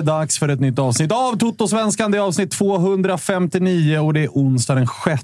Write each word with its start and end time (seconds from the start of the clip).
Det 0.00 0.06
dags 0.06 0.38
för 0.38 0.48
ett 0.48 0.60
nytt 0.60 0.78
avsnitt 0.78 1.12
av 1.12 1.38
Toto-svenskan. 1.38 2.10
Det 2.10 2.18
är 2.18 2.22
avsnitt 2.22 2.50
259 2.50 3.98
och 3.98 4.14
det 4.14 4.24
är 4.24 4.28
onsdag 4.28 4.74
den 4.74 4.86
6 5.04 5.22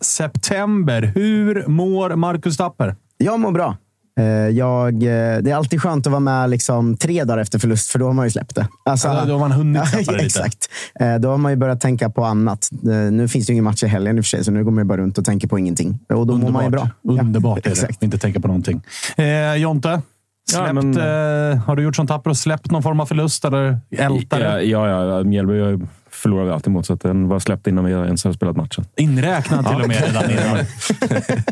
september. 0.00 1.12
Hur 1.14 1.64
mår 1.66 2.16
Marcus 2.16 2.56
Tapper? 2.56 2.96
Jag 3.18 3.40
mår 3.40 3.52
bra. 3.52 3.76
Eh, 4.20 4.24
Jag, 4.26 4.94
eh, 4.94 5.38
det 5.42 5.50
är 5.50 5.54
alltid 5.54 5.82
skönt 5.82 6.06
att 6.06 6.10
vara 6.10 6.20
med 6.20 6.50
liksom 6.50 6.96
tre 6.96 7.24
dagar 7.24 7.38
efter 7.42 7.58
förlust, 7.58 7.90
för 7.90 7.98
då 7.98 8.06
har 8.06 8.12
man 8.12 8.26
ju 8.26 8.30
släppt 8.30 8.54
det. 8.54 8.68
Alltså, 8.84 9.08
Ja, 9.08 9.24
då 9.24 9.32
har 9.32 9.38
man 9.40 9.52
hunnit 9.52 9.88
släppa 9.88 10.12
det 10.12 10.18
lite. 10.22 10.26
Exakt. 10.26 10.68
Eh, 11.00 11.14
Då 11.16 11.28
har 11.30 11.36
man 11.38 11.52
ju 11.52 11.56
börjat 11.56 11.80
tänka 11.80 12.10
på 12.10 12.24
annat. 12.24 12.68
Nu 13.10 13.28
finns 13.28 13.46
det 13.46 13.50
ju 13.50 13.54
ingen 13.54 13.64
match 13.64 13.82
i 13.82 13.86
helgen 13.86 14.18
i 14.18 14.20
och 14.20 14.24
för 14.24 14.28
sig, 14.28 14.44
så 14.44 14.50
nu 14.50 14.64
går 14.64 14.70
man 14.70 14.84
ju 14.84 14.88
bara 14.88 14.98
runt 14.98 15.18
och 15.18 15.24
tänker 15.24 15.48
på 15.48 15.58
ingenting. 15.58 15.98
Och 16.14 16.26
då 16.26 16.36
mår 16.36 16.50
man 16.50 16.64
ju 16.64 16.70
bra. 16.70 16.88
Underbart 17.02 17.58
är 17.58 17.62
det. 17.62 17.70
exakt. 17.70 18.02
Inte 18.02 18.18
tänka 18.18 18.40
på 18.40 18.48
någonting. 18.48 18.82
Eh, 19.16 19.54
Jonte? 19.54 20.02
Ja, 20.52 20.58
Släppt, 20.58 20.74
men- 20.74 21.52
eh, 21.52 21.58
har 21.58 21.76
du 21.76 21.82
gjort 21.82 21.96
som 21.96 22.06
Tapper 22.06 22.30
och 22.30 22.36
släppt 22.36 22.70
någon 22.70 22.82
form 22.82 23.00
av 23.00 23.06
förlust? 23.06 23.44
Eller 23.44 23.80
ältar 23.90 24.40
Ja, 24.40 24.60
ja, 24.88 25.04
ja. 25.04 25.24
Mjällby 25.24 25.84
förlorar 26.10 26.44
vi 26.44 26.50
alltid 26.50 26.72
mot, 26.72 26.86
så 26.86 26.92
att 26.92 27.00
den 27.00 27.28
var 27.28 27.38
släppt 27.38 27.66
innan 27.66 27.84
vi 27.84 27.92
ens 27.92 28.24
har 28.24 28.32
spelat 28.32 28.56
matchen. 28.56 28.84
Inräknad 28.96 29.66
till 29.66 29.80
och 29.82 29.88
med 29.88 30.00
redan 30.06 30.30
innan. 30.30 30.58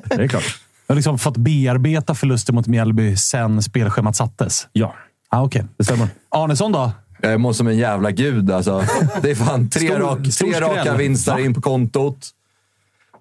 Det 0.05 0.23
är 0.25 0.29
klart. 0.29 0.59
Jag 0.87 0.95
har 0.95 0.97
liksom 0.97 1.19
fått 1.19 1.37
bearbeta 1.37 2.15
förluster 2.15 2.53
mot 2.53 2.67
Mjällby 2.67 3.17
sen 3.17 3.63
spelschemat 3.63 4.17
sattes. 4.17 4.69
Ja, 4.73 4.95
Ah, 5.31 5.43
okay. 5.43 5.63
det 5.77 5.85
stämmer. 5.85 6.09
Arnesson 6.29 6.73
då? 6.73 6.93
Jag 7.23 7.41
mår 7.41 7.53
som 7.53 7.67
en 7.69 7.77
jävla 7.79 8.11
gud 8.11 8.51
alltså. 8.51 8.85
Det 9.23 9.31
är 9.31 9.35
fan 9.35 9.69
tre, 9.71 9.89
Stor- 9.89 9.99
rak, 10.01 10.19
stor 10.33 10.53
tre 10.53 10.61
raka 10.61 10.95
vinster 10.97 11.39
in 11.45 11.55
på 11.55 11.61
kontot. 11.61 12.29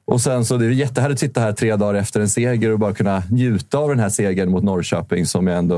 Och 0.08 0.22
sen 0.22 0.46
så 0.46 0.58
det 0.58 0.66
är 0.66 0.70
jättehärligt 0.70 1.16
att 1.16 1.20
sitta 1.20 1.42
här 1.42 1.52
tre 1.52 1.76
dagar 1.76 1.94
efter 1.94 2.20
en 2.20 2.30
seger 2.30 2.72
och 2.72 2.80
bara 2.80 2.94
kunna 2.94 3.24
njuta 3.32 3.78
av 3.78 3.90
den 3.90 4.00
här 4.00 4.10
segern 4.10 4.50
mot 4.50 4.64
Norrköping 4.64 5.26
som 5.26 5.48
jag 5.48 5.58
ändå 5.58 5.76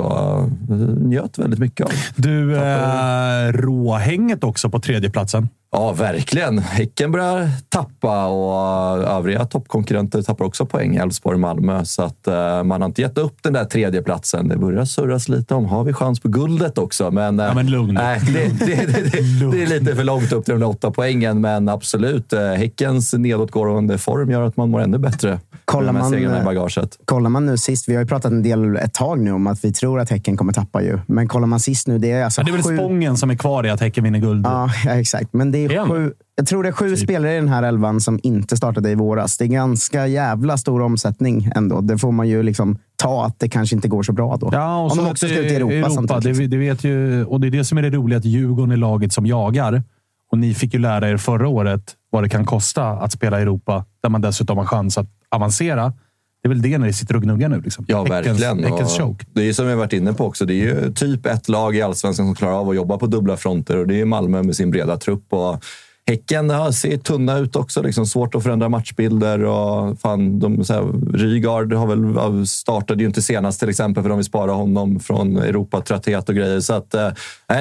uh, 0.69 0.77
njöt 1.07 1.39
väldigt 1.39 1.59
mycket 1.59 1.85
av. 1.85 1.91
Du, 2.15 2.55
eh, 2.55 3.51
råhänget 3.51 4.43
också 4.43 4.69
på 4.69 4.79
tredjeplatsen. 4.79 5.49
Ja, 5.77 5.93
verkligen. 5.93 6.59
Häcken 6.59 7.11
börjar 7.11 7.49
tappa 7.69 8.25
och 8.27 9.03
övriga 9.03 9.45
toppkonkurrenter 9.45 10.21
tappar 10.21 10.45
också 10.45 10.65
poäng. 10.65 10.95
Elfsborg 10.95 11.37
Malmö. 11.37 11.85
Så 11.85 12.03
att 12.03 12.27
uh, 12.27 12.63
man 12.63 12.81
har 12.81 12.85
inte 12.85 13.01
gett 13.01 13.17
upp 13.17 13.43
den 13.43 13.53
där 13.53 13.65
tredjeplatsen. 13.65 14.47
Det 14.47 14.57
börjar 14.57 14.85
surras 14.85 15.29
lite 15.29 15.53
om, 15.53 15.65
har 15.65 15.83
vi 15.83 15.93
chans 15.93 16.19
på 16.19 16.27
guldet 16.27 16.77
också? 16.77 17.11
Men, 17.11 17.39
uh, 17.39 17.45
Ja, 17.45 17.53
men 17.53 17.67
lugn. 17.67 17.93
Nej, 17.93 18.21
det, 18.33 18.65
det, 18.65 18.75
det, 18.75 19.01
det, 19.01 19.51
det 19.51 19.63
är 19.63 19.79
lite 19.79 19.95
för 19.95 20.03
långt 20.03 20.31
upp 20.31 20.45
till 20.45 20.53
de 20.53 20.59
där 20.59 20.69
åtta 20.69 20.91
poängen, 20.91 21.41
men 21.41 21.69
absolut. 21.69 22.33
Häckens 22.57 23.13
nedåtgående 23.13 23.97
form 23.97 24.31
gör 24.31 24.41
att 24.41 24.57
man 24.57 24.69
mår 24.69 24.81
ännu 24.81 24.97
bättre. 24.97 25.39
Kollar 25.71 25.93
man, 25.93 26.13
i 26.13 26.23
eh, 26.23 26.43
bagaget. 26.43 26.97
Kollar 27.05 27.29
man 27.29 27.45
nu 27.45 27.57
sist, 27.57 27.89
vi 27.89 27.93
har 27.93 28.01
ju 28.01 28.07
pratat 28.07 28.31
en 28.31 28.43
del 28.43 28.75
ett 28.75 28.93
tag 28.93 29.19
nu 29.19 29.31
om 29.31 29.47
att 29.47 29.65
vi 29.65 29.73
tror 29.73 29.99
att 29.99 30.09
Häcken 30.09 30.37
kommer 30.37 30.53
tappa 30.53 30.81
ju. 30.81 30.99
Men 31.07 31.27
kollar 31.27 31.47
man 31.47 31.59
sist 31.59 31.87
nu, 31.87 31.97
det 31.97 32.11
är 32.11 32.23
alltså 32.23 32.41
Men 32.41 32.45
det 32.45 32.51
är 32.51 32.53
väl 32.53 32.63
sju... 32.63 32.77
spången 32.77 33.17
som 33.17 33.29
är 33.29 33.35
kvar 33.35 33.65
i 33.65 33.69
att 33.69 33.79
Häcken 33.79 34.03
vinner 34.03 34.19
guld. 34.19 34.45
Ja, 34.45 34.69
ja, 34.85 34.91
exakt. 34.99 35.33
Men 35.33 35.51
det 35.51 35.57
är 35.57 35.66
Är 35.75 35.85
sju, 35.85 36.13
jag 36.35 36.47
tror 36.47 36.63
det 36.63 36.69
är 36.69 36.73
sju 36.73 36.89
Typ. 36.89 36.99
spelare 36.99 37.33
i 37.33 37.35
den 37.35 37.47
här 37.47 37.63
elvan 37.63 38.01
som 38.01 38.19
inte 38.23 38.57
startade 38.57 38.91
i 38.91 38.95
våras. 38.95 39.37
Det 39.37 39.45
är 39.45 39.47
ganska 39.47 40.07
jävla 40.07 40.57
stor 40.57 40.81
omsättning 40.81 41.51
ändå. 41.55 41.81
Det 41.81 41.97
får 41.97 42.11
man 42.11 42.27
ju 42.27 42.43
liksom 42.43 42.77
ta 42.95 43.25
att 43.25 43.39
det 43.39 43.49
kanske 43.49 43.75
inte 43.75 43.87
går 43.87 44.03
så 44.03 44.13
bra 44.13 44.37
då. 44.37 44.49
Ja, 44.51 44.77
och 44.77 44.83
Om 44.83 44.89
så 44.89 44.95
de 45.03 45.11
också 45.11 45.27
ska 45.27 45.39
ut 45.39 45.51
i 45.51 45.55
Europa, 45.55 45.89
samtidigt. 45.89 46.37
det, 46.37 46.47
det 46.47 46.57
vet 46.57 46.83
ju, 46.83 47.25
och 47.25 47.41
det 47.41 47.47
är 47.47 47.51
det 47.51 47.63
som 47.63 47.77
är 47.77 47.81
det 47.81 47.89
roliga, 47.89 48.17
att 48.17 48.25
Djurgården 48.25 48.71
är 48.71 48.77
laget 48.77 49.13
som 49.13 49.25
jagar. 49.25 49.83
Och 50.31 50.37
ni 50.37 50.53
fick 50.53 50.73
ju 50.73 50.79
lära 50.79 51.09
er 51.09 51.17
förra 51.17 51.47
året 51.47 51.95
vad 52.09 52.23
det 52.23 52.29
kan 52.29 52.45
kosta 52.45 52.87
att 52.89 53.11
spela 53.11 53.39
i 53.39 53.41
Europa, 53.41 53.85
där 54.03 54.09
man 54.09 54.21
dessutom 54.21 54.57
har 54.57 54.65
chans 54.65 54.97
att 54.97 55.07
avancera. 55.31 55.93
Det 56.41 56.47
är 56.47 56.49
väl 56.49 56.61
det 56.61 56.77
när 56.77 56.87
ni 56.87 56.93
sitter 56.93 57.15
och 57.15 57.21
gnuggar 57.21 57.49
nu. 57.49 57.61
Liksom. 57.61 57.85
Ja, 57.87 58.03
Häckens, 58.03 58.39
verkligen. 58.39 58.63
Häckens 58.63 58.97
choke. 58.97 59.25
Det 59.33 59.49
är 59.49 59.53
som 59.53 59.65
vi 59.65 59.71
har 59.71 59.77
varit 59.77 59.93
inne 59.93 60.13
på 60.13 60.25
också. 60.25 60.45
Det 60.45 60.53
är 60.53 60.55
ju 60.55 60.93
typ 60.93 61.25
ett 61.25 61.49
lag 61.49 61.75
i 61.75 61.81
allsvenskan 61.81 62.25
som 62.25 62.35
klarar 62.35 62.53
av 62.53 62.69
att 62.69 62.75
jobba 62.75 62.97
på 62.97 63.07
dubbla 63.07 63.37
fronter 63.37 63.77
och 63.77 63.87
det 63.87 64.01
är 64.01 64.05
Malmö 64.05 64.43
med 64.43 64.55
sin 64.55 64.71
breda 64.71 64.97
trupp. 64.97 65.33
Och 65.33 65.63
Häcken 66.09 66.49
ja, 66.49 66.71
ser 66.71 66.97
tunna 66.97 67.37
ut 67.37 67.55
också. 67.55 67.81
Liksom 67.81 68.05
svårt 68.05 68.35
att 68.35 68.43
förändra 68.43 68.69
matchbilder. 68.69 69.43
Och 69.43 69.99
fan, 69.99 70.39
de, 70.39 70.63
så 70.63 70.73
här, 70.73 70.83
Rygaard 71.17 71.73
har 71.73 71.87
väl, 71.87 72.47
startade 72.47 73.03
ju 73.03 73.07
inte 73.07 73.21
senast 73.21 73.59
till 73.59 73.69
exempel 73.69 74.03
för 74.03 74.09
de 74.09 74.17
vill 74.17 74.25
spara 74.25 74.51
honom 74.51 74.99
från 74.99 75.37
Europatrötthet 75.37 76.29
och 76.29 76.35
grejer. 76.35 76.59
Så 76.59 76.73
att, 76.73 76.93
eh, 76.93 77.09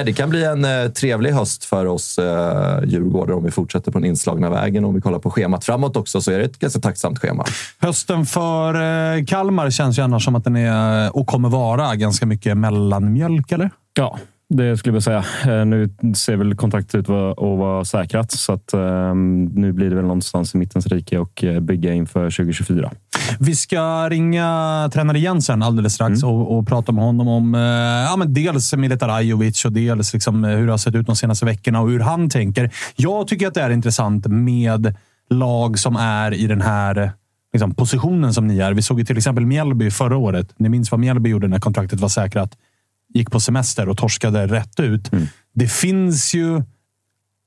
det 0.05 0.13
kan 0.13 0.29
bli 0.29 0.43
en 0.43 0.65
eh, 0.65 0.87
trevlig 0.87 1.31
höst 1.31 1.65
för 1.65 1.85
oss 1.85 2.19
eh, 2.19 2.83
Djurgårdar 2.85 3.33
om 3.33 3.43
vi 3.43 3.51
fortsätter 3.51 3.91
på 3.91 3.99
den 3.99 4.05
inslagna 4.05 4.49
vägen. 4.49 4.85
Om 4.85 4.95
vi 4.95 5.01
kollar 5.01 5.19
på 5.19 5.31
schemat 5.31 5.65
framåt 5.65 5.95
också 5.95 6.21
så 6.21 6.31
är 6.31 6.39
det 6.39 6.45
ett 6.45 6.59
ganska 6.59 6.79
tacksamt 6.79 7.19
schema. 7.19 7.45
Hösten 7.79 8.25
för 8.25 8.73
eh, 9.17 9.25
Kalmar 9.25 9.69
känns 9.69 9.97
ju 9.97 10.01
annars 10.01 10.25
som 10.25 10.35
att 10.35 10.43
den 10.43 10.55
är 10.55 11.15
och 11.17 11.27
kommer 11.27 11.49
vara 11.49 11.95
ganska 11.95 12.25
mycket 12.25 12.57
mellanmjölk, 12.57 13.51
eller? 13.51 13.69
Ja, 13.93 14.17
det 14.49 14.77
skulle 14.77 14.95
jag 14.95 15.03
säga. 15.03 15.25
Eh, 15.47 15.65
nu 15.65 15.89
ser 16.15 16.35
väl 16.35 16.55
kontraktet 16.55 16.95
ut 16.95 17.09
att 17.09 17.37
vara 17.37 17.85
säkrat, 17.85 18.31
så 18.31 18.53
att, 18.53 18.73
um, 18.73 19.45
nu 19.45 19.71
blir 19.71 19.89
det 19.89 19.95
väl 19.95 20.05
någonstans 20.05 20.55
i 20.55 20.57
mittens 20.57 20.87
rike 20.87 21.19
och 21.19 21.43
eh, 21.43 21.59
bygga 21.59 21.93
inför 21.93 22.29
2024. 22.29 22.91
Vi 23.39 23.55
ska 23.55 24.09
ringa 24.09 24.89
tränare 24.93 25.19
Jensen 25.19 25.63
alldeles 25.63 25.93
strax 25.93 26.23
mm. 26.23 26.35
och, 26.35 26.57
och, 26.57 26.67
prata 26.67 26.91
med 26.91 27.03
honom 27.03 27.27
om 27.27 27.55
eh, 27.55 27.61
ja, 28.09 28.15
men 28.17 28.33
dels 28.33 28.73
Militar 28.73 29.09
Ajovic 29.09 29.65
och 29.65 29.71
dels 29.71 30.13
liksom 30.13 30.43
hur 30.43 30.65
det 30.65 30.73
har 30.73 30.77
sett 30.77 30.95
ut 30.95 31.07
de 31.07 31.15
senaste 31.15 31.45
veckorna 31.45 31.81
och 31.81 31.89
hur 31.89 31.99
han 31.99 32.29
tänker. 32.29 32.71
Jag 32.95 33.27
tycker 33.27 33.47
att 33.47 33.53
det 33.53 33.61
är 33.61 33.69
intressant 33.69 34.25
med 34.27 34.95
lag 35.29 35.79
som 35.79 35.95
är 35.95 36.33
i 36.33 36.47
den 36.47 36.61
här 36.61 37.11
liksom, 37.53 37.75
positionen 37.75 38.33
som 38.33 38.47
ni 38.47 38.59
är. 38.59 38.73
Vi 38.73 38.81
såg 38.81 38.99
ju 38.99 39.05
till 39.05 39.17
exempel 39.17 39.45
Mjällby 39.45 39.91
förra 39.91 40.17
året. 40.17 40.53
Ni 40.57 40.69
minns 40.69 40.91
vad 40.91 40.99
Mjällby 40.99 41.29
gjorde 41.29 41.47
när 41.47 41.59
kontraktet 41.59 41.99
var 41.99 42.09
säkrat 42.09 42.51
gick 43.17 43.31
på 43.31 43.39
semester 43.39 43.89
och 43.89 43.97
torskade 43.97 44.47
rätt 44.47 44.79
ut. 44.79 45.13
Mm. 45.13 45.27
Det 45.53 45.67
finns 45.67 46.33
ju 46.33 46.63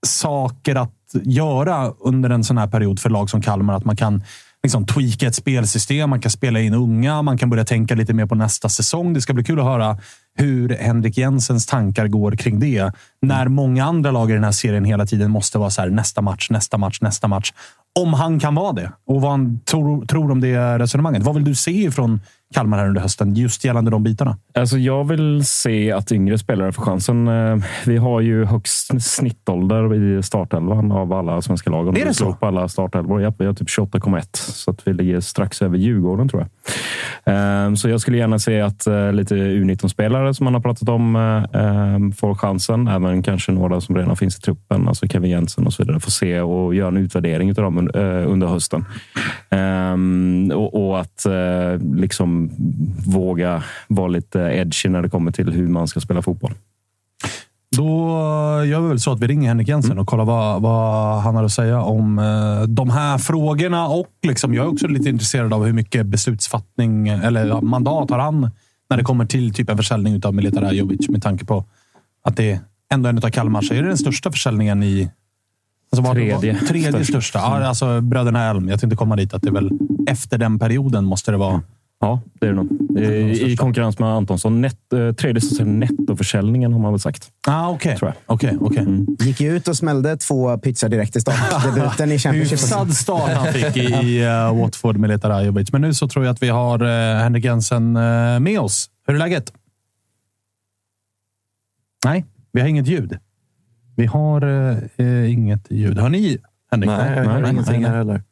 saker 0.06 0.76
att 0.76 0.94
göra 1.22 1.90
under 1.90 2.30
en 2.30 2.44
sån 2.44 2.58
här 2.58 2.66
period 2.66 3.00
för 3.00 3.10
lag 3.10 3.30
som 3.30 3.42
Kalmar. 3.42 3.74
Att 3.74 3.84
man 3.84 3.96
kan 3.96 4.22
liksom 4.62 4.86
tweaka 4.86 5.26
ett 5.26 5.34
spelsystem, 5.34 6.10
man 6.10 6.20
kan 6.20 6.30
spela 6.30 6.60
in 6.60 6.74
unga, 6.74 7.22
man 7.22 7.38
kan 7.38 7.50
börja 7.50 7.64
tänka 7.64 7.94
lite 7.94 8.12
mer 8.14 8.26
på 8.26 8.34
nästa 8.34 8.68
säsong. 8.68 9.12
Det 9.14 9.20
ska 9.20 9.32
bli 9.32 9.44
kul 9.44 9.60
att 9.60 9.64
höra 9.64 9.98
hur 10.34 10.68
Henrik 10.68 11.18
Jensens 11.18 11.66
tankar 11.66 12.08
går 12.08 12.32
kring 12.32 12.60
det. 12.60 12.92
När 13.22 13.48
många 13.48 13.84
andra 13.84 14.10
lag 14.10 14.30
i 14.30 14.34
den 14.34 14.44
här 14.44 14.52
serien 14.52 14.84
hela 14.84 15.06
tiden 15.06 15.30
måste 15.30 15.58
vara 15.58 15.70
så 15.70 15.82
här, 15.82 15.88
nästa 15.90 16.22
match, 16.22 16.50
nästa 16.50 16.78
match, 16.78 17.00
nästa 17.00 17.28
match. 17.28 17.52
Om 18.00 18.14
han 18.14 18.40
kan 18.40 18.54
vara 18.54 18.72
det 18.72 18.92
och 19.06 19.20
vad 19.20 19.30
han 19.30 19.60
tror, 19.60 20.06
tror 20.06 20.30
om 20.30 20.40
det 20.40 20.78
resonemanget. 20.78 21.22
Vad 21.22 21.34
vill 21.34 21.44
du 21.44 21.54
se 21.54 21.90
från 21.90 22.20
Kalmar 22.54 22.78
här 22.78 22.88
under 22.88 23.00
hösten, 23.00 23.34
just 23.34 23.64
gällande 23.64 23.90
de 23.90 24.02
bitarna? 24.02 24.38
Alltså 24.54 24.78
jag 24.78 25.04
vill 25.04 25.44
se 25.46 25.92
att 25.92 26.12
yngre 26.12 26.38
spelare 26.38 26.72
får 26.72 26.82
chansen. 26.82 27.28
Eh, 27.28 27.56
vi 27.86 27.96
har 27.96 28.20
ju 28.20 28.44
högst 28.44 29.02
snittålder 29.02 29.94
i 29.94 30.22
startelvan 30.22 30.92
av 30.92 31.12
alla 31.12 31.42
svenska 31.42 31.70
lag. 31.70 31.98
Är 31.98 32.04
det 32.04 32.14
så? 32.14 32.32
På 32.32 32.46
alla 32.46 32.68
startelvor. 32.68 33.22
Ja, 33.22 33.32
vi 33.38 33.46
har 33.46 33.52
typ 33.52 33.68
28,1 33.68 34.26
så 34.32 34.70
att 34.70 34.88
vi 34.88 34.92
ligger 34.92 35.20
strax 35.20 35.62
över 35.62 35.78
Djurgården 35.78 36.28
tror 36.28 36.42
jag. 36.42 36.50
Ehm, 37.34 37.76
så 37.76 37.88
jag 37.88 38.00
skulle 38.00 38.16
gärna 38.16 38.38
se 38.38 38.60
att 38.60 38.86
eh, 38.86 39.12
lite 39.12 39.34
U19-spelare 39.34 40.34
som 40.34 40.44
man 40.44 40.54
har 40.54 40.60
pratat 40.60 40.88
om 40.88 41.14
får 42.16 42.34
chansen. 42.34 42.88
Även 42.88 43.22
kanske 43.22 43.52
några 43.52 43.80
som 43.80 43.96
redan 43.96 44.16
finns 44.16 44.38
i 44.38 44.40
truppen, 44.40 44.88
alltså 44.88 45.08
Kevin 45.08 45.30
Jensen 45.30 45.66
och 45.66 45.72
så 45.72 45.82
vidare, 45.82 46.00
får 46.00 46.10
se 46.10 46.40
och 46.40 46.74
göra 46.74 46.88
en 46.88 46.96
utvärdering 46.96 47.48
av 47.50 47.54
dem 47.54 47.90
eh, 47.94 48.32
under 48.32 48.46
hösten. 48.46 48.84
Och 50.54 51.00
att 51.00 51.26
liksom 51.94 52.39
våga 53.06 53.62
vara 53.88 54.08
lite 54.08 54.38
edgy 54.38 54.88
när 54.88 55.02
det 55.02 55.08
kommer 55.08 55.32
till 55.32 55.52
hur 55.52 55.68
man 55.68 55.88
ska 55.88 56.00
spela 56.00 56.22
fotboll. 56.22 56.54
Då 57.76 58.08
gör 58.64 58.80
vi 58.80 58.88
väl 58.88 59.00
så 59.00 59.12
att 59.12 59.20
vi 59.20 59.26
ringer 59.26 59.48
Henrik 59.48 59.68
Jensen 59.68 59.98
och 59.98 60.06
kollar 60.06 60.24
vad, 60.24 60.62
vad 60.62 61.20
han 61.22 61.36
har 61.36 61.44
att 61.44 61.52
säga 61.52 61.82
om 61.82 62.18
eh, 62.18 62.62
de 62.62 62.90
här 62.90 63.18
frågorna. 63.18 63.88
Och 63.88 64.08
liksom, 64.22 64.54
jag 64.54 64.64
är 64.64 64.72
också 64.72 64.86
lite 64.86 65.08
intresserad 65.08 65.52
av 65.52 65.64
hur 65.64 65.72
mycket 65.72 66.06
beslutsfattning 66.06 67.08
eller 67.08 67.60
mandat 67.60 68.10
har 68.10 68.18
han 68.18 68.50
när 68.90 68.96
det 68.96 69.02
kommer 69.04 69.24
till 69.24 69.54
typ 69.54 69.70
en 69.70 69.76
försäljning 69.76 70.24
av 70.24 70.34
Milita 70.34 70.62
Rajovic 70.62 71.08
med 71.08 71.22
tanke 71.22 71.44
på 71.44 71.64
att 72.24 72.36
det 72.36 72.60
ändå 72.92 73.08
är 73.08 73.12
en 73.12 73.24
av 73.24 73.30
Kalmars. 73.30 73.70
Är 73.70 73.82
det 73.82 73.88
den 73.88 73.98
största 73.98 74.30
försäljningen 74.30 74.82
i 74.82 75.10
Alltså 75.92 76.12
tredje. 76.12 76.60
Tredje 76.60 76.92
största. 76.92 77.04
största. 77.04 77.38
Ja, 77.38 77.66
alltså 77.66 78.00
Bröderna 78.00 78.50
Elm. 78.50 78.68
Jag 78.68 78.80
tänkte 78.80 78.96
komma 78.96 79.16
dit. 79.16 79.34
Att 79.34 79.42
det 79.42 79.48
är 79.48 79.52
väl 79.52 79.70
efter 80.06 80.38
den 80.38 80.58
perioden 80.58 81.04
måste 81.04 81.30
det 81.30 81.36
vara 81.36 81.62
Ja, 82.02 82.20
det 82.40 82.46
är 82.46 82.50
det 82.50 82.56
nog. 82.56 82.98
I, 82.98 83.52
i 83.52 83.56
konkurrens 83.56 83.98
med 83.98 84.08
Antonsson. 84.08 84.60
Net, 84.60 84.92
eh, 84.92 85.12
tredje 85.12 85.40
säsongen 85.40 85.80
nettoförsäljningen 85.80 86.72
har 86.72 86.80
man 86.80 86.92
väl 86.92 87.00
sagt. 87.00 87.30
Ah, 87.46 87.68
Okej, 87.68 87.96
okay. 87.96 88.12
okay, 88.26 88.56
okay. 88.56 88.82
mm. 88.82 89.16
Gick 89.20 89.40
ju 89.40 89.56
ut 89.56 89.68
och 89.68 89.76
smällde 89.76 90.16
två 90.16 90.58
pizzor 90.58 90.88
direkt 90.88 91.16
i 91.16 91.20
startdebuten 91.20 92.12
i 92.12 92.18
Championship. 92.18 92.52
Hyfsad 92.52 92.94
start 92.94 93.30
han 93.30 93.52
fick 93.52 93.76
i 93.76 94.20
uh, 94.24 94.60
Watford 94.60 94.96
med 94.96 95.10
Leta 95.10 95.28
Rajovic. 95.28 95.72
Men 95.72 95.80
nu 95.80 95.94
så 95.94 96.08
tror 96.08 96.24
jag 96.24 96.32
att 96.32 96.42
vi 96.42 96.48
har 96.48 96.82
uh, 96.82 96.88
Henrik 97.22 97.44
Jensen 97.44 97.96
uh, 97.96 98.40
med 98.40 98.60
oss. 98.60 98.90
Hur 99.06 99.14
är 99.14 99.18
läget? 99.18 99.52
Nej, 102.04 102.24
vi 102.52 102.60
har 102.60 102.68
inget 102.68 102.86
ljud. 102.86 103.18
Vi 103.96 104.06
har 104.06 104.44
uh, 104.44 105.32
inget 105.32 105.70
ljud. 105.70 105.98
Hör 105.98 106.08
ni 106.08 106.38
Henrik? 106.70 106.90
Nej, 106.90 107.16
jag 107.16 107.24
hör 107.24 107.50
ingenting 107.50 107.84
här 107.84 107.96
heller. 107.96 108.22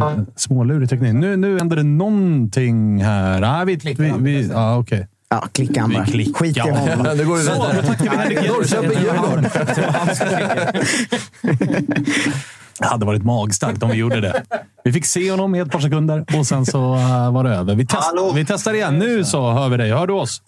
Ja. 0.00 0.16
Smålurig 0.36 0.88
teknik. 0.88 1.14
Nu, 1.14 1.36
nu 1.36 1.58
händer 1.58 1.76
det 1.76 1.82
någonting 1.82 3.04
här. 3.04 3.42
Ah, 3.42 3.64
vi, 3.64 3.76
vi, 3.76 4.12
vi, 4.18 4.50
ah, 4.54 4.78
okay. 4.78 5.04
Ja, 5.28 5.48
klicka 5.52 5.80
han 5.80 5.92
bara. 5.92 6.06
Skit 6.06 6.56
i 6.56 6.60
honom. 6.60 7.04
Går. 7.04 7.38
Så, 7.38 7.52
då 7.52 7.82
tackar 7.82 8.10
vi 8.10 8.16
Henrik 8.16 8.42
Jensen. 8.42 8.84
Det 12.78 12.86
hade 12.86 13.06
varit 13.06 13.24
magstarkt 13.24 13.82
om 13.82 13.90
vi 13.90 13.96
gjorde 13.96 14.20
det. 14.20 14.42
Vi 14.84 14.92
fick 14.92 15.06
se 15.06 15.30
honom 15.30 15.54
i 15.54 15.58
ett 15.58 15.70
par 15.70 15.80
sekunder 15.80 16.24
och 16.38 16.46
sen 16.46 16.66
så 16.66 16.94
uh, 16.94 17.32
var 17.32 17.44
det 17.44 17.50
över. 17.50 17.74
Vi, 17.74 17.86
test, 17.86 18.12
vi 18.34 18.44
testar 18.44 18.74
igen. 18.74 18.98
Nu 18.98 19.24
så 19.24 19.50
hör 19.50 19.68
vi 19.68 19.76
dig. 19.76 19.90
Hör 19.90 20.06
du 20.06 20.12
oss? 20.12 20.42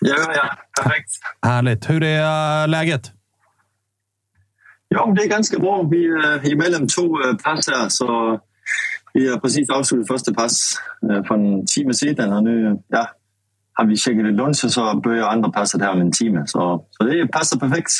Ja, 0.00 0.14
ja. 0.34 0.56
Perfekt. 0.82 1.10
Härligt. 1.42 1.90
Hur 1.90 2.02
är 2.02 2.62
uh, 2.62 2.68
läget? 2.68 3.12
Ja, 4.88 5.12
det 5.16 5.22
är 5.22 5.28
ganska 5.28 5.58
bra. 5.58 5.82
Vi 5.82 6.06
är 6.06 6.52
emellan 6.52 6.86
två 6.88 7.16
pass 7.44 7.68
här, 7.68 7.88
så 7.88 8.40
vi 9.14 9.28
har 9.30 9.38
precis 9.38 9.70
avslutat 9.70 10.06
första 10.08 10.34
pass 10.34 10.74
øh, 11.10 11.26
för 11.26 11.34
en 11.34 11.66
timme 11.66 11.94
sedan 11.94 12.32
och 12.32 12.44
nu 12.44 12.78
ja, 12.88 13.06
har 13.74 13.84
vi 13.84 13.96
checkat 13.96 14.34
lunch 14.34 14.64
och 14.64 14.72
så 14.72 15.00
börjar 15.04 15.28
andra 15.28 15.50
passet 15.50 15.82
här 15.82 15.92
om 15.92 16.00
en 16.00 16.12
timme. 16.12 16.42
Så, 16.46 16.84
så 16.90 17.04
det 17.04 17.28
passar 17.28 17.58
perfekt. 17.58 17.90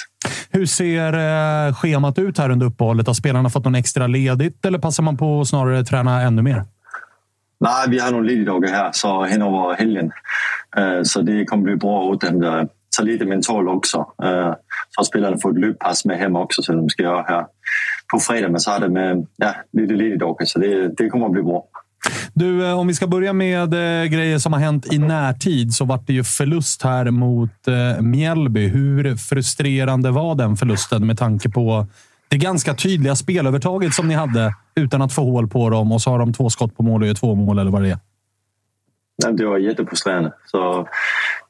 Hur 0.50 0.66
ser 0.66 1.12
eh, 1.12 1.75
schemat 1.75 2.19
ut 2.19 2.38
här 2.38 2.50
under 2.50 2.66
uppehållet? 2.66 3.06
Har 3.06 3.14
spelarna 3.14 3.50
fått 3.50 3.64
någon 3.64 3.75
extra 3.75 4.06
ledigt 4.06 4.64
eller 4.64 4.78
passar 4.78 5.02
man 5.02 5.16
på 5.16 5.40
att 5.40 5.49
snarare 5.49 5.84
träna 5.84 6.22
ännu 6.22 6.43
mer? 6.43 6.64
Nej, 7.60 7.88
vi 7.88 7.99
har 7.99 8.10
några 8.10 8.25
ledigdagar 8.25 8.69
här 8.69 8.90
så 8.93 9.25
över 9.25 9.75
helgen. 9.75 10.12
Øh, 10.76 11.02
så 11.02 11.22
det 11.22 11.44
kommer 11.44 11.64
bli 11.64 11.76
bra 11.76 12.02
åt 12.02 12.20
dem 12.20 12.40
där 12.40 12.69
ta 12.96 13.02
lite 13.02 13.25
mentalt 13.25 13.69
också. 13.69 13.99
Øh, 14.25 14.55
så 14.90 15.05
spelarna 15.05 15.37
fått 15.43 15.56
ett 15.56 15.60
löppass 15.60 16.05
med 16.05 16.19
hem 16.19 16.37
också 16.37 16.62
som 16.62 16.76
de 16.76 16.88
ska 16.88 17.02
göra 17.02 17.22
här 17.22 17.46
på 18.14 18.20
fredag. 18.20 18.49
Men 18.49 18.61
så 18.61 18.78
det 18.78 18.88
med 18.88 19.26
ja, 19.37 19.55
lite 19.72 19.94
ledigdagar 19.94 20.44
så 20.44 20.58
det, 20.58 20.88
det 20.88 21.08
kommer 21.08 21.26
att 21.26 21.32
bli 21.32 21.43
bra. 21.43 21.64
Du, 22.34 22.66
eh, 22.66 22.78
om 22.78 22.87
vi 22.87 22.94
ska 22.94 23.06
börja 23.06 23.32
med 23.32 23.75
eh, 23.75 24.05
grejer 24.05 24.38
som 24.38 24.52
har 24.52 24.61
hänt 24.61 24.93
i 24.93 24.99
närtid 24.99 25.75
så 25.75 25.84
vart 25.84 26.06
det 26.06 26.12
ju 26.12 26.25
förlust 26.25 26.82
här 26.82 27.11
mot 27.11 27.69
eh, 27.69 28.02
Mjällby. 28.02 28.69
Hur 28.69 29.16
frustrerande 29.16 30.11
var 30.11 30.34
den 30.34 30.56
förlusten 30.56 31.06
med 31.06 31.19
tanke 31.19 31.49
på 31.49 31.87
det 32.28 32.37
ganska 32.37 32.75
tydliga 32.75 33.14
spelövertaget 33.14 33.94
som 33.94 34.08
ni 34.08 34.14
hade 34.14 34.55
utan 34.75 35.02
att 35.02 35.12
få 35.12 35.22
hål 35.22 35.49
på 35.49 35.70
dem 35.70 35.93
och 35.93 36.02
så 36.02 36.10
har 36.10 36.19
de 36.19 36.32
två 36.32 36.50
skott 36.50 36.76
på 36.76 36.82
mål 36.82 37.02
och 37.02 37.06
gör 37.08 37.14
två 37.14 37.34
mål 37.34 37.58
eller 37.58 37.70
vad 37.70 37.82
det 37.82 37.90
är? 37.90 37.99
Det 39.32 39.46
var 39.46 39.58
jättefrustrerande. 39.58 40.32
Så 40.46 40.88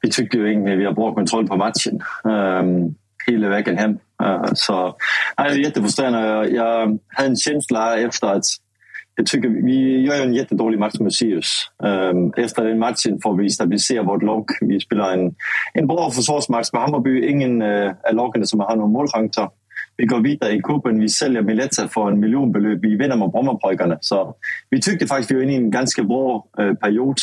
vi 0.01 0.09
tyckte 0.09 0.37
ju 0.37 0.49
egentligen 0.49 0.77
att 0.77 0.81
vi 0.81 0.85
har 0.85 0.93
bra 0.93 1.13
kontroll 1.13 1.47
på 1.47 1.57
matchen 1.57 1.99
um, 2.23 2.95
hela 3.27 3.49
vägen 3.49 3.77
hem. 3.77 3.97
Eh, 4.23 4.49
så 4.53 4.95
nej, 5.37 5.49
det 5.49 5.55
är 5.55 5.63
jättefrustrerande. 5.63 6.49
Jag 6.49 6.99
hade 7.07 7.29
en 7.29 7.35
känsla 7.35 7.99
efter 7.99 8.27
att 8.27 8.45
jag 9.17 9.25
tycker 9.25 9.49
vi 9.49 10.01
gör 10.01 10.21
en 10.23 10.33
jättedålig 10.33 10.79
match 10.79 10.99
med 10.99 11.13
Sirius. 11.13 11.71
Ehm, 11.83 12.33
efter 12.37 12.65
den 12.65 12.79
matchen 12.79 13.19
får 13.23 13.37
vi 13.37 13.49
stabilisera 13.49 14.03
vårt 14.03 14.23
lag. 14.23 14.45
Vi 14.61 14.79
spelar 14.79 15.13
en, 15.13 15.35
en 15.73 15.87
bra 15.87 16.11
försvarsmatch 16.11 16.73
med 16.73 16.81
Hammarby. 16.81 17.27
Ingen 17.27 17.61
eh, 17.61 17.91
av 18.09 18.15
lagen 18.15 18.47
som 18.47 18.59
har 18.59 18.75
några 18.75 18.89
målchanser. 18.89 19.49
Vi 19.97 20.05
går 20.05 20.19
vidare 20.19 20.53
i 20.53 20.61
kuppen. 20.61 20.99
Vi 20.99 21.09
säljer 21.09 21.41
Miletta 21.41 21.87
för 21.87 22.11
en 22.11 22.19
miljonbelopp. 22.19 22.79
Vi 22.81 22.95
vinner 22.95 23.15
mot 23.15 23.31
Brommapojkarna. 23.31 23.97
Så 24.01 24.35
vi 24.69 24.81
tyckte 24.81 25.07
faktiskt 25.07 25.31
att 25.31 25.35
vi 25.35 25.35
var 25.35 25.43
inne 25.43 25.53
i 25.53 25.55
en 25.55 25.71
ganska 25.71 26.03
bra 26.03 26.45
eh, 26.59 26.73
period. 26.73 27.17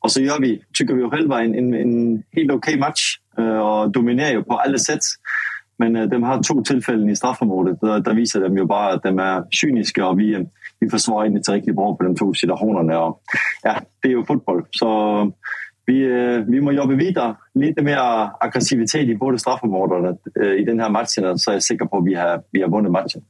Och 0.00 0.12
så 0.12 0.20
gör 0.20 0.40
vi, 0.40 0.62
tycker 0.72 0.94
vi 0.94 1.10
själva, 1.10 1.42
en, 1.42 1.54
en, 1.54 1.74
en 1.74 2.22
helt 2.32 2.50
okej 2.50 2.54
okay 2.54 2.78
match 2.78 3.18
och 3.36 3.90
dominerar 3.90 4.30
ju 4.30 4.42
på 4.42 4.58
alla 4.58 4.78
sätt. 4.78 5.00
Men 5.78 5.96
øh, 5.96 6.10
de 6.10 6.22
har 6.22 6.42
två 6.42 6.62
tillfällen 6.62 7.10
i 7.10 7.16
straffområdet. 7.16 7.80
Där, 7.80 7.98
der 7.98 8.14
visar 8.14 8.40
de 8.40 8.56
ju 8.56 8.64
bara 8.64 8.92
att 8.92 9.02
de 9.02 9.18
är 9.18 9.42
cyniska 9.50 10.06
och 10.06 10.18
vi, 10.18 10.34
øh, 10.34 10.44
vi 10.80 10.90
försvarar 10.90 11.26
inte 11.26 11.52
rigtig 11.52 11.74
bra 11.74 11.96
på 11.96 12.04
de 12.04 12.16
två 12.16 12.34
situationerna. 12.34 12.98
Og 12.98 13.20
ja, 13.62 13.74
det 14.02 14.08
är 14.08 14.12
ju 14.12 14.24
fotboll. 14.24 14.64
Så 14.70 14.88
vi, 15.92 15.98
øh, 16.04 16.52
vi 16.52 16.60
må 16.60 16.70
jobba 16.72 16.94
vidare. 16.94 17.34
Lite 17.54 17.82
mer 17.82 17.98
aggressivitet 18.40 19.08
i 19.08 19.16
båda 19.16 19.38
straffområdena 19.38 20.10
øh, 20.40 20.54
i 20.60 20.64
den 20.64 20.80
här 20.80 20.90
matchen 20.90 21.38
så 21.38 21.50
är 21.50 21.54
jag 21.54 21.62
säker 21.62 21.84
på 21.84 21.96
att 21.98 22.06
vi 22.06 22.14
har, 22.14 22.42
vi 22.52 22.62
har 22.62 22.70
vunnit 22.70 22.92
matchen. 22.92 23.22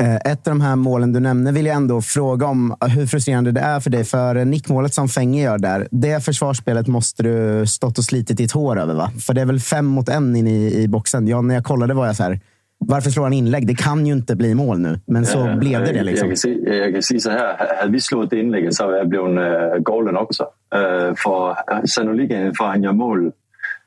Øh, 0.00 0.16
ett 0.32 0.48
av 0.48 0.54
de 0.56 0.60
här 0.60 0.76
målen 0.76 1.12
du 1.12 1.20
nämner 1.20 1.52
vill 1.52 1.66
jag 1.66 1.76
ändå 1.76 2.02
fråga 2.02 2.46
om 2.46 2.76
hur 2.96 3.06
frustrerande 3.06 3.52
det 3.52 3.60
är 3.60 3.80
för 3.80 3.90
dig. 3.90 4.04
För 4.04 4.44
nickmålet 4.44 4.94
som 4.94 5.08
Fänge 5.08 5.42
gör 5.42 5.58
där, 5.58 5.88
det 5.90 6.24
försvarsspelet 6.24 6.86
måste 6.86 7.22
du 7.22 7.66
stått 7.66 7.98
och 7.98 8.04
slitit 8.04 8.36
ditt 8.36 8.52
hår 8.52 8.78
över 8.78 8.94
va? 8.94 9.10
För 9.26 9.34
det 9.34 9.40
är 9.40 9.46
väl 9.46 9.60
fem 9.60 9.86
mot 9.86 10.08
en 10.08 10.36
in 10.36 10.46
i, 10.46 10.82
i 10.82 10.88
boxen. 10.88 11.28
Ja, 11.28 11.40
när 11.40 11.54
jag 11.54 11.64
kollade 11.64 11.94
var 11.94 12.06
jag 12.06 12.16
så 12.16 12.22
här, 12.22 12.40
varför 12.78 13.10
slår 13.10 13.24
han 13.24 13.32
inlägg? 13.32 13.66
Det 13.66 13.74
kan 13.74 14.06
ju 14.06 14.12
inte 14.12 14.36
bli 14.36 14.54
mål 14.54 14.78
nu. 14.78 15.00
Men 15.06 15.26
så 15.26 15.38
ja, 15.38 15.56
blev 15.56 15.80
det 15.80 15.92
det. 15.92 16.02
Liksom. 16.02 16.28
Jag, 16.28 16.30
kan 16.30 16.36
säga, 16.36 16.74
jag 16.74 16.92
kan 16.92 17.02
säga 17.02 17.20
så 17.20 17.30
här. 17.30 17.76
Hade 17.80 17.92
vi 17.92 18.00
slagit 18.00 18.32
inlägget 18.32 18.74
så 18.74 18.84
hade 18.84 18.98
jag 18.98 19.08
blivit 19.08 19.28
uh, 19.28 19.78
galen 19.78 20.16
också. 20.16 20.44
Øh, 20.74 21.16
för 21.22 21.58
øh, 21.72 21.88
sannolikheten 21.88 22.46
øh, 22.46 22.54
för 22.58 22.64
att 22.64 22.70
han 22.70 22.82
gör 22.82 22.92
mål 22.92 23.32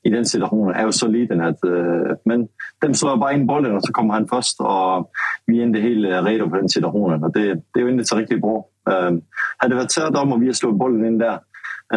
i 0.03 0.09
den 0.09 0.25
situationen 0.25 0.75
är 0.75 0.85
ju 0.85 0.91
så 0.91 1.07
liten 1.07 1.41
att... 1.41 1.59
Men 2.25 2.47
de 2.81 2.93
slår 2.93 3.15
bara 3.17 3.33
in 3.33 3.47
bollen 3.47 3.75
och 3.75 3.83
så 3.83 3.93
kommer 3.93 4.13
han 4.13 4.27
först 4.27 4.59
och 4.59 5.11
vi 5.45 5.59
är 5.59 5.63
inte 5.63 5.79
helt 5.79 6.25
redo 6.27 6.49
på 6.49 6.55
den 6.55 6.69
situationen. 6.69 7.23
Och 7.23 7.33
det, 7.33 7.53
det 7.73 7.79
är 7.79 7.83
ju 7.83 7.91
inte 7.91 8.05
så 8.05 8.15
riktigt 8.15 8.41
bra. 8.41 8.65
Hade 9.57 9.73
det 9.73 9.75
varit 9.75 9.89
tvärtom 9.89 10.33
och 10.33 10.41
vi 10.41 10.45
har 10.45 10.53
slagit 10.53 10.77
bollen 10.77 11.05
in 11.05 11.17
där 11.17 11.39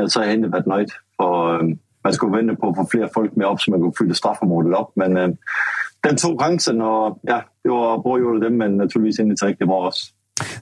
så 0.07 0.21
hade 0.21 0.31
jag 0.31 0.39
inte 0.39 0.49
varit 0.49 0.67
nöjd. 0.67 0.89
För, 1.17 1.63
man 2.05 2.13
skulle 2.13 2.37
vänta 2.37 2.55
på 2.55 2.69
att 2.69 2.77
få 2.77 2.87
fler 2.91 3.09
folk 3.15 3.37
med 3.37 3.47
upp 3.47 3.61
så 3.61 3.71
man 3.71 3.81
kunde 3.81 3.97
fylla 3.99 4.15
straffområdet 4.15 4.81
upp. 4.81 4.93
Men 4.95 5.17
uh, 5.17 5.35
den 6.01 6.17
tog 6.17 6.41
chansen 6.41 6.83
och 6.83 7.19
ja, 7.23 7.43
det 7.63 7.71
var 7.71 7.99
bra 7.99 8.19
gjort 8.19 8.35
av 8.35 8.41
dem 8.41 8.57
men 8.57 8.77
naturligtvis 8.77 9.21
inte 9.21 9.47
riktigt 9.47 9.69
bra 9.69 9.87
oss. 9.89 10.14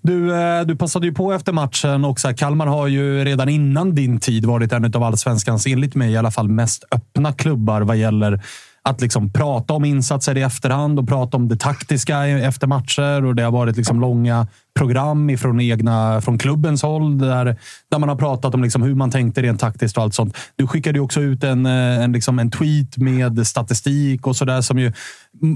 Du, 0.02 0.35
eh, 0.35 0.61
du 0.61 0.76
passade 0.76 1.06
ju 1.06 1.14
på 1.14 1.32
efter 1.32 1.52
matchen 1.52 2.04
och 2.04 2.21
så 2.21 2.28
här, 2.28 2.37
Kalmar 2.37 2.66
har 2.66 2.87
ju 2.87 3.25
redan 3.25 3.49
innan 3.49 3.94
din 3.94 4.21
tid 4.21 4.44
varit 4.44 4.73
en 4.73 4.94
av 4.94 5.02
allsvenskans, 5.02 5.66
enligt 5.66 5.94
mig 5.94 6.12
i 6.12 6.16
alla 6.16 6.30
fall, 6.30 6.49
mest 6.49 6.85
öppna 6.90 7.32
klubbar 7.32 7.82
vad 7.82 7.97
gäller 7.97 8.42
att 8.85 9.01
liksom 9.01 9.33
prata 9.33 9.75
om 9.75 9.85
insatser 9.85 10.39
i 10.39 10.43
efterhand 10.43 10.99
och 10.99 11.09
prata 11.09 11.37
om 11.37 11.49
det 11.49 11.57
taktiska 11.57 12.27
efter 12.27 12.67
matcher. 12.67 13.25
Och 13.25 13.35
det 13.35 13.43
har 13.43 13.51
varit 13.51 13.77
liksom 13.77 14.01
långa 14.01 14.47
program 14.75 15.31
ifrån, 15.31 15.61
egna, 15.61 16.21
från 16.21 16.39
klubbens 16.39 16.83
håll 16.83 17.19
där, 17.19 17.57
där 17.91 17.99
man 17.99 18.09
har 18.09 18.17
pratat 18.17 18.55
om 18.55 18.62
liksom 18.62 18.83
hur 18.83 18.95
man 18.95 19.11
tänkte 19.11 19.43
rent 19.43 19.61
taktiskt 19.61 19.97
och 19.97 20.03
allt 20.03 20.15
sånt. 20.15 20.37
Du 20.57 20.67
skickade 20.67 20.99
ju 20.99 21.05
också 21.05 21.21
ut 21.21 21.45
en, 21.45 21.67
eh, 21.67 22.03
en, 22.03 22.12
liksom 22.12 22.39
en 22.39 22.51
tweet 22.51 22.97
med 22.97 23.47
statistik 23.47 24.27
och 24.27 24.37
sådär 24.37 24.61
som 24.61 24.79
ju 24.79 24.93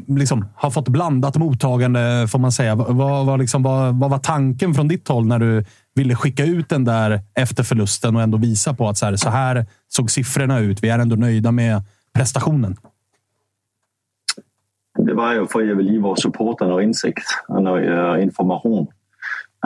liksom 0.09 0.49
har 0.55 0.71
fått 0.71 0.89
blandat 0.89 1.37
mottagande, 1.37 2.29
får 2.29 2.39
man 2.39 2.53
säga. 2.53 2.75
Vad, 2.75 3.27
vad, 3.27 3.39
liksom, 3.39 3.63
vad, 3.63 3.95
vad 3.95 4.11
var 4.11 4.19
tanken 4.19 4.75
från 4.75 4.89
ditt 4.89 5.09
håll 5.09 5.27
när 5.27 5.39
du 5.39 5.65
ville 5.95 6.15
skicka 6.15 6.45
ut 6.45 6.69
den 6.69 6.85
där 6.85 7.23
efter 7.35 7.63
förlusten 7.63 8.17
och 8.17 8.23
ändå 8.23 8.39
visa 8.39 8.75
på 8.75 8.89
att 8.89 8.99
så 8.99 9.07
här, 9.07 9.17
så 9.17 9.31
här 9.31 9.67
såg 9.89 10.11
siffrorna 10.11 10.59
ut. 10.59 10.83
Vi 10.83 10.89
är 10.89 10.99
ändå 10.99 11.17
nöjda 11.17 11.53
med 11.53 11.83
prestationen. 12.15 12.77
Det 15.07 15.15
var 15.15 15.35
ju 15.35 15.47
för 15.47 15.61
att 15.61 15.69
jag 15.69 15.77
vill 15.77 15.93
ge 15.93 15.99
våra 15.99 16.17
supporter 16.17 16.73
och 16.73 16.83
insikt 16.83 17.25
och 17.49 17.81
eh, 17.81 18.23
information. 18.23 18.87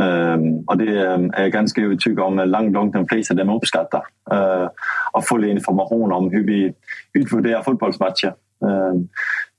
Um, 0.00 0.64
och 0.66 0.78
det 0.78 1.06
ehm, 1.06 1.30
är 1.35 1.42
jag 1.42 1.52
ganska 1.52 1.82
övertygad 1.82 2.25
om 2.25 2.38
eh, 2.38 2.42
att 2.42 2.49
långt, 2.49 2.73
långt 2.73 2.92
de 2.92 3.06
flesta 3.06 3.35
dem 3.35 3.50
uppskattar. 3.50 4.02
Uh, 4.32 4.68
att 5.12 5.26
få 5.28 5.44
information 5.44 6.12
om 6.12 6.30
hur 6.30 6.44
vi 6.44 6.75
utvärderar 7.12 7.62
fotbollsmatcher. 7.62 8.35
Um, 8.61 9.09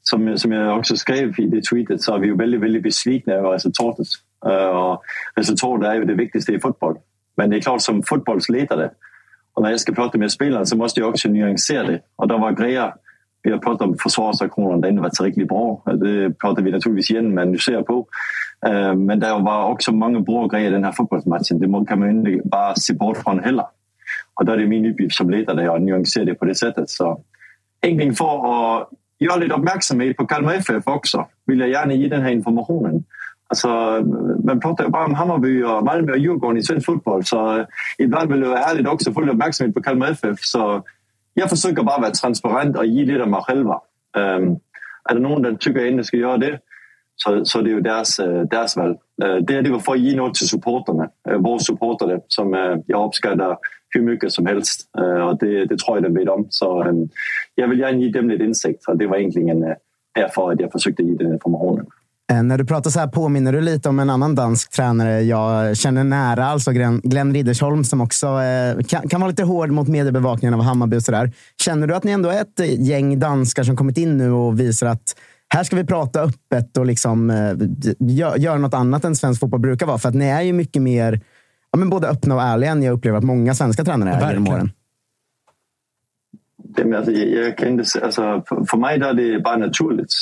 som, 0.01 0.37
som 0.37 0.51
jag 0.51 0.77
också 0.77 0.95
skrev 0.95 1.39
i 1.39 1.45
det 1.45 1.61
tweetet 1.63 2.01
så 2.01 2.15
är 2.15 2.19
vi 2.19 2.27
ju 2.27 2.35
väldigt, 2.35 2.61
väldigt 2.61 2.83
besvikna 2.83 3.33
över 3.33 3.49
resultatet. 3.49 4.07
Uh, 4.45 4.77
och 4.77 5.03
resultatet 5.35 5.87
är 5.87 5.93
ju 5.93 6.05
det 6.05 6.13
viktigaste 6.13 6.53
i 6.53 6.59
fotboll. 6.59 6.97
Men 7.37 7.49
det 7.49 7.57
är 7.57 7.61
klart 7.61 7.81
som 7.81 8.03
fotbollsledare 8.03 8.89
och 9.53 9.63
när 9.63 9.69
jag 9.69 9.79
ska 9.79 9.93
prata 9.93 10.17
med 10.17 10.31
spelarna 10.31 10.65
så 10.65 10.77
måste 10.77 10.99
jag 10.99 11.09
också 11.09 11.29
nyansera 11.29 11.83
det. 11.83 11.99
Och 12.15 12.27
det 12.27 12.37
var 12.37 12.51
grejer 12.51 12.93
vi 13.43 13.51
har 13.51 13.57
pratat 13.57 13.87
om 13.87 13.97
försvarsaktionen, 13.97 14.75
inte 14.75 14.87
har 14.87 15.01
varit 15.01 15.15
så 15.15 15.23
riktigt 15.23 15.47
bra. 15.47 15.83
Det 15.85 16.39
pratar 16.39 16.61
vi 16.61 16.71
naturligtvis 16.71 17.11
igen 17.11 17.33
med 17.33 17.41
analyserar 17.41 17.83
på. 17.83 18.07
Eh, 18.65 18.95
men 18.95 19.19
det 19.19 19.33
var 19.33 19.65
också 19.65 19.91
många 19.91 20.19
bra 20.19 20.47
grejer 20.47 20.67
i 20.67 20.73
den 20.73 20.83
här 20.83 20.91
fotbollsmatchen. 20.91 21.59
Det 21.59 21.85
kan 21.87 21.99
man 21.99 22.09
inte 22.09 22.41
bara 22.47 22.75
se 22.75 22.93
bort 22.93 23.17
från 23.17 23.39
heller. 23.39 23.65
Och 24.33 24.45
då 24.45 24.51
är 24.51 24.57
det 24.57 24.67
min 24.67 24.91
uppgift 24.91 25.15
som 25.15 25.29
ledare 25.29 25.75
att 25.75 25.81
nyansera 25.81 26.25
det 26.25 26.33
på 26.33 26.45
det 26.45 26.55
sättet. 26.55 26.89
Så 26.89 27.21
egentligen 27.81 28.15
för 28.15 28.35
att 28.35 28.89
göra 29.19 29.35
lite 29.35 29.53
uppmärksamhet 29.53 30.17
på 30.17 30.25
Kalmar 30.25 30.53
FF 30.53 30.87
också 30.87 31.27
vill 31.45 31.59
jag 31.59 31.69
gärna 31.69 31.93
ge 31.93 32.07
den 32.07 32.21
här 32.21 32.31
informationen. 32.31 33.03
Alltså, 33.47 33.67
man 34.43 34.59
pratar 34.59 34.83
ju 34.83 34.89
bara 34.89 35.05
om 35.05 35.13
Hammarby 35.13 35.63
och 35.63 35.83
Malmö 35.83 36.11
och 36.11 36.17
Djurgården 36.17 36.57
i 36.57 36.63
svensk 36.63 36.85
fotboll 36.85 37.23
så 37.23 37.57
eh, 37.57 37.65
ibland 37.97 38.31
vill 38.31 38.41
det 38.41 38.47
vara 38.47 38.59
härligt 38.59 38.87
också 38.87 39.09
att 39.09 39.13
få 39.13 39.21
lite 39.21 39.33
uppmärksamhet 39.33 39.75
på 39.75 39.81
Kalmar 39.81 40.11
FF. 40.11 40.39
Så 40.39 40.83
jag 41.33 41.49
försöker 41.49 41.83
bara 41.83 42.01
vara 42.01 42.11
transparent 42.11 42.77
och 42.77 42.85
ge 42.85 43.05
lite 43.05 43.21
av 43.21 43.29
mig 43.29 43.41
själva. 43.43 43.81
Um, 44.17 44.59
är 45.09 45.13
det 45.13 45.19
någon 45.19 45.43
som 45.43 45.57
tycker 45.57 45.79
att 45.79 45.85
jag 45.85 45.91
inte 45.91 46.03
ska 46.03 46.17
göra 46.17 46.37
det 46.37 46.59
så, 47.15 47.45
så 47.45 47.61
det 47.61 47.69
är 47.69 47.73
ju 47.73 47.81
deras, 47.81 48.19
øh, 48.19 48.45
deras 48.51 48.77
val. 48.77 48.97
Øh, 49.23 49.41
det 49.47 49.55
är 49.55 49.61
det 49.61 49.83
för 49.85 49.93
att 49.93 49.99
ge 49.99 50.15
något 50.15 50.35
till 50.35 50.49
supporterna, 50.49 51.09
øh, 51.29 51.43
våra 51.43 51.59
supportare 51.59 52.19
som 52.27 52.53
jag 52.87 53.05
uppskattar 53.07 53.57
hur 53.93 54.01
mycket 54.01 54.31
som 54.31 54.45
helst. 54.45 54.89
Och 55.27 55.37
det, 55.39 55.65
det 55.65 55.79
tror 55.79 55.97
jag 55.97 56.03
de 56.03 56.19
vet 56.19 56.29
om. 56.29 56.47
Så 56.49 56.67
jag 57.55 57.67
vill 57.67 57.79
gärna 57.79 57.97
ge 57.97 58.09
dem 58.11 58.29
lite 58.29 58.43
insikt 58.43 58.87
och 58.87 58.97
det 58.97 59.07
var 59.07 59.17
egentligen 59.17 59.75
därför 60.15 60.51
att 60.51 60.59
jag 60.59 60.71
försökte 60.71 61.03
ge 61.03 61.15
den 61.15 61.33
informationen. 61.33 61.85
Eh, 62.31 62.43
när 62.43 62.57
du 62.57 62.65
pratar 62.65 62.89
så 62.89 62.99
här 62.99 63.07
påminner 63.07 63.53
du 63.53 63.61
lite 63.61 63.89
om 63.89 63.99
en 63.99 64.09
annan 64.09 64.35
dansk 64.35 64.71
tränare 64.71 65.21
jag 65.21 65.77
känner 65.77 66.03
nära, 66.03 66.45
alltså 66.45 66.71
Glenn 67.03 67.33
Riddersholm, 67.33 67.83
som 67.83 68.01
också 68.01 68.27
eh, 68.27 68.83
kan, 68.83 69.09
kan 69.09 69.21
vara 69.21 69.29
lite 69.29 69.43
hård 69.43 69.69
mot 69.69 69.87
mediebevakningen 69.87 70.53
av 70.53 70.61
Hammarby. 70.61 70.97
Och 70.97 71.03
så 71.03 71.11
där. 71.11 71.31
Känner 71.61 71.87
du 71.87 71.95
att 71.95 72.03
ni 72.03 72.11
ändå 72.11 72.29
är 72.29 72.41
ett 72.41 72.79
gäng 72.79 73.19
danskar 73.19 73.63
som 73.63 73.75
kommit 73.75 73.97
in 73.97 74.17
nu 74.17 74.31
och 74.31 74.59
visar 74.59 74.87
att 74.87 75.15
här 75.47 75.63
ska 75.63 75.75
vi 75.75 75.83
prata 75.83 76.21
öppet 76.21 76.77
och 76.77 76.85
liksom, 76.85 77.29
eh, 77.29 77.53
göra 77.99 78.37
gör 78.37 78.57
något 78.57 78.73
annat 78.73 79.05
än 79.05 79.15
svensk 79.15 79.39
fotboll 79.39 79.59
brukar 79.59 79.85
vara? 79.85 79.97
För 79.97 80.09
att 80.09 80.15
ni 80.15 80.25
är 80.25 80.41
ju 80.41 80.53
mycket 80.53 80.81
mer 80.81 81.21
ja, 81.71 81.77
men 81.77 81.89
både 81.89 82.07
öppna 82.07 82.35
och 82.35 82.41
ärliga 82.41 82.71
än 82.71 82.83
jag 82.83 82.93
upplever 82.93 83.17
att 83.17 83.23
många 83.23 83.55
svenska 83.55 83.83
tränare 83.83 84.09
är 84.09 84.33
genom 84.33 84.47
åren. 84.47 84.71
Det, 86.75 86.97
alltså, 86.97 87.11
jag, 87.11 87.45
jag 87.45 87.57
kan 87.57 87.67
inte, 87.67 87.83
alltså, 88.03 88.43
för, 88.47 88.65
för 88.65 88.77
mig 88.77 88.95
är 88.95 89.13
det 89.13 89.39
bara 89.39 89.57
naturligt 89.57 90.13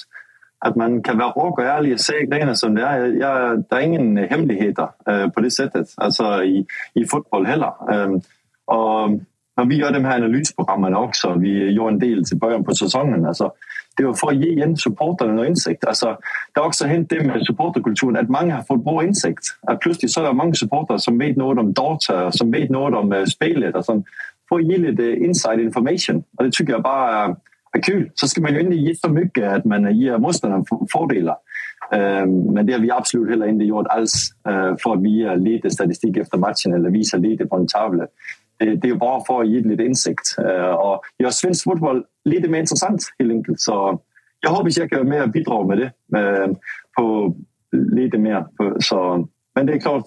att 0.61 0.75
man 0.75 1.01
kan 1.03 1.17
vara 1.17 1.29
rak 1.29 1.57
och 1.57 1.63
ärlig 1.63 1.93
och 1.93 1.99
säga 1.99 2.25
grejerna 2.25 2.55
som 2.55 2.75
det 2.75 2.83
är. 2.83 3.05
Jag, 3.05 3.63
det 3.69 3.75
är 3.75 3.79
ingen 3.79 4.17
øh, 4.17 4.29
hemligheter 4.29 4.87
äh, 5.07 5.23
øh, 5.23 5.31
på 5.31 5.41
det 5.41 5.53
sättet, 5.53 5.87
alltså 5.97 6.41
i, 6.41 6.65
i 6.95 7.05
fotboll 7.11 7.45
heller. 7.45 7.73
Ähm, 7.93 8.21
och 8.67 9.09
när 9.57 9.65
vi 9.65 9.75
gör 9.75 9.91
de 9.91 10.05
här 10.05 10.15
analysprogrammen 10.15 10.95
också, 10.95 11.33
vi 11.33 11.61
øh, 11.61 11.71
gjorde 11.71 11.93
en 11.93 11.99
del 11.99 12.25
till 12.25 12.37
början 12.37 12.63
på 12.63 12.75
säsongen, 12.75 13.25
alltså, 13.25 13.51
det 13.97 14.05
var 14.05 14.13
för 14.13 14.27
att 14.27 14.35
ge 14.35 14.51
igen 14.51 14.77
supporterna 14.77 15.33
någon 15.33 15.47
insikt. 15.47 15.85
Alltså, 15.85 16.17
det 16.53 16.59
har 16.59 16.67
också 16.67 16.85
hänt 16.85 17.09
det 17.09 17.23
med 17.23 17.45
supporterkulturen 17.45 18.17
att 18.17 18.29
många 18.29 18.55
har 18.55 18.63
fått 18.63 18.83
bra 18.83 19.03
insikt. 19.03 19.43
Att 19.61 19.79
plötsligt 19.79 20.11
så 20.11 20.21
är 20.21 20.27
det 20.27 20.33
många 20.33 20.53
supportrar 20.53 20.97
som 20.97 21.17
vet 21.17 21.37
något 21.37 21.59
om 21.59 21.73
data, 21.73 22.31
som 22.31 22.51
vet 22.51 22.69
något 22.69 22.93
om 22.93 23.11
uh, 23.11 23.25
spelet. 23.25 23.75
Alltså, 23.75 24.03
för 24.49 24.55
att 24.55 24.63
ge 24.63 24.77
lite 24.77 25.03
inside 25.03 25.59
information. 25.59 26.23
Och 26.37 26.43
det 26.43 26.51
tycker 26.51 26.73
jag 26.73 26.81
bara 26.81 27.35
kul 27.77 28.11
så 28.13 28.27
ska 28.27 28.41
man 28.41 28.53
ju 28.53 28.59
inte 28.59 28.75
ge 28.75 28.95
så 28.95 29.09
mycket 29.09 29.51
att 29.51 29.65
man 29.65 29.85
eh, 29.85 29.97
ger 29.97 30.17
motståndaren 30.17 30.65
fördelar. 30.91 31.38
Ehm, 31.91 32.53
men 32.53 32.65
det 32.65 32.73
har 32.73 32.79
vi 32.79 32.91
absolut 32.91 33.29
heller 33.29 33.47
inte 33.47 33.65
gjort 33.65 33.88
alls 33.88 34.33
eh, 34.49 34.75
för 34.83 34.93
att 34.93 35.01
via 35.01 35.35
lite 35.35 35.69
statistik 35.69 36.17
efter 36.17 36.38
matchen 36.38 36.73
eller 36.73 36.89
visa 36.89 37.17
lite 37.17 37.45
på 37.45 37.55
en 37.55 37.67
tavla. 37.67 38.07
Det 38.57 38.83
är 38.83 38.88
ju 38.88 38.95
bara 38.95 39.21
för 39.25 39.41
att 39.41 39.47
ge 39.47 39.59
lite 39.59 39.83
insikt 39.83 40.35
eh, 40.39 40.69
och 40.69 41.01
göra 41.17 41.31
svensk 41.31 41.63
fotboll 41.63 42.03
lite 42.25 42.49
mer 42.49 42.59
intressant 42.59 43.01
helt 43.19 43.31
enkelt. 43.31 43.59
Så 43.59 43.99
jag 44.39 44.49
hoppas 44.49 44.77
jag 44.77 44.89
kan 44.89 45.09
med 45.09 45.31
bidra 45.31 45.65
med 45.65 45.77
det 45.77 46.17
ehm, 46.19 46.55
på 46.97 47.35
lite 47.71 48.17
mer. 48.17 48.45
Så, 48.79 49.27
men 49.55 49.65
det 49.65 49.73
är 49.73 49.79
klart, 49.79 50.05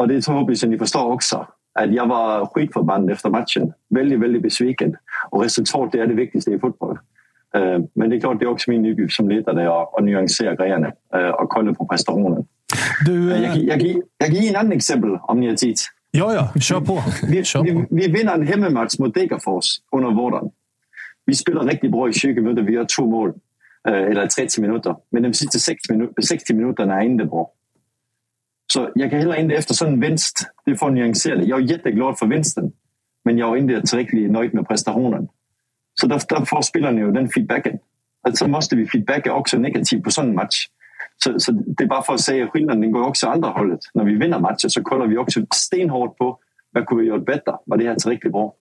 och 0.00 0.08
det 0.08 0.26
hoppas 0.26 0.62
jag 0.62 0.70
ni 0.70 0.78
förstår 0.78 1.12
också 1.12 1.46
att 1.80 1.94
jag 1.94 2.06
var 2.06 2.46
skitförbannad 2.46 3.10
efter 3.10 3.30
matchen. 3.30 3.72
Väldigt, 3.90 4.20
väldigt 4.20 4.42
besviken. 4.42 4.96
Och 5.30 5.42
resultatet 5.42 6.00
är 6.00 6.06
det 6.06 6.14
viktigaste 6.14 6.50
i 6.50 6.58
fotboll. 6.58 6.98
Øh, 7.56 7.80
men 7.94 8.10
det 8.10 8.16
är 8.16 8.20
klart, 8.20 8.38
det 8.38 8.44
är 8.44 8.50
också 8.50 8.70
min 8.70 8.86
uppgift 8.86 9.12
som 9.12 9.28
ledare 9.28 9.80
att 9.98 10.04
nyansera 10.04 10.54
grejerna 10.54 10.92
øh, 11.14 11.30
och 11.30 11.48
kolla 11.48 11.74
på 11.74 11.86
prestationen. 11.86 12.46
Du, 13.06 13.30
jag, 13.30 13.56
jag, 13.56 13.82
jag, 13.82 14.02
jag 14.18 14.28
ger 14.28 14.50
en 14.50 14.56
annan 14.56 14.72
exempel 14.72 15.10
om 15.22 15.40
ni 15.40 15.48
har 15.48 15.56
tid. 15.56 15.76
Ja, 16.10 16.34
ja. 16.34 16.60
Kör 16.60 16.80
på. 16.80 17.02
Vi, 17.28 17.44
Kör 17.44 17.62
vi, 17.62 17.86
vi 17.90 18.08
vinner 18.08 18.34
en 18.34 18.46
hemmamatch 18.46 18.98
mot 18.98 19.14
Degerfors 19.14 19.66
under 19.92 20.10
våren. 20.10 20.50
Vi 21.26 21.34
spelar 21.34 21.64
riktigt 21.64 21.90
bra 21.90 22.08
i 22.08 22.12
20 22.12 22.40
minuter. 22.40 22.62
Vi 22.62 22.76
har 22.76 22.86
två 22.96 23.06
mål. 23.06 23.32
Eller 23.88 24.26
30 24.26 24.60
minuter. 24.60 24.96
Men 25.10 25.22
de 25.22 25.32
sista 25.32 25.58
60, 25.58 25.92
minut 25.92 26.10
60 26.28 26.54
minuterna 26.54 27.02
är 27.02 27.04
inte 27.04 27.24
bra. 27.24 27.50
Så 28.72 28.90
jag 28.94 29.10
kan 29.10 29.18
heller 29.18 29.40
inte 29.40 29.54
efter 29.54 29.74
sådan 29.74 29.92
en 29.92 30.00
vinst, 30.00 30.46
det 30.64 30.76
får 30.76 30.90
nyansera 30.90 31.36
det. 31.36 31.44
Jag 31.44 31.60
är 31.60 31.64
jätteglad 31.64 32.18
för 32.18 32.26
vinsten, 32.26 32.72
men 33.28 33.38
jag 33.38 33.56
är 33.56 33.60
inte 33.60 33.82
tillräckligt 33.82 34.30
nöjd 34.30 34.54
med 34.54 34.68
prestationen. 34.68 35.28
Så 36.00 36.06
där, 36.06 36.20
där 36.28 36.44
får 36.44 36.62
spelarna 36.62 37.00
ju 37.00 37.12
den 37.12 37.28
feedbacken. 37.28 37.78
Att 38.28 38.36
så 38.36 38.48
måste 38.48 38.76
vi 38.76 38.86
feedbacka 38.86 39.34
också 39.34 39.58
negativt 39.58 40.04
på 40.04 40.20
en 40.20 40.34
match. 40.34 40.66
Så, 41.24 41.40
så 41.40 41.52
det 41.52 41.84
är 41.84 41.88
bara 41.88 42.02
för 42.02 42.14
att 42.14 42.20
säga 42.20 42.44
att 42.44 42.50
skillnaden 42.50 42.80
den 42.80 42.92
går 42.92 43.02
också 43.02 43.26
andra 43.26 43.48
hållet. 43.48 43.78
När 43.94 44.04
vi 44.04 44.14
vinner 44.14 44.38
matcher 44.38 44.68
så 44.68 44.82
kollar 44.82 45.06
vi 45.06 45.18
också 45.18 45.40
stenhårt 45.54 46.18
på 46.18 46.38
vad 46.72 46.86
kunde 46.86 47.04
vi 47.04 47.08
gjort 47.08 47.26
bättre? 47.26 47.52
Var 47.66 47.76
det 47.76 47.88
här 47.88 47.94
tillräckligt 47.94 48.32
bra? 48.32 48.52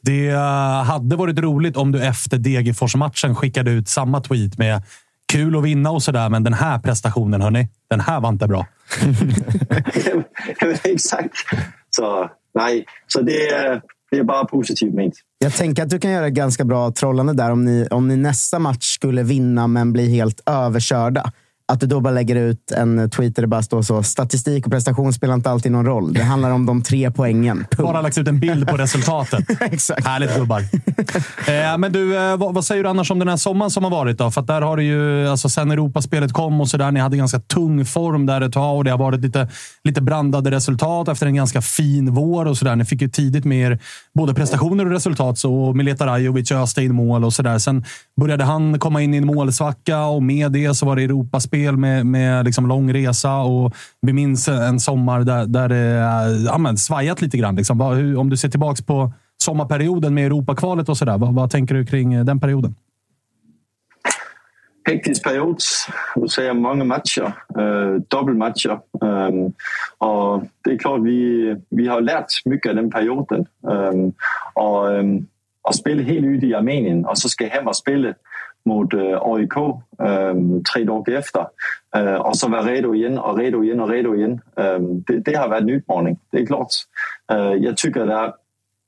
Det 0.00 0.28
eh, 0.28 0.84
hade 0.84 1.16
varit 1.16 1.38
roligt 1.38 1.76
om 1.76 1.92
du 1.92 2.04
efter 2.04 2.38
Degerfors-matchen 2.38 3.34
skickade 3.34 3.70
ut 3.70 3.88
samma 3.88 4.20
tweet 4.20 4.58
med 4.58 4.82
kul 5.28 5.56
att 5.56 5.64
vinna 5.64 5.90
och 5.90 6.02
sådär, 6.02 6.28
men 6.28 6.44
den 6.44 6.54
här 6.54 6.78
prestationen, 6.78 7.40
hörni, 7.40 7.68
den 7.90 8.00
här 8.00 8.20
var 8.20 8.28
inte 8.28 8.46
bra. 8.46 8.66
Exakt. 10.84 11.34
Så 11.90 12.30
nej, 12.54 12.84
så 13.06 13.20
det 13.20 13.82
det 14.12 14.18
är 14.18 14.24
bara 14.24 14.44
positivt 14.44 14.94
ment. 14.94 15.14
Jag 15.38 15.54
tänker 15.54 15.82
att 15.82 15.90
du 15.90 15.98
kan 15.98 16.10
göra 16.10 16.26
ett 16.26 16.32
ganska 16.32 16.64
bra 16.64 16.92
trollande 16.92 17.32
där 17.32 17.50
om 17.50 17.64
ni, 17.64 17.86
om 17.90 18.08
ni 18.08 18.16
nästa 18.16 18.58
match 18.58 18.84
skulle 18.84 19.22
vinna 19.22 19.66
men 19.66 19.92
bli 19.92 20.08
helt 20.08 20.42
överkörda. 20.46 21.32
Att 21.66 21.80
du 21.80 21.86
då 21.86 22.00
bara 22.00 22.14
lägger 22.14 22.36
ut 22.36 22.72
en 22.76 23.10
tweet 23.10 23.36
där 23.36 23.42
det 23.42 23.48
bara 23.48 23.62
står 23.62 23.82
så. 23.82 24.02
Statistik 24.02 24.66
och 24.66 24.72
prestation 24.72 25.12
spelar 25.12 25.34
inte 25.34 25.50
alltid 25.50 25.72
någon 25.72 25.86
roll. 25.86 26.12
Det 26.12 26.22
handlar 26.22 26.50
om 26.50 26.66
de 26.66 26.82
tre 26.82 27.10
poängen. 27.10 27.56
Punkt. 27.56 27.82
Bara 27.82 28.00
lagt 28.00 28.18
ut 28.18 28.28
en 28.28 28.40
bild 28.40 28.68
på 28.68 28.76
resultatet. 28.76 29.44
Exakt. 29.60 30.06
Härligt 30.06 30.36
gubbar. 30.36 30.60
eh, 30.60 31.78
men 31.78 31.92
du, 31.92 32.16
eh, 32.16 32.36
vad, 32.36 32.54
vad, 32.54 32.64
säger 32.64 32.82
du 32.82 32.88
annars 32.88 33.10
om 33.10 33.18
den 33.18 33.28
här 33.28 33.36
sommaren 33.36 33.70
som 33.70 33.84
har 33.84 33.90
varit? 33.90 34.18
Då? 34.18 34.30
För 34.30 34.42
där 34.42 34.62
har 34.62 34.76
det 34.76 34.82
ju, 34.82 35.28
alltså 35.28 35.48
sen 35.48 35.70
Europaspelet 35.70 36.32
kom 36.32 36.60
och 36.60 36.68
så 36.68 36.76
där, 36.76 36.90
ni 36.90 37.00
hade 37.00 37.16
ganska 37.16 37.38
tung 37.38 37.84
form 37.84 38.26
där 38.26 38.40
ett 38.40 38.52
tag 38.52 38.76
och 38.76 38.84
det 38.84 38.90
har 38.90 38.98
varit 38.98 39.20
lite, 39.20 39.48
lite 39.84 40.00
brandade 40.00 40.50
resultat 40.50 41.08
efter 41.08 41.26
en 41.26 41.34
ganska 41.34 41.62
fin 41.62 42.14
vår 42.14 42.46
och 42.46 42.58
så 42.58 42.64
där. 42.64 42.76
Ni 42.76 42.84
fick 42.84 43.02
ju 43.02 43.08
tidigt 43.08 43.44
med 43.44 43.72
er 43.72 43.78
både 44.14 44.34
prestationer 44.34 44.84
och 44.84 44.92
resultat. 44.92 45.38
Så 45.38 45.72
Mileta 45.72 46.06
Rajovic 46.06 46.52
öste 46.52 46.82
in 46.82 46.94
mål 46.94 47.24
och 47.24 47.32
så 47.32 47.42
där. 47.42 47.58
Sen 47.58 47.84
började 48.20 48.44
han 48.44 48.78
komma 48.78 49.02
in 49.02 49.14
i 49.14 49.16
en 49.16 49.26
målsvacka 49.26 50.04
och 50.04 50.22
med 50.22 50.52
det 50.52 50.74
så 50.74 50.86
var 50.86 50.96
det 50.96 51.02
Europaspel 51.02 51.51
med, 51.52 52.06
med 52.06 52.44
liksom 52.44 52.66
lång 52.66 52.92
resa. 52.92 53.36
Och 53.36 53.74
vi 54.00 54.12
minns 54.12 54.48
en 54.48 54.80
sommar 54.80 55.20
där, 55.20 55.46
där 55.46 55.68
det 55.68 55.76
eh, 55.76 56.44
ja, 56.46 56.58
men, 56.58 56.76
svajat 56.76 57.22
lite 57.22 57.36
grann. 57.36 57.56
Liksom. 57.56 57.80
Om 58.18 58.30
du 58.30 58.36
ser 58.36 58.48
tillbaka 58.48 58.82
på 58.86 59.12
sommarperioden 59.42 60.14
med 60.14 60.26
Europakvalet 60.26 60.88
och 60.88 60.96
sådär. 60.96 61.18
Vad, 61.18 61.34
vad 61.34 61.50
tänker 61.50 61.74
du 61.74 61.86
kring 61.86 62.14
eh, 62.14 62.24
den 62.24 62.40
perioden? 62.40 62.74
hektisk 64.84 65.24
period. 65.24 65.60
Du 66.16 66.28
säger 66.28 66.54
många 66.54 66.84
matcher, 66.84 67.32
äh, 67.58 67.94
dubbelmatcher. 68.08 68.80
Øh, 69.02 69.50
och 69.98 70.42
det 70.64 70.72
är 70.72 70.78
klart, 70.78 71.00
vi, 71.00 71.56
vi 71.70 71.86
har 71.86 72.00
lärt 72.00 72.26
mycket 72.44 72.70
av 72.70 72.76
den 72.76 72.90
perioden. 72.90 73.46
Øh, 73.70 74.12
och 74.54 74.94
ehm, 74.94 75.16
øh, 75.16 75.22
at 75.68 75.74
spela 75.74 76.02
helt 76.02 76.26
ute 76.26 76.46
i 76.46 76.54
Armenien, 76.54 77.06
och 77.06 77.18
så 77.18 77.28
ska 77.28 77.46
hem 77.46 77.66
och 77.66 77.76
spela 77.76 78.14
mot 78.64 78.94
eh, 78.94 79.18
AIK 79.20 79.56
ehm, 80.02 80.62
tre 80.64 80.84
dagar 80.84 81.18
efter. 81.18 81.46
Eh, 81.96 82.14
och 82.14 82.36
så 82.36 82.48
vara 82.48 82.62
redo 82.62 82.94
igen 82.94 83.18
och 83.18 83.38
redo 83.38 83.64
igen 83.64 83.80
och 83.80 83.88
redo 83.88 84.14
igen. 84.14 84.40
Ehm, 84.56 85.02
det, 85.02 85.18
det 85.18 85.34
har 85.34 85.48
varit 85.48 85.62
en 85.62 85.70
utmaning, 85.70 86.18
det 86.30 86.38
är 86.38 86.46
klart. 86.46 86.68
Eh, 87.32 87.52
jag 87.52 87.76
tycker 87.76 88.06
att 88.06 88.36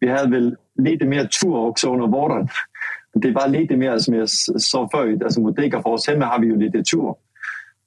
vi 0.00 0.08
hade 0.08 0.30
väl 0.30 0.56
lite 0.78 1.04
mer 1.04 1.24
tur 1.24 1.56
också 1.56 1.92
under 1.92 2.06
våren 2.06 2.48
det 3.14 3.30
var 3.30 3.48
lite 3.48 3.76
mer 3.76 3.98
som 3.98 4.14
jag 4.14 4.30
sa 4.30 4.88
förut, 4.88 5.22
alltså 5.22 5.40
mot 5.40 5.56
Degerfors 5.56 6.08
hemma 6.08 6.26
har 6.26 6.38
vi 6.38 6.46
ju 6.46 6.56
lite 6.56 6.82
tur. 6.82 7.14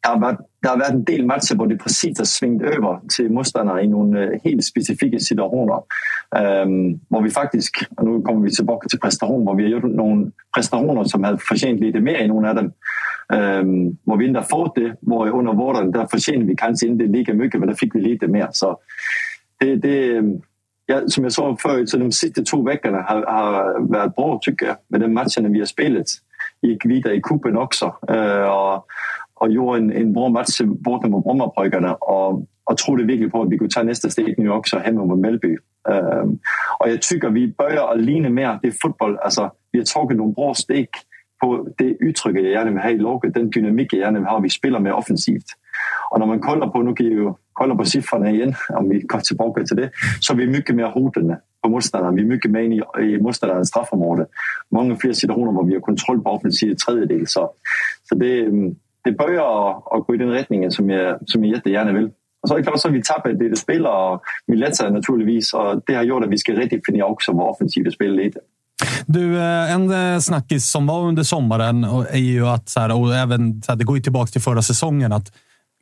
Det 0.04 0.10
har, 0.10 0.20
varit, 0.20 0.40
har 0.68 0.92
en 0.92 1.04
del 1.04 1.26
matcher 1.26 1.56
där 1.56 1.66
det 1.66 1.78
precis 1.78 2.18
har 2.18 2.26
svängt 2.26 2.62
över 2.62 3.00
till 3.16 3.32
motståndarna 3.32 3.82
i 3.82 3.88
några 3.88 4.24
eh, 4.24 4.40
helt 4.44 4.64
specifika 4.64 5.20
situationer. 5.20 5.82
Ehm, 6.36 6.70
um, 6.70 7.00
där 7.10 7.22
vi 7.22 7.30
faktiskt, 7.30 7.70
och 7.98 8.08
nu 8.08 8.22
kommer 8.22 8.42
vi 8.42 8.52
tillbaka 8.52 8.88
till 8.88 9.00
prestation, 9.00 9.46
där 9.46 9.54
vi 9.54 9.64
har 9.64 9.70
gjort 9.70 9.84
några 9.84 10.32
prestationer 10.56 11.04
som 11.04 11.24
hade 11.24 11.38
förtjänat 11.38 11.80
lite 11.80 12.00
mer 12.00 12.18
i 12.18 12.28
några 12.28 12.50
av 12.50 12.56
dem. 12.56 12.72
Ehm, 13.34 13.70
um, 13.70 13.98
där 14.04 14.18
vi 14.18 14.28
inte 14.28 14.40
har 14.40 14.46
fått 14.46 14.76
det, 14.76 14.96
där 15.00 15.36
under 15.36 15.54
våren, 15.54 15.92
där 15.92 16.06
förtjänade 16.06 16.46
vi 16.46 16.56
kanske 16.56 16.88
inte 16.88 17.04
lika 17.04 17.34
mycket, 17.34 17.60
men 17.60 17.70
där 17.70 17.76
fick 17.76 17.96
vi 17.96 18.02
lite 18.02 18.28
mer. 18.28 18.48
Så 18.52 18.78
det, 19.60 19.76
det, 19.76 20.24
ja, 20.86 21.02
som 21.08 21.24
jag 21.24 21.34
sa 21.34 21.58
förut, 21.60 21.90
så 21.90 21.98
de 21.98 22.12
sista 22.12 22.44
två 22.44 22.62
veckorna 22.62 23.02
har, 23.02 23.22
har 23.22 23.80
varit 23.80 24.16
bra 24.16 24.40
tycker 24.42 24.66
jag. 24.66 24.76
Med 24.88 25.02
de 25.02 25.08
matcherna 25.08 25.50
vi 25.50 25.60
har 25.60 25.66
spelat. 25.66 26.06
Gick 26.62 26.86
vidare 26.86 27.16
i 27.16 27.22
kuppen 27.22 27.58
också. 27.58 27.96
Uh, 28.12 28.42
och, 28.42 28.86
och 29.40 29.52
gjorde 29.52 29.78
en, 29.78 29.92
en 29.92 30.14
bra 30.14 30.30
match 30.30 30.62
borta 30.62 31.08
mot 31.08 31.24
Brommapojkarna. 31.24 31.94
Och, 31.96 32.46
og 32.66 32.78
trodde 32.78 33.04
virkelig 33.04 33.32
på 33.32 33.42
att 33.42 33.50
vi 33.50 33.58
kunde 33.58 33.74
ta 33.74 33.84
nästa 33.84 34.10
steg 34.10 34.36
nu 34.38 34.50
också 34.50 34.78
hemma 34.78 35.06
mot 35.06 35.20
Mellby. 35.20 35.58
Øhm, 35.90 36.40
og 36.80 36.90
jag 36.90 37.02
tycker 37.02 37.30
vi 37.30 37.48
börjar 37.58 37.92
at 37.94 38.02
lina 38.02 38.30
mer 38.30 38.60
det 38.64 38.74
fodbold. 38.82 39.18
Altså, 39.22 39.50
vi 39.72 39.80
har 39.80 39.86
tagit 39.86 40.18
några 40.18 40.32
bra 40.32 40.54
steg 40.54 40.88
på 41.42 41.68
det 41.78 41.98
uttryck 42.00 42.38
jag 42.38 42.52
gärna 42.52 42.72
vill 42.72 42.82
ha 42.82 42.90
i 42.90 42.98
laget. 42.98 43.34
Den 43.34 43.50
dynamik 43.50 43.94
jag 43.94 44.00
gärna 44.00 44.20
vill 44.20 44.28
ha. 44.28 44.40
Vi 44.40 44.50
spelar 44.50 44.80
mer 44.80 44.94
offensivt. 44.94 45.46
Och 46.12 46.20
när 46.20 46.26
man 46.26 46.40
kollar 46.40 46.68
på, 46.68 46.82
nu 46.82 46.94
kan 46.94 47.06
ju 47.06 47.34
kolla 47.54 47.76
på 47.76 47.86
siffrorna 47.86 48.30
igen, 48.32 48.54
om 48.70 48.90
vi 48.90 49.00
går 49.00 49.20
tillbaka 49.20 49.64
till 49.64 49.78
det, 49.78 49.90
så 50.20 50.34
är 50.34 50.38
vi 50.38 50.48
mycket 50.48 50.76
mer 50.76 50.86
hotande 50.86 51.40
på 51.64 51.70
motståndaren. 51.70 52.16
Vi 52.16 52.22
är 52.22 52.26
mycket 52.26 52.52
mere 52.52 52.66
i, 52.66 52.82
i 53.14 53.22
motståndarens 53.22 53.70
straffområde. 53.70 54.26
Många 54.72 54.96
fler 54.96 55.14
situationer 55.14 55.52
där 55.52 55.68
vi 55.68 55.74
har 55.74 55.82
kontroll 55.82 56.22
på 56.22 56.30
offensiv 56.30 56.76
tredjedel. 56.76 57.28
Så, 57.28 57.52
så 58.04 58.16
det, 58.16 58.50
det 59.04 59.12
börjar 59.12 59.70
att 59.70 60.08
gå 60.08 60.16
i 60.16 60.18
den 60.18 60.32
riktningen 60.32 60.72
som 60.72 60.90
jag, 60.90 61.18
som 61.26 61.46
jag 61.46 61.54
jättegärna 61.56 61.92
vill. 61.92 62.10
Och 62.42 62.50
så 62.50 62.54
är 62.54 62.58
det 62.58 62.64
klart 62.64 62.80
så 62.80 62.90
vi 62.90 63.02
tappar 63.02 63.30
lite 63.30 63.56
spelare 63.56 64.14
och 64.14 64.22
Mileta 64.48 64.90
naturligtvis 64.90 65.54
och 65.54 65.82
det 65.86 65.94
har 65.94 66.04
gjort 66.04 66.24
att 66.24 66.30
vi 66.30 66.38
ska 66.38 66.54
riktigt 66.54 66.86
finna 66.86 67.06
också 67.06 67.32
vår 67.32 67.50
offensiva 67.50 67.92
spel 67.92 68.16
lite. 68.16 68.40
Du, 69.06 69.38
eh, 69.38 69.74
en 69.74 70.14
eh, 70.14 70.20
snackis 70.20 70.72
som 70.72 70.88
var 70.88 71.02
under 71.02 71.24
sommaren 71.24 71.84
är 72.10 72.18
ju 72.18 72.48
att, 72.48 72.70
så 72.70 72.80
här, 72.80 73.02
och 73.02 73.16
även 73.16 73.62
så 73.62 73.72
här, 73.72 73.78
det 73.78 73.84
går 73.84 73.98
ju 73.98 74.04
tillbaka 74.04 74.32
till 74.32 74.42
förra 74.42 74.62
säsongen, 74.62 75.12
att 75.12 75.32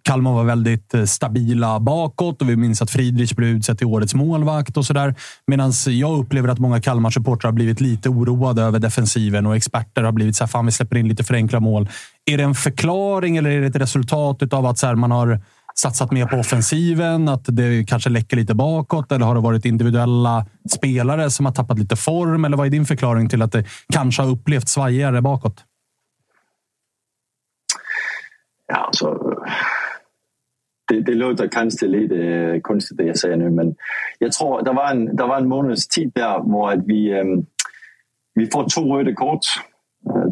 Kalmar 0.05 0.33
var 0.33 0.43
väldigt 0.43 0.93
eh, 0.93 1.03
stabila 1.03 1.79
bakåt 1.79 2.41
och 2.41 2.49
vi 2.49 2.55
minns 2.55 2.81
att 2.81 2.91
Friedrich 2.91 3.33
blev 3.33 3.49
utsedd 3.49 3.77
till 3.77 3.87
årets 3.87 4.13
målvakt 4.13 4.77
och 4.77 4.85
sådär. 4.85 5.15
Medan 5.47 5.71
jag 5.87 6.19
upplever 6.19 6.49
att 6.49 6.59
många 6.59 6.81
Kalmar-supportrar 6.81 7.47
har 7.47 7.51
blivit 7.51 7.81
lite 7.81 8.09
oroade 8.09 8.61
över 8.61 8.79
defensiven 8.79 9.45
och 9.45 9.55
experter 9.55 10.03
har 10.03 10.11
blivit 10.11 10.35
så 10.35 10.43
här, 10.43 10.49
fan 10.49 10.65
vi 10.65 10.71
släpper 10.71 10.97
in 10.97 11.07
lite 11.07 11.23
för 11.23 11.33
enkla 11.33 11.59
mål. 11.59 11.89
Är 12.31 12.37
det 12.37 12.43
en 12.43 12.55
förklaring 12.55 13.37
eller 13.37 13.49
är 13.49 13.61
det 13.61 13.67
ett 13.67 13.75
resultat 13.75 14.53
av 14.53 14.65
att 14.65 14.77
så 14.77 14.87
här, 14.87 14.95
man 14.95 15.11
har 15.11 15.39
satsat 15.75 16.11
mer 16.11 16.25
på 16.25 16.35
offensiven? 16.35 17.29
Att 17.29 17.45
det 17.47 17.85
kanske 17.87 18.09
läcker 18.09 18.37
lite 18.37 18.55
bakåt? 18.55 19.11
Eller 19.11 19.25
har 19.25 19.35
det 19.35 19.41
varit 19.41 19.65
individuella 19.65 20.45
spelare 20.75 21.29
som 21.29 21.45
har 21.45 21.53
tappat 21.53 21.79
lite 21.79 21.95
form? 21.95 22.45
Eller 22.45 22.57
vad 22.57 22.67
är 22.67 22.71
din 22.71 22.85
förklaring 22.85 23.29
till 23.29 23.41
att 23.41 23.51
det 23.51 23.65
kanske 23.93 24.21
har 24.21 24.29
upplevts 24.29 24.71
svajigare 24.71 25.21
bakåt? 25.21 25.63
Ja, 28.67 28.75
alltså, 28.75 29.19
det, 30.87 31.01
det 31.01 31.13
låter 31.13 31.47
kanske 31.47 31.87
lite 31.87 32.15
eh, 32.15 32.61
konstigt 32.61 32.97
det 32.97 33.03
jag 33.03 33.17
säger 33.17 33.37
nu, 33.37 33.49
men 33.49 33.75
jag 34.19 34.31
tror 34.31 34.63
det 34.63 34.71
var 34.71 34.91
en, 34.91 35.15
det 35.15 35.23
var 35.23 35.37
en 35.37 35.47
månads 35.47 35.87
tid 35.87 36.11
där 36.15 36.85
vi, 36.87 37.19
ehm, 37.19 37.45
vi 38.33 38.47
får 38.51 38.69
två 38.75 38.97
röda 38.97 39.13
kort 39.13 39.45
äh, 40.09 40.31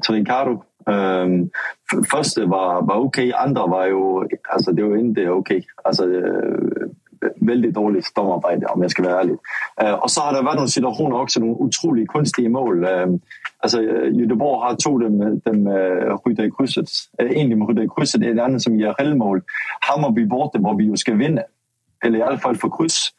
till 1.90 2.04
första 2.12 2.46
var, 2.46 2.82
var 2.82 2.96
okej, 2.96 3.28
okay, 3.28 3.32
andra 3.32 3.68
var 3.68 3.86
ju, 3.86 4.28
alltså 4.50 4.72
det 4.72 4.84
var 4.84 4.98
inte 4.98 5.30
okej. 5.30 5.58
Okay. 5.58 5.64
Alltså, 5.84 6.06
øh, 6.06 6.90
väldigt 7.42 7.76
dåligt 7.76 8.16
domarbete 8.16 8.66
om 8.66 8.82
jag 8.82 8.92
ska 8.92 9.04
vara 9.04 9.20
ärlig. 9.20 9.38
och 9.78 9.86
øh, 9.86 10.08
så 10.08 10.22
har 10.22 10.34
det 10.34 10.42
varit 10.42 10.56
några 10.56 10.68
situationer 10.68 11.22
också, 11.22 11.40
några 11.40 11.54
otroligt 11.54 12.08
konstiga 12.08 12.50
mål. 12.50 12.86
Alltså, 13.60 13.82
Göteborg 14.12 14.60
har 14.62 14.76
två 14.76 14.98
dem, 14.98 15.42
dem 15.46 15.68
uh, 15.68 16.18
skjuter 16.18 16.44
i 16.44 16.52
krysset. 16.52 16.90
Uh, 17.22 17.38
en 17.38 17.50
dem 17.50 17.68
skjuter 17.68 17.84
i 17.84 17.88
krysset, 17.98 18.24
en 18.24 18.40
annan 18.40 18.60
som 18.60 18.76
ger 18.76 18.94
självmål. 18.94 19.42
Hammarby 19.80 20.26
borta, 20.26 20.58
där 20.58 20.78
vi 20.78 20.84
ju 20.84 20.98
ska 20.98 21.14
vinna. 21.14 21.42
Eller 22.06 22.20
i 22.20 22.22
alla 22.22 22.38
fall 22.38 22.58
få 22.58 22.70
kryss. 22.70 23.10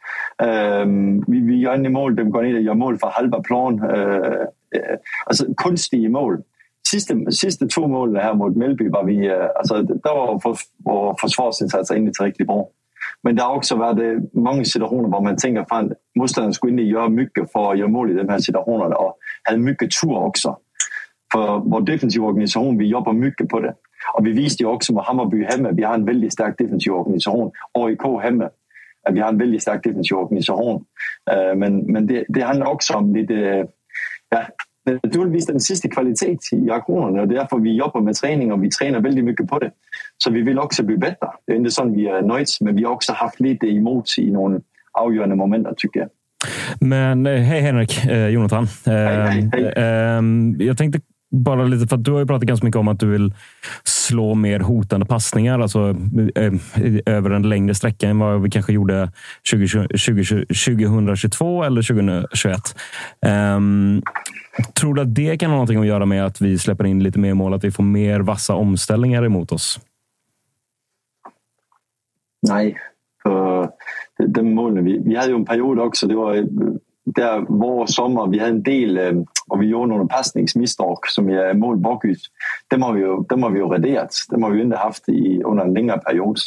Uh, 0.42 0.86
vi, 1.26 1.40
vi 1.40 1.56
gör 1.60 1.74
inte 1.74 1.90
mål, 1.90 2.16
de 2.16 2.30
går 2.30 2.42
ner 2.42 2.54
och 2.54 2.62
gör 2.62 2.74
mål 2.74 2.98
för 2.98 3.06
halva 3.06 3.40
plan. 3.40 3.82
Uh, 3.82 3.90
uh, 4.76 4.96
alltså 5.26 5.44
konstiga 5.54 6.10
mål. 6.10 6.42
Sista, 6.90 7.14
sidste 7.30 7.68
två 7.68 7.86
målen 7.86 8.22
her 8.22 8.34
mot 8.34 8.56
Mellby 8.56 8.88
var 8.90 9.04
vi, 9.04 9.16
øh, 9.16 9.48
altså, 9.56 9.74
der 10.04 10.12
var 10.18 10.40
for, 10.42 10.54
för, 10.54 11.40
vår 11.42 11.62
egentlig 11.62 11.96
inte 11.96 12.12
tillräckligt 12.12 12.46
bra. 12.46 12.68
Men 13.22 13.34
det 13.34 13.42
har 13.42 13.56
också 13.56 13.76
varit 13.76 13.98
øh, 13.98 14.22
många 14.32 14.64
situationer 14.64 15.08
där 15.08 15.20
man 15.20 15.36
tænker, 15.36 15.64
att 15.70 15.92
modstanderen 16.16 16.54
skulle 16.54 16.70
egentlig 16.70 16.92
göra 16.92 17.08
mycket 17.08 17.52
för 17.52 17.72
att 17.72 17.78
göra 17.78 17.88
mål 17.88 18.10
i 18.10 18.14
de 18.14 18.28
her 18.28 18.38
situationer, 18.38 18.94
och 18.94 19.18
havde 19.44 19.60
mycket 19.60 19.90
tur 19.90 20.16
också. 20.16 20.56
For 21.32 21.60
vår 21.70 21.80
defensiva 21.80 22.26
organisation, 22.26 22.78
vi 22.78 22.86
jobbar 22.86 23.12
mycket 23.12 23.48
på 23.48 23.60
det. 23.60 23.74
Og 24.14 24.24
vi 24.24 24.32
viste 24.32 24.62
jo 24.62 24.70
också 24.70 24.92
med 24.92 25.02
Hammarby 25.02 25.44
hemma, 25.44 25.70
vi 25.70 25.82
har 25.82 25.94
en 25.94 26.06
väldigt 26.06 26.32
stark 26.32 26.58
defensiv 26.58 26.92
organisation. 26.92 27.52
AIK 27.74 28.22
hemma, 28.22 28.48
at 29.06 29.14
vi 29.14 29.20
har 29.20 29.28
en 29.28 29.38
väldigt 29.38 29.62
stark 29.62 29.84
defensiv 29.84 30.16
organisation. 30.16 30.84
Uh, 31.32 31.54
men, 31.56 31.92
men 31.92 32.06
det, 32.06 32.24
det 32.28 32.40
handlar 32.40 32.66
också 32.66 32.94
om 32.94 33.14
lite, 33.14 33.66
ja, 34.30 34.42
naturligtvis 34.86 35.46
den 35.46 35.60
sista 35.60 35.88
kvalitet 35.88 36.38
i 36.52 36.70
aktionerna 36.70 37.22
och 37.22 37.28
därför 37.28 37.58
vi 37.58 37.76
jobbar 37.76 38.00
med 38.00 38.14
träning 38.14 38.52
och 38.52 38.64
vi 38.64 38.70
tränar 38.70 39.00
väldigt 39.00 39.24
mycket 39.24 39.48
på 39.48 39.58
det. 39.58 39.70
Så 40.18 40.30
vi 40.30 40.42
vill 40.42 40.58
också 40.58 40.82
bli 40.82 40.96
bättre. 40.96 41.28
Det 41.46 41.52
är 41.52 41.56
inte 41.56 41.70
så 41.70 41.84
vi 41.84 42.08
är 42.08 42.22
nöjda, 42.22 42.46
men 42.60 42.76
vi 42.76 42.84
har 42.84 42.92
också 42.92 43.12
haft 43.12 43.40
lite 43.40 43.66
emot 43.66 44.04
i 44.18 44.30
några 44.30 44.60
avgörande 44.92 45.36
moment 45.36 45.68
tycker 45.76 46.00
jag. 46.00 46.08
Men 46.80 47.26
eh, 47.26 47.40
hej 47.40 47.60
Henrik, 47.60 48.04
eh, 48.04 48.28
Jonathan. 48.28 48.66
Hej, 48.86 49.06
hej, 49.06 49.50
hej. 49.52 49.72
Eh, 49.76 50.66
jag 50.66 50.78
tänkte 50.78 51.00
bara 51.30 51.64
lite, 51.64 51.86
för 51.86 51.96
att 51.96 52.04
du 52.04 52.12
har 52.12 52.20
ju 52.20 52.26
pratat 52.26 52.48
ganska 52.48 52.66
mycket 52.66 52.78
om 52.78 52.88
att 52.88 53.00
du 53.00 53.06
vill 53.06 53.34
slå 54.04 54.34
mer 54.34 54.60
hotande 54.60 55.06
passningar, 55.06 55.60
alltså 55.60 55.96
eh, 56.34 56.44
eh, 56.44 56.52
över 57.06 57.30
en 57.30 57.48
längre 57.48 57.74
sträcka 57.74 58.08
än 58.08 58.18
vad 58.18 58.42
vi 58.42 58.50
kanske 58.50 58.72
gjorde 58.72 59.12
20, 59.42 59.66
20, 59.94 60.86
2022 60.86 61.64
eller 61.64 61.82
2021. 61.82 62.60
Um, 63.20 63.30
ehm, 63.30 64.02
tror 64.80 64.94
du 64.94 65.02
att 65.02 65.14
det 65.14 65.36
kan 65.36 65.50
ha 65.50 65.56
någonting 65.56 65.80
att 65.80 65.86
göra 65.86 66.06
med 66.06 66.26
att 66.26 66.40
vi 66.40 66.58
släpper 66.58 66.86
in 66.86 67.02
lite 67.02 67.18
mer 67.18 67.34
mål, 67.34 67.54
att 67.54 67.64
vi 67.64 67.70
får 67.70 67.82
mer 67.82 68.20
vassa 68.20 68.54
omställningar 68.54 69.24
emot 69.24 69.52
oss? 69.52 69.80
Nej, 72.48 72.76
för 73.22 73.70
de 74.26 74.54
målen, 74.54 74.84
vi, 74.84 74.98
vi 74.98 75.16
hade 75.16 75.28
ju 75.28 75.34
en 75.34 75.44
period 75.44 75.78
också, 75.78 76.06
det 76.06 76.14
var 76.14 76.34
der 77.04 77.44
vår 77.48 77.86
sommar, 77.86 78.26
vi 78.26 78.38
hade 78.38 78.50
en 78.50 78.62
del, 78.62 78.98
eh, 78.98 79.12
och 79.48 79.62
vi 79.62 79.66
gjorde 79.66 79.86
några 79.86 80.06
passningsmisstag 80.06 80.98
som 81.06 81.28
är 81.28 81.54
mål 81.54 81.76
bakut. 81.76 82.20
Dem 82.70 82.82
har 82.82 82.92
vi 82.92 83.00
ju 83.00 83.16
dem 83.28 83.42
har 83.42 83.50
vi 83.50 83.58
ju 83.58 83.66
raderat. 83.66 84.14
Dem 84.30 84.42
har 84.42 84.50
vi 84.50 84.62
inte 84.62 84.76
haft 84.76 85.08
i, 85.08 85.42
under 85.44 85.64
en 85.64 85.74
längre 85.74 85.98
period. 85.98 86.38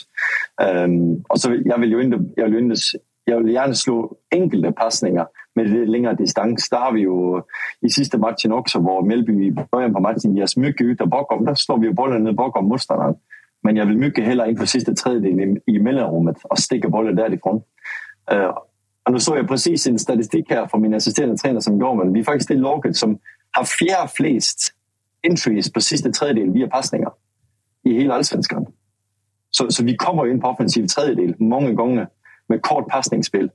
Um, 0.86 1.24
och 1.30 1.42
så 1.42 1.58
jag 1.66 1.78
vill 1.78 1.92
ju 1.92 2.02
inte, 2.02 2.20
jag 2.36 2.50
vill 2.50 2.64
inte 2.64 2.76
jag 3.24 3.38
vill 3.38 3.54
gärna 3.54 3.74
slå 3.74 4.16
enkelte 4.36 4.72
passningar 4.72 5.28
med 5.56 5.70
lite 5.70 5.92
längre 5.92 6.14
distans. 6.14 6.70
Där 6.70 6.78
har 6.78 6.92
vi 6.92 7.02
ju 7.02 7.42
i 7.82 7.90
sista 7.90 8.18
matchen 8.18 8.52
också, 8.52 8.80
var 8.80 9.02
Melby 9.02 9.48
i 9.48 9.52
början 9.72 9.94
på 9.94 10.00
matchen 10.00 10.36
ger 10.36 10.46
så 10.46 10.60
mycket 10.60 10.86
ud 10.86 11.10
bakom. 11.10 11.46
Där 11.46 11.56
slår 11.56 11.78
vi 11.78 11.94
bollen 11.94 12.24
ner 12.24 12.32
bakom 12.32 12.66
motståndaren. 12.66 13.16
Men 13.64 13.76
jag 13.76 13.86
vill 13.86 13.98
mycket 13.98 14.26
hellre 14.26 14.50
in 14.50 14.58
på 14.58 14.66
sista 14.66 14.94
tredjedelen 14.94 15.58
i, 15.66 15.72
i 15.72 15.80
och 16.44 16.60
sticka 16.60 16.90
bollen 16.90 17.16
därifrån. 17.16 17.62
Uh, 18.34 18.58
och 19.08 19.14
nu 19.14 19.20
såg 19.20 19.38
jag 19.38 19.48
precis 19.48 19.88
en 19.88 20.00
statistik 20.00 20.50
här 20.50 20.68
från 20.68 20.82
min 20.82 20.94
assisterande 20.94 21.38
tränare 21.38 21.62
som 21.62 21.80
går, 21.80 21.96
men 21.96 22.14
vi 22.14 22.20
är 22.20 22.24
faktiskt 22.24 22.50
det 22.50 22.56
laget 22.56 22.96
som 22.96 23.20
har 23.52 23.64
fjärde 23.64 24.08
flest 24.08 24.74
entries 25.28 25.74
på 25.74 25.82
sista 25.82 26.12
tredjedel 26.12 26.54
via 26.54 26.68
passningar 26.68 27.12
i 27.84 27.94
hela 27.94 28.14
allsvenskan. 28.14 28.66
Så, 29.50 29.72
så 29.72 29.84
vi 29.84 29.96
kommer 29.96 30.32
in 30.32 30.42
på 30.42 30.48
offensiv 30.48 30.86
tredjedel 30.86 31.36
många 31.40 31.72
gånger 31.72 32.08
med 32.50 32.62
kort 32.62 32.88
passningsspel. 32.90 33.50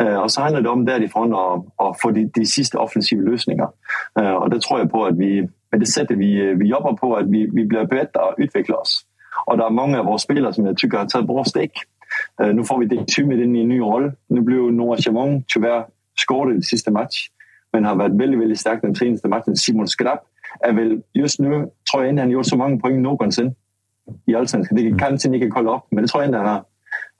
Uh, 0.00 0.06
øh, 0.06 0.18
och 0.18 0.32
så 0.32 0.40
handlar 0.40 0.60
det 0.60 0.68
om 0.68 0.84
därifrån 0.84 1.34
att, 1.34 1.86
att 1.86 2.00
få 2.02 2.10
de, 2.10 2.30
de 2.34 2.46
sista 2.46 2.78
offensiva 2.78 3.30
lösningarna. 3.30 3.70
Uh, 4.20 4.26
øh, 4.26 4.34
och 4.34 4.50
det 4.50 4.62
tror 4.62 4.76
øh, 4.76 4.82
jag 4.82 4.90
på, 4.90 5.04
att 5.04 5.18
vi 5.18 5.48
med 5.72 5.80
det 5.80 5.88
sättet 5.88 6.18
vi, 6.18 6.54
vi 6.54 6.66
jobbar 6.68 6.96
på, 7.00 7.14
att 7.14 7.30
vi, 7.30 7.50
vi 7.52 7.64
blir 7.64 7.84
bättre 7.84 8.20
och 8.20 8.34
utvecklar 8.38 8.76
oss. 8.76 9.06
Och 9.46 9.56
det 9.58 9.64
är 9.64 9.70
många 9.70 9.98
av 9.98 10.06
våra 10.06 10.18
spelare 10.18 10.52
som 10.52 10.66
jag 10.66 10.76
tycker 10.76 10.98
har 10.98 11.06
tagit 11.06 11.26
bra 11.26 11.44
steg 11.44 11.70
Uh, 12.42 12.48
nu 12.48 12.64
får 12.64 12.78
vi 12.78 12.86
det 12.86 13.08
tymet 13.08 13.38
ind 13.38 13.56
i 13.56 13.60
en 13.60 13.68
ny 13.68 13.78
rolle. 13.78 14.12
Nu 14.28 14.42
blev 14.42 14.70
Nora 14.70 14.96
Chamon 14.96 15.42
tyvärr 15.42 15.82
skåret 16.16 16.52
i 16.52 16.56
det 16.56 16.66
sidste 16.66 16.90
match, 16.90 17.30
men 17.72 17.84
har 17.84 17.94
været 17.94 18.18
veldig, 18.18 18.38
veldig 18.38 18.58
stærk 18.58 18.82
den 18.82 18.94
seneste 18.94 19.28
match. 19.28 19.48
Simon 19.54 19.88
Skrab 19.88 20.18
er 20.60 20.72
vel 20.72 21.02
just 21.14 21.40
nu, 21.40 21.70
tror 21.90 22.00
jeg, 22.00 22.08
han 22.08 22.18
har 22.18 22.28
gjort 22.28 22.46
så 22.46 22.56
mange 22.56 22.80
point 22.80 23.02
nogensinde 23.02 23.54
i 24.26 24.34
Allsvenskan. 24.34 24.76
Det 24.76 24.84
kan 24.84 24.98
kanskje 24.98 25.34
ikke 25.34 25.50
kolde 25.50 25.70
op, 25.70 25.84
men 25.92 26.02
det 26.02 26.10
tror 26.10 26.22
jeg, 26.22 26.30
han 26.34 26.46
har. 26.46 26.66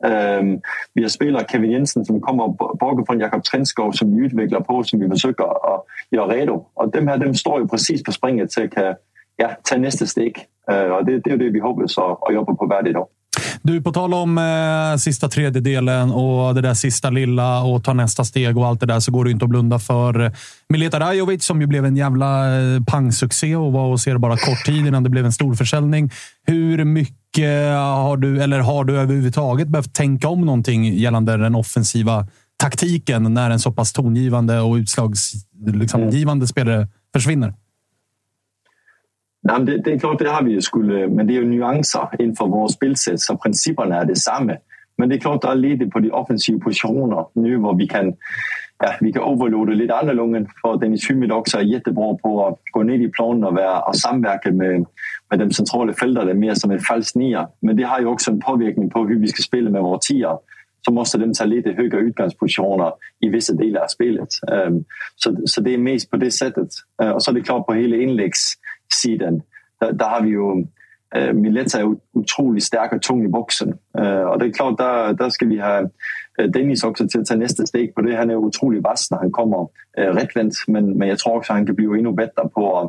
Um, 0.06 0.62
vi 0.94 1.02
har 1.02 1.08
spiller 1.08 1.42
Kevin 1.42 1.72
Jensen, 1.72 2.04
som 2.04 2.20
kommer 2.20 2.52
borget 2.80 3.06
fra 3.06 3.14
Jakob 3.14 3.42
Trenskov, 3.44 3.92
som 3.92 4.16
vi 4.16 4.24
udvikler 4.24 4.60
på, 4.60 4.82
som 4.82 5.00
vi 5.00 5.08
forsøger 5.08 5.44
at 5.74 5.80
gøre 6.12 6.40
redo. 6.40 6.64
Og 6.76 6.94
dem 6.94 7.06
her, 7.06 7.16
dem 7.16 7.34
står 7.34 7.58
jo 7.58 7.66
præcis 7.66 8.02
på 8.06 8.12
springet 8.12 8.50
til 8.50 8.60
at 8.60 8.70
kan 8.70 8.94
ja, 9.38 9.48
tage 9.64 9.80
næste 9.80 10.06
steg. 10.06 10.32
Uh, 10.72 10.90
og 10.96 11.06
det, 11.06 11.24
det 11.24 11.30
er 11.32 11.36
jo 11.36 11.44
det, 11.44 11.52
vi 11.52 11.58
håber 11.58 11.86
så 11.86 12.16
at 12.28 12.34
jobbe 12.34 12.56
på 12.56 12.64
et 12.86 12.96
år. 12.96 13.10
Du, 13.62 13.82
på 13.82 13.92
tal 13.92 14.14
om 14.14 14.38
eh, 14.38 14.96
sista 14.98 15.28
tredjedelen 15.28 16.10
och 16.10 16.54
det 16.54 16.60
där 16.60 16.74
sista 16.74 17.10
lilla 17.10 17.62
och 17.62 17.84
ta 17.84 17.92
nästa 17.92 18.24
steg 18.24 18.58
och 18.58 18.66
allt 18.66 18.80
det 18.80 18.86
där 18.86 19.00
så 19.00 19.12
går 19.12 19.24
det 19.24 19.30
inte 19.30 19.44
att 19.44 19.50
blunda 19.50 19.78
för 19.78 20.32
Mileta 20.68 21.00
Rajovic 21.00 21.44
som 21.44 21.60
ju 21.60 21.66
blev 21.66 21.86
en 21.86 21.96
jävla 21.96 22.60
eh, 22.60 22.84
pangsuccé 22.84 23.56
och 23.56 23.72
var 23.72 23.88
hos 23.88 24.06
er 24.06 24.18
bara 24.18 24.36
kort 24.36 24.64
tid 24.66 24.86
innan 24.86 25.02
det 25.02 25.10
blev 25.10 25.26
en 25.26 25.32
stor 25.32 25.54
försäljning. 25.54 26.10
Hur 26.46 26.84
mycket 26.84 27.76
har 27.76 28.16
du, 28.16 28.42
eller 28.42 28.60
har 28.60 28.84
du 28.84 28.98
överhuvudtaget 28.98 29.68
behövt 29.68 29.94
tänka 29.94 30.28
om 30.28 30.40
någonting 30.40 30.94
gällande 30.94 31.36
den 31.36 31.54
offensiva 31.54 32.26
taktiken 32.56 33.34
när 33.34 33.50
en 33.50 33.60
så 33.60 33.72
pass 33.72 33.92
tongivande 33.92 34.60
och 34.60 34.74
utslagsgivande 34.74 35.78
liksom, 35.78 36.46
spelare 36.46 36.88
försvinner? 37.12 37.54
Nej, 39.46 39.64
det, 39.64 39.78
det 39.78 39.92
är 39.92 39.98
klart, 39.98 40.18
det 40.18 40.28
har 40.28 40.42
vi 40.42 40.62
skulle, 40.62 41.08
men 41.08 41.26
det 41.26 41.32
är 41.32 41.34
ju 41.34 41.48
nyanser 41.48 42.08
inför 42.18 42.46
vårt 42.46 42.70
spelsätt 42.70 43.20
så 43.20 43.36
principerna 43.36 43.96
är 43.96 44.04
det. 44.04 44.58
Men 44.98 45.08
det 45.08 45.14
är 45.14 45.18
klart, 45.18 45.42
det 45.42 45.48
är 45.48 45.54
lite 45.54 45.86
på 45.86 45.98
de 45.98 46.10
offensiva 46.10 46.58
positioner 46.58 47.26
nu, 47.32 47.58
där 47.58 47.74
vi 47.78 47.86
kan, 47.86 48.14
ja, 48.78 48.92
vi 49.00 49.12
kan 49.12 49.22
överlåta 49.22 49.72
lite 49.72 49.94
annorlunda. 49.94 50.50
För 50.62 50.76
Dennis 50.76 51.10
Hymmet 51.10 51.32
också 51.32 51.58
är 51.58 51.62
jättebra 51.62 52.14
på 52.14 52.46
att 52.46 52.60
gå 52.72 52.82
ner 52.82 52.98
i 52.98 53.08
planen 53.08 53.44
och, 53.44 53.54
vara, 53.54 53.80
och 53.80 53.96
samverka 53.96 54.52
med, 54.52 54.86
med 55.30 55.38
de 55.38 55.50
centrala 55.50 55.92
fältarna 55.92 56.34
mer 56.34 56.54
som 56.54 56.70
en 56.70 56.80
falsk 56.80 57.14
nia. 57.14 57.48
Men 57.60 57.76
det 57.76 57.82
har 57.82 58.00
ju 58.00 58.06
också 58.06 58.30
en 58.30 58.40
påverkan 58.40 58.90
på, 58.90 59.06
hur 59.06 59.18
vi 59.20 59.28
ska 59.28 59.42
spela 59.42 59.70
med 59.70 59.82
våra 59.82 59.98
tior. 59.98 60.38
så 60.86 60.92
måste 60.92 61.18
de 61.18 61.32
ta 61.32 61.44
lite 61.44 61.70
högre 61.70 61.98
utgångspositioner 61.98 62.92
i 63.20 63.28
vissa 63.28 63.54
delar 63.54 63.80
av 63.80 63.86
spelet. 63.86 64.28
Så, 65.16 65.36
så 65.44 65.60
det 65.60 65.74
är 65.74 65.78
mest 65.78 66.10
på 66.10 66.16
det 66.16 66.30
sättet. 66.30 66.68
Och 66.98 67.04
øh, 67.04 67.18
så 67.18 67.30
är 67.30 67.34
det 67.34 67.42
klart 67.42 67.66
på 67.66 67.74
hela 67.74 67.96
inläggs 67.96 68.54
indlægssiden, 68.86 69.42
der, 69.80 69.92
der 69.92 70.08
har 70.08 70.22
vi 70.22 70.30
jo 70.30 70.66
øh, 71.16 71.30
uh, 71.30 71.36
Mileta 71.36 71.80
er 71.80 71.94
utrolig 72.14 72.62
stærk 72.62 72.92
og 72.92 73.02
tung 73.02 73.24
i 73.24 73.28
boxen. 73.28 73.74
Och 73.94 74.06
øh, 74.06 74.26
og 74.26 74.40
det 74.40 74.48
er 74.48 74.52
klart, 74.52 74.74
der, 74.78 75.12
der 75.12 75.28
skal 75.28 75.48
vi 75.48 75.56
have 75.56 75.90
øh, 76.40 76.54
Dennis 76.54 76.84
også 76.84 77.08
til 77.08 77.18
at 77.18 77.26
tage 77.26 77.38
næste 77.38 77.66
steg 77.66 77.88
på 77.96 78.02
det. 78.02 78.16
Han 78.16 78.30
er 78.30 78.36
otroligt 78.36 78.56
utrolig 78.56 78.84
vass, 78.84 79.10
når 79.10 79.18
han 79.18 79.32
kommer 79.32 79.70
rättvänt 79.98 80.18
retvendt, 80.20 80.56
men, 80.68 80.98
men 80.98 81.08
jeg 81.08 81.18
tror 81.18 81.38
også, 81.38 81.52
at 81.52 81.56
han 81.56 81.66
kan 81.66 81.76
blive 81.76 81.96
endnu 81.98 82.12
bedre 82.12 82.50
på, 82.54 82.80
at, 82.80 82.88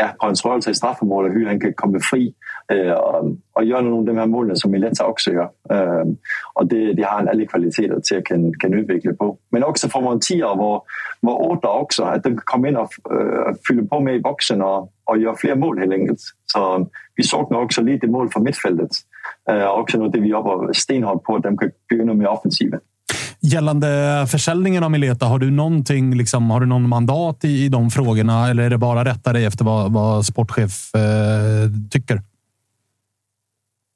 ja, 0.00 0.06
på 0.20 0.26
hans 0.26 0.44
rørelse 0.44 0.70
i 0.70 0.74
straffemål, 0.74 1.24
og 1.24 1.48
han 1.48 1.60
kan 1.60 1.74
komme 1.76 2.00
fri 2.00 2.34
Eh, 2.72 2.92
og, 2.92 3.36
og 3.54 3.64
nogle 3.64 3.98
af 3.98 4.06
de 4.06 4.20
her 4.20 4.26
målene, 4.26 4.56
som 4.56 4.70
Mileta 4.70 5.02
også 5.04 5.30
gør. 5.30 5.48
Eh, 5.72 6.06
og 6.54 6.70
det, 6.70 6.96
de 6.96 7.04
har 7.04 7.16
han 7.18 7.28
alle 7.28 7.46
kvaliteter 7.46 8.00
til 8.00 8.14
at 8.14 8.24
kan, 8.24 8.54
kan 8.60 8.74
udvikle 8.78 9.16
på. 9.20 9.38
Men 9.52 9.64
også 9.64 9.88
for 9.88 10.00
nogle 10.00 10.20
tiger, 10.20 10.54
hvor, 10.54 10.88
hvor 11.20 11.50
Otter 11.50 11.68
også, 11.68 12.04
at 12.04 12.24
de 12.24 12.30
kan 12.30 12.48
komme 12.52 12.68
ind 12.68 12.76
og 12.76 12.90
uh, 13.10 13.16
eh, 13.16 13.54
fylde 13.68 13.88
på 13.88 13.98
med 13.98 14.14
i 14.14 14.22
boksen 14.22 14.62
og, 14.62 14.92
og 15.06 15.18
gøre 15.18 15.36
flere 15.40 15.56
mål 15.56 15.78
helt 15.78 15.92
enkelt. 15.92 16.20
Så 16.20 16.84
vi 17.16 17.22
så 17.22 17.46
nok 17.50 17.64
også 17.64 17.82
lidt 17.82 18.02
det 18.02 18.10
mål 18.10 18.32
fra 18.32 18.40
midtfeltet. 18.40 18.92
og 19.46 19.78
också 19.78 19.98
något 19.98 20.12
det 20.12 20.20
vi 20.20 20.28
jobbar 20.28 20.72
stenhårt 20.72 21.24
på, 21.24 21.36
att 21.36 21.42
de 21.42 21.56
kan 21.56 21.70
bli 21.88 22.04
med 22.04 22.26
offensiven. 22.26 22.80
Gällande 23.40 24.26
försäljningen 24.28 24.84
av 24.84 24.90
Mileta, 24.90 25.26
har 25.26 25.38
du, 25.38 25.50
någonting, 25.50 26.14
liksom, 26.14 26.50
har 26.50 26.60
du 26.60 26.66
någon 26.66 26.88
mandat 26.88 27.44
i, 27.44 27.64
i 27.64 27.68
de 27.68 27.90
frågorna 27.90 28.50
eller 28.50 28.62
är 28.62 28.70
det 28.70 28.78
bara 28.78 29.04
rätta 29.04 29.32
dig 29.32 29.44
efter 29.44 29.64
vad, 29.64 29.92
vad 29.92 30.26
sportchef 30.26 30.94
eh, 30.94 31.00
tycker? 31.90 32.22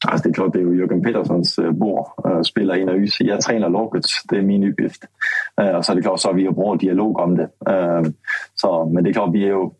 Alltså 0.08 0.28
det 0.28 0.32
är 0.32 0.34
klart, 0.34 0.52
det 0.52 0.58
är 0.58 0.62
ju 0.62 0.78
Jörgen 0.78 1.02
Petterssons 1.02 1.58
øh, 1.58 1.72
bord. 1.72 2.06
Øh, 2.26 2.44
Spelar 2.44 2.74
in 2.74 2.88
och 2.88 2.96
ut. 2.96 3.20
Jag 3.20 3.40
tränar 3.40 3.68
laget, 3.68 4.04
det 4.30 4.38
är 4.38 4.42
min 4.42 4.64
uppgift. 4.64 5.04
Øh, 5.60 5.66
så 5.66 5.76
och 5.76 5.84
så 5.84 5.92
är 5.92 5.96
det 5.96 6.02
klart, 6.02 6.20
så 6.20 6.28
har 6.28 6.34
vi 6.34 6.42
ju 6.42 6.50
bra 6.50 6.74
dialog 6.74 7.18
om 7.18 7.36
det. 7.36 7.48
Så, 8.54 8.84
men 8.84 9.04
det 9.04 9.10
är 9.10 9.12
klart, 9.12 9.34
vi 9.34 9.44
är 9.44 9.48
ju 9.48 9.70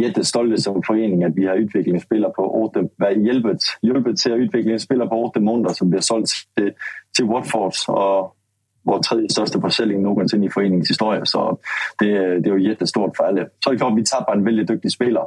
jättestolta 0.00 0.56
som 0.56 0.82
förening 0.82 1.24
att 1.24 1.36
vi 1.36 1.46
har 1.46 1.56
utvecklingsspelare 1.56 2.32
på 2.32 2.64
åtta, 2.64 2.80
hjälpet, 3.16 3.58
hjälpet 3.82 4.16
till 4.16 4.32
att 4.32 4.38
utvecklingsspelare 4.38 5.08
på 5.08 5.24
åtta 5.24 5.40
månader 5.40 5.74
som 5.74 5.90
blir 5.90 6.00
sålt 6.00 6.26
till, 6.56 6.72
till 7.16 7.26
Watford 7.26 7.72
och 7.88 8.36
vår 8.84 8.98
tredje 8.98 9.28
största 9.28 9.60
försäljning 9.60 10.02
någonsin 10.02 10.44
i 10.44 10.50
föreningens 10.50 10.90
historia. 10.90 11.24
Så 11.24 11.58
det, 11.98 12.38
det 12.38 12.50
är 12.50 12.58
ju 12.58 12.68
jättestort 12.68 13.16
för 13.16 13.24
alla. 13.24 13.46
Så 13.64 13.70
är 13.70 13.74
det 13.74 13.78
klart, 13.78 13.98
vi 13.98 14.04
tappar 14.04 14.36
en 14.36 14.44
väldigt 14.44 14.66
duktig 14.66 14.92
spelare. 14.92 15.26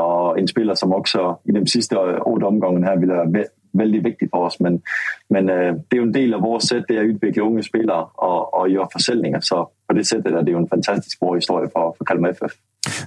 och 0.00 0.38
en 0.38 0.48
spelare 0.48 0.76
som 0.76 0.92
också 0.92 1.38
i 1.44 1.52
de 1.52 1.66
sista 1.66 2.22
åtta 2.22 2.46
omgångarna 2.46 2.86
här 2.86 2.96
ville 2.96 3.48
Väldigt 3.78 4.04
viktigt 4.04 4.30
för 4.30 4.38
oss. 4.38 4.60
Men, 4.60 4.80
men 5.28 5.50
øh, 5.50 5.74
det 5.88 5.96
är 5.96 6.02
en 6.02 6.12
del 6.12 6.34
av 6.34 6.40
vårt 6.40 6.62
sätt 6.62 6.84
det 6.88 6.96
är 6.96 7.00
att 7.00 7.06
utveckla 7.06 7.42
unga 7.42 7.62
spelare 7.62 8.06
och, 8.14 8.60
och 8.60 8.68
göra 8.68 8.88
försäljningar. 8.92 9.40
Så 9.40 9.68
på 9.88 9.94
det 9.94 10.04
sättet 10.04 10.32
är 10.34 10.42
det 10.42 10.52
en 10.52 10.68
fantastiskt 10.68 11.20
bra 11.20 11.34
historia 11.34 11.70
för, 11.72 11.92
för 11.98 12.04
Kalmar 12.04 12.30
FF. 12.30 12.52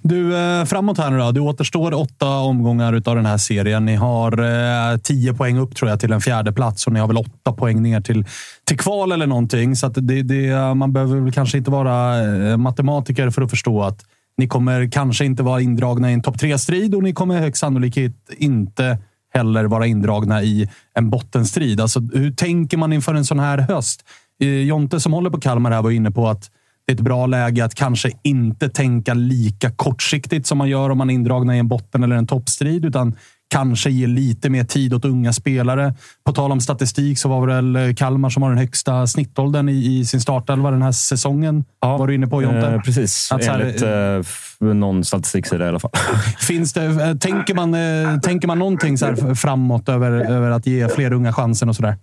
Du, 0.02 0.36
øh, 0.36 0.66
framåt 0.66 0.98
här 0.98 1.10
nu 1.10 1.18
då. 1.18 1.32
Det 1.32 1.40
återstår 1.40 1.94
åtta 1.94 2.40
omgångar 2.40 2.94
av 2.94 3.16
den 3.16 3.26
här 3.26 3.38
serien. 3.38 3.86
Ni 3.86 3.96
har 3.96 4.32
eh, 4.40 4.98
tio 4.98 5.34
poäng 5.34 5.58
upp 5.58 5.76
tror 5.76 5.90
jag 5.90 6.00
till 6.00 6.12
en 6.12 6.22
fjärde 6.22 6.52
plats 6.52 6.88
och 6.88 6.94
ni 6.94 7.00
har 7.00 7.08
väl 7.08 7.18
åtta 7.18 7.54
poäng 7.54 7.82
ner 7.82 8.02
till, 8.02 8.26
till 8.64 8.78
kval 8.78 9.12
eller 9.12 9.28
någonting. 9.28 9.76
Så 9.76 9.88
det, 9.88 10.22
det, 10.24 10.76
man 10.76 10.94
behöver 10.94 11.20
väl 11.20 11.34
kanske 11.34 11.58
inte 11.58 11.72
vara 11.72 12.22
eh, 12.22 12.58
matematiker 12.58 13.30
för 13.30 13.42
att 13.42 13.50
förstå 13.50 13.82
att 13.82 14.06
ni 14.38 14.48
kommer 14.48 14.92
kanske 14.92 15.26
inte 15.26 15.44
vara 15.44 15.62
indragna 15.62 16.12
i 16.12 16.14
en 16.14 16.22
topp 16.22 16.40
tre-strid 16.40 16.96
och 16.96 17.04
ni 17.04 17.14
kommer 17.14 17.40
högst 17.40 17.60
sannolikt 17.60 17.98
inte 18.38 18.98
heller 19.34 19.66
vara 19.66 19.88
indragna 19.88 20.44
i 20.44 20.70
en 20.94 21.10
bottenstrid. 21.10 21.82
Alltså, 21.82 22.00
hur 22.00 22.32
tänker 22.32 22.78
man 22.78 22.94
inför 22.94 23.14
en 23.14 23.26
sån 23.26 23.40
här 23.40 23.58
höst? 23.58 24.06
Eh, 24.40 24.48
Jonte 24.48 25.00
som 25.00 25.14
håller 25.14 25.30
på 25.30 25.40
Kalmar 25.40 25.72
här 25.72 25.82
var 25.82 25.92
inne 25.92 26.12
på 26.12 26.28
att 26.28 26.52
det 26.86 26.92
är 26.92 26.96
ett 26.96 27.02
bra 27.02 27.26
läge 27.26 27.66
att 27.66 27.76
kanske 27.76 28.12
inte 28.24 28.70
tänka 28.70 29.14
lika 29.14 29.72
kortsiktigt 29.72 30.48
som 30.48 30.58
man 30.58 30.70
gör 30.70 30.90
om 30.90 30.98
man 30.98 31.10
är 31.10 31.14
indragna 31.14 31.56
i 31.56 31.60
en 31.60 31.68
botten 31.68 32.04
eller 32.04 32.16
en 32.16 32.28
toppstrid, 32.28 32.86
utan 32.86 33.16
kanske 33.50 33.90
ge 33.90 34.08
lite 34.08 34.50
mer 34.50 34.64
tid 34.64 34.94
åt 34.94 35.06
unga 35.06 35.34
spelare. 35.34 35.94
På 36.24 36.34
tal 36.34 36.52
om 36.52 36.62
statistik 36.62 37.20
så 37.20 37.30
var 37.30 37.48
det 37.48 37.54
väl 37.54 37.96
Kalmar 37.96 38.30
som 38.30 38.44
har 38.44 38.50
den 38.50 38.60
högsta 38.60 39.08
snittåldern 39.08 39.70
i, 39.70 40.00
i 40.00 40.06
sin 40.06 40.22
startelva 40.22 40.72
den 40.72 40.82
här 40.82 40.92
säsongen. 40.92 41.66
Ja, 41.82 41.98
var 41.98 42.08
du 42.08 42.16
inne 42.16 42.28
på 42.28 42.42
Jonte? 42.44 42.68
Eh, 42.68 42.82
precis, 42.82 43.32
att, 43.32 43.48
enligt 43.48 43.82
här, 43.82 44.18
eh, 44.62 44.74
någon 44.74 45.04
statistiksida 45.04 45.66
i 45.66 45.68
alla 45.68 45.80
fall. 45.80 45.92
Finns 46.40 46.74
det, 46.74 46.86
eh, 46.86 47.16
tänker, 47.16 47.56
man, 47.56 47.74
eh, 47.74 48.20
tänker 48.20 48.48
man 48.48 48.60
någonting 48.60 48.98
så 48.98 49.06
här 49.06 49.36
framåt 49.36 49.90
över, 49.90 50.12
över 50.12 50.52
att 50.52 50.66
ge 50.66 50.90
fler 50.90 51.14
unga 51.14 51.34
chansen 51.34 51.70
och 51.70 51.76
sådär? 51.76 51.98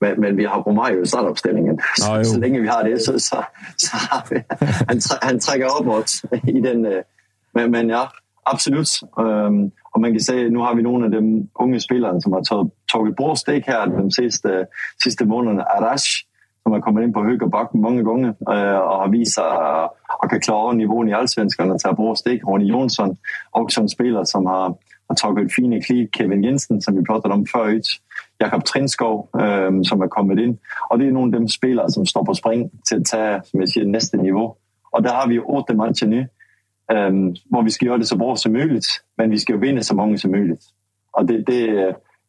Men, 0.00 0.20
men 0.20 0.36
vi 0.36 0.44
har 0.44 0.62
Romario 0.62 1.02
i 1.02 1.06
startuppställningen. 1.06 1.78
Ja, 2.00 2.24
så, 2.24 2.30
så 2.30 2.38
länge 2.38 2.60
vi 2.60 2.68
har 2.68 2.84
det 2.84 2.98
så, 2.98 3.18
så, 3.18 3.44
så 3.76 3.96
har 3.96 4.22
vi, 4.30 4.44
han, 4.88 5.00
han 5.20 5.38
träcker 5.38 5.80
uppåt 5.80 6.12
i 6.42 6.60
den. 6.60 6.86
Men, 7.54 7.70
men 7.70 7.88
ja, 7.88 8.12
absolut. 8.44 9.00
Um, 9.16 9.70
och 9.94 10.00
man 10.00 10.12
kan 10.12 10.20
säga 10.20 10.50
nu 10.50 10.58
har 10.58 10.74
vi 10.74 10.82
några 10.82 11.04
av 11.04 11.10
de 11.10 11.48
unga 11.60 11.80
spelarna 11.80 12.20
som 12.20 12.32
har 12.32 12.42
tagit, 12.42 12.72
tagit 12.92 13.16
bra 13.16 13.36
steg 13.36 13.64
här 13.66 13.86
de 13.86 14.10
sista, 14.10 14.48
sista 15.04 15.24
månaderna. 15.24 15.62
Arash 15.62 16.24
som 16.62 16.72
øh, 16.72 16.76
har 16.76 16.80
kommit 16.80 17.04
in 17.04 17.12
på 17.12 17.24
högerbacken 17.24 17.80
många 17.80 18.02
gånger 18.02 18.34
och 18.40 18.96
har 18.96 19.08
visat 19.08 19.90
och 20.22 20.30
kan 20.30 20.40
klara 20.40 20.72
nivån 20.72 21.08
i 21.08 21.12
allsvenskan 21.12 21.70
och 21.70 21.80
ta 21.80 21.92
bra 21.92 22.14
steg. 22.14 22.42
Ronny 22.44 22.64
Jonsson, 22.64 23.16
också 23.50 23.80
en 23.80 23.88
spelare 23.88 24.26
som 24.26 24.46
har, 24.46 24.74
har 25.08 25.16
tagit 25.16 25.54
fina 25.54 25.80
kliv. 25.80 26.08
Kevin 26.16 26.42
Jensen, 26.42 26.80
som 26.80 26.96
vi 26.96 27.02
pratade 27.02 27.34
om 27.34 27.46
förut. 27.46 27.86
Jakob 28.38 28.64
Trinskov, 28.64 29.28
øh, 29.40 29.84
som 29.84 30.00
har 30.00 30.08
kommit 30.08 30.38
in. 30.38 30.58
Och 30.90 30.98
det 30.98 31.06
är 31.06 31.12
några 31.12 31.26
av 31.26 31.32
de 31.32 31.48
spelare 31.48 31.90
som 31.90 32.06
står 32.06 32.24
på 32.24 32.34
spring 32.34 32.70
till 32.88 32.98
att 32.98 33.04
ta 33.04 33.40
som 33.44 33.60
jag 33.60 33.68
säger, 33.68 33.86
nästa 33.86 34.16
nivå. 34.16 34.56
Och 34.92 35.02
där 35.02 35.14
har 35.14 35.28
vi 35.28 35.38
åtta 35.38 35.74
matcher 35.74 36.06
nu, 36.06 36.28
Um, 36.94 37.34
hvor 37.50 37.62
vi 37.62 37.70
ska 37.70 37.86
göra 37.86 37.98
det 37.98 38.04
så 38.04 38.16
bra 38.16 38.36
som 38.36 38.52
möjligt. 38.52 38.84
Men 39.16 39.30
vi 39.30 39.38
ska 39.38 39.56
vinna 39.56 39.82
så 39.82 39.94
många 39.94 40.18
som 40.18 40.30
möjligt. 40.30 40.62
Och 41.12 41.26
det, 41.26 41.38
det, 41.38 41.66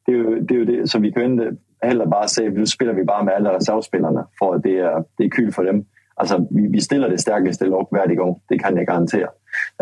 det, 0.06 0.12
är 0.12 0.15
ju, 0.15 0.39
det 0.39 0.54
är 0.54 0.58
ju 0.58 0.65
det, 0.65 0.89
så 0.89 1.00
vi 1.00 1.12
kan 1.12 1.24
inte 1.24 1.52
heller 1.82 2.06
bara 2.06 2.28
säga 2.28 2.50
nu 2.50 2.65
spelar 2.65 2.93
vi 2.93 3.04
bara 3.04 3.24
med 3.24 3.36
alla 3.36 3.54
reservspelarna 3.54 4.28
för 4.39 4.56
att 4.56 4.63
det 4.63 4.80
är, 4.80 5.04
det 5.17 5.24
är 5.24 5.30
kul 5.30 5.52
för 5.52 5.65
dem. 5.65 5.86
Alltså, 6.15 6.47
vi, 6.50 6.67
vi 6.67 6.82
ställer 6.82 7.10
det 7.10 7.17
starkaste 7.17 7.65
lag 7.65 7.88
varje 7.91 8.15
gång, 8.15 8.41
det 8.47 8.60
kan 8.60 8.76
jag 8.76 8.86
garantera. 8.86 9.30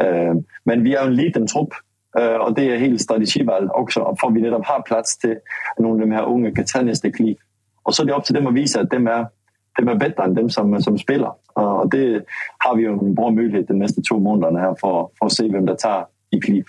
Uh, 0.03 0.33
men 0.63 0.83
vi 0.83 0.95
är 0.95 1.05
en 1.05 1.15
liten 1.15 1.47
trupp 1.47 1.73
uh, 2.19 2.25
øh, 2.25 2.37
och 2.37 2.53
det 2.53 2.69
är 2.69 2.77
helt 2.77 3.01
strategival 3.01 3.69
också 3.71 4.15
för 4.19 4.31
vi 4.31 4.41
netop 4.41 4.65
har 4.65 4.81
plats 4.81 5.17
till 5.17 5.37
några 5.77 5.93
av 5.93 5.99
de 5.99 6.11
här 6.11 6.25
unga 6.25 6.51
kan 6.51 6.65
ta 6.65 6.81
nästa 6.81 7.11
kliv. 7.11 7.37
Och 7.83 7.95
så 7.95 8.03
är 8.03 8.07
det 8.07 8.13
upp 8.13 8.23
till 8.23 8.35
dem 8.35 8.47
att 8.47 8.53
visa 8.53 8.81
att 8.81 8.89
de 8.89 9.07
är, 9.07 9.27
de 9.77 9.87
är 9.87 9.95
bättre 9.95 10.23
än 10.23 10.33
dem 10.33 10.49
som, 10.49 10.81
som 10.81 10.97
spelar. 10.97 11.31
Och 11.53 11.89
det 11.89 12.23
har 12.57 12.75
vi 12.75 12.83
ju 12.83 12.89
en 12.89 13.15
bra 13.15 13.31
möjlighet 13.31 13.67
de 13.67 13.73
nästa 13.73 14.01
två 14.09 14.19
månaderna 14.19 14.59
här 14.59 14.75
för, 14.79 15.07
för 15.19 15.25
att 15.25 15.33
se 15.33 15.49
vem 15.49 15.65
det 15.65 15.77
tar 15.77 16.05
i 16.31 16.39
kliv. 16.39 16.63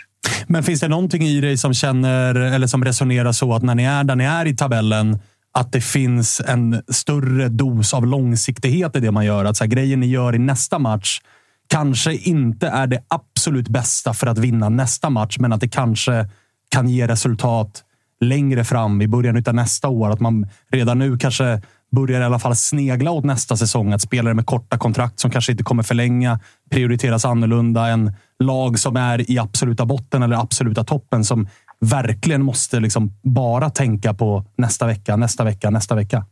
Men 0.47 0.63
finns 0.63 0.81
det 0.81 0.89
någonting 0.89 1.23
i 1.23 1.41
dig 1.41 1.57
som 1.57 1.75
känner 1.75 2.35
eller 2.35 2.67
som 2.67 2.85
resonerar 2.85 3.33
så 3.33 3.55
att 3.55 3.63
när 3.63 3.75
ni 3.75 3.85
är 3.85 4.05
där 4.05 4.17
ni 4.17 4.25
är 4.25 4.47
i 4.47 4.57
tabellen 4.57 5.19
att 5.53 5.73
det 5.73 5.81
finns 5.81 6.41
en 6.47 6.83
större 6.89 7.49
dos 7.49 7.95
av 7.95 8.07
långsiktighet 8.07 8.97
i 8.97 9.01
det 9.01 9.11
man 9.11 9.25
gör? 9.25 9.45
Att 9.45 9.57
så 9.57 9.65
här, 9.65 9.71
grejen 9.71 10.01
ni 10.01 10.07
gör 10.07 10.35
i 10.35 10.39
nästa 10.39 10.79
match 10.79 11.21
kanske 11.69 12.15
inte 12.15 12.69
är 12.69 12.87
det 12.87 13.03
absolut 13.09 13.69
bästa 13.69 14.15
för 14.15 14.27
att 14.27 14.39
vinna 14.39 14.69
nästa 14.69 15.11
match, 15.11 15.37
men 15.39 15.53
att 15.53 15.61
det 15.61 15.69
kanske 15.69 16.29
kan 16.69 16.89
ge 16.89 17.07
resultat 17.07 17.85
längre 18.21 18.65
fram 18.65 19.03
i 19.03 19.09
början 19.09 19.43
av 19.47 19.55
nästa 19.55 19.89
år. 19.89 20.11
Att 20.11 20.21
man 20.21 20.49
redan 20.71 20.99
nu 20.99 21.19
kanske 21.19 21.63
börjar 21.90 22.20
i 22.20 22.24
alla 22.24 22.38
fall 22.38 22.57
snegla 22.57 23.11
åt 23.11 23.24
nästa 23.24 23.57
säsong. 23.57 23.92
Att 23.92 24.00
spelare 24.00 24.35
med 24.35 24.46
korta 24.46 24.79
kontrakt 24.79 25.20
som 25.20 25.31
kanske 25.31 25.53
inte 25.53 25.64
kommer 25.64 25.83
förlänga 25.83 26.40
prioriteras 26.70 27.24
annorlunda 27.24 27.88
än 27.88 28.12
lag 28.38 28.79
som 28.79 28.96
är 28.96 29.31
i 29.31 29.38
absoluta 29.38 29.87
botten 29.87 30.22
eller 30.22 30.37
absoluta 30.37 30.85
toppen 30.85 31.24
som 31.24 31.48
verkligen 31.81 32.42
måste 32.42 32.81
liksom 32.81 33.12
bara 33.22 33.70
tänka 33.70 34.14
på 34.14 34.44
nästa 34.57 34.87
vecka, 34.87 35.16
nästa 35.16 35.44
vecka, 35.44 35.70
nästa 35.70 35.94
vecka. 35.94 36.24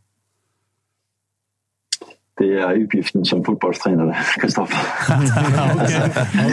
Det 2.37 2.59
är 2.59 2.83
uppgiften 2.83 3.25
som 3.25 3.43
fotbollstränare, 3.43 4.17
Kristoffer. 4.41 4.79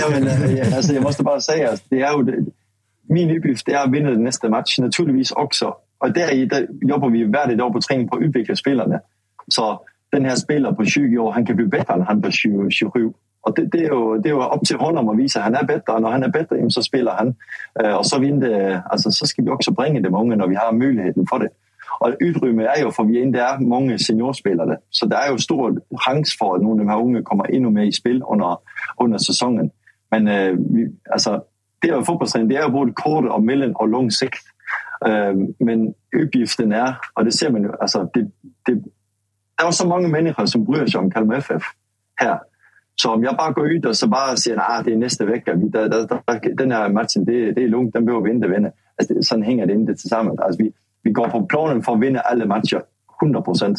ja, 0.00 0.08
men, 0.10 0.26
eh, 0.26 0.76
alltså, 0.76 0.92
jag 0.92 1.02
måste 1.02 1.22
bara 1.22 1.40
säga, 1.40 1.76
det 1.88 2.02
är 2.02 2.18
ju, 2.18 2.44
min 3.08 3.38
uppgift 3.38 3.68
är 3.68 3.76
att 3.76 3.90
vinna 3.90 4.10
nästa 4.10 4.48
match, 4.48 4.78
naturligtvis 4.78 5.32
också. 5.32 5.74
Och 5.98 6.12
där, 6.12 6.46
där 6.46 6.68
jobbar 6.80 7.10
vi 7.10 7.24
varje 7.24 7.56
dag 7.56 7.72
på 7.72 7.80
träning 7.80 8.08
på 8.08 8.16
att 8.16 8.22
utveckla 8.22 8.56
spelarna. 8.56 9.00
Så 9.48 9.80
den 10.12 10.24
här 10.24 10.36
spelaren 10.36 10.76
på 10.76 10.84
20 10.84 11.18
år, 11.18 11.32
han 11.32 11.46
kan 11.46 11.56
bli 11.56 11.66
bättre 11.66 11.94
än 11.94 12.02
han 12.02 12.22
på 12.22 12.30
27. 12.30 13.12
Och 13.40 13.54
det, 13.54 13.64
det, 13.64 13.78
är 13.78 13.92
ju, 13.92 14.18
det 14.18 14.28
är 14.28 14.34
ju 14.34 14.42
upp 14.42 14.64
till 14.64 14.76
honom 14.76 15.08
att 15.08 15.16
visa 15.16 15.38
att 15.38 15.44
han 15.44 15.54
är 15.54 15.64
bättre. 15.64 15.92
Och 15.92 16.02
när 16.02 16.10
han 16.10 16.22
är 16.22 16.28
bättre 16.28 16.70
så 16.70 16.82
spelar 16.82 17.16
han. 17.16 17.34
Øh, 17.84 17.96
och 17.96 18.06
så, 18.06 18.18
vi 18.18 18.28
inte, 18.28 18.82
alltså, 18.90 19.10
så 19.10 19.26
ska 19.26 19.42
vi 19.42 19.50
också 19.50 19.72
bringa 19.72 20.00
det 20.00 20.10
många 20.10 20.36
när 20.36 20.46
vi 20.46 20.54
har 20.54 20.72
möjligheten 20.72 21.26
för 21.26 21.38
det. 21.38 21.48
Och 22.00 22.14
utrymme 22.20 22.64
är 22.64 22.84
ju 22.84 22.90
för 22.90 23.04
vi 23.04 23.22
inte 23.22 23.40
är 23.40 23.58
många 23.58 23.98
seniorspelare. 23.98 24.78
Så 24.90 25.06
det 25.06 25.16
är 25.16 25.32
ju 25.32 25.38
stor 25.38 25.80
chans 25.96 26.36
för 26.38 26.54
att 26.54 26.62
någon 26.62 26.72
av 26.72 26.78
de 26.78 26.88
här 26.88 27.00
unga 27.00 27.22
kommer 27.22 27.56
ännu 27.56 27.70
mer 27.70 27.82
i 27.82 27.92
spel 27.92 28.22
under, 28.32 28.56
under 28.98 29.18
säsongen. 29.18 29.70
Men 30.10 30.28
äh, 30.28 30.52
vi, 30.70 30.92
alltså, 31.10 31.42
det 31.78 31.88
är 31.88 31.96
ju 31.96 32.04
fotbollsträning, 32.04 32.48
det 32.48 32.56
är 32.56 32.62
ju 32.62 32.70
både 32.70 32.92
kort 32.92 33.24
och 33.30 33.42
mellan 33.42 33.74
och 33.74 33.88
lång 33.88 34.10
sikt. 34.10 34.44
Men 35.58 35.94
uppgiften 36.16 36.72
är, 36.72 36.96
och 37.14 37.24
det 37.24 37.32
ser 37.32 37.50
man 37.50 37.62
ju, 37.62 37.72
alltså, 37.80 38.10
det, 38.14 38.20
det, 38.62 38.74
det 39.56 39.64
är 39.66 39.70
så 39.70 39.88
många 39.88 40.08
människor 40.08 40.46
som 40.46 40.64
bryr 40.64 40.86
sig 40.86 41.00
om 41.00 41.10
Kalmar 41.10 41.36
FF 41.36 41.62
här. 42.14 42.40
Så 42.94 43.14
om 43.14 43.24
jag 43.24 43.36
bara 43.36 43.50
går 43.50 43.72
ut 43.72 43.86
och 43.86 43.96
så 43.96 44.08
bara 44.08 44.36
säger 44.36 44.56
att 44.56 44.70
ah, 44.70 44.82
det 44.82 44.92
är 44.92 44.96
nästa 44.96 45.24
vecka, 45.24 45.54
där, 45.54 45.88
där, 45.88 46.06
där, 46.26 46.54
den 46.54 46.72
här 46.72 46.88
matchen, 46.88 47.24
det, 47.24 47.52
det 47.52 47.64
är 47.64 47.68
lugnt, 47.68 47.92
den 47.92 48.04
behöver 48.04 48.24
vi 48.24 48.30
inte 48.30 48.48
vinna. 48.48 48.70
Alltså, 48.98 49.14
så 49.20 49.42
hänger 49.42 49.66
det 49.66 49.72
inte 49.72 49.94
tillsammans. 49.94 50.40
Alltså, 50.40 50.62
vi, 50.62 50.72
vi 51.02 51.10
går 51.10 51.28
på 51.28 51.46
planen 51.46 51.82
för 51.82 51.92
att 51.92 52.00
vinna 52.00 52.20
alla 52.20 52.46
matcher, 52.46 52.82
100 53.22 53.42
procent. 53.42 53.78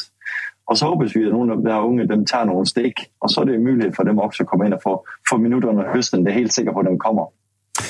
Och 0.66 0.78
så 0.78 0.86
hoppas 0.86 1.16
vi 1.16 1.26
att 1.26 1.34
några 1.34 1.54
av 1.54 1.64
de 1.64 1.72
här 1.72 1.86
unga 1.86 2.04
de 2.04 2.26
tar 2.26 2.46
några 2.46 2.66
steg. 2.66 2.94
Och 3.20 3.32
så 3.32 3.42
är 3.42 3.46
det 3.46 3.60
möjligt 3.60 3.96
för 3.96 4.04
dem 4.04 4.20
också 4.20 4.44
att 4.44 4.50
komma 4.50 4.66
in 4.66 4.74
och 4.74 4.82
få, 4.82 5.04
få 5.30 5.38
minuter 5.38 5.68
under 5.68 5.84
hösten. 5.84 6.24
Det 6.24 6.32
är 6.32 6.34
helt 6.34 6.54
säkert 6.54 6.74
på 6.74 6.80
att 6.80 6.86
de 6.86 6.98
kommer. 6.98 7.28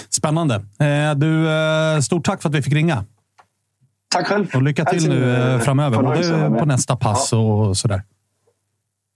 Spännande. 0.10 0.56
Eh, 0.56 1.16
du, 1.16 1.50
eh, 1.50 2.00
stort 2.00 2.26
tack 2.26 2.42
för 2.42 2.50
att 2.50 2.56
vi 2.56 2.62
fick 2.62 2.74
ringa. 2.74 3.06
Tack 4.10 4.28
själv. 4.28 4.48
Och 4.56 4.62
lycka 4.62 4.86
till 4.86 4.96
Alltså, 4.96 5.10
nu 5.10 5.34
eh, 5.34 5.54
eh, 5.54 5.60
framöver, 5.60 6.04
både 6.04 6.60
på 6.60 6.66
nästa 6.66 6.96
pass 6.96 7.34
och 7.34 7.78
sådär. 7.78 8.04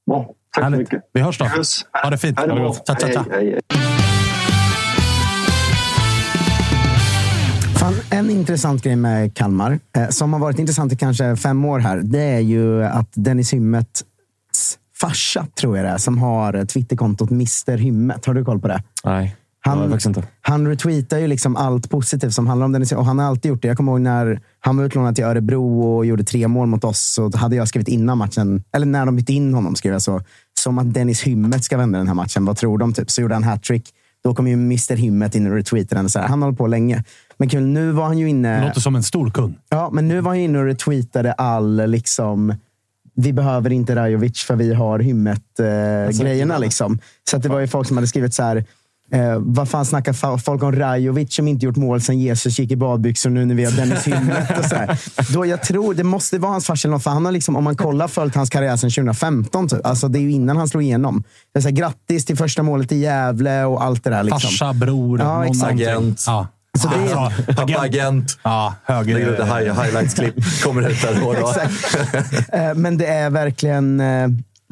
Bra. 0.08 0.30
Tack 0.56 0.64
Härligt. 0.64 0.78
så 0.90 0.96
mycket. 0.96 1.10
Vi 1.14 1.22
hörs 1.22 1.38
då. 1.38 1.46
Vi 1.46 1.50
hörs. 1.50 1.86
Ha 2.04 2.10
det 2.10 2.18
fint. 2.18 2.40
Ha 2.40 2.48
det 2.48 2.54
bra. 2.54 2.74
Ciao, 2.74 2.96
ciao, 2.96 3.12
ciao. 3.12 3.24
Hej, 3.32 3.46
hej, 3.46 3.60
hej. 3.70 3.82
Fan, 7.80 7.94
en 8.10 8.30
intressant 8.30 8.84
grej 8.84 8.96
med 8.96 9.34
Kalmar, 9.36 9.80
eh, 9.98 10.10
som 10.10 10.34
har 10.34 10.40
varit 10.40 10.60
intressant 10.60 10.94
i 10.94 10.96
kanske 10.96 11.36
fem 11.36 11.66
år 11.66 11.80
här, 11.80 11.98
det 11.98 12.22
är 12.24 12.40
ju 12.40 12.84
att 12.84 13.10
Dennis 13.14 13.54
Hymmets 13.54 14.04
farsa, 15.02 15.48
tror 15.60 15.78
jag 15.78 15.86
det 15.86 15.90
är, 15.90 15.98
som 15.98 16.18
har 16.18 16.66
Twitterkontot 16.66 17.32
Mr 17.32 17.78
Hymmet. 17.78 18.26
Har 18.26 18.34
du 18.34 18.46
koll 18.46 18.60
på 18.60 18.68
det? 18.68 18.84
Nej, 19.04 19.36
han, 19.64 19.94
inte. 19.94 20.24
han 20.42 20.68
retweetar 20.68 21.18
ju 21.18 21.28
liksom 21.28 21.56
allt 21.56 21.90
positivt 21.90 22.34
som 22.34 22.48
handlar 22.48 22.66
om 22.66 22.72
Dennis 22.72 22.92
och 22.92 23.06
han 23.06 23.20
har 23.20 23.26
alltid 23.26 23.50
gjort 23.50 23.62
det. 23.62 23.68
Jag 23.68 23.78
kommer 23.78 23.92
ihåg 23.92 24.02
när 24.02 24.42
han 24.60 24.78
var 24.78 24.84
utlånad 24.84 25.16
till 25.16 25.24
Örebro 25.24 25.82
och 25.82 26.06
gjorde 26.06 26.24
tre 26.24 26.48
mål 26.48 26.68
mot 26.68 26.84
oss. 26.84 27.00
Så 27.00 27.38
hade 27.38 27.56
jag 27.56 27.68
skrivit 27.68 27.88
innan 27.88 28.18
matchen, 28.18 28.64
eller 28.76 28.86
när 28.86 29.06
de 29.06 29.16
bytte 29.16 29.34
in 29.34 29.54
honom, 29.54 29.76
skrev 29.76 29.94
jag 29.94 30.02
så. 30.02 30.22
Som 30.60 30.80
att 30.80 30.94
Dennis 30.94 31.22
Hymmet 31.22 31.64
ska 31.64 31.78
vända 31.78 31.98
den 31.98 32.08
här 32.08 32.16
matchen. 32.16 32.46
Vad 32.46 32.58
tror 32.58 32.78
de? 32.78 32.94
Typ. 32.94 33.12
Så 33.12 33.22
gjorde 33.22 33.34
han 33.34 33.44
hattrick. 33.44 33.90
Då 34.24 34.34
kom 34.36 34.48
ju 34.48 34.54
Mr 34.54 34.96
Hymmet 34.96 35.36
in 35.36 35.48
och 35.48 35.54
retweetade 35.54 36.02
den. 36.02 36.10
Så 36.10 36.20
här. 36.20 36.28
Han 36.28 36.42
håller 36.42 36.58
på 36.58 36.68
länge. 36.68 37.04
Men 37.38 37.50
kul, 37.50 37.64
nu 37.64 37.92
var 37.92 38.06
han 38.06 38.18
ju 38.18 38.30
inne... 38.30 38.68
Låter 38.68 38.82
som 38.82 38.96
en 38.96 39.04
stor 39.04 39.30
kund. 39.30 39.56
Ja, 39.70 39.90
men 39.94 40.08
nu 40.08 40.22
var 40.22 40.32
han 40.32 40.40
inne 40.40 40.60
och 40.60 40.66
retweetade 40.66 41.32
all 41.32 41.90
liksom... 41.90 42.56
Vi 43.16 43.34
behöver 43.34 43.72
inte 43.72 43.96
Rajovic 43.96 44.44
för 44.44 44.56
vi 44.56 44.74
har 44.74 45.00
Hymmet-grejerna. 45.00 46.58
liksom. 46.58 47.00
Så 47.30 47.38
det 47.38 47.50
var 47.50 47.60
ju 47.60 47.68
folk 47.68 47.88
som 47.88 47.98
hade 47.98 48.08
skrivit 48.08 48.34
så 48.34 48.44
här. 48.44 48.66
Eh, 49.14 49.36
vad 49.40 49.70
fan 49.70 49.86
snackar 49.86 50.38
folk 50.38 50.64
om 50.64 50.72
Rajovic 50.72 51.34
som 51.36 51.48
inte 51.48 51.66
gjort 51.66 51.76
mål 51.76 52.02
sen 52.02 52.20
Jesus 52.20 52.60
gick 52.60 52.72
i 52.72 52.76
badbyxor 52.76 53.30
nu 53.30 53.46
när 53.46 53.56
vi 53.56 53.66
har 53.66 53.72
Dennis 53.72 54.08
Hymmet? 54.08 54.60
Och 54.60 54.66
så 54.66 54.76
här. 54.76 55.00
Då 55.34 55.46
jag 55.46 55.64
tror, 55.64 55.94
det 55.94 56.04
måste 56.04 56.38
vara 56.40 56.52
hans 56.52 56.66
farsa 56.66 56.88
eller 56.88 56.96
något, 56.96 57.04
för 57.04 57.12
han 57.12 57.26
har 57.26 57.32
liksom, 57.32 57.56
om 57.56 57.64
man 57.64 57.76
kollar 57.76 58.08
följt 58.08 58.36
hans 58.36 58.50
karriär 58.50 58.78
sedan 58.78 58.90
2015. 58.90 59.68
Typ. 59.68 59.86
Alltså, 59.86 60.08
det 60.08 60.20
är 60.20 60.22
ju 60.22 60.32
innan 60.32 60.58
han 60.58 60.68
slog 60.68 60.84
igenom. 60.84 61.24
Det 61.54 61.60
är 61.60 61.62
så 61.62 61.68
här, 61.70 61.76
grattis 61.76 62.26
till 62.26 62.38
första 62.38 62.64
målet 62.64 62.92
i 62.92 62.98
Gävle 62.98 63.64
och 63.64 63.84
allt 63.84 64.04
det 64.04 64.10
där. 64.10 64.24
Liksom. 64.24 64.40
Farsa, 64.42 64.74
bror, 64.74 65.20
Ja, 65.20 65.26
någon 65.38 65.44
exakt. 65.46 65.62
någonting. 65.62 65.88
Agent. 65.88 66.24
Ja. 66.28 66.48
Så 66.80 66.88
det 66.88 66.96
är- 66.96 67.10
Ja, 67.10 67.32
Pappa 67.48 67.80
agent. 67.82 68.38
Ja, 68.44 68.74
höger. 68.86 69.14
Lägger 69.14 69.28
ut 69.34 69.40
ett 69.40 69.46
hi- 69.48 69.84
highlights-klipp. 69.84 70.64
Kommer 70.64 70.90
ut 70.90 71.02
där 71.02 71.18
då 71.22 71.34
då. 71.34 71.50
Exakt. 71.50 72.50
Eh, 72.54 72.74
Men 72.76 72.98
det 72.98 73.06
är 73.08 73.30
verkligen... 73.30 74.00
eh, 74.00 74.28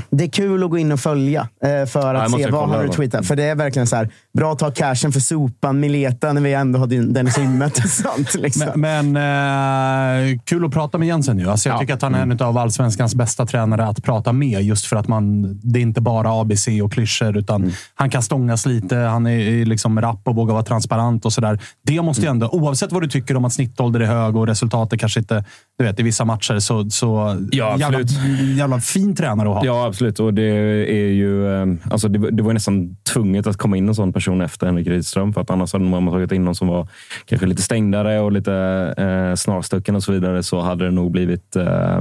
Det 0.10 0.24
är 0.24 0.28
kul 0.30 0.64
att 0.64 0.70
gå 0.70 0.78
in 0.78 0.92
och 0.92 1.00
följa 1.00 1.48
eh, 1.64 1.86
för 1.86 2.16
att 2.16 2.32
måste 2.32 2.46
se 2.46 2.52
vad 2.52 2.70
han 2.70 2.78
då. 2.80 2.84
retweetar. 2.92 3.22
För 3.22 3.36
det 3.36 3.44
är 3.44 3.56
verkligen 3.56 3.88
så 3.88 3.96
här, 3.96 4.10
bra 4.40 4.52
att 4.52 4.60
ta 4.60 4.72
cashen 4.72 5.12
för 5.12 5.20
sopan, 5.20 5.80
Mileta, 5.80 6.34
när 6.34 6.42
vi 6.42 6.54
ändå 6.54 6.80
har 6.80 6.88
din- 6.88 7.14
Dennis 7.14 7.38
Hymmet 7.38 7.78
och 7.78 7.90
sånt. 7.90 8.34
Liksom. 8.36 8.68
Men, 8.76 9.12
men 9.12 10.30
eh, 10.34 10.40
kul 10.46 10.66
att 10.66 10.72
prata 10.72 10.98
med 10.98 11.08
Jensen 11.08 11.40
ju. 11.40 11.50
Alltså 11.50 11.70
jag 11.70 11.80
tycker 11.80 11.94
att 11.94 12.02
han 12.02 12.16
är 12.16 12.22
en 12.22 12.42
av 12.42 12.58
allsvenskans 12.58 13.16
bästa 13.16 13.46
tränare 13.46 13.86
att 13.88 14.04
prata 14.04 14.34
med. 14.34 14.62
Just 14.62 14.86
för 14.86 14.96
att 14.96 15.08
man, 15.08 15.42
det 15.64 15.80
är 15.80 15.82
inte 15.82 16.02
bara 16.02 16.42
ABC 16.42 16.68
och 16.84 16.92
klyschor, 16.94 17.38
utan 17.38 17.72
han 17.96 18.10
kan 18.10 18.22
stångas 18.22 18.66
lite. 18.66 18.96
Han 18.96 19.28
är 19.28 19.40
är 19.40 19.66
liksom 19.66 20.02
rapp 20.02 20.22
och 20.28 20.36
vågar 20.36 20.54
vara 20.54 20.64
transparent 20.64 21.26
och 21.26 21.34
sådär. 21.34 21.60
Det 21.86 22.02
måste 22.02 22.22
ju 22.22 22.28
ändå, 22.30 22.50
oavsett 22.52 22.92
vad 22.92 23.02
du 23.04 23.08
tycker 23.08 23.36
om 23.38 23.46
att 23.46 23.54
snittålder 23.54 24.00
är 24.00 24.06
hög 24.06 24.36
och 24.36 24.48
resultatet 24.48 25.00
kanske 25.00 25.20
inte, 25.20 25.44
du 25.78 25.84
vet, 25.86 26.00
i 26.00 26.04
vissa 26.04 26.26
matcher, 26.26 26.60
så, 26.60 26.90
så 26.90 27.38
Ja, 27.52 27.70
jävla, 27.80 27.86
absolut. 27.88 28.12
jävla 28.58 28.80
fin 28.80 29.16
tränare 29.16 29.50
att 29.50 29.56
ha. 29.56 29.66
Ja, 29.66 29.86
absolut. 29.88 30.20
Och 30.20 30.34
det 30.34 30.44
är 30.92 31.10
ju... 31.10 31.62
eh, 31.62 31.68
Alltså 31.92 32.08
det, 32.08 32.20
var- 32.20 32.32
det 32.32 32.44
var 32.44 32.54
nästan 32.54 32.96
tvunget 33.14 33.48
att 33.48 33.58
komma 33.58 33.78
in 33.78 33.88
en 33.90 33.96
sån 33.96 34.14
person 34.14 34.29
efter 34.42 34.66
Henrik 34.66 34.88
Rydström. 34.88 35.34
För 35.34 35.42
att 35.42 35.50
annars 35.50 35.74
hade 35.74 35.86
man 35.86 36.08
tagit 36.08 36.32
in 36.32 36.46
någon 36.46 36.56
som 36.56 36.68
var 36.68 36.88
kanske 37.26 37.48
lite 37.48 37.62
stängdare 37.62 38.20
och 38.20 38.32
lite 38.32 38.54
eh, 38.98 39.36
snarstucken 39.36 39.96
och 39.96 40.04
så 40.04 40.12
vidare. 40.12 40.44
Så 40.44 40.62
hade 40.62 40.86
det 40.86 40.92
nog 40.92 41.12
blivit... 41.12 41.56
Eh, 41.56 41.98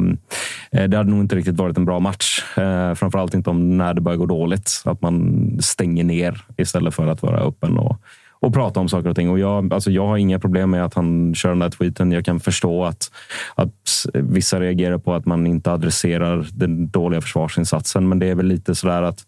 eh, 0.72 0.88
det 0.88 0.96
hade 0.96 1.10
nog 1.10 1.20
inte 1.20 1.36
riktigt 1.36 1.56
varit 1.56 1.76
en 1.76 1.84
bra 1.84 2.00
match. 2.00 2.44
Eh, 2.56 2.94
framförallt 2.94 3.34
inte 3.34 3.50
om 3.50 3.76
när 3.78 3.94
det 3.94 4.00
börjar 4.00 4.18
gå 4.18 4.26
dåligt. 4.26 4.82
Att 4.84 5.02
man 5.02 5.50
stänger 5.60 6.04
ner 6.04 6.44
istället 6.56 6.94
för 6.94 7.06
att 7.06 7.22
vara 7.22 7.40
öppen 7.40 7.78
och, 7.78 7.96
och 8.40 8.54
prata 8.54 8.80
om 8.80 8.88
saker 8.88 9.08
och 9.08 9.16
ting. 9.16 9.30
Och 9.30 9.38
jag, 9.38 9.74
alltså 9.74 9.90
jag 9.90 10.06
har 10.06 10.16
inga 10.16 10.38
problem 10.38 10.70
med 10.70 10.84
att 10.84 10.94
han 10.94 11.34
kör 11.34 11.48
den 11.48 11.58
där 11.58 11.70
tweeten. 11.70 12.12
Jag 12.12 12.24
kan 12.24 12.40
förstå 12.40 12.84
att, 12.84 13.10
att 13.54 14.06
vissa 14.14 14.60
reagerar 14.60 14.98
på 14.98 15.14
att 15.14 15.26
man 15.26 15.46
inte 15.46 15.72
adresserar 15.72 16.46
den 16.52 16.88
dåliga 16.88 17.20
försvarsinsatsen. 17.20 18.08
Men 18.08 18.18
det 18.18 18.26
är 18.26 18.34
väl 18.34 18.46
lite 18.46 18.74
sådär 18.74 19.02
att 19.02 19.24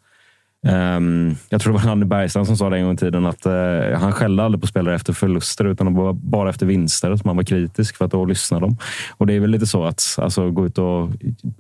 Um, 0.69 1.37
jag 1.49 1.61
tror 1.61 1.73
det 1.73 1.79
var 1.79 1.87
Nanne 1.87 2.07
Bergstrand 2.07 2.47
som 2.47 2.57
sa 2.57 2.71
det 2.71 2.77
en 2.77 2.85
gång 2.85 2.95
i 2.95 2.97
tiden 2.97 3.27
att 3.27 3.47
uh, 3.47 3.99
han 3.99 4.13
skällde 4.13 4.43
aldrig 4.43 4.61
på 4.61 4.67
spelare 4.67 4.95
efter 4.95 5.13
förluster 5.13 5.65
utan 5.65 5.95
bara 6.31 6.51
efter 6.51 6.67
vinster 6.67 7.17
som 7.17 7.29
han 7.29 7.37
var 7.37 7.45
kritisk 7.45 7.97
för 7.97 8.05
att 8.05 8.11
då 8.11 8.25
lyssnade 8.25 8.67
de. 8.67 8.77
Och 9.17 9.27
det 9.27 9.35
är 9.35 9.41
väl 9.41 9.51
lite 9.51 9.67
så 9.67 9.85
att 9.85 10.03
alltså, 10.19 10.51
gå 10.51 10.67
ut 10.67 10.79
och 10.79 11.09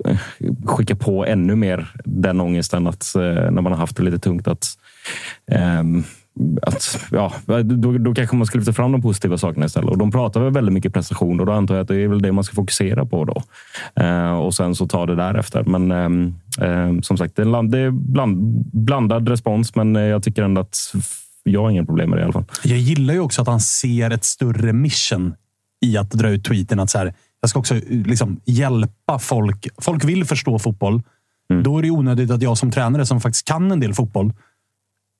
uh, 0.08 0.18
skicka 0.66 0.96
på 0.96 1.26
ännu 1.26 1.56
mer 1.56 1.92
den 2.04 2.40
ångesten 2.40 2.86
att 2.86 3.12
uh, 3.16 3.22
när 3.22 3.62
man 3.62 3.72
har 3.72 3.78
haft 3.78 3.96
det 3.96 4.02
lite 4.02 4.18
tungt 4.18 4.48
att 4.48 4.66
um, 5.80 6.04
att, 6.62 6.98
ja, 7.10 7.32
då, 7.62 7.98
då 7.98 8.14
kanske 8.14 8.36
man 8.36 8.46
ska 8.46 8.58
lyfta 8.58 8.72
fram 8.72 8.92
de 8.92 9.02
positiva 9.02 9.38
sakerna 9.38 9.66
istället. 9.66 9.90
Och 9.90 9.98
de 9.98 10.10
pratar 10.10 10.40
väl 10.40 10.52
väldigt 10.52 10.72
mycket 10.72 10.92
prestation 10.92 11.40
och 11.40 11.46
då 11.46 11.52
antar 11.52 11.74
jag 11.74 11.82
att 11.82 11.88
det 11.88 11.96
är 11.96 12.08
väl 12.08 12.22
det 12.22 12.32
man 12.32 12.44
ska 12.44 12.54
fokusera 12.54 13.04
på 13.04 13.24
då. 13.24 13.42
Eh, 14.04 14.32
och 14.32 14.54
sen 14.54 14.74
så 14.74 14.86
ta 14.86 15.06
det 15.06 15.16
därefter. 15.16 15.64
Men 15.64 15.90
eh, 16.60 17.00
som 17.02 17.16
sagt, 17.16 17.36
det 17.36 17.42
är, 17.42 17.62
det 17.62 17.78
är 17.78 17.90
bland, 17.90 18.38
blandad 18.72 19.28
respons, 19.28 19.74
men 19.74 19.94
jag 19.94 20.22
tycker 20.22 20.42
ändå 20.42 20.60
att 20.60 20.76
jag 21.42 21.62
har 21.62 21.70
inga 21.70 21.84
problem 21.84 22.10
med 22.10 22.18
det 22.18 22.20
i 22.20 22.24
alla 22.24 22.32
fall. 22.32 22.44
Jag 22.64 22.78
gillar 22.78 23.14
ju 23.14 23.20
också 23.20 23.42
att 23.42 23.48
han 23.48 23.60
ser 23.60 24.10
ett 24.10 24.24
större 24.24 24.72
mission 24.72 25.34
i 25.86 25.96
att 25.96 26.10
dra 26.10 26.28
ut 26.28 26.44
tweeten. 26.44 26.80
Att 26.80 26.90
så 26.90 26.98
här, 26.98 27.14
jag 27.40 27.50
ska 27.50 27.58
också 27.58 27.74
liksom 27.88 28.40
hjälpa 28.44 29.18
folk. 29.18 29.68
Folk 29.78 30.04
vill 30.04 30.24
förstå 30.24 30.58
fotboll. 30.58 31.02
Mm. 31.50 31.62
Då 31.62 31.78
är 31.78 31.82
det 31.82 31.90
onödigt 31.90 32.30
att 32.30 32.42
jag 32.42 32.58
som 32.58 32.70
tränare, 32.70 33.06
som 33.06 33.20
faktiskt 33.20 33.48
kan 33.48 33.72
en 33.72 33.80
del 33.80 33.94
fotboll, 33.94 34.32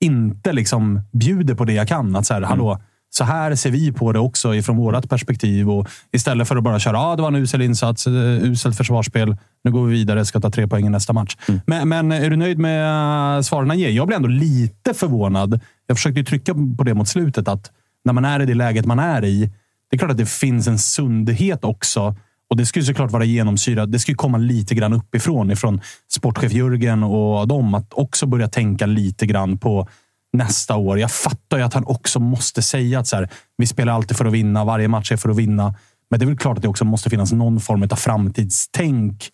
inte 0.01 0.53
liksom 0.53 1.01
bjuder 1.13 1.55
på 1.55 1.65
det 1.65 1.73
jag 1.73 1.89
kan. 1.89 2.17
Att 2.17 2.27
så 2.27 2.35
här, 2.35 2.41
mm. 2.41 2.49
hallå, 2.49 2.81
så 3.11 3.25
här 3.25 3.55
ser 3.55 3.71
vi 3.71 3.93
på 3.93 4.13
det 4.13 4.19
också 4.19 4.55
ifrån 4.55 4.77
vårt 4.77 5.09
perspektiv. 5.09 5.71
Och 5.71 5.89
istället 6.13 6.49
för 6.49 6.57
att 6.57 6.63
bara 6.63 6.79
köra, 6.79 6.99
ah, 6.99 7.17
det 7.17 7.23
var 7.23 7.29
en 7.29 7.37
usel 7.37 7.63
insats, 7.63 8.07
uh, 8.07 8.45
uselt 8.45 8.77
försvarsspel. 8.77 9.37
Nu 9.65 9.71
går 9.71 9.87
vi 9.87 9.93
vidare, 9.93 10.25
ska 10.25 10.41
ta 10.41 10.51
tre 10.51 10.69
poäng 10.69 10.87
i 10.87 10.91
nästa 10.91 11.13
match. 11.13 11.37
Mm. 11.49 11.61
Men, 11.67 11.89
men, 11.89 12.13
är 12.13 12.31
du 12.31 12.37
nöjd 12.37 12.59
med 12.59 13.37
eh, 13.37 13.43
svaren 13.43 13.71
han 13.71 13.79
ger? 13.79 13.91
Jag 13.91 14.07
blir 14.07 14.17
ändå 14.17 14.29
lite 14.29 14.95
förvånad. 14.95 15.61
Jag 15.87 15.97
försökte 15.97 16.25
trycka 16.25 16.55
på 16.79 16.85
det 16.85 16.95
mot 16.95 17.09
slutet, 17.09 17.49
att 17.49 17.71
när 18.05 18.13
man 18.13 18.25
är 18.25 18.43
i 18.43 18.47
det 18.47 18.55
läget 18.55 18.87
man 18.87 18.99
är 18.99 19.25
i, 19.25 19.51
det 19.91 19.97
är 19.97 19.99
klart 19.99 20.11
att 20.11 20.19
det 20.19 20.31
finns 20.31 20.67
en 20.67 20.79
sundhet 20.79 21.65
också. 21.65 22.17
Och 22.51 22.57
Det 22.57 22.67
skulle 22.67 22.85
såklart 22.85 23.11
vara 23.11 23.25
genomsyrat. 23.25 23.93
Det 23.93 23.99
skulle 23.99 24.15
komma 24.15 24.39
lite 24.39 24.75
grann 24.75 24.93
uppifrån, 24.93 25.51
ifrån 25.51 25.81
sportchef 26.13 26.53
Jörgen 26.53 27.03
och 27.03 27.49
dem, 27.49 27.75
att 27.75 27.93
också 27.95 28.27
börja 28.27 28.49
tänka 28.49 28.87
lite 28.87 29.27
grann 29.27 29.59
på 29.59 29.89
nästa 30.33 30.77
år. 30.77 30.99
Jag 30.99 31.11
fattar 31.11 31.59
ju 31.59 31.63
att 31.63 31.75
han 31.75 31.85
också 31.85 32.21
måste 32.21 32.63
säga 32.63 32.99
att 32.99 33.07
så 33.07 33.17
här, 33.17 33.29
vi 33.57 33.67
spelar 33.67 33.93
alltid 33.93 34.17
för 34.17 34.25
att 34.25 34.33
vinna. 34.33 34.65
Varje 34.65 34.89
match 34.89 35.13
är 35.13 35.17
för 35.17 35.29
att 35.29 35.37
vinna. 35.37 35.75
Men 36.11 36.21
det 36.21 36.25
är 36.25 36.27
väl 36.27 36.37
klart 36.37 36.57
att 36.57 36.63
det 36.63 36.69
också 36.69 36.85
måste 36.85 37.11
finnas 37.11 37.33
någon 37.33 37.61
form 37.61 37.83
av 37.83 37.97
framtidstänk. 37.97 39.31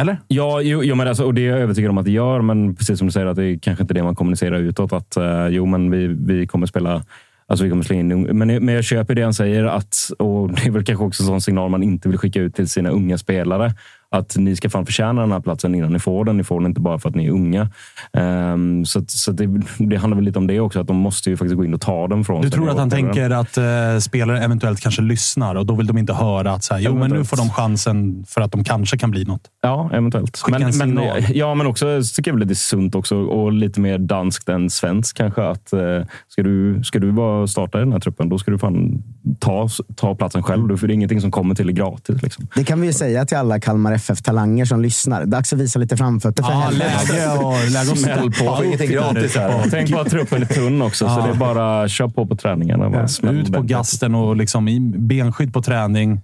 Eller? 0.00 0.20
Ja, 0.28 0.60
jo, 0.60 0.82
jo, 0.84 0.94
men 0.94 1.08
alltså, 1.08 1.24
och 1.24 1.34
det 1.34 1.40
är 1.40 1.50
jag 1.50 1.58
övertygad 1.58 1.90
om 1.90 1.98
att 1.98 2.04
det 2.04 2.10
gör. 2.10 2.40
Men 2.40 2.76
precis 2.76 2.98
som 2.98 3.06
du 3.06 3.12
säger, 3.12 3.26
att 3.26 3.36
det 3.36 3.44
är 3.44 3.58
kanske 3.58 3.82
inte 3.84 3.94
det 3.94 4.02
man 4.02 4.14
kommunicerar 4.14 4.58
utåt. 4.58 4.92
Att 4.92 5.16
uh, 5.16 5.48
jo, 5.48 5.66
men 5.66 5.90
vi, 5.90 6.06
vi 6.06 6.46
kommer 6.46 6.66
spela 6.66 7.04
Alltså 7.48 7.64
vi 7.64 7.70
kommer 7.70 7.82
slänga 7.82 8.14
in, 8.14 8.22
men, 8.22 8.64
men 8.64 8.74
jag 8.74 8.84
köper 8.84 9.14
det 9.14 9.22
han 9.22 9.34
säger. 9.34 9.64
Att, 9.64 9.96
och 10.18 10.52
Det 10.52 10.66
är 10.66 10.70
väl 10.70 10.84
kanske 10.84 11.04
också 11.04 11.22
en 11.22 11.26
sån 11.26 11.40
signal 11.40 11.70
man 11.70 11.82
inte 11.82 12.08
vill 12.08 12.18
skicka 12.18 12.40
ut 12.40 12.54
till 12.54 12.68
sina 12.68 12.90
unga 12.90 13.18
spelare 13.18 13.74
att 14.10 14.36
ni 14.36 14.56
ska 14.56 14.70
fan 14.70 14.86
förtjäna 14.86 15.20
den 15.20 15.32
här 15.32 15.40
platsen 15.40 15.74
innan 15.74 15.92
ni 15.92 15.98
får 15.98 16.24
den. 16.24 16.36
Ni 16.36 16.44
får 16.44 16.60
den 16.60 16.66
inte 16.66 16.80
bara 16.80 16.98
för 16.98 17.08
att 17.08 17.14
ni 17.14 17.26
är 17.26 17.30
unga. 17.30 17.70
Um, 18.12 18.84
så 18.84 19.04
så 19.06 19.32
det, 19.32 19.62
det, 19.78 19.96
handlar 19.96 20.16
väl 20.16 20.24
lite 20.24 20.38
om 20.38 20.46
det 20.46 20.60
också, 20.60 20.80
att 20.80 20.86
de 20.86 20.96
måste 20.96 21.30
ju 21.30 21.36
faktiskt 21.36 21.56
gå 21.56 21.64
in 21.64 21.74
och 21.74 21.80
ta 21.80 22.08
den 22.08 22.24
från 22.24 22.42
Du 22.42 22.50
tror 22.50 22.70
att 22.70 22.78
han 22.78 22.90
tänker 22.90 23.30
att 23.30 23.58
uh, 23.58 23.98
spelare 24.00 24.44
eventuellt 24.44 24.80
kanske 24.80 25.02
lyssnar 25.02 25.54
och 25.54 25.66
då 25.66 25.74
vill 25.74 25.86
de 25.86 25.98
inte 25.98 26.12
höra 26.12 26.52
att 26.52 26.64
så 26.64 26.74
här, 26.74 26.80
jo, 26.80 26.94
men 26.94 27.10
nu 27.10 27.24
får 27.24 27.36
de 27.36 27.50
chansen 27.50 28.24
för 28.28 28.40
att 28.40 28.52
de 28.52 28.64
kanske 28.64 28.98
kan 28.98 29.10
bli 29.10 29.24
något? 29.24 29.42
Ja, 29.62 29.90
eventuellt. 29.92 30.42
Men, 30.48 30.78
men, 30.78 31.00
ja, 31.34 31.54
men 31.54 31.66
också 31.66 32.00
tycker 32.16 32.30
jag 32.30 32.38
väl 32.38 32.48
det 32.48 32.52
är 32.52 32.54
sunt 32.54 32.94
också 32.94 33.16
och 33.16 33.52
lite 33.52 33.80
mer 33.80 33.98
danskt 33.98 34.48
än 34.48 34.70
svenskt 34.70 35.16
kanske. 35.16 35.42
Att, 35.42 35.72
uh, 35.72 36.04
ska, 36.28 36.42
du, 36.42 36.80
ska 36.84 36.98
du 36.98 37.10
vara 37.10 37.46
starta 37.46 37.78
i 37.78 37.80
den 37.80 37.92
här 37.92 38.00
truppen, 38.00 38.28
då 38.28 38.38
ska 38.38 38.50
du 38.50 38.58
fan 38.58 39.02
ta, 39.38 39.68
ta 39.96 40.14
platsen 40.14 40.42
själv. 40.42 40.76
För 40.76 40.86
det 40.86 40.92
är 40.92 40.94
ingenting 40.94 41.20
som 41.20 41.30
kommer 41.30 41.54
till 41.54 41.66
dig 41.66 41.74
gratis. 41.74 42.22
Liksom. 42.22 42.46
Det 42.54 42.64
kan 42.64 42.80
vi 42.80 42.86
ju 42.86 42.92
säga 42.92 43.26
till 43.26 43.36
alla 43.36 43.60
Kalmar 43.60 43.97
FF-talanger 43.98 44.64
som 44.64 44.82
lyssnar. 44.82 45.24
Dags 45.24 45.52
att 45.52 45.58
visa 45.58 45.78
lite 45.78 45.96
framfötter 45.96 46.42
för 46.42 46.52
ja, 46.52 46.70
läge 46.70 47.38
och, 47.38 47.70
läge 47.70 47.90
och 47.90 47.98
smäll 47.98 48.32
på. 48.32 48.64
Ingenting 48.64 48.90
gratis 48.90 49.36
här. 49.36 49.64
Tänk 49.70 49.92
på 49.92 50.00
att 50.00 50.10
truppen 50.10 50.42
är 50.42 50.46
tunn 50.46 50.82
också, 50.82 51.04
ja. 51.04 51.14
så 51.14 51.26
det 51.26 51.28
är 51.28 51.34
bara 51.34 51.88
kör 51.88 52.08
på 52.08 52.26
på 52.26 52.36
träningarna. 52.36 53.08
Ja. 53.22 53.30
Ut 53.30 53.52
på 53.52 53.62
gasten 53.62 54.14
och 54.14 54.36
liksom 54.36 54.68
i 54.68 54.80
benskydd 54.80 55.52
på 55.52 55.62
träning. 55.62 56.20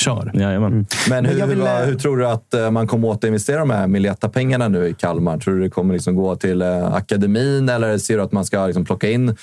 Kör. 0.00 0.30
Mm. 0.34 0.86
Men 1.08 1.26
hur, 1.26 1.46
vill... 1.46 1.62
hur, 1.62 1.94
tror 1.94 2.16
du 2.16 2.26
att 2.26 2.54
eh, 2.54 2.70
man 2.70 2.86
kommer 2.86 3.08
återinvestera 3.08 3.58
de 3.58 3.70
här 3.70 3.86
Mileta-pengarna 3.86 4.68
nu 4.68 4.88
i 4.88 4.94
Kalmar? 4.94 5.38
Tror 5.38 5.54
du 5.54 5.62
det 5.62 5.70
kommer 5.70 5.94
liksom 5.94 6.14
gå 6.14 6.36
till 6.36 6.62
eh, 6.62 6.94
akademin 6.94 7.68
eller 7.68 7.98
ser 7.98 8.16
du 8.16 8.22
att 8.22 8.32
man 8.32 8.44
ska 8.44 8.66
liksom 8.66 8.84
plocka 8.84 9.10
in 9.10 9.36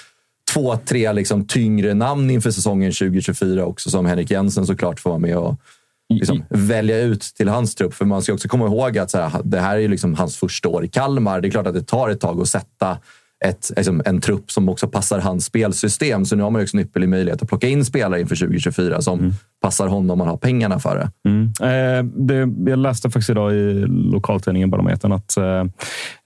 två, 0.53 0.77
tre 0.85 1.13
liksom 1.13 1.47
tyngre 1.47 1.93
namn 1.93 2.29
inför 2.29 2.51
säsongen 2.51 2.91
2024 2.91 3.65
också 3.65 3.89
som 3.89 4.05
Henrik 4.05 4.31
Jensen 4.31 4.65
såklart 4.65 4.99
får 4.99 5.09
vara 5.09 5.19
med 5.19 5.37
och 5.37 5.55
liksom, 6.09 6.43
välja 6.49 6.99
ut 6.99 7.21
till 7.21 7.47
hans 7.47 7.75
trupp. 7.75 7.93
För 7.93 8.05
man 8.05 8.21
ska 8.21 8.33
också 8.33 8.47
komma 8.47 8.65
ihåg 8.65 8.97
att 8.97 9.11
så 9.11 9.17
här, 9.17 9.41
det 9.43 9.59
här 9.59 9.77
är 9.77 9.87
liksom 9.87 10.15
hans 10.15 10.37
första 10.37 10.69
år 10.69 10.85
i 10.85 10.87
Kalmar. 10.87 11.41
Det 11.41 11.47
är 11.47 11.51
klart 11.51 11.67
att 11.67 11.73
det 11.73 11.83
tar 11.83 12.09
ett 12.09 12.19
tag 12.19 12.41
att 12.41 12.47
sätta 12.47 12.97
ett, 13.45 13.71
liksom, 13.75 14.01
en 14.05 14.21
trupp 14.21 14.51
som 14.51 14.69
också 14.69 14.87
passar 14.87 15.19
hans 15.19 15.45
spelsystem. 15.45 16.25
Så 16.25 16.35
nu 16.35 16.43
har 16.43 16.49
man 16.49 16.61
också 16.61 16.77
en 16.77 16.83
ypperlig 16.83 17.09
möjlighet 17.09 17.41
att 17.41 17.49
plocka 17.49 17.67
in 17.67 17.85
spelare 17.85 18.21
inför 18.21 18.35
2024 18.35 19.01
som 19.01 19.19
mm. 19.19 19.33
Passar 19.61 19.87
honom 19.87 20.11
om 20.11 20.17
man 20.17 20.27
har 20.27 20.37
pengarna 20.37 20.79
för 20.79 20.95
det. 20.95 21.29
Mm. 21.29 21.51
Eh, 21.61 22.03
det 22.03 22.69
jag 22.71 22.79
läste 22.79 23.09
faktiskt 23.09 23.29
idag 23.29 23.53
i 23.53 23.73
lokaltidningen 23.87 24.69
Barometern 24.69 25.11
att 25.11 25.37
eh, 25.37 25.65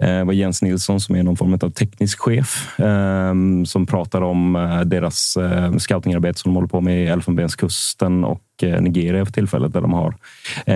eh, 0.10 0.26
var 0.26 0.34
Jens 0.34 0.62
Nilsson 0.62 1.00
som 1.00 1.15
är 1.15 1.24
någon 1.24 1.38
form 1.38 1.54
av 1.54 1.69
teknisk 1.69 2.19
chef 2.19 2.80
eh, 2.80 3.34
som 3.65 3.86
pratar 3.86 4.22
om 4.22 4.56
eh, 4.56 4.82
deras 4.82 5.38
eh, 5.38 5.78
scoutingarbete 5.78 6.39
som 6.39 6.52
de 6.52 6.56
håller 6.56 6.67
på 6.67 6.82
med 6.82 7.04
i 7.04 7.08
Elfenbenskusten 7.08 8.24
och 8.24 8.41
Eh, 8.62 8.82
Nigeria 8.82 9.26
för 9.26 9.32
tillfället 9.32 9.74
där 9.74 9.82
de 9.82 9.93
har 9.93 10.15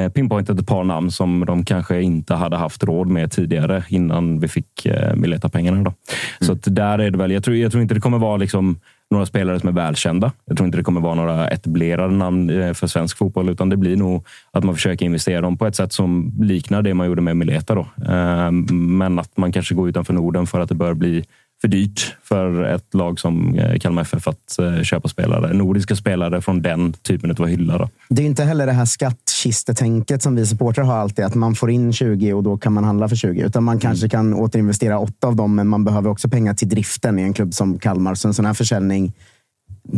pinpointat 0.10 0.60
ett 0.60 0.68
par 0.68 0.84
namn 0.84 1.12
som 1.12 1.46
de 1.46 1.66
kanske 1.66 2.02
inte 2.02 2.34
hade 2.34 2.58
haft 2.58 2.84
råd 2.84 3.08
med 3.08 3.32
tidigare 3.32 3.84
innan 3.90 4.40
vi 4.40 4.48
fick 4.48 4.88
Mileta-pengarna. 5.16 5.78
Mm. 5.78 5.94
Så 6.40 6.52
att 6.52 6.76
där 6.76 7.00
är 7.00 7.12
det 7.12 7.18
väl. 7.18 7.32
Jag 7.32 7.44
tror, 7.44 7.56
jag 7.56 7.72
tror 7.72 7.82
inte 7.82 7.94
det 7.94 8.02
kommer 8.02 8.18
vara 8.18 8.38
liksom 8.38 8.80
några 9.12 9.26
spelare 9.26 9.60
som 9.60 9.70
är 9.70 9.74
välkända. 9.74 10.32
Jag 10.46 10.58
tror 10.58 10.66
inte 10.66 10.78
det 10.78 10.84
kommer 10.84 11.02
vara 11.02 11.16
några 11.16 11.48
etablerade 11.48 12.14
namn 12.14 12.50
eh, 12.50 12.74
för 12.74 12.88
svensk 12.88 13.18
fotboll, 13.18 13.50
utan 13.50 13.70
det 13.70 13.78
blir 13.78 13.96
nog 13.96 14.26
att 14.52 14.64
man 14.64 14.76
försöker 14.76 15.06
investera 15.06 15.42
dem 15.42 15.58
på 15.58 15.68
ett 15.68 15.76
sätt 15.76 15.94
som 15.94 16.34
liknar 16.40 16.82
det 16.82 16.94
man 16.94 17.08
gjorde 17.08 17.22
med 17.22 17.38
Mileta. 17.38 17.76
Då. 17.76 17.88
Ehm, 18.10 18.66
men 18.98 19.20
att 19.20 19.38
man 19.38 19.52
kanske 19.52 19.76
går 19.76 19.90
utanför 19.90 20.14
Norden 20.14 20.48
för 20.48 20.60
att 20.60 20.70
det 20.70 20.76
bör 20.76 20.94
bli 20.94 21.26
för 21.62 21.68
dyrt 21.68 22.16
för 22.24 22.64
ett 22.64 22.94
lag 22.94 23.20
som 23.20 23.56
eh, 23.56 23.80
Kalmar 23.80 24.02
FF 24.02 24.28
att 24.28 24.60
eh, 24.60 24.82
köpa 24.84 25.08
spelare. 25.08 25.54
Nordiska 25.54 25.96
spelare 25.96 26.42
från 26.42 26.62
den 26.62 26.94
typen 26.94 27.32
av 27.32 27.48
hylla. 27.48 27.78
Då. 27.78 27.90
Det 28.10 28.22
är 28.22 28.26
inte 28.26 28.44
heller 28.44 28.66
det 28.66 28.72
här 28.72 28.86
skattkistetänket 28.86 30.24
som 30.24 30.36
vi 30.36 30.46
supportrar 30.46 30.86
har 30.86 30.98
alltid, 30.98 31.26
att 31.26 31.36
man 31.36 31.56
får 31.56 31.72
in 31.72 31.94
20 31.94 32.34
och 32.34 32.44
då 32.44 32.58
kan 32.58 32.74
man 32.74 32.84
handla 32.84 33.10
för 33.10 33.16
20. 33.16 33.42
Utan 33.42 33.64
man 33.64 33.80
kanske 33.80 34.06
mm. 34.06 34.10
kan 34.10 34.34
återinvestera 34.34 35.00
åtta 35.00 35.28
av 35.28 35.36
dem, 35.36 35.56
men 35.56 35.68
man 35.68 35.84
behöver 35.84 36.10
också 36.10 36.30
pengar 36.30 36.54
till 36.54 36.70
driften 36.70 37.20
i 37.20 37.22
en 37.22 37.34
klubb 37.34 37.54
som 37.54 37.80
Kalmar. 37.80 38.16
Så 38.16 38.28
en 38.28 38.34
sån 38.34 38.46
här 38.46 38.54
försäljning 38.54 39.14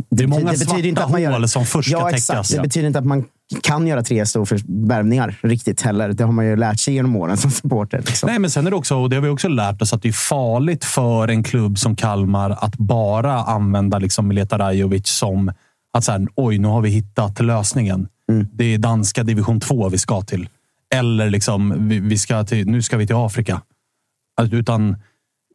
det 0.09 0.23
är 0.23 0.27
många 0.27 0.51
det 0.51 0.57
svarta 0.57 0.87
inte 0.87 1.03
att 1.03 1.11
man 1.11 1.21
gör, 1.21 1.31
hål 1.31 1.47
som 1.47 1.65
först 1.65 1.89
ska 1.89 1.99
ja, 1.99 2.09
täckas. 2.09 2.49
Det 2.49 2.61
betyder 2.61 2.87
inte 2.87 2.99
att 2.99 3.05
man 3.05 3.25
kan 3.63 3.87
göra 3.87 4.03
tre 4.03 4.25
värvningar 4.65 5.39
riktigt 5.41 5.81
heller. 5.81 6.13
Det 6.13 6.23
har 6.23 6.31
man 6.31 6.45
ju 6.45 6.55
lärt 6.55 6.79
sig 6.79 6.93
genom 6.93 7.15
åren 7.15 7.37
som 7.37 7.51
supporter. 7.51 7.97
Liksom. 7.97 8.27
Nej, 8.27 8.39
men 8.39 8.51
sen 8.51 8.67
är 8.67 8.71
det 8.71 8.77
också, 8.77 8.95
och 8.95 9.09
det 9.09 9.15
har 9.15 9.23
vi 9.23 9.29
också 9.29 9.47
lärt 9.47 9.81
oss, 9.81 9.93
att 9.93 10.01
det 10.01 10.07
är 10.07 10.13
farligt 10.13 10.85
för 10.85 11.27
en 11.27 11.43
klubb 11.43 11.79
som 11.79 11.95
Kalmar 11.95 12.49
att 12.49 12.77
bara 12.77 13.33
använda 13.33 13.99
liksom 13.99 14.27
Mileta 14.27 14.57
Rajovic 14.57 15.07
som 15.07 15.51
att 15.93 16.03
så 16.03 16.11
här, 16.11 16.27
oj, 16.35 16.57
nu 16.57 16.67
har 16.67 16.81
vi 16.81 16.89
hittat 16.89 17.39
lösningen. 17.39 18.07
Mm. 18.31 18.47
Det 18.53 18.73
är 18.73 18.77
danska 18.77 19.23
division 19.23 19.59
2 19.59 19.89
vi 19.89 19.97
ska 19.97 20.21
till. 20.21 20.49
Eller 20.95 21.29
liksom, 21.29 21.89
vi, 21.89 21.99
vi 21.99 22.17
ska 22.17 22.43
till, 22.43 22.67
nu 22.67 22.81
ska 22.81 22.97
vi 22.97 23.07
till 23.07 23.15
Afrika. 23.15 23.61
Alltså, 24.41 24.55
utan 24.55 24.95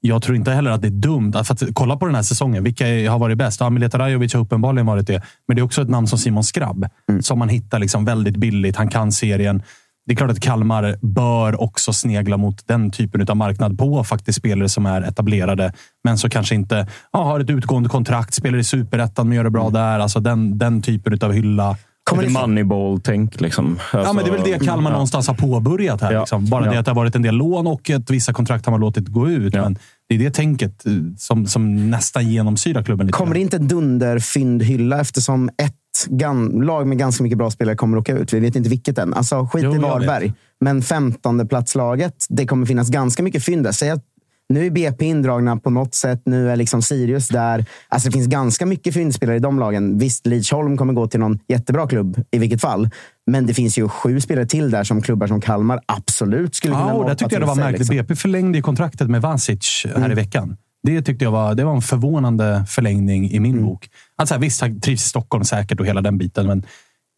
jag 0.06 0.22
tror 0.22 0.36
inte 0.36 0.50
heller 0.50 0.70
att 0.70 0.82
det 0.82 0.88
är 0.88 0.90
dumt. 0.90 1.32
För 1.32 1.54
att 1.54 1.62
kolla 1.72 1.96
på 1.96 2.06
den 2.06 2.14
här 2.14 2.22
säsongen. 2.22 2.64
Vilka 2.64 3.10
har 3.10 3.18
varit 3.18 3.38
bäst? 3.38 3.60
Ja, 3.60 3.70
Mileta 3.70 3.98
Rajovic 3.98 4.34
har 4.34 4.40
uppenbarligen 4.40 4.86
varit 4.86 5.06
det. 5.06 5.22
Men 5.48 5.56
det 5.56 5.60
är 5.60 5.64
också 5.64 5.82
ett 5.82 5.88
namn 5.88 6.06
som 6.06 6.18
Simon 6.18 6.44
Skrabb. 6.44 6.86
Mm. 7.10 7.22
Som 7.22 7.38
man 7.38 7.48
hittar 7.48 7.78
liksom 7.78 8.04
väldigt 8.04 8.36
billigt. 8.36 8.76
Han 8.76 8.88
kan 8.88 9.12
serien. 9.12 9.62
Det 10.06 10.12
är 10.12 10.16
klart 10.16 10.30
att 10.30 10.40
Kalmar 10.40 10.96
bör 11.02 11.60
också 11.60 11.92
snegla 11.92 12.36
mot 12.36 12.66
den 12.66 12.90
typen 12.90 13.26
av 13.28 13.36
marknad 13.36 13.78
på 13.78 14.04
faktiskt 14.04 14.38
spelare 14.38 14.68
som 14.68 14.86
är 14.86 15.02
etablerade, 15.02 15.72
men 16.04 16.18
som 16.18 16.30
kanske 16.30 16.54
inte 16.54 16.86
ja, 17.12 17.22
har 17.22 17.40
ett 17.40 17.50
utgående 17.50 17.88
kontrakt, 17.88 18.34
spelar 18.34 18.58
i 18.58 18.64
superettan 18.64 19.28
men 19.28 19.36
gör 19.36 19.44
det 19.44 19.50
bra 19.50 19.62
mm. 19.62 19.72
där. 19.72 19.98
Alltså 19.98 20.20
den, 20.20 20.58
den 20.58 20.82
typen 20.82 21.18
av 21.22 21.32
hylla. 21.32 21.76
Kommer 22.04 22.22
det 22.22 22.28
Moneyball-tänk. 22.28 23.40
Liksom. 23.40 23.66
Alltså, 23.66 23.98
ja, 23.98 24.12
men 24.12 24.24
det 24.24 24.30
är 24.30 24.32
väl 24.32 24.58
det 24.58 24.66
Kalmar 24.66 24.90
ja. 24.90 24.92
någonstans 24.92 25.28
har 25.28 25.34
påbörjat 25.34 26.00
här. 26.00 26.12
Ja. 26.12 26.20
Liksom. 26.20 26.46
Bara 26.46 26.64
ja. 26.64 26.72
det 26.72 26.78
att 26.78 26.84
det 26.84 26.90
har 26.90 26.96
varit 26.96 27.16
en 27.16 27.22
del 27.22 27.34
lån 27.34 27.66
och 27.66 27.90
att 27.90 28.10
vissa 28.10 28.32
kontrakt 28.32 28.66
har 28.66 28.70
man 28.70 28.80
låtit 28.80 29.08
gå 29.08 29.28
ut. 29.28 29.54
Ja. 29.54 29.62
Men 29.62 29.78
Det 30.08 30.14
är 30.14 30.18
det 30.18 30.30
tänket 30.30 30.86
eh, 30.86 30.92
som, 31.16 31.46
som 31.46 31.90
nästan 31.90 32.28
genomsyrar 32.30 32.82
klubben. 32.82 33.06
Lite 33.06 33.16
Kommer 33.16 33.34
det 33.34 33.40
inte 33.40 33.58
dunderfyndhylla 33.58 35.00
eftersom 35.00 35.48
ett 35.48 35.74
gan- 36.08 36.62
lag 36.64 36.86
med 36.86 36.98
ganska 36.98 37.22
mycket 37.22 37.38
bra 37.38 37.50
spelare 37.50 37.76
kommer 37.76 37.98
åka 37.98 38.12
ut? 38.18 38.32
Vi 38.32 38.40
vet 38.40 38.56
inte 38.56 38.70
vilket 38.70 38.98
än. 38.98 39.14
Alltså, 39.14 39.46
skit 39.46 39.64
Jo, 39.64 39.74
i 39.74 39.78
Varberg. 39.78 40.32
Men 40.60 40.82
15 40.82 41.48
platslaget, 41.48 42.26
det 42.28 42.46
kommer 42.46 42.66
finnas 42.66 42.90
ganska 42.90 43.22
mycket 43.22 43.44
fynd 43.44 43.64
där. 43.64 43.72
Säg 43.72 43.90
att 43.90 44.04
nu 44.48 44.66
är 44.66 44.70
BP 44.70 45.04
indragna 45.04 45.56
på 45.56 45.70
något 45.70 45.94
sätt. 45.94 46.22
Nu 46.24 46.50
är 46.50 46.56
liksom 46.56 46.82
Sirius 46.82 47.28
där. 47.28 47.64
Alltså 47.88 48.08
det 48.08 48.12
finns 48.12 48.26
ganska 48.26 48.66
mycket 48.66 48.94
fyndspelare 48.94 49.36
i 49.36 49.40
de 49.40 49.58
lagen. 49.58 49.98
Visst, 49.98 50.26
Lidsholm 50.26 50.76
kommer 50.76 50.92
gå 50.92 51.06
till 51.06 51.20
någon 51.20 51.38
jättebra 51.48 51.86
klubb 51.88 52.22
i 52.30 52.38
vilket 52.38 52.60
fall. 52.60 52.90
Men 53.26 53.46
det 53.46 53.54
finns 53.54 53.78
ju 53.78 53.88
sju 53.88 54.20
spelare 54.20 54.46
till 54.46 54.70
där 54.70 54.84
som 54.84 55.02
klubbar 55.02 55.26
som 55.26 55.40
Kalmar 55.40 55.80
absolut 55.86 56.54
skulle 56.54 56.74
kunna 56.74 56.86
Ja, 56.86 56.92
norpa 56.92 57.08
där 57.08 57.14
tyckte 57.14 57.34
jag 57.34 57.42
det 57.42 57.46
var 57.46 57.54
märkligt. 57.54 57.78
liksom. 57.78 57.96
BP 57.96 58.16
förlängde 58.16 58.58
ju 58.58 58.62
kontraktet 58.62 59.10
med 59.10 59.22
Vasic 59.22 59.86
här 59.96 60.10
i 60.12 60.14
veckan. 60.14 60.56
Det 60.82 61.02
tyckte 61.02 61.24
jag 61.24 61.32
var, 61.32 61.54
det 61.54 61.64
var 61.64 61.74
en 61.74 61.82
förvånande 61.82 62.64
förlängning 62.68 63.30
i 63.30 63.40
min 63.40 63.64
bok. 63.64 63.88
Alltså, 64.16 64.38
visst, 64.38 64.60
han 64.60 64.80
trivs 64.80 65.04
i 65.04 65.08
Stockholm 65.08 65.44
säkert 65.44 65.80
och 65.80 65.86
hela 65.86 66.00
den 66.00 66.18
biten, 66.18 66.46
men 66.46 66.64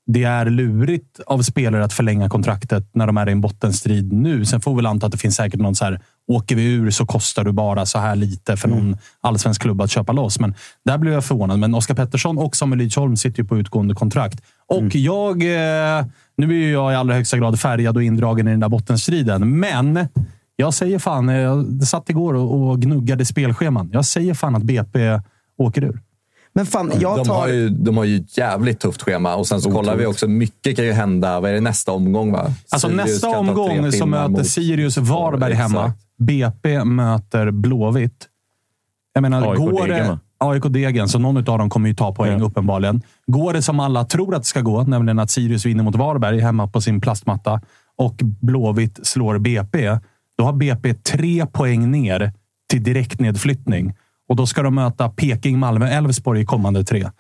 det 0.07 0.25
är 0.25 0.51
lurigt 0.51 1.21
av 1.27 1.43
spelare 1.43 1.85
att 1.85 1.93
förlänga 1.93 2.29
kontraktet 2.29 2.91
när 2.95 3.07
de 3.07 3.17
är 3.17 3.29
i 3.29 3.33
en 3.33 3.41
bottenstrid 3.41 4.13
nu. 4.13 4.45
Sen 4.45 4.61
får 4.61 4.71
vi 4.71 4.77
väl 4.77 4.87
anta 4.87 5.07
att 5.07 5.13
det 5.13 5.19
finns 5.19 5.37
säkert 5.37 5.61
någon 5.61 5.75
så 5.75 5.85
här, 5.85 6.01
åker 6.29 6.57
vi 6.57 6.73
ur 6.73 6.91
så 6.91 7.07
kostar 7.07 7.45
du 7.45 7.53
bara 7.53 7.87
så 7.87 7.99
här 7.99 8.17
lite 8.17 8.57
för 8.57 8.69
någon 8.69 8.97
allsvensk 9.21 9.63
klubb 9.63 9.81
att 9.81 9.91
köpa 9.91 10.13
loss. 10.13 10.41
Men 10.41 10.55
där 10.85 10.99
blev 10.99 11.15
jag 11.15 11.25
förvånad. 11.25 11.59
Men 11.59 11.75
Oskar 11.75 11.95
Pettersson 11.95 12.39
och 12.39 12.57
Samuel 12.57 12.79
Lidsholm 12.79 13.17
sitter 13.17 13.43
ju 13.43 13.49
på 13.49 13.59
utgående 13.59 13.95
kontrakt. 13.95 14.41
Och 14.69 14.95
jag, 14.95 15.43
eh, 15.43 16.05
nu 16.37 16.51
är 16.51 16.55
ju 16.67 16.71
jag 16.73 16.93
i 16.93 16.97
allra 16.97 17.15
högsta 17.15 17.39
grad 17.39 17.61
färgad 17.61 17.97
och 17.97 18.03
indragen 18.03 18.49
i 18.49 18.51
den 18.51 18.61
där 18.61 18.69
bottenstriden, 18.69 19.61
men 19.61 20.09
jag 20.57 20.75
säger 20.75 20.99
fan, 20.99 21.29
eh, 21.29 21.37
jag 21.37 21.83
satt 21.83 22.11
igår 22.11 22.35
och, 22.35 22.69
och 22.71 22.81
gnuggade 22.83 23.25
spelscheman. 23.25 23.91
Jag 23.93 24.05
säger 24.05 24.35
fan 24.35 24.57
att 24.57 24.63
BP 24.63 25.21
åker 25.59 25.85
ur. 25.85 26.01
Men 26.53 26.67
fan, 26.67 26.93
jag 27.01 27.19
De, 27.19 27.25
tar... 27.27 27.35
har 27.35 27.49
ju, 27.49 27.69
de 27.69 27.97
har 27.97 28.05
ju 28.05 28.17
ett 28.17 28.39
jävligt 28.39 28.81
tufft 28.81 29.03
schema. 29.03 29.35
Och 29.35 29.47
sen 29.47 29.61
så 29.61 29.71
kollar 29.71 29.97
vi 29.97 30.07
också, 30.07 30.29
mycket 30.29 30.77
kan 30.77 30.85
ju 30.85 30.93
hända. 30.93 31.41
Vad 31.41 31.51
är 31.51 31.55
det 31.55 31.61
nästa 31.61 31.93
omgång? 31.93 32.33
Va? 32.33 32.53
Alltså 32.71 32.89
Sirius 32.89 33.07
nästa 33.07 33.39
omgång 33.39 33.93
så 33.93 34.07
möter 34.07 34.29
mot- 34.29 34.47
Sirius 34.47 34.97
Varberg 34.97 35.53
Exakt. 35.53 35.73
BP 36.19 36.85
möter 36.85 37.51
Blåvitt. 37.51 38.29
Jag 39.15 39.23
menar, 39.23 39.51
AIK 39.51 39.59
går 39.59 39.87
Degen, 39.87 40.07
det... 40.07 40.19
AIK 40.39 40.63
Degen, 40.69 41.09
så 41.09 41.19
någon 41.19 41.37
av 41.37 41.59
dem 41.59 41.71
kommer 41.71 41.89
ju 41.89 41.95
ta 41.95 42.15
poäng 42.15 42.41
uppenbarligen. 42.41 43.03
Går 43.27 43.53
det 43.53 43.63
som 43.63 43.81
alla 43.81 44.05
tror 44.05 44.35
att 44.35 44.43
det 44.43 44.47
ska 44.47 44.61
gå, 44.61 44.83
nämligen 44.83 45.19
att 45.19 45.31
Sirius 45.31 45.67
vinner 45.67 45.85
mot 45.85 45.95
Varberg 45.95 46.41
hemma 46.41 46.67
på 46.67 46.81
sin 46.81 47.01
plastmatta 47.01 47.61
och 47.97 48.15
Blåvitt 48.41 49.07
slår 49.07 49.39
BP, 49.39 49.99
då 50.39 50.45
har 50.45 50.53
BP 50.53 50.95
tre 50.95 51.47
poäng 51.47 51.91
ner 51.91 52.33
till 52.69 52.83
direktnedflyttning. 52.83 53.95
Och 54.29 54.37
då 54.37 54.47
ska 54.47 54.63
de 54.63 54.75
möta 54.75 55.09
Peking, 55.09 55.59
Malmö, 55.59 55.89
Elfsborg 55.89 56.41
i 56.41 56.45
kommande 56.45 56.85
tre. 56.85 57.11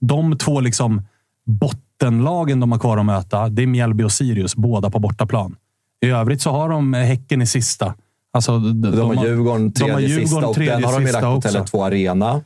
De 0.00 0.38
två 0.38 0.60
liksom 0.60 1.02
bottenlagen 1.46 2.60
de 2.60 2.72
har 2.72 2.78
kvar 2.78 2.98
att 2.98 3.06
möta, 3.06 3.48
det 3.48 3.62
är 3.62 3.66
Mjällby 3.66 4.04
och 4.04 4.12
Sirius, 4.12 4.56
båda 4.56 4.90
på 4.90 4.98
bortaplan. 4.98 5.56
I 6.00 6.08
övrigt 6.10 6.42
så 6.42 6.50
har 6.50 6.68
de 6.68 6.94
Häcken 6.94 7.42
i 7.42 7.46
sista. 7.46 7.94
Alltså, 8.32 8.58
de, 8.58 8.80
De 8.82 9.16
har 9.16 9.24
Djurgården 9.26 9.70
de 9.70 9.82
har 9.90 9.98
tredje 10.00 10.08
Djurgården 10.08 10.28
sista 10.28 10.46
och 10.46 10.54
tredje 10.54 10.74
den 10.74 10.84
har 10.84 10.92
de 10.92 11.06
ju 11.06 11.12
lagt 11.12 11.24
på 11.24 11.30
också. 11.30 11.48
Tele2 11.48 11.86
Arena. 11.86 12.40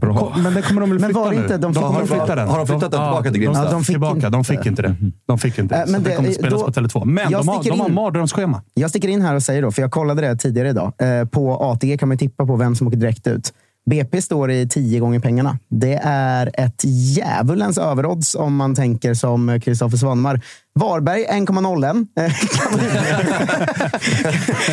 Bra. 0.00 0.36
Men 0.42 0.54
det 0.54 0.62
kommer 0.62 0.80
de 0.80 0.90
väl 0.90 0.98
Men 0.98 1.10
flytta 1.10 1.30
nu? 1.30 1.36
inte- 1.36 1.56
de 1.58 1.74
fick- 1.74 1.82
har 1.82 1.92
de 1.92 2.00
de- 2.00 2.06
flyttat 2.08 2.26
den? 2.36 2.48
har 2.48 2.58
de 2.58 2.66
flyttat 2.66 2.80
den 2.90 2.90
tillbaka 3.00 3.30
till 3.30 3.40
Grimsta? 3.40 3.62
De, 3.62 3.66
Ja, 3.66 3.72
de 3.72 3.84
fick 3.84 3.94
tillbaka. 3.94 4.14
inte. 4.16 4.28
De 4.28 4.44
fick 4.44 4.66
inte 4.66 4.82
det. 4.82 4.96
De 5.28 5.38
fick 5.38 5.58
inte 5.58 5.74
det. 5.74 5.80
Äh, 5.80 5.86
Så 5.86 5.92
men 5.92 6.02
det 6.02 6.10
det- 6.10 6.16
kommer 6.16 6.30
spelas 6.32 6.60
då- 6.60 6.66
på 6.66 6.72
Tele2. 6.72 7.04
Men 7.04 7.32
de 7.32 7.48
har, 7.48 7.62
de 7.64 7.80
har 7.80 7.88
mardrömsschema. 7.88 8.62
Jag 8.74 8.90
sticker 8.90 9.08
in 9.08 9.22
här 9.22 9.34
och 9.34 9.42
säger 9.42 9.62
då, 9.62 9.70
för 9.72 9.82
jag 9.82 9.90
kollade 9.90 10.20
det 10.20 10.36
tidigare 10.36 10.68
idag. 10.68 10.92
Eh, 10.98 11.24
på 11.28 11.56
ATG 11.60 11.98
kan 11.98 12.08
man 12.08 12.18
tippa 12.18 12.46
på 12.46 12.56
vem 12.56 12.74
som 12.76 12.86
åker 12.86 12.96
direkt 12.96 13.26
ut. 13.26 13.52
BP 13.90 14.22
står 14.22 14.50
i 14.50 14.68
10 14.68 14.98
gånger 15.00 15.20
pengarna. 15.20 15.58
Det 15.70 16.00
är 16.04 16.50
ett 16.54 16.84
djävulens 16.84 17.78
överodds 17.78 18.34
om 18.34 18.56
man 18.56 18.74
tänker 18.74 19.14
som 19.14 19.60
Kristoffer 19.60 19.96
Svanemar. 19.96 20.40
Varberg 20.78 21.24
1,01. 21.28 22.06
Eh, 22.20 22.32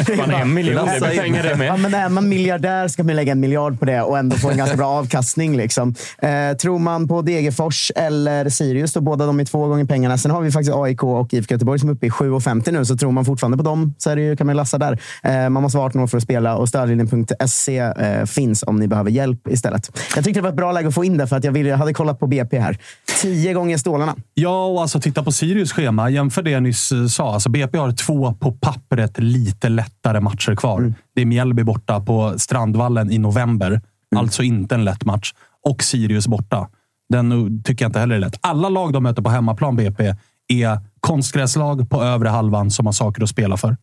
kan 0.06 0.18
man- 0.18 0.30
Fan, 0.30 0.32
en 0.41 0.54
miljon, 0.54 0.86
det 0.86 1.00
blir 1.10 1.20
pengar 1.22 1.43
det 1.43 1.50
Ja, 1.50 1.56
med. 1.58 1.80
men 1.80 1.93
är 1.93 2.10
man 2.10 2.30
miljardär 2.30 2.88
ska 2.88 3.04
man 3.04 3.16
lägga 3.16 3.32
en 3.32 3.39
miljard 3.39 3.80
på 3.80 3.86
det 3.86 4.02
och 4.02 4.18
ändå 4.18 4.36
få 4.38 4.50
en 4.50 4.58
ganska 4.58 4.78
bra 4.78 4.88
avkastning. 4.88 5.58
Liksom. 5.58 5.96
Eh, 6.22 6.58
tror 6.62 6.80
man 6.80 7.08
på 7.08 7.22
Degerfors 7.22 7.91
eller 7.96 8.50
Sirius, 8.50 8.93
då 8.93 9.02
båda 9.02 9.26
de 9.26 9.39
är 9.39 9.46
två 9.46 9.68
gånger 9.68 9.86
pengarna. 9.86 10.18
Sen 10.18 10.32
har 10.32 10.41
vi 10.41 10.52
faktiskt 10.52 10.76
AIK 10.76 11.04
och 11.04 11.34
IFK 11.34 11.54
Göteborg 11.54 11.80
som 11.80 11.89
är 11.89 11.93
uppe 11.93 12.06
i 12.06 12.10
7,50 12.10 12.72
nu. 12.72 12.86
Så 12.86 12.98
tror 12.98 13.12
man 13.12 13.26
fortfarande 13.26 13.58
på 13.58 13.64
dem 13.64 13.93
så 13.98 14.10
är 14.10 14.16
det 14.16 14.22
ju, 14.22 14.36
kan 14.36 14.48
man 14.48 14.56
lassa 14.56 14.78
där. 14.78 15.00
Eh, 15.24 15.50
man 15.50 15.64
måste 15.64 15.78
vara 15.78 15.88
18 15.88 16.02
år 16.02 16.08
för 16.08 16.18
att 16.18 16.24
spela 16.24 16.56
och 16.58 16.70
stödlinjen.se 16.70 17.78
eh, 17.80 18.26
finns 18.26 18.64
om 18.68 18.76
ni 18.76 18.88
behöver 18.88 19.12
hjälp 19.12 19.48
istället. 19.48 20.00
Jag 20.16 20.24
tyckte 20.24 20.39
det 20.39 20.43
var 20.43 20.50
ett 20.50 20.56
bra 20.56 20.72
läge 20.72 20.88
att 20.88 20.93
få 20.96 21.04
in 21.06 21.18
det 21.18 21.28
för 21.28 21.36
att 21.36 21.43
jag, 21.43 21.52
ville, 21.52 21.70
jag 21.70 21.78
hade 21.78 21.93
kollat 21.93 22.20
på 22.20 22.28
BP 22.28 22.60
här. 22.60 22.78
10 23.22 23.54
gånger 23.54 23.78
stålarna. 23.78 24.16
Ja, 24.34 24.66
och 24.66 24.82
alltså 24.82 25.00
titta 25.02 25.24
på 25.24 25.32
Sirius 25.32 25.72
schema. 25.72 25.95
Jämför 26.10 26.43
det 26.43 26.52
jag 26.52 26.64
nyss 26.64 26.91
eh, 26.91 27.06
sa. 27.06 27.34
Alltså 27.34 27.50
BP 27.50 27.78
har 27.78 27.91
två 27.91 28.34
på 28.34 28.52
pappret 28.52 29.20
lite 29.20 29.70
lättare 29.70 30.20
matcher 30.20 30.56
kvar. 30.56 30.93
Det 31.16 31.22
är 31.22 31.26
Mjällby 31.26 31.64
borta 31.64 32.00
på 32.00 32.34
Strandvallen 32.38 33.12
i 33.12 33.18
november. 33.18 33.82
Alltså 34.16 34.43
inte 34.43 34.76
en 34.76 34.84
lätt 34.84 35.06
match. 35.06 35.34
Och 35.64 35.84
Sirius 35.84 36.28
borta. 36.28 36.68
Den 37.10 37.32
eh, 37.32 37.62
tycker 37.64 37.86
jag 37.86 37.89
inte 37.89 38.00
heller 38.00 38.16
är 38.16 38.20
lätt. 38.20 38.39
Alla 38.41 38.70
lag 38.70 38.93
de 38.93 39.04
möter 39.04 39.22
på 39.22 39.30
hemmaplan 39.30 39.76
BP 39.76 40.16
är 40.48 40.80
konstgräslag 41.00 41.89
på 41.89 42.04
övre 42.04 42.30
halvan 42.30 42.72
som 42.72 42.86
har 42.86 42.93
saker 42.93 43.24
att 43.24 43.30
spela 43.30 43.58
för. 43.58 43.78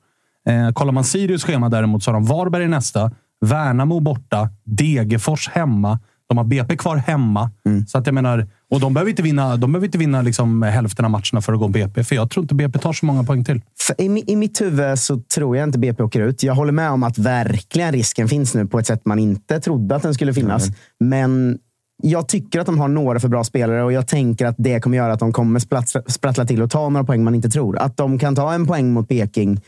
Eh, 0.49 0.73
kollar 0.73 0.93
man 0.93 1.05
Sirius 1.05 1.45
schema 1.45 1.69
däremot 1.69 2.03
så 2.03 2.11
har 2.11 2.15
de 2.15 2.25
Varberg 2.25 2.69
nästa, 2.69 3.11
Värnamo 3.41 4.01
borta, 4.01 4.49
Degerfors 4.65 5.49
hemma. 5.49 5.99
De 6.33 6.39
har 6.39 6.45
BP 6.45 6.77
kvar 6.77 6.97
hemma. 6.97 7.51
Så 7.87 7.99
att 7.99 8.07
jag 8.07 8.15
menar, 8.15 8.47
och 8.71 8.81
de 8.81 8.95
behöver 8.95 9.11
inte 9.11 9.23
vinna, 9.23 9.57
de 9.57 9.73
behöver 9.73 9.87
inte 9.87 9.99
vinna 9.99 10.23
liksom 10.23 10.63
hälften 10.63 11.05
av 11.05 11.11
matcherna 11.11 11.41
för 11.41 11.53
att 11.53 11.59
gå 11.59 11.69
BP. 11.69 12.05
För 12.05 12.15
jag 12.15 12.31
tror 12.31 12.45
inte 12.45 12.55
BP 12.55 12.79
tar 12.79 12.93
så 12.93 13.07
många 13.07 13.25
poäng 13.25 13.45
till. 13.45 13.61
I, 13.99 14.33
I 14.33 14.37
mitt 14.37 14.61
huvud 14.61 14.99
så 14.99 15.21
tror 15.35 15.57
jag 15.57 15.69
inte 15.69 15.79
BP 15.79 16.03
åker 16.03 16.21
ut. 16.21 16.43
Jag 16.43 16.55
håller 16.55 16.73
med 16.73 16.91
om 16.91 17.03
att 17.03 17.19
verkligen 17.19 17.93
risken 17.93 18.29
finns 18.29 18.55
nu 18.55 18.67
på 18.67 18.79
ett 18.79 18.87
sätt 18.87 19.05
man 19.05 19.19
inte 19.19 19.61
trodde 19.61 19.97
att 19.97 20.03
den 20.03 20.15
skulle 20.15 20.35
finnas. 20.35 20.67
Men 21.01 21.59
jag 22.03 22.29
tycker 22.29 22.61
att 22.61 22.67
de 22.67 22.79
har 22.79 22.89
några 22.89 23.21
för 23.21 23.29
bra 23.29 23.45
spelare 23.45 23.83
och 23.83 23.93
jag 23.93 24.09
tänker 24.09 24.47
att 24.47 24.57
det 24.59 24.81
kommer 24.81 24.97
göra 24.97 25.13
att 25.13 25.21
de 25.21 25.33
kommer 25.33 25.61
sprattla, 25.61 26.03
sprattla 26.07 26.45
till 26.45 26.63
och 26.63 26.71
ta 26.71 26.89
några 26.89 27.05
poäng 27.05 27.25
man 27.25 27.35
inte 27.35 27.49
tror. 27.49 27.79
Att 27.79 27.97
de 27.97 28.19
kan 28.19 28.35
ta 28.35 28.53
en 28.53 28.67
poäng 28.67 28.93
mot 28.93 29.09
Peking 29.09 29.61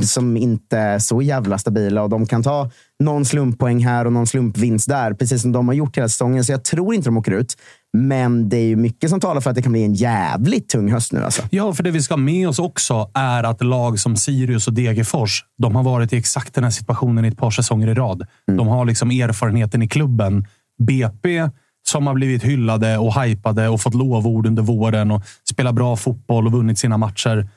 som 0.00 0.36
inte 0.36 0.78
är 0.78 0.98
så 0.98 1.22
jävla 1.22 1.58
stabila 1.58 2.02
och 2.02 2.08
de 2.08 2.26
kan 2.26 2.42
ta 2.42 2.70
någon 3.00 3.24
slumppoäng 3.24 3.84
här 3.84 4.04
och 4.04 4.12
någon 4.12 4.26
slumpvinst 4.26 4.88
där, 4.88 5.14
precis 5.14 5.42
som 5.42 5.52
de 5.52 5.68
har 5.68 5.74
gjort 5.74 5.96
hela 5.96 6.08
säsongen. 6.08 6.44
Så 6.44 6.52
jag 6.52 6.64
tror 6.64 6.94
inte 6.94 7.08
de 7.08 7.16
åker 7.16 7.32
ut. 7.32 7.56
Men 7.92 8.48
det 8.48 8.56
är 8.56 8.66
ju 8.66 8.76
mycket 8.76 9.10
som 9.10 9.20
talar 9.20 9.40
för 9.40 9.50
att 9.50 9.56
det 9.56 9.62
kan 9.62 9.72
bli 9.72 9.84
en 9.84 9.94
jävligt 9.94 10.68
tung 10.68 10.92
höst 10.92 11.12
nu. 11.12 11.24
Alltså. 11.24 11.42
Ja, 11.50 11.72
för 11.72 11.82
det 11.82 11.90
vi 11.90 12.02
ska 12.02 12.14
ha 12.14 12.18
med 12.18 12.48
oss 12.48 12.58
också 12.58 13.10
är 13.14 13.44
att 13.44 13.64
lag 13.64 13.98
som 13.98 14.16
Sirius 14.16 14.66
och 14.68 14.74
Degerfors, 14.74 15.44
de 15.58 15.76
har 15.76 15.82
varit 15.82 16.12
i 16.12 16.16
exakt 16.16 16.54
den 16.54 16.64
här 16.64 16.70
situationen 16.70 17.24
i 17.24 17.28
ett 17.28 17.38
par 17.38 17.50
säsonger 17.50 17.88
i 17.88 17.94
rad. 17.94 18.26
De 18.46 18.68
har 18.68 18.84
liksom 18.84 19.10
erfarenheten 19.10 19.82
i 19.82 19.88
klubben. 19.88 20.46
BP, 20.78 21.48
som 21.88 22.06
har 22.06 22.14
blivit 22.14 22.42
hyllade 22.42 22.98
och 22.98 23.22
hypade 23.22 23.68
och 23.68 23.80
fått 23.80 23.94
lovord 23.94 24.46
under 24.46 24.62
våren 24.62 25.10
och 25.10 25.22
spelar 25.50 25.72
bra 25.72 25.96
fotboll 25.96 26.46
och 26.46 26.52
vunnit 26.52 26.78
sina 26.78 26.96
matcher. 26.96 27.48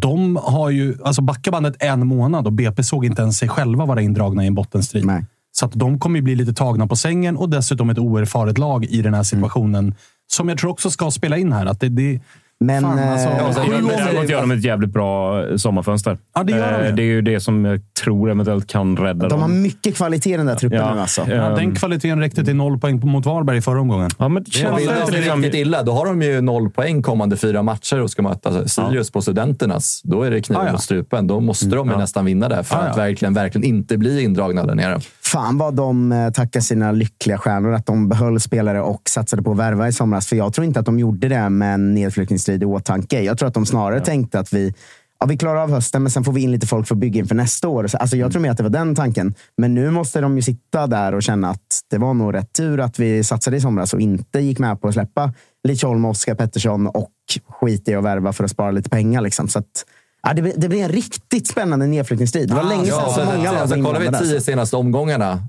De 0.00 0.36
har 0.36 0.70
ju, 0.70 0.96
alltså 1.04 1.22
backa 1.22 1.50
bandet 1.50 1.76
en 1.78 2.06
månad 2.06 2.46
och 2.46 2.52
BP 2.52 2.82
såg 2.82 3.04
inte 3.04 3.22
ens 3.22 3.38
sig 3.38 3.48
själva 3.48 3.86
vara 3.86 4.02
indragna 4.02 4.44
i 4.44 4.46
en 4.46 4.54
bottenstrid. 4.54 5.06
Nej. 5.06 5.24
Så 5.52 5.66
att 5.66 5.72
de 5.72 5.98
kommer 5.98 6.16
ju 6.18 6.22
bli 6.22 6.34
lite 6.34 6.52
tagna 6.52 6.86
på 6.86 6.96
sängen 6.96 7.36
och 7.36 7.50
dessutom 7.50 7.90
ett 7.90 7.98
oerfaret 7.98 8.58
lag 8.58 8.84
i 8.84 9.02
den 9.02 9.14
här 9.14 9.22
situationen. 9.22 9.94
Som 10.26 10.48
jag 10.48 10.58
tror 10.58 10.70
också 10.70 10.90
ska 10.90 11.10
spela 11.10 11.38
in 11.38 11.52
här. 11.52 11.66
Att 11.66 11.80
det, 11.80 11.88
det, 11.88 12.20
Men, 12.62 12.82
Fan, 12.82 12.98
eh, 12.98 13.12
alltså, 13.12 13.28
Ja, 13.28 13.64
sju 13.66 13.70
Men 13.72 13.84
år- 13.84 13.90
Däremot 13.90 14.28
gör 14.30 14.40
de 14.40 14.50
ett 14.50 14.64
jävligt 14.64 14.90
bra 14.90 15.42
eh, 15.48 15.56
sommarfönster. 15.56 16.18
Ja, 16.34 16.42
det 16.42 16.52
gör 16.52 16.78
de 16.82 16.88
Eh. 16.88 16.94
Det 16.94 17.02
är 17.02 17.04
ju 17.04 17.22
det 17.22 17.40
som 17.40 17.64
jag 17.64 17.80
tror 18.04 18.30
eventuellt 18.30 18.66
kan 18.66 18.96
rädda 18.96 19.28
De 19.28 19.40
har 19.40 19.48
dem. 19.48 19.62
mycket 19.62 19.96
kvalitet 19.96 20.34
i 20.34 20.36
den 20.36 20.46
där 20.46 20.54
truppen 20.54 20.78
Ja. 20.78 20.94
nu. 20.94 21.00
Alltså. 21.00 21.24
Ja. 21.28 21.34
Ja, 21.34 21.48
den 21.50 21.74
kvaliteten 21.74 22.20
räckte 22.20 22.44
till 22.44 22.56
noll 22.56 22.78
poäng 22.78 23.00
mot 23.06 23.26
Varberg 23.26 23.56
i 23.56 23.60
förra 23.60 23.80
omgången. 23.80 24.10
Ja, 24.18 24.28
men 24.28 24.42
det 24.42 24.50
Ja, 24.54 24.60
känns 24.68 24.80
vill 24.80 24.90
inte 25.00 25.12
liksom... 25.20 25.42
riktigt 25.42 25.60
illa, 25.60 25.82
då 25.82 25.92
har 25.92 26.06
de 26.06 26.22
ju 26.22 26.40
noll 26.40 26.70
poäng 26.70 27.02
kommande 27.02 27.36
fyra 27.36 27.62
matcher 27.62 28.00
och 28.00 28.10
ska 28.10 28.22
möta 28.22 28.68
Sirius 28.68 29.10
på 29.10 29.22
Studenternas. 29.22 30.00
Då 30.04 30.22
är 30.22 30.30
det 30.30 30.40
kniven 30.42 30.62
Ah, 30.62 30.66
ja. 30.66 30.72
mot 30.72 30.82
strupen. 30.82 31.26
Då 31.26 31.40
måste 31.40 31.66
de 31.66 31.90
ju 31.90 31.96
nästan 31.96 32.24
vinna 32.24 32.48
där 32.48 32.62
för 32.62 32.76
Ah, 32.76 32.80
ja. 32.84 32.90
att 32.90 32.98
verkligen, 32.98 33.34
verkligen 33.34 33.64
inte 33.64 33.96
bli 33.98 34.22
indragna 34.22 34.64
där 34.66 34.74
nere. 34.74 35.00
Fan 35.32 35.58
vad 35.58 35.74
de 35.74 36.12
eh, 36.12 36.30
tackar 36.30 36.60
sina 36.60 36.92
lyckliga 36.92 37.38
stjärnor 37.38 37.72
att 37.72 37.86
de 37.86 38.08
behöll 38.08 38.40
spelare 38.40 38.82
och 38.82 39.02
satsade 39.08 39.42
på 39.42 39.50
att 39.50 39.58
värva 39.58 39.88
i 39.88 39.92
somras. 39.92 40.26
För 40.26 40.36
jag 40.36 40.52
tror 40.52 40.64
inte 40.64 40.80
att 40.80 40.86
de 40.86 40.98
gjorde 40.98 41.28
det 41.28 41.50
med 41.50 41.74
en 41.74 41.94
nedflyttningsstrid 41.94 42.62
i 42.62 42.66
åtanke. 42.66 43.20
Jag 43.20 43.38
tror 43.38 43.48
att 43.48 43.54
de 43.54 43.66
snarare 43.66 44.00
tänkte 44.00 44.38
att 44.38 44.52
vi, 44.52 44.74
ja, 45.20 45.26
vi 45.26 45.36
klarar 45.36 45.62
av 45.62 45.70
hösten, 45.70 46.02
men 46.02 46.10
sen 46.10 46.24
får 46.24 46.32
vi 46.32 46.40
in 46.40 46.50
lite 46.50 46.66
folk 46.66 46.86
för 46.86 46.94
att 46.94 46.98
bygga 46.98 47.18
inför 47.18 47.34
nästa 47.34 47.68
år. 47.68 47.86
Så, 47.86 47.96
Alltså, 47.98 48.16
jag 48.16 48.32
tror 48.32 48.42
mer 48.42 48.50
att 48.50 48.56
det 48.56 48.62
var 48.62 48.70
den 48.70 48.94
tanken. 48.94 49.34
Men 49.56 49.74
nu 49.74 49.90
måste 49.90 50.20
de 50.20 50.36
ju 50.36 50.42
sitta 50.42 50.86
där 50.86 51.14
och 51.14 51.22
känna 51.22 51.50
att 51.50 51.80
det 51.90 51.98
var 51.98 52.14
nog 52.14 52.34
rätt 52.34 52.52
tur 52.52 52.80
att 52.80 52.98
vi 52.98 53.24
satsade 53.24 53.56
i 53.56 53.60
somras 53.60 53.94
och 53.94 54.00
inte 54.00 54.40
gick 54.40 54.58
med 54.58 54.80
på 54.80 54.88
att 54.88 54.94
släppa 54.94 55.32
Lidsholm, 55.68 56.04
Oskar 56.04 56.34
Pettersson 56.34 56.86
och 56.86 57.10
skit 57.48 57.88
i 57.88 57.94
att 57.94 58.04
värva 58.04 58.32
för 58.32 58.44
att 58.44 58.50
spara 58.50 58.70
lite 58.70 58.90
pengar. 58.90 59.20
Liksom. 59.20 59.48
Så 59.48 59.58
att, 59.58 59.84
Ja, 60.22 60.32
det, 60.34 60.42
blir, 60.42 60.52
det 60.56 60.68
blir 60.68 60.82
en 60.82 60.88
riktigt 60.88 61.48
spännande 61.48 61.86
nedflyttningsstrid. 61.86 62.48
Det 62.48 62.54
var 62.54 62.62
länge 62.62 62.84
sedan 62.84 62.94
Ja, 62.98 63.14
så 63.14 63.24
många 63.24 63.36
lag 63.36 63.52
var 63.52 63.60
alltså, 63.60 63.82
kollar 63.82 64.00
vi 64.00 64.18
tio 64.18 64.40
senaste 64.40 64.76
omgångarna, 64.76 65.42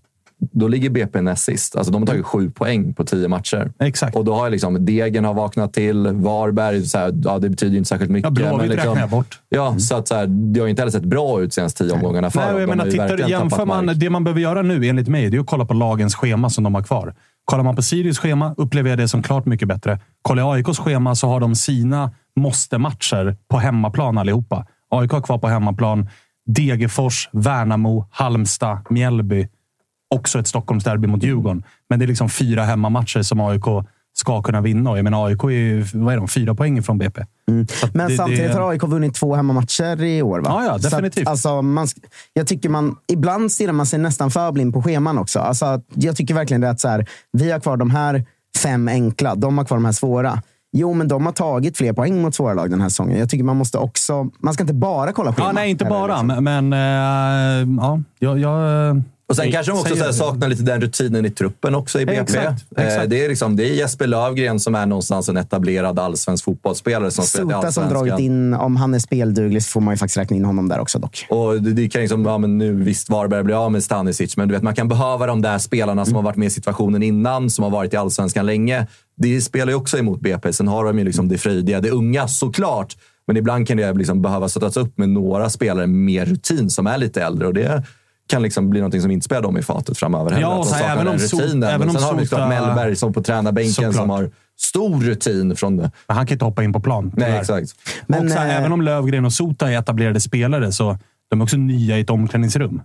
då 0.51 0.67
ligger 0.67 0.89
BP 0.89 1.21
näst 1.21 1.43
sist. 1.43 1.75
Alltså, 1.75 1.93
de 1.93 2.01
har 2.01 2.07
tagit 2.07 2.25
sju 2.25 2.51
poäng 2.51 2.93
på 2.93 3.03
tio 3.03 3.27
matcher. 3.27 3.71
Exakt. 3.79 4.15
Och 4.15 4.25
då 4.25 4.33
har 4.33 4.49
liksom 4.49 4.85
Degen 4.85 5.25
har 5.25 5.33
vaknat 5.33 5.73
till. 5.73 6.07
Varberg, 6.07 6.85
så 6.85 6.97
här, 6.97 7.13
ja, 7.23 7.39
det 7.39 7.49
betyder 7.49 7.77
inte 7.77 7.87
särskilt 7.87 8.11
mycket. 8.11 8.39
Ja, 8.39 8.49
Blåvitt 8.49 8.69
liksom, 8.69 8.89
räknar 8.89 9.01
jag 9.01 9.09
bort. 9.09 9.39
Ja, 9.49 9.79
så 9.79 9.95
att 9.95 10.07
så 10.07 10.15
här, 10.15 10.27
det 10.27 10.59
har 10.59 10.67
inte 10.67 10.81
heller 10.81 10.91
sett 10.91 11.03
bra 11.03 11.41
ut 11.41 11.53
senaste 11.53 11.83
tio 11.83 11.93
omgångarna 11.93 12.29
för 12.29 12.39
Nej, 12.39 12.59
jag 12.59 12.69
menar, 12.69 12.85
tittar, 12.85 13.29
jämför 13.29 13.65
man, 13.65 13.85
mark. 13.85 13.97
det 13.97 14.09
man 14.09 14.23
behöver 14.23 14.41
göra 14.41 14.61
nu, 14.61 14.85
enligt 14.87 15.07
mig, 15.07 15.29
det 15.29 15.37
är 15.37 15.41
att 15.41 15.47
kolla 15.47 15.65
på 15.65 15.73
lagens 15.73 16.15
schema 16.15 16.49
som 16.49 16.63
de 16.63 16.75
har 16.75 16.83
kvar. 16.83 17.13
Kollar 17.45 17.63
man 17.63 17.75
på 17.75 17.81
Sirius 17.81 18.19
schema 18.19 18.55
upplever 18.57 18.89
jag 18.89 18.99
det 18.99 19.07
som 19.07 19.23
klart 19.23 19.45
mycket 19.45 19.67
bättre. 19.67 19.99
Kollar 20.21 20.43
jag 20.43 20.55
AIKs 20.55 20.79
schema 20.79 21.15
så 21.15 21.27
har 21.27 21.39
de 21.39 21.55
sina 21.55 22.11
måste-matcher 22.35 23.37
på 23.49 23.57
hemmaplan 23.57 24.17
allihopa. 24.17 24.65
AIK 24.89 25.11
har 25.11 25.21
kvar 25.21 25.37
på 25.37 25.47
hemmaplan 25.47 26.09
Degerfors, 26.45 27.29
Värnamo, 27.31 28.07
Halmstad, 28.11 28.79
Mjällby. 28.89 29.47
Också 30.14 30.39
ett 30.39 30.47
Stockholmsderby 30.47 31.07
mot 31.07 31.24
Djurgården. 31.24 31.64
Men 31.89 31.99
det 31.99 32.05
är 32.05 32.07
liksom 32.07 32.30
fyra 32.30 32.64
hemmamatcher 32.64 33.22
som 33.22 33.39
AIK 33.39 33.64
ska 34.16 34.41
kunna 34.41 34.61
vinna. 34.61 34.89
Och 34.89 34.97
jag 34.97 35.03
menar, 35.03 35.28
AIK 35.28 35.43
är 35.43 35.49
ju 35.49 35.86
vad 35.93 36.14
är 36.14 36.18
de, 36.18 36.28
fyra 36.28 36.55
poäng 36.55 36.84
från 36.84 36.97
BP. 36.97 37.22
Att 37.84 37.93
Men 37.93 38.09
det- 38.09 38.16
samtidigt 38.18 38.51
det- 38.53 38.59
har 38.59 38.70
AIK 38.72 38.84
vunnit 38.84 39.16
två 39.16 39.36
hemmamatcher 39.36 40.03
i 40.03 40.22
år. 40.22 40.39
Va? 40.39 40.45
Ja, 40.49 40.66
ja, 40.66 40.78
definitivt. 40.78 41.28
Att, 41.28 41.32
alltså, 41.32 41.61
man, 41.61 41.88
jag 42.34 42.47
tycker 42.47 42.70
man, 42.70 42.95
ibland 43.07 43.51
stirrar 43.51 43.74
man 43.74 43.86
sig 43.86 43.99
nästan 43.99 44.32
för 44.32 44.51
blind 44.51 44.74
på 44.74 44.82
scheman 44.84 45.18
också. 45.18 45.39
Alltså, 45.39 45.82
jag 45.93 46.16
tycker 46.16 46.34
verkligen 46.34 46.61
det 46.61 46.70
att 46.70 46.80
så 46.80 46.88
här, 46.88 47.05
vi 47.32 47.51
har 47.51 47.59
kvar 47.59 47.78
de 47.78 47.91
här 47.91 48.26
fem 48.57 48.88
enkla, 48.88 49.36
de 49.36 49.57
har 49.57 49.66
kvar 49.66 49.78
de 49.78 49.86
här 49.86 49.91
svåra. 49.91 50.41
Jo, 50.76 50.93
men 50.93 51.07
de 51.07 51.26
har 51.26 51.34
tagit 51.34 51.78
fler 51.78 51.93
poäng 51.93 52.22
mot 52.22 52.36
svåra 52.36 52.53
lag 52.53 52.70
den 52.70 52.82
här 52.82 52.89
säsongen. 52.89 53.20
Jag 53.20 53.30
tycker 53.30 53.43
man 53.43 53.57
måste 53.57 53.78
också... 53.78 54.30
Man 54.39 54.53
ska 54.53 54.64
inte 54.64 54.74
bara 54.74 55.11
kolla 55.11 55.34
scheman. 55.34 55.47
Ja, 55.47 55.51
nej, 55.53 55.70
inte 55.70 55.86
bara. 55.86 56.22
liksom. 56.22 56.43
Men, 56.43 56.70
men 56.70 56.74
äh, 56.74 57.76
ja, 57.84 57.99
jag... 58.20 58.39
jag 58.39 59.01
Och 59.34 59.38
sen 59.38 59.51
kanske 59.51 59.71
de 59.71 59.79
också 59.79 59.95
så 59.95 60.03
här, 60.03 60.11
saknar 60.11 60.47
lite 60.47 60.63
den 60.63 60.81
rutinen 60.81 61.25
i 61.25 61.29
truppen 61.29 61.75
också 61.75 61.99
i 61.99 62.05
BP. 62.05 62.19
Exakt, 62.21 62.65
Eh, 62.77 62.86
exakt. 62.88 63.09
Det, 63.09 63.25
är 63.25 63.29
liksom, 63.29 63.55
det 63.55 63.69
är 63.69 63.73
Jesper 63.73 64.07
Lövgren 64.07 64.59
som 64.59 64.75
är 64.75 64.86
någonstans 64.86 65.29
en 65.29 65.38
etablerad 65.38 65.99
allsvensk 65.99 66.43
fotbollsspelare 66.43 67.11
som 67.11 67.25
Sota 67.25 67.71
som 67.71 67.89
dragit 67.89 68.19
in, 68.19 68.53
om 68.53 68.75
han 68.75 68.93
är 68.93 68.99
spelduglig 68.99 69.63
så 69.63 69.69
får 69.69 69.81
man 69.81 69.93
ju 69.93 69.97
faktiskt 69.97 70.17
räkna 70.17 70.38
in 70.38 70.45
honom 70.45 70.69
där 70.69 70.79
också 70.79 70.99
dock. 70.99 71.25
Och 71.29 71.61
det, 71.61 71.73
det 71.73 71.89
kan 71.89 72.01
liksom, 72.01 72.25
ja, 72.25 72.38
men 72.38 72.57
nu 72.57 72.73
visst, 72.73 73.09
Varberg 73.09 73.43
blir 73.43 73.65
av 73.65 73.71
med 73.71 73.84
Stanisic, 73.84 74.38
men 74.38 74.47
du 74.47 74.53
vet, 74.53 74.63
man 74.63 74.75
kan 74.75 74.88
behöva 74.88 75.27
de 75.27 75.41
där 75.41 75.57
spelarna 75.57 76.05
som 76.05 76.15
har 76.15 76.21
varit 76.21 76.38
med 76.38 76.45
i 76.45 76.49
situationen 76.49 77.03
innan, 77.03 77.49
som 77.49 77.63
har 77.63 77.71
varit 77.71 77.93
i 77.93 77.97
allsvenskan 77.97 78.45
länge. 78.45 78.88
Det 79.17 79.41
spelar 79.41 79.67
ju 79.67 79.75
också 79.75 79.97
emot 79.97 80.21
BP. 80.21 80.53
Sen 80.53 80.67
har 80.67 80.86
de 80.86 80.99
ju 80.99 81.05
liksom 81.05 81.27
det 81.27 81.38
fröjdiga, 81.38 81.81
det 81.81 81.89
unga 81.89 82.27
såklart. 82.27 82.95
Men 83.27 83.38
ibland 83.38 83.67
kan 83.67 83.77
det 83.77 83.93
liksom 83.93 84.21
behöva 84.21 84.49
sättas 84.49 84.77
upp 84.77 84.97
med 84.97 85.09
några 85.09 85.49
spelare 85.49 85.88
med 85.88 85.99
mer 85.99 86.25
rutin 86.25 86.69
som 86.69 86.88
är 86.88 86.97
lite 86.97 87.23
äldre. 87.23 87.47
Och 87.47 87.53
det 87.53 87.84
kan 88.30 88.41
liksom 88.41 88.69
bli 88.69 88.82
något 88.82 89.01
som 89.01 89.11
inte 89.11 89.24
spelar 89.26 89.41
dem 89.41 89.57
i 89.57 89.61
fatet 89.61 89.97
framöver. 89.97 90.38
Ja, 90.41 90.47
att 90.53 90.59
och 90.59 90.65
de 90.65 90.69
så 90.69 90.76
här, 90.76 90.82
saknar 90.82 90.95
även 91.01 91.07
om 91.13 91.19
Sot- 91.19 91.41
rutinen. 91.41 91.63
även 91.69 91.80
Men 91.80 91.89
om 91.89 91.95
sen 91.95 92.03
har 92.03 92.15
vi 92.15 92.26
såklart 92.28 92.49
Mellberg 92.49 92.95
som 92.95 93.13
på 93.13 93.21
tränarbänken 93.24 93.74
Såklart. 93.74 93.95
som 93.95 94.09
har 94.09 94.32
stor 94.59 95.01
rutin 95.01 95.55
från 95.55 95.78
det. 95.78 95.91
Men 96.07 96.17
han 96.17 96.28
kan 96.28 96.36
inte 96.36 96.45
hoppa 96.45 96.63
in 96.63 96.74
på 96.74 96.80
plan. 96.80 97.11
Nej, 97.17 97.38
exakt. 97.39 97.69
Men, 98.07 98.26
och 98.26 98.32
så, 98.32 98.38
här, 98.39 98.47
eh, 98.49 98.57
även 98.57 98.71
om 98.71 98.82
Lövgren 98.82 99.26
och 99.26 99.34
Sota 99.34 99.71
är 99.71 99.80
etablerade 99.80 100.19
spelare 100.19 100.71
så 100.71 100.97
de 101.30 101.39
är 101.41 101.43
också 101.43 101.57
nya 101.57 101.97
i 101.97 102.01
ett 102.01 102.09
omklädningsrum. 102.09 102.82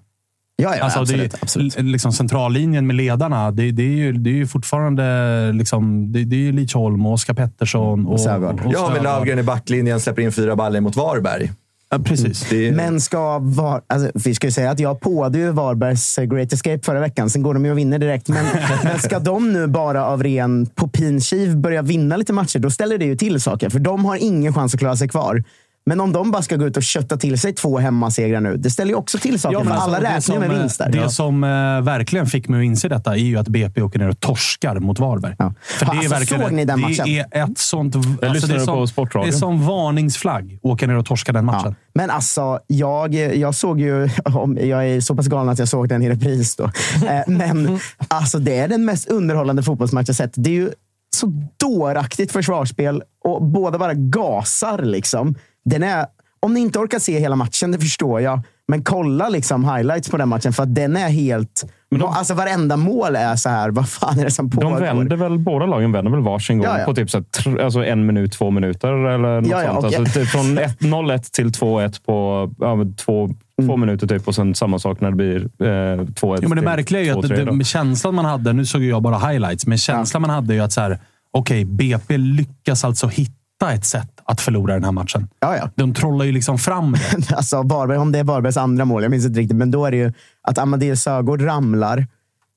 Ja, 0.63 0.77
ja 0.77 0.85
Alltså, 0.85 1.01
absolut. 1.01 1.31
det 1.31 1.37
är, 1.37 1.43
absolut. 1.43 1.81
Liksom 1.83 2.13
centrallinjen 2.13 2.87
med 2.87 2.97
ledarna, 2.97 3.51
det, 3.51 3.71
det, 3.71 3.83
är, 3.83 3.87
ju, 3.97 4.13
det 4.13 4.31
är 4.31 4.35
ju 4.35 4.47
fortfarande 4.47 5.53
liksom, 5.53 6.13
det, 6.13 6.25
det 6.25 6.37
är 6.37 6.41
ju 6.41 6.53
Leach 6.53 6.75
Holm 6.75 7.07
och 7.07 7.13
Oskar 7.13 7.35
Pettersson. 7.35 8.07
Och, 8.07 8.21
Sövgård. 8.21 8.51
och 8.53 8.59
Ja, 8.61 8.65
med 8.65 8.79
Sövgård. 8.97 9.03
Lövgren 9.03 9.39
i 9.39 9.43
backlinjen 9.43 10.01
släpper 10.01 10.23
in 10.23 10.33
fyra 10.33 10.57
baller 10.57 10.81
mot 10.81 10.97
Varberg. 10.97 11.51
Ja, 11.91 11.99
precis. 11.99 12.47
Det 12.51 12.69
är, 12.69 12.73
Men 12.73 13.01
ska 13.01 13.39
var, 13.39 13.83
alltså, 13.87 14.11
vi 14.15 14.35
ska 14.35 14.47
ju 14.47 14.51
säga 14.51 14.71
att 14.71 14.81
jag 14.81 15.01
påade 15.01 15.39
ju 15.39 15.51
Varbergs 15.51 16.17
Great 16.17 16.53
Escape 16.53 16.81
förra 16.83 17.01
veckan. 17.01 17.31
Sen 17.31 17.43
går 17.43 17.55
de 17.55 17.65
ju 17.65 17.71
och 17.71 17.79
vinner 17.79 17.99
direkt. 17.99 18.29
Men, 18.29 18.47
men 18.85 18.99
ska 18.99 19.19
de 19.19 19.53
nu 19.53 19.67
bara 19.67 20.05
av 20.05 20.23
ren 20.23 20.67
på 20.67 20.89
pin 20.89 21.21
kiv 21.21 21.57
börja 21.57 21.83
vinna 21.83 22.17
lite 22.17 22.33
matcher, 22.33 22.59
då 22.59 22.71
ställer 22.71 22.99
det 22.99 23.05
ju 23.05 23.17
till 23.17 23.41
saker. 23.41 23.71
För 23.71 23.79
de 23.79 24.05
har 24.05 24.17
ingen 24.17 24.55
chans 24.55 24.75
att 24.75 24.81
klara 24.81 24.97
sig 24.97 25.09
kvar. 25.09 25.43
Men 25.89 26.01
om 26.01 26.13
de 26.13 26.31
bara 26.31 26.43
ska 26.43 26.57
gå 26.57 26.67
ut 26.67 26.77
och 26.77 26.83
kötta 26.83 27.17
till 27.17 27.39
sig 27.39 27.53
två 27.53 27.79
hemmasegrar 27.79 28.41
nu, 28.41 28.57
det 28.57 28.71
ställer 28.71 28.91
ju 28.91 28.97
också 28.97 29.19
till 29.19 29.41
saker. 29.41 29.55
Ja, 29.55 29.61
för 29.61 29.69
men 29.69 29.79
alla 29.79 29.97
alltså, 29.97 30.33
räknar 30.33 30.35
ju 30.35 30.41
med 30.41 30.51
som, 30.51 30.61
vinst 30.61 30.79
där. 30.79 30.91
Det 30.91 31.11
som 31.11 31.45
eh, 31.45 31.49
verkligen 31.81 32.27
fick 32.27 32.49
mig 32.49 32.61
att 32.61 32.65
inse 32.65 32.89
detta 32.89 33.13
är 33.13 33.19
ju 33.19 33.37
att 33.37 33.49
BP 33.49 33.83
åker 33.83 33.99
ner 33.99 34.09
och 34.09 34.21
torskar 34.21 34.81
mot 34.81 34.99
Varberg. 34.99 35.35
Ja. 35.39 35.55
För 35.61 35.87
det 35.87 35.93
är 35.93 35.97
Alltså, 35.97 36.11
verkligen 36.11 36.43
såg 36.43 36.53
ni 36.53 36.65
den 36.65 36.81
matchen? 36.81 37.05
Det 37.05 37.19
är 37.19 37.45
ett 37.45 37.59
sånt... 37.59 37.97
Alltså, 37.97 38.47
det 38.47 38.55
är 38.55 38.59
som, 38.59 38.89
på. 38.95 39.23
Det 39.23 39.29
är 39.29 39.33
som 39.33 39.67
varningsflagg 39.67 40.59
åka 40.63 40.87
ner 40.87 40.97
och 40.97 41.07
torska 41.07 41.33
den 41.33 41.45
matchen. 41.45 41.75
Ja. 41.79 41.91
Men 41.95 42.11
alltså, 42.11 42.61
jag, 42.67 43.15
jag 43.15 43.55
såg 43.55 43.81
ju... 43.81 44.09
Om, 44.25 44.59
jag 44.63 44.89
är 44.89 45.01
så 45.01 45.17
pass 45.17 45.27
galen 45.27 45.49
att 45.49 45.59
jag 45.59 45.69
såg 45.69 45.89
den 45.89 46.03
i 46.03 46.11
repris. 46.11 46.57
Då. 46.57 46.65
Eh, 46.65 47.23
Men 47.27 47.79
alltså, 48.09 48.39
det 48.39 48.59
är 48.59 48.69
den 48.69 48.85
mest 48.85 49.09
underhållande 49.09 49.63
fotbollsmatch 49.63 50.09
jag 50.09 50.17
sett. 50.17 50.33
Det 50.35 50.51
är 50.51 50.55
ju 50.55 50.71
så 51.17 51.33
dåraktigt 51.57 52.33
försvarsspel 52.33 53.03
och 53.25 53.43
båda 53.43 53.79
bara 53.79 53.95
gasar. 53.95 54.83
Liksom. 54.83 55.35
Den 55.69 55.83
är, 55.83 56.07
om 56.41 56.55
ni 56.55 56.61
inte 56.61 56.79
orkar 56.79 56.99
se 56.99 57.19
hela 57.19 57.37
matchen, 57.37 57.73
det 57.73 57.79
förstår 57.79 58.21
jag. 58.21 58.41
Men 58.71 58.85
kolla 58.85 59.29
liksom 59.29 59.65
highlights 59.65 60.11
på 60.11 60.17
den 60.17 60.29
matchen, 60.29 60.53
för 60.53 60.63
att 60.63 60.75
den 60.75 60.97
är 60.97 61.09
helt... 61.09 61.65
alltså 62.03 62.35
Varenda 62.35 62.77
mål 62.77 63.17
är 63.17 63.37
så 63.37 63.49
här, 63.49 63.71
vad 63.79 63.89
fan 63.89 64.19
är 64.21 64.25
det 64.25 64.31
som 64.31 64.51
pågår? 64.51 64.71
De 64.71 64.81
vänder 64.81 65.17
väl, 65.17 65.39
båda 65.39 65.67
lagen 65.67 65.93
vänder 65.93 66.11
väl 66.13 66.21
varsin 66.21 66.59
gång 66.59 66.67
Ja, 66.67 66.79
ja. 66.79 66.85
på 66.85 66.95
typ 66.95 67.11
så 67.11 67.25
här, 67.45 67.59
alltså 67.59 67.85
en 67.85 68.07
minut, 68.07 68.33
två 68.33 68.51
minuter 68.51 68.89
eller 68.93 69.41
något 69.41 69.51
Ja, 69.51 69.63
ja, 69.63 69.73
sånt. 69.73 69.85
och- 69.85 69.95
Alltså, 70.01 70.21
typ 70.21 70.29
från 70.29 70.59
ett- 70.59 70.81
0-1 70.81 71.31
till 71.33 71.49
2-1 71.53 72.03
på 72.07 72.51
ja, 72.59 72.77
två, 72.97 73.29
två 73.63 73.63
Mm. 73.63 73.81
minuter 73.81 74.07
typ 74.07 74.29
och 74.29 74.35
sen 74.35 74.55
samma 74.55 74.79
sak 74.79 75.01
när 75.01 75.11
det 75.11 75.17
blir 75.17 75.37
eh, 75.43 76.05
2-1 76.05 76.39
Jo, 76.43 76.49
men 76.49 76.51
det 76.51 76.55
till 76.57 76.65
märkliga 76.65 77.01
är 77.01 77.05
ju 77.05 77.11
att 77.11 77.17
2-3 77.25 77.29
det, 77.45 77.59
det, 77.59 77.65
känslan 77.65 78.15
man 78.15 78.25
hade, 78.25 78.53
nu 78.53 78.67
såg 78.67 78.83
jag 78.83 79.03
bara 79.03 79.19
highlights, 79.19 79.67
men 79.67 79.79
känslan 79.79 80.21
man 80.23 80.31
hade 80.31 80.53
är 80.53 80.57
ju 80.57 80.61
att 80.63 80.73
så 80.73 80.81
här, 80.81 80.99
okej, 81.31 81.65
BP 81.65 82.17
lyckas 82.19 82.85
alltså 82.85 83.07
hitta 83.09 83.73
ett 83.73 83.85
sätt 83.85 84.11
att 84.31 84.41
förlora 84.41 84.75
den 84.75 84.85
här 84.85 84.93
matchen. 84.93 85.29
Ja, 85.41 85.57
ja. 85.57 85.71
De 85.75 85.95
trollar 85.95 86.25
ju 86.25 86.33
liksom 86.33 86.59
fram 86.59 86.93
det. 86.93 87.33
alltså 87.37 87.63
Varberg, 87.63 87.99
om 87.99 88.13
det 88.13 88.19
är 88.19 88.25
Varbergs 88.25 88.57
andra 88.57 88.85
mål, 88.85 89.03
jag 89.03 89.11
minns 89.11 89.27
inte 89.27 89.41
riktigt, 89.41 89.57
men 89.57 89.71
då 89.71 89.87
är 89.87 89.91
det 89.91 89.97
ju 89.97 90.13
att 90.43 90.59
Amadeus 90.59 91.03
Sögaard 91.03 91.43
ramlar. 91.43 92.07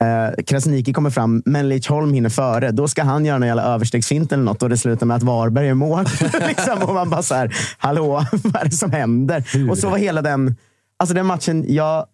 Eh, 0.01 0.43
Krasniqi 0.43 0.93
kommer 0.93 1.09
fram, 1.09 1.41
men 1.45 1.69
Leach 1.69 1.89
Holm 1.89 2.13
hinner 2.13 2.29
före. 2.29 2.71
Då 2.71 2.87
ska 2.87 3.03
han 3.03 3.25
göra 3.25 3.35
en 3.35 3.47
jävla 3.47 3.63
överstegsfint 3.63 4.31
eller 4.31 4.43
något 4.43 4.63
och 4.63 4.69
det 4.69 4.77
slutar 4.77 5.05
med 5.05 5.17
att 5.17 5.23
Varberg 5.23 5.67
är 5.67 5.73
mål. 5.73 6.05
liksom, 6.47 6.83
och 6.83 6.93
man 6.93 7.09
bara 7.09 7.23
så 7.23 7.35
här, 7.35 7.55
hallå, 7.77 8.25
vad 8.31 8.55
är 8.55 8.65
det 8.65 8.71
som 8.71 8.91
händer? 8.91 9.69
Och 9.69 9.77
så 9.77 9.89
var 9.89 9.97
hela 9.97 10.21
den, 10.21 10.55
alltså 10.99 11.15
den 11.15 11.25
matchen, 11.25 11.65
jag, 11.67 12.05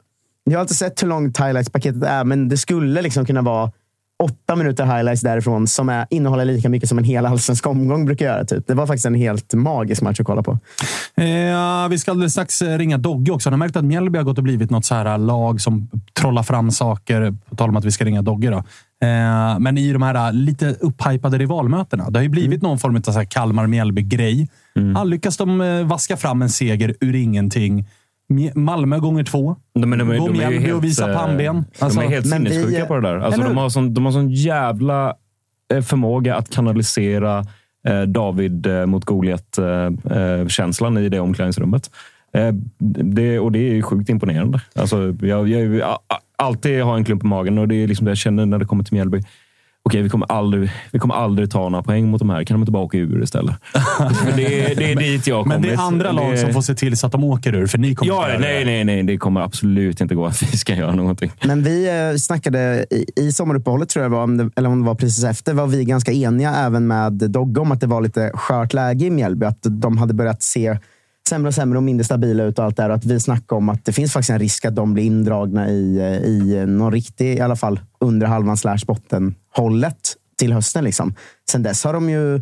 jag 0.44 0.58
har 0.58 0.62
inte 0.62 0.76
sett 0.76 1.04
hur 1.04 1.08
långt 1.08 1.38
highlights-paketet 1.38 2.04
är, 2.04 2.24
men 2.24 2.50
det 2.50 2.58
skulle 2.58 3.02
liksom 3.02 3.26
kunna 3.26 3.42
vara 3.42 3.72
åtta 4.24 4.56
minuter 4.56 4.86
highlights 4.86 5.22
därifrån 5.22 5.68
som 5.68 5.90
är, 5.90 6.08
innehåller 6.10 6.46
lika 6.46 6.70
mycket 6.70 6.90
som 6.90 6.98
en 6.98 7.04
hel 7.04 7.26
allsvensk 7.26 7.68
omgång 7.68 8.06
brukar 8.06 8.26
göra. 8.26 8.46
Typ. 8.46 8.68
Det 8.68 8.74
var 8.74 8.88
faktiskt 8.88 9.06
en 9.06 9.16
helt 9.16 9.54
magisk 9.54 10.02
match 10.02 10.20
att 10.20 10.26
kolla 10.26 10.44
på. 10.44 10.52
Eh, 11.16 11.90
vi 11.90 11.98
ska 11.98 12.12
alldeles 12.12 12.32
strax 12.32 12.62
eh, 12.62 12.78
ringa 12.78 12.98
Dogge 12.98 13.32
också. 13.32 13.50
Har 13.50 13.52
ni 13.52 13.58
märkt 13.58 13.76
att 13.76 13.86
Mjällby 13.86 14.18
har 14.18 14.24
gått 14.24 14.38
och 14.38 14.44
blivit 14.44 14.70
något 14.70 14.86
så 14.86 14.96
här 14.96 15.06
eh, 15.06 15.20
lag 15.20 15.62
som 15.62 15.90
trollar 16.20 16.44
fram 16.44 16.72
saker? 16.72 17.36
På 17.50 17.56
tal 17.56 17.70
om 17.70 17.78
att 17.78 17.86
vi 17.86 17.92
ska 17.92 18.06
ringa 18.06 18.22
Dogge. 18.22 18.50
Då. 18.50 18.58
Eh, 19.08 19.60
men 19.60 19.78
i 19.78 19.94
de 19.94 20.02
här 20.02 20.28
eh, 20.28 20.34
lite 20.34 20.76
upphypade 20.80 21.38
rivalmötena. 21.38 22.10
Det 22.10 22.20
har 22.20 22.24
ju 22.24 22.30
blivit 22.30 22.62
någon 22.62 22.80
form 22.80 22.96
av 22.96 23.24
Kalmar-Mjällby-grej. 23.26 24.48
Ja, 24.96 25.04
lyckas 25.04 25.38
de 25.38 25.84
vaska 25.88 26.18
fram 26.18 26.42
en 26.42 26.50
seger 26.50 26.96
ur 27.00 27.16
ingenting. 27.16 27.86
Malmö 28.56 29.00
gånger 29.00 29.24
två. 29.24 29.56
De, 29.74 29.90
men 29.90 30.00
de, 30.00 30.12
är- 30.12 30.18
Gå 30.18 30.28
de 30.28 30.40
helt, 30.40 30.74
och 30.74 30.84
visa 30.84 31.12
eh, 31.12 31.18
pannben. 31.18 31.66
Alltså, 31.80 32.00
de 32.00 32.06
är 32.06 32.10
helt 32.10 32.26
men 32.26 32.44
vi- 32.44 32.50
sinnessjuka 32.50 32.86
på 32.86 32.96
det 32.96 33.02
där. 33.02 33.18
Alltså, 33.18 33.42
de, 33.42 33.58
har 33.58 33.70
sån, 33.70 33.94
de 33.94 34.06
har 34.06 34.12
sån 34.12 34.30
jävla 34.32 35.16
eh, 35.74 35.82
förmåga 35.82 36.36
att 36.36 36.50
kanalisera 36.50 37.46
eh, 37.88 38.02
David 38.02 38.66
eh, 38.66 38.86
mot 38.86 39.06
Goliat-känslan 39.06 40.98
i 40.98 41.10
det 41.10 41.20
omklädningsrummet. 41.20 41.90
Eh, 42.34 42.52
det, 43.04 43.40
och 43.40 43.52
det 43.52 43.60
är 43.60 43.74
ju 43.74 43.82
sjukt 43.82 44.10
imponerande. 44.10 44.62
Alltså, 44.76 45.16
jag, 45.22 45.50
jag, 45.50 45.76
jag, 45.76 46.00
alltid 46.36 46.82
har 46.84 46.98
en 46.98 47.06
klump 47.06 47.24
i 47.24 47.28
magen 47.28 47.58
och 47.58 47.68
det 47.68 47.76
är 47.76 47.88
liksom 47.88 48.06
det 48.06 48.12
jag 48.12 48.18
känner 48.18 48.46
när 48.46 48.58
det 48.58 48.66
kommer 48.66 48.84
till 48.84 48.94
Mjällby. 48.94 49.22
Okej, 49.88 50.02
vi 50.02 50.10
kommer, 50.10 50.32
aldrig, 50.32 50.72
vi 50.92 51.00
kommer 51.00 51.16
aldrig 51.16 51.52
ta 51.52 51.70
några 51.70 51.84
poäng 51.84 52.08
mot 52.08 52.20
de 52.20 52.30
här. 52.30 52.44
Kan 52.44 52.56
de 52.56 52.62
inte 52.62 52.72
bara 52.72 52.84
åka 52.84 52.98
ur 52.98 53.24
istället? 53.24 53.56
Det, 54.36 54.72
är- 54.72 54.76
det 54.76 54.92
är 54.92 54.96
dit 54.96 55.28
jag 55.28 55.36
har 55.38 55.46
men 55.46 55.62
det 55.62 55.70
är 55.74 55.78
andra 55.78 56.12
lag 56.12 56.32
Det- 56.32 56.38
som 56.38 56.54
får 56.54 56.62
se 56.62 56.76
till 56.76 56.98
så 56.98 57.06
att 57.06 57.12
de 57.12 57.24
åker 57.24 57.56
ur, 57.56 57.68
för 57.68 57.78
ni 57.78 57.96
kommer 57.96 58.12
Ja, 58.14 58.20
inte 58.20 58.32
göra 58.32 58.40
nej, 58.54 58.60
det. 58.60 58.66
nej, 58.72 58.84
nej. 58.84 59.04
Det 59.04 59.18
kommer 59.18 59.42
absolut 59.42 60.02
inte 60.02 60.16
gå 60.16 60.26
att 60.26 60.44
vi 60.44 60.58
ska 60.58 60.76
göra 60.76 60.96
någonting. 60.96 61.32
Men 61.46 61.64
vi 61.64 61.88
eh, 62.12 62.18
snackade 62.18 62.86
i, 62.90 63.06
i 63.16 63.32
sommaruppehållet, 63.32 63.90
tror 63.90 64.04
jag 64.04 64.10
var, 64.10 64.50
eller 64.56 64.70
om 64.70 64.80
det 64.82 64.88
var 64.88 64.96
precis 64.96 65.24
efter, 65.24 65.54
var 65.54 65.68
vi 65.68 65.86
ganska 65.86 66.12
eniga 66.12 66.56
även 66.56 66.88
med 66.88 67.12
Dogge 67.14 67.62
om 67.62 67.72
att 67.72 67.82
det 67.82 67.88
var 67.88 68.02
lite 68.02 68.32
skört 68.34 68.74
läge 68.74 69.06
i 69.06 69.10
Mjällby. 69.10 69.46
Att 69.46 69.60
de 69.64 69.98
hade 69.98 70.14
börjat 70.14 70.44
se 70.44 70.78
sämre 71.28 71.48
och 71.48 71.56
sämre 71.56 71.78
och 71.78 71.84
mindre 71.84 72.04
stabila 72.04 72.44
ut 72.44 72.60
och 72.60 72.66
allt 72.66 72.78
det 72.78 72.86
Och 72.86 72.94
att 72.94 73.06
vi 73.06 73.20
snackade 73.20 73.58
om 73.58 73.70
att 73.70 73.86
det 73.86 73.94
finns 73.94 74.14
faktiskt 74.14 74.30
en 74.30 74.40
risk 74.40 74.66
att 74.66 74.76
de 74.76 74.94
blir 74.94 75.04
indragna 75.04 75.70
i, 75.70 75.98
eh, 75.98 76.30
i 76.30 76.66
någon 76.66 76.92
riktig, 76.92 77.38
i 77.38 77.40
alla 77.40 77.56
fall 77.56 77.80
under 78.00 78.28
halvan 78.28 78.58
slash 78.58 78.80
botten 78.88 79.36
hållet 79.56 80.16
till 80.38 80.54
hösten. 80.54 80.84
Liksom. 80.84 81.14
Sen 81.52 81.64
dess 81.64 81.84
har 81.84 81.94
de 81.94 82.10
ju 82.10 82.42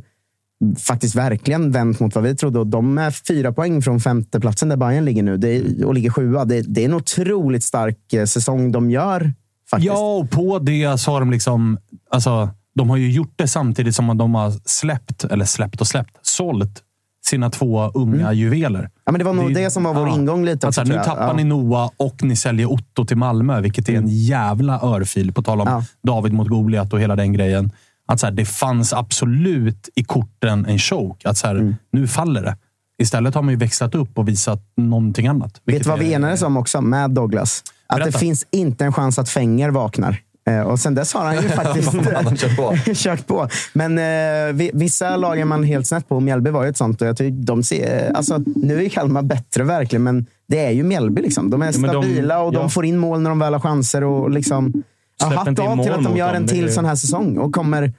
faktiskt 0.77 1.15
verkligen 1.15 1.71
vänt 1.71 1.99
mot 1.99 2.15
vad 2.15 2.23
vi 2.23 2.35
trodde. 2.35 2.59
Och 2.59 2.67
de 2.67 2.97
är 2.97 3.11
fyra 3.11 3.53
poäng 3.53 3.81
från 3.81 3.99
femteplatsen 3.99 4.69
där 4.69 4.77
Bayern 4.77 5.05
ligger 5.05 5.23
nu 5.23 5.37
det 5.37 5.49
är, 5.49 5.85
och 5.85 5.93
ligger 5.93 6.09
sjua. 6.09 6.45
Det, 6.45 6.61
det 6.61 6.81
är 6.81 6.85
en 6.85 6.93
otroligt 6.93 7.63
stark 7.63 8.13
eh, 8.13 8.25
säsong 8.25 8.71
de 8.71 8.91
gör. 8.91 9.33
Faktiskt. 9.69 9.87
Ja, 9.87 10.15
och 10.15 10.29
på 10.29 10.59
det 10.59 10.97
så 10.97 11.11
har 11.11 11.19
de 11.19 11.31
liksom... 11.31 11.77
Alltså, 12.09 12.49
de 12.75 12.89
har 12.89 12.97
ju 12.97 13.11
gjort 13.11 13.33
det 13.35 13.47
samtidigt 13.47 13.95
som 13.95 14.17
de 14.17 14.35
har 14.35 14.53
släppt, 14.65 15.23
eller 15.23 15.45
släppt 15.45 15.81
och 15.81 15.87
släppt, 15.87 16.17
sålt 16.21 16.81
sina 17.29 17.49
två 17.49 17.91
unga 17.93 18.25
Mm. 18.25 18.33
juveler. 18.37 18.89
Ja, 19.05 19.11
men 19.11 19.19
det 19.19 19.25
var 19.25 19.33
nog 19.33 19.53
det, 19.53 19.69
som 19.71 19.83
var 19.83 19.93
vår 19.93 20.07
ingång 20.09 20.45
lite. 20.45 20.67
Att 20.67 20.77
Också, 20.77 20.85
så 20.85 20.91
här, 20.91 20.97
nu 20.97 21.03
tappar 21.03 21.21
ja. 21.23 21.31
Mm. 21.31 21.37
ni 21.37 21.43
Noah 21.43 21.89
och 21.97 22.23
ni 22.23 22.35
säljer 22.35 22.71
Otto 22.71 23.05
till 23.05 23.17
Malmö, 23.17 23.61
vilket 23.61 23.89
är 23.89 23.93
en 23.97 24.07
jävla 24.07 24.79
örfil. 24.81 25.33
På 25.33 25.41
tal 25.41 25.61
om 25.61 25.67
Ja. 25.67 25.83
David 26.03 26.33
mot 26.33 26.47
Goliat 26.47 26.93
och 26.93 26.99
hela 26.99 27.15
den 27.15 27.33
grejen. 27.33 27.71
Att 28.07 28.19
så 28.19 28.25
här, 28.25 28.33
det 28.33 28.45
fanns 28.45 28.93
absolut 28.93 29.89
i 29.95 30.03
korten 30.03 30.65
en 30.65 30.79
choke. 30.79 31.29
Att 31.29 31.37
så 31.37 31.47
här, 31.47 31.55
Mm. 31.55 31.75
nu 31.91 32.07
faller 32.07 32.43
det. 32.43 32.57
Istället 33.01 33.35
har 33.35 33.41
man 33.41 33.51
ju 33.51 33.57
växlat 33.57 33.95
upp 33.95 34.17
och 34.17 34.27
visat 34.27 34.61
någonting 34.77 35.27
annat. 35.27 35.61
Vet 35.65 35.83
du 35.83 35.89
vad 35.89 35.99
vi 35.99 36.13
enades 36.13 36.41
om 36.41 36.57
också 36.57 36.81
med 36.81 37.11
Douglas? 37.11 37.63
Att 37.87 37.97
Berätta. 37.97 38.11
det 38.11 38.17
finns 38.19 38.45
inte 38.51 38.85
en 38.85 38.93
chans 38.93 39.19
att 39.19 39.29
Fenger 39.29 39.69
vaknar. 39.69 40.17
Eh, 40.49 40.61
Och 40.61 40.79
sen 40.79 40.95
dess 40.95 41.13
har 41.13 41.25
han 41.25 41.35
ju 41.35 41.49
faktiskt 41.49 41.91
kört 42.39 42.55
på. 42.57 42.75
kört 42.93 43.27
på. 43.27 43.47
Men 43.73 43.97
eh, 43.97 44.53
vi- 44.53 44.71
vissa 44.73 45.15
lag 45.17 45.39
är 45.39 45.45
man 45.45 45.63
helt 45.63 45.87
snett 45.87 46.07
på. 46.09 46.19
Mjällby 46.19 46.49
var 46.49 46.63
ju 46.63 46.69
ett 46.69 46.77
sånt. 46.77 47.01
Och 47.01 47.07
jag 47.07 47.17
tycker 47.17 47.45
de 47.45 47.63
ser, 47.63 48.11
alltså, 48.15 48.41
nu 48.55 48.85
är 48.85 48.89
Kalmar 48.89 49.21
bättre 49.21 49.63
verkligen, 49.63 50.03
men 50.03 50.25
det 50.47 50.65
är 50.65 50.71
ju 50.71 50.83
Mjällby. 50.83 51.21
Liksom. 51.21 51.49
De 51.49 51.61
är 51.61 51.65
Ja, 51.65 51.71
men 51.79 51.91
de- 51.93 52.03
stabila 52.03 52.39
och 52.41 52.53
ja. 52.53 52.59
de 52.59 52.69
får 52.69 52.85
in 52.85 52.97
mål 52.97 53.21
när 53.21 53.29
de 53.29 53.39
väl 53.39 53.53
har 53.53 53.59
chanser. 53.59 54.03
Och 54.03 54.29
liksom, 54.29 54.83
ja, 55.19 55.25
hatt 55.27 55.47
av 55.59 55.83
till 55.83 55.91
att 55.93 56.03
de 56.03 56.17
gör 56.17 56.33
en 56.33 56.47
till 56.47 56.73
sån 56.73 56.85
här 56.85 56.95
säsong 56.95 57.37
och 57.37 57.53
kommer 57.53 57.93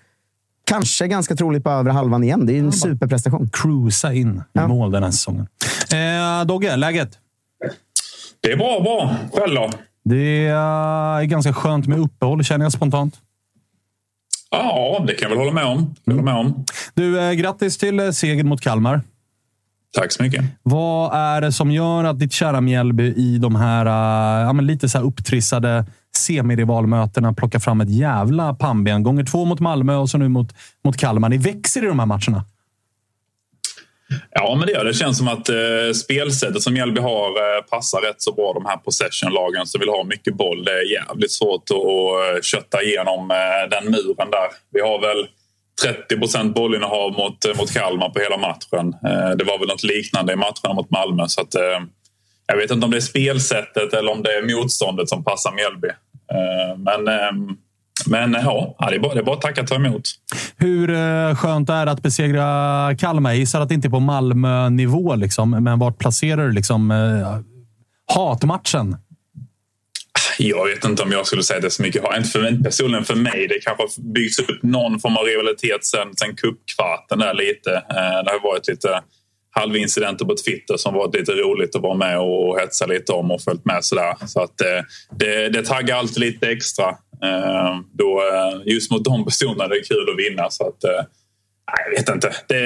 kanske 0.64 1.07
ganska 1.09 1.36
troligt 1.36 1.64
på 1.64 1.70
över 1.70 1.90
halvan 1.90 2.24
igen. 2.24 2.47
Det 2.47 2.53
är 2.53 2.55
ju 2.55 2.61
en 2.61 2.72
superprestation. 2.72 3.51
Cruisa 3.53 4.12
in 4.12 4.36
i 4.36 4.40
Ja. 4.53 4.68
mål 4.68 4.90
den 4.90 5.03
här 5.03 5.11
säsongen. 5.11 5.47
Eh, 5.92 6.47
Dogge, 6.47 6.76
läget? 6.76 7.11
Det 8.40 8.53
är 8.53 8.57
bra, 8.57 8.80
bra. 8.80 9.16
Själv 9.32 9.55
då? 9.55 9.70
Det 10.09 10.47
är 10.47 11.23
ganska 11.23 11.53
skönt 11.53 11.87
med 11.87 11.99
uppehåll, 11.99 12.45
känner 12.45 12.65
jag 12.65 12.73
spontant. 12.73 13.15
Ja, 14.51 15.05
det 15.07 15.15
kan 15.15 15.31
jag 15.31 15.37
väl 15.37 15.39
hålla 15.39 15.53
med 15.53 15.65
om. 15.65 15.95
Hålla 16.07 16.23
med 16.23 16.35
om. 16.35 16.65
Du, 16.95 17.21
eh, 17.21 17.33
grattis 17.33 17.79
till 17.79 18.01
eh, 18.01 18.11
segern 18.11 18.49
mot 18.49 18.61
Kalmar. 18.61 19.01
Tack 19.95 20.13
så 20.13 20.23
mycket. 20.23 20.45
Vad 20.63 21.15
är 21.15 21.41
det 21.41 21.53
som 21.53 21.71
gör 21.71 22.05
att 22.05 22.19
ditt 22.19 22.33
kära 22.33 22.61
Mjällby 22.61 23.15
i 23.17 23.39
de 23.39 23.57
här 23.57 23.87
eh, 23.87 24.47
ja, 24.47 24.53
lite 24.53 24.89
så 24.89 24.99
här 24.99 25.05
upptrissade 25.05 25.87
semirivalmötena 26.17 27.33
plockar 27.33 27.59
fram 27.59 27.81
ett 27.81 27.91
jävla 27.91 28.55
pannben? 28.55 29.03
Gånger 29.03 29.25
två 29.25 29.45
mot 29.45 29.61
Malmö 29.61 29.97
och 29.97 30.11
så 30.11 30.19
nu 30.19 30.29
mot, 30.29 30.55
mot 30.85 30.97
Kalmar. 30.97 31.29
Ni 31.29 31.39
växer 31.39 31.85
i 31.85 31.87
de 31.87 31.99
här 31.99 32.07
matcherna. 32.07 32.45
Ja, 34.31 34.55
men 34.59 34.67
det 34.67 34.73
gör 34.73 34.85
det. 34.85 34.91
Det 34.91 34.95
känns 34.95 35.19
som 35.19 35.29
att 35.29 35.49
eh, 35.49 35.93
spelsättet 35.95 36.63
som 36.63 36.73
Mjällby 36.75 37.01
har 37.01 37.29
eh, 37.29 37.63
passar 37.63 38.01
rätt 38.01 38.23
så 38.23 38.33
bra 38.33 38.53
de 38.53 38.67
här 38.67 38.77
possession-lagen 38.77 39.67
som 39.67 39.79
vill 39.79 39.89
ha 39.89 40.05
mycket 40.05 40.35
boll. 40.35 40.65
Det 40.65 40.73
är 40.73 40.93
jävligt 40.93 41.33
svårt 41.33 41.63
att, 41.71 41.77
och, 41.77 42.25
eh, 42.25 42.41
kötta 42.43 42.83
igenom 42.83 43.31
eh, 43.31 43.71
den 43.71 43.85
muren 43.91 44.31
där. 44.31 44.49
Vi 44.73 44.81
har 44.81 45.01
väl 45.01 45.27
30 45.83 46.17
procent 46.17 46.55
bollinnehav 46.55 47.13
mot, 47.13 47.45
eh, 47.45 47.57
mot 47.59 47.73
Kalmar 47.73 48.09
på 48.09 48.21
hela 48.21 48.37
matchen. 48.37 48.95
Eh, 49.07 49.31
det 49.37 49.45
var 49.45 49.59
väl 49.59 49.69
något 49.69 49.83
liknande 49.83 50.33
i 50.33 50.37
matcherna 50.37 50.75
mot 50.75 50.91
Malmö. 50.91 51.25
Så 51.29 51.41
att, 51.41 51.55
eh, 51.55 51.81
jag 52.47 52.57
vet 52.57 52.71
inte 52.71 52.85
om 52.85 52.91
det 52.91 52.99
är 52.99 53.01
spelsättet 53.01 53.93
eller 53.93 54.13
om 54.13 54.23
det 54.23 54.31
är 54.31 54.57
motståndet 54.57 55.09
som 55.09 55.25
passar 55.25 55.53
Mjällby. 55.53 55.89
Eh, 55.89 56.79
men 56.79 57.09
eh, 57.09 57.57
men 58.07 58.33
ja, 58.33 58.77
det 58.91 58.95
är 58.95 58.99
bara, 58.99 59.15
det 59.15 59.21
är 59.21 59.25
bara 59.25 59.37
att 59.37 59.43
tacka 59.43 59.61
och 59.61 59.67
ta 59.67 59.75
emot. 59.75 60.03
Hur 60.57 60.91
eh, 60.91 61.35
skönt 61.35 61.71
är 61.71 61.87
det 61.87 61.93
att 61.93 62.03
besegra 62.03 62.97
Kalmar? 62.99 63.31
Jag 63.31 63.39
gissar 63.39 63.61
att 63.61 63.69
det 63.69 63.75
inte 63.75 63.89
är 63.89 63.91
på 63.91 64.01
Malmö-nivå, 64.01 65.15
liksom, 65.15 65.51
men 65.51 65.79
vart 65.79 65.99
placerar 65.99 66.47
du 66.47 66.53
liksom, 66.53 66.91
eh, 66.91 67.39
hatmatchen? 68.15 68.97
Jag 70.39 70.67
vet 70.67 70.85
inte 70.85 71.03
om 71.03 71.13
jag 71.13 71.27
skulle 71.27 71.43
säga 71.43 71.61
det 71.61 71.71
så 71.71 71.83
mycket. 71.83 72.05
Inte 72.17 72.29
för 72.29 72.63
personligen 72.65 73.05
för 73.05 73.15
mig. 73.15 73.47
Det 73.49 73.59
kanske 73.65 73.83
har 73.83 74.13
byggts 74.13 74.39
upp 74.39 74.63
någon 74.63 75.01
form 75.01 75.17
av 75.17 75.25
rivalitet 75.25 75.85
sen, 75.85 76.17
sen 76.17 76.37
cupkvarten 76.37 77.19
där 77.19 77.35
lite. 77.35 77.75
Eh, 77.75 78.25
Det 78.25 78.31
har 78.31 78.43
varit 78.43 78.69
lite 78.69 79.01
halvincidenter 79.51 80.25
på 80.25 80.35
Twitter 80.47 80.77
som 80.77 80.95
varit 80.95 81.15
lite 81.15 81.33
roligt 81.33 81.77
att 81.77 81.83
vara 81.83 81.95
med 81.95 82.19
och 82.19 82.61
hetsa 82.61 82.87
lite 82.87 83.13
om 83.13 83.31
och 83.31 83.43
följt 83.43 83.65
med 83.65 83.85
sådär. 83.85 84.15
Så 84.27 84.43
att 84.43 84.59
det, 85.19 85.49
det 85.49 85.63
taggar 85.63 85.97
alltid 85.97 86.19
lite 86.19 86.47
extra. 86.49 86.85
Eh, 87.23 87.79
Då, 87.93 88.21
eh, 88.35 88.73
just 88.75 88.91
mot 88.91 89.05
de 89.05 89.25
personerna 89.25 89.64
är 89.64 89.69
det 89.69 89.81
kul 89.89 90.07
att 90.12 90.19
vinna. 90.27 90.51
Så 90.51 90.67
att, 90.69 90.85
eh, 90.85 91.05
jag 91.85 91.91
vet 91.99 92.09
inte. 92.14 92.31
Det, 92.49 92.61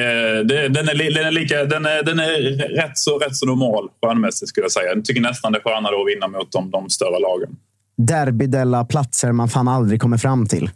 det, 0.44 0.68
den, 0.68 0.88
är, 0.88 0.94
li- 0.94 1.11
den, 1.14 1.26
är 1.26 1.30
lika, 1.30 1.64
den, 1.64 1.86
är, 1.86 2.03
den 2.03 2.18
är 2.18 2.32
rätt 2.76 2.98
så, 2.98 3.18
rätt 3.18 3.36
så 3.36 3.46
normal 3.46 3.88
stjärnmässigt 4.03 4.48
skulle 4.48 4.64
jag 4.64 4.72
säga. 4.72 4.94
Jag 4.94 5.05
tycker 5.05 5.20
nästan 5.20 5.53
det 5.53 5.59
är 5.59 5.62
skönare 5.62 5.94
att 6.01 6.07
vinna 6.14 6.28
mot 6.28 6.53
de, 6.53 6.70
de 6.70 6.90
större 6.90 7.18
lagen. 7.20 7.57
Derbydella 7.96 8.84
platser 8.84 9.32
man 9.32 9.48
fan 9.48 9.68
aldrig 9.68 10.01
kommer 10.01 10.16
fram 10.18 10.46
till. 10.46 10.70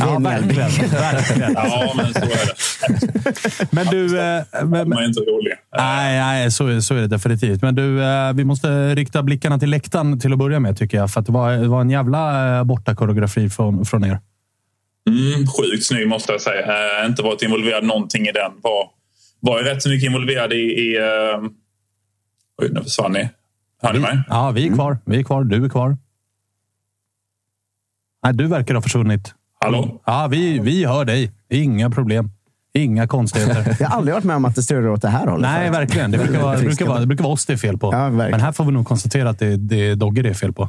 Ja, 0.00 0.18
verkligen. 0.18 0.70
verkligen. 0.90 1.52
Ja, 1.54 1.92
men 1.96 2.12
så 2.12 2.18
är 2.20 2.46
det. 2.46 3.66
Men 3.72 3.86
du... 3.86 4.18
eh, 4.20 4.42
men- 4.64 4.88
Man 4.88 4.98
är 4.98 5.04
inte 5.06 5.20
rolig. 5.20 5.52
Nej, 5.76 6.18
nej 6.20 6.50
så, 6.52 6.66
är- 6.66 6.80
så 6.80 6.94
är 6.94 7.00
det 7.00 7.06
definitivt. 7.06 7.62
Men 7.62 7.74
du, 7.74 8.02
eh, 8.04 8.32
vi 8.32 8.44
måste 8.44 8.94
rikta 8.94 9.22
blickarna 9.22 9.58
till 9.58 9.70
läktaren 9.70 10.20
till 10.20 10.32
att 10.32 10.38
börja 10.38 10.60
med, 10.60 10.78
tycker 10.78 10.96
jag. 10.98 11.10
För 11.10 11.20
att 11.20 11.26
det 11.26 11.32
var, 11.32 11.52
det 11.52 11.68
var 11.68 11.80
en 11.80 11.90
jävla 11.90 12.56
eh, 12.58 12.64
bortakoreografi 12.64 13.50
från, 13.50 13.84
från 13.84 14.04
er. 14.04 14.18
Mm, 15.08 15.46
sjukt 15.46 15.86
snygg 15.86 16.08
måste 16.08 16.32
jag 16.32 16.40
säga. 16.40 17.00
Eh, 17.00 17.06
inte 17.06 17.22
varit 17.22 17.42
involverad 17.42 17.84
någonting 17.84 18.26
i 18.26 18.32
den. 18.32 18.52
Var, 18.62 18.90
var 19.40 19.58
ju 19.58 19.64
rätt 19.64 19.82
så 19.82 19.88
mycket 19.88 20.06
involverad 20.06 20.52
i... 20.52 20.56
i 20.56 20.96
eh... 20.96 21.48
Oj, 22.62 22.68
nu 22.72 22.82
försvann 22.82 23.12
ni. 23.12 23.28
Hör 23.82 23.92
ni 23.92 23.98
mig? 23.98 24.20
Ja, 24.28 24.50
vi 24.50 24.68
är 24.68 24.74
kvar. 24.74 24.98
Vi 25.04 25.18
är 25.18 25.22
kvar. 25.22 25.44
Du 25.44 25.64
är 25.64 25.68
kvar. 25.68 25.96
Nej, 28.24 28.34
du 28.34 28.46
verkar 28.46 28.74
ha 28.74 28.82
försvunnit. 28.82 29.34
Hallå? 29.60 30.00
Ja, 30.04 30.28
vi, 30.30 30.58
vi 30.58 30.84
hör 30.84 31.04
dig. 31.04 31.32
Inga 31.50 31.90
problem. 31.90 32.30
Inga 32.74 33.06
konstigheter. 33.06 33.76
Jag 33.80 33.88
har 33.88 33.96
aldrig 33.96 34.14
varit 34.14 34.24
med 34.24 34.36
om 34.36 34.44
att 34.44 34.54
det 34.54 34.62
strular 34.62 34.88
åt 34.88 35.02
det 35.02 35.08
här 35.08 35.26
hållet. 35.26 35.50
Nej, 35.50 35.70
verkligen. 35.70 36.10
Det 36.10 36.18
brukar, 36.18 36.42
vara, 36.42 36.56
det, 36.56 36.62
brukar 36.62 36.86
vara, 36.86 37.00
det 37.00 37.06
brukar 37.06 37.24
vara 37.24 37.32
oss 37.32 37.46
det 37.46 37.52
är 37.52 37.56
fel 37.56 37.78
på. 37.78 37.92
Ja. 37.92 38.10
Men 38.10 38.40
här 38.40 38.52
får 38.52 38.64
vi 38.64 38.72
nog 38.72 38.86
konstatera 38.86 39.30
att 39.30 39.38
det, 39.38 39.56
det 39.56 39.88
är 39.90 39.96
Dogge 39.96 40.22
det 40.22 40.28
är 40.28 40.34
fel 40.34 40.52
på. 40.52 40.68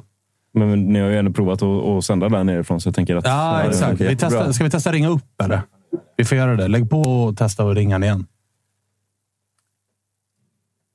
Men, 0.53 0.69
men 0.69 0.85
ni 0.93 0.99
har 0.99 1.09
ju 1.09 1.17
ändå 1.17 1.31
provat 1.31 1.63
att, 1.63 1.85
att 1.85 2.05
sända 2.05 2.29
där 2.29 2.43
nerifrån, 2.43 2.81
så 2.81 2.87
jag 2.87 2.95
tänker 2.95 3.15
att... 3.15 3.25
Ja, 3.25 3.63
exakt. 3.63 4.01
Vi 4.01 4.15
testar, 4.15 4.51
ska 4.51 4.63
vi 4.63 4.69
testa 4.69 4.91
ringa 4.91 5.09
upp 5.09 5.41
eller? 5.43 5.61
Vi 6.17 6.25
får 6.25 6.37
göra 6.37 6.55
det. 6.55 6.67
Lägg 6.67 6.89
på 6.89 7.01
och 7.01 7.37
testa 7.37 7.65
och 7.65 7.75
ringa 7.75 7.97
igen. 7.97 8.25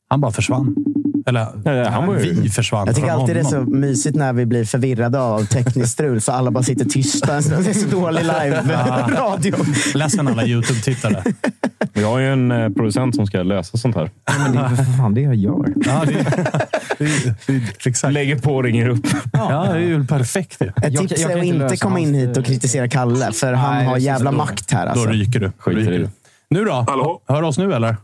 Han 0.09 0.21
bara 0.21 0.33
försvann. 0.33 0.94
Eller, 1.27 1.47
Ja, 1.65 1.89
han 1.91 2.07
var 2.07 2.19
ju- 2.19 2.41
vi 2.41 2.49
försvann 2.49 2.87
Jag 2.87 2.97
tycker 2.97 3.09
från 3.09 3.21
alltid 3.21 3.37
det 3.37 3.41
är 3.41 3.45
så 3.45 3.57
honom. 3.59 3.81
mysigt 3.81 4.17
när 4.17 4.33
vi 4.33 4.47
blir 4.47 4.65
förvirrade 4.65 5.21
av 5.21 5.45
tekniskt 5.45 5.93
strul, 5.93 6.21
så 6.21 6.33
alla 6.33 6.51
bara 6.51 6.65
sitter 6.65 6.85
tysta. 6.85 7.27
Det 7.27 7.37
är 7.71 7.73
så 7.73 7.89
dålig 8.01 8.21
live-radio. 8.23 9.55
Ledsen 9.95 10.29
alla 10.29 10.45
YouTube-tittare. 10.47 11.25
Vi 11.93 12.03
har 12.05 12.19
ju 12.19 12.33
en 12.33 12.53
eh, 12.53 12.69
producent 12.71 13.15
som 13.17 13.27
ska 13.27 13.43
lösa 13.43 13.79
sånt 13.79 13.97
här. 13.97 14.11
Men 14.39 14.53
det 14.53 14.59
är 14.59 14.69
för 14.69 14.85
fan 14.99 15.15
det 15.15 15.21
jag 15.21 15.35
gör. 15.35 15.73
Ja, 15.87 16.03
det, 16.07 16.13
det, 16.99 17.35
det, 17.47 17.87
exakt. 17.87 18.13
Lägger 18.15 18.39
på 18.39 18.55
och 18.55 18.63
ringer 18.65 18.89
upp. 18.89 19.07
Ja, 19.33 19.65
det 19.65 19.71
är 19.71 19.79
ju 19.79 20.07
perfekt. 20.07 20.63
Ett 20.63 20.73
Jag- 20.93 21.09
tips 21.09 21.21
jag 21.23 21.31
är 21.31 21.35
kan 21.35 21.39
att 21.41 21.45
inte 21.45 21.55
inte 21.57 21.65
lösa 21.73 21.77
komma 21.85 21.99
in 21.99 22.15
hit 22.15 22.37
och 22.37 22.45
kritisera 22.45 22.89
Kalle, 22.89 23.33
för 23.33 23.53
han 23.53 23.75
Nej, 23.75 23.87
har 23.87 23.99
jävla 23.99 24.33
makt 24.33 24.71
här. 24.73 24.85
Då 24.85 24.91
Alltså. 24.91 25.09
ryker 25.09 25.41
du. 25.41 25.53
Skiter 25.59 25.79
ryker 25.81 25.93
i 25.93 25.99
du. 25.99 26.05
det. 26.05 26.11
Nu 26.51 26.65
då? 26.65 26.85
Hallå? 26.89 27.23
Hör 27.29 27.43
oss 27.43 27.59
nu 27.59 27.73
eller? 27.75 27.97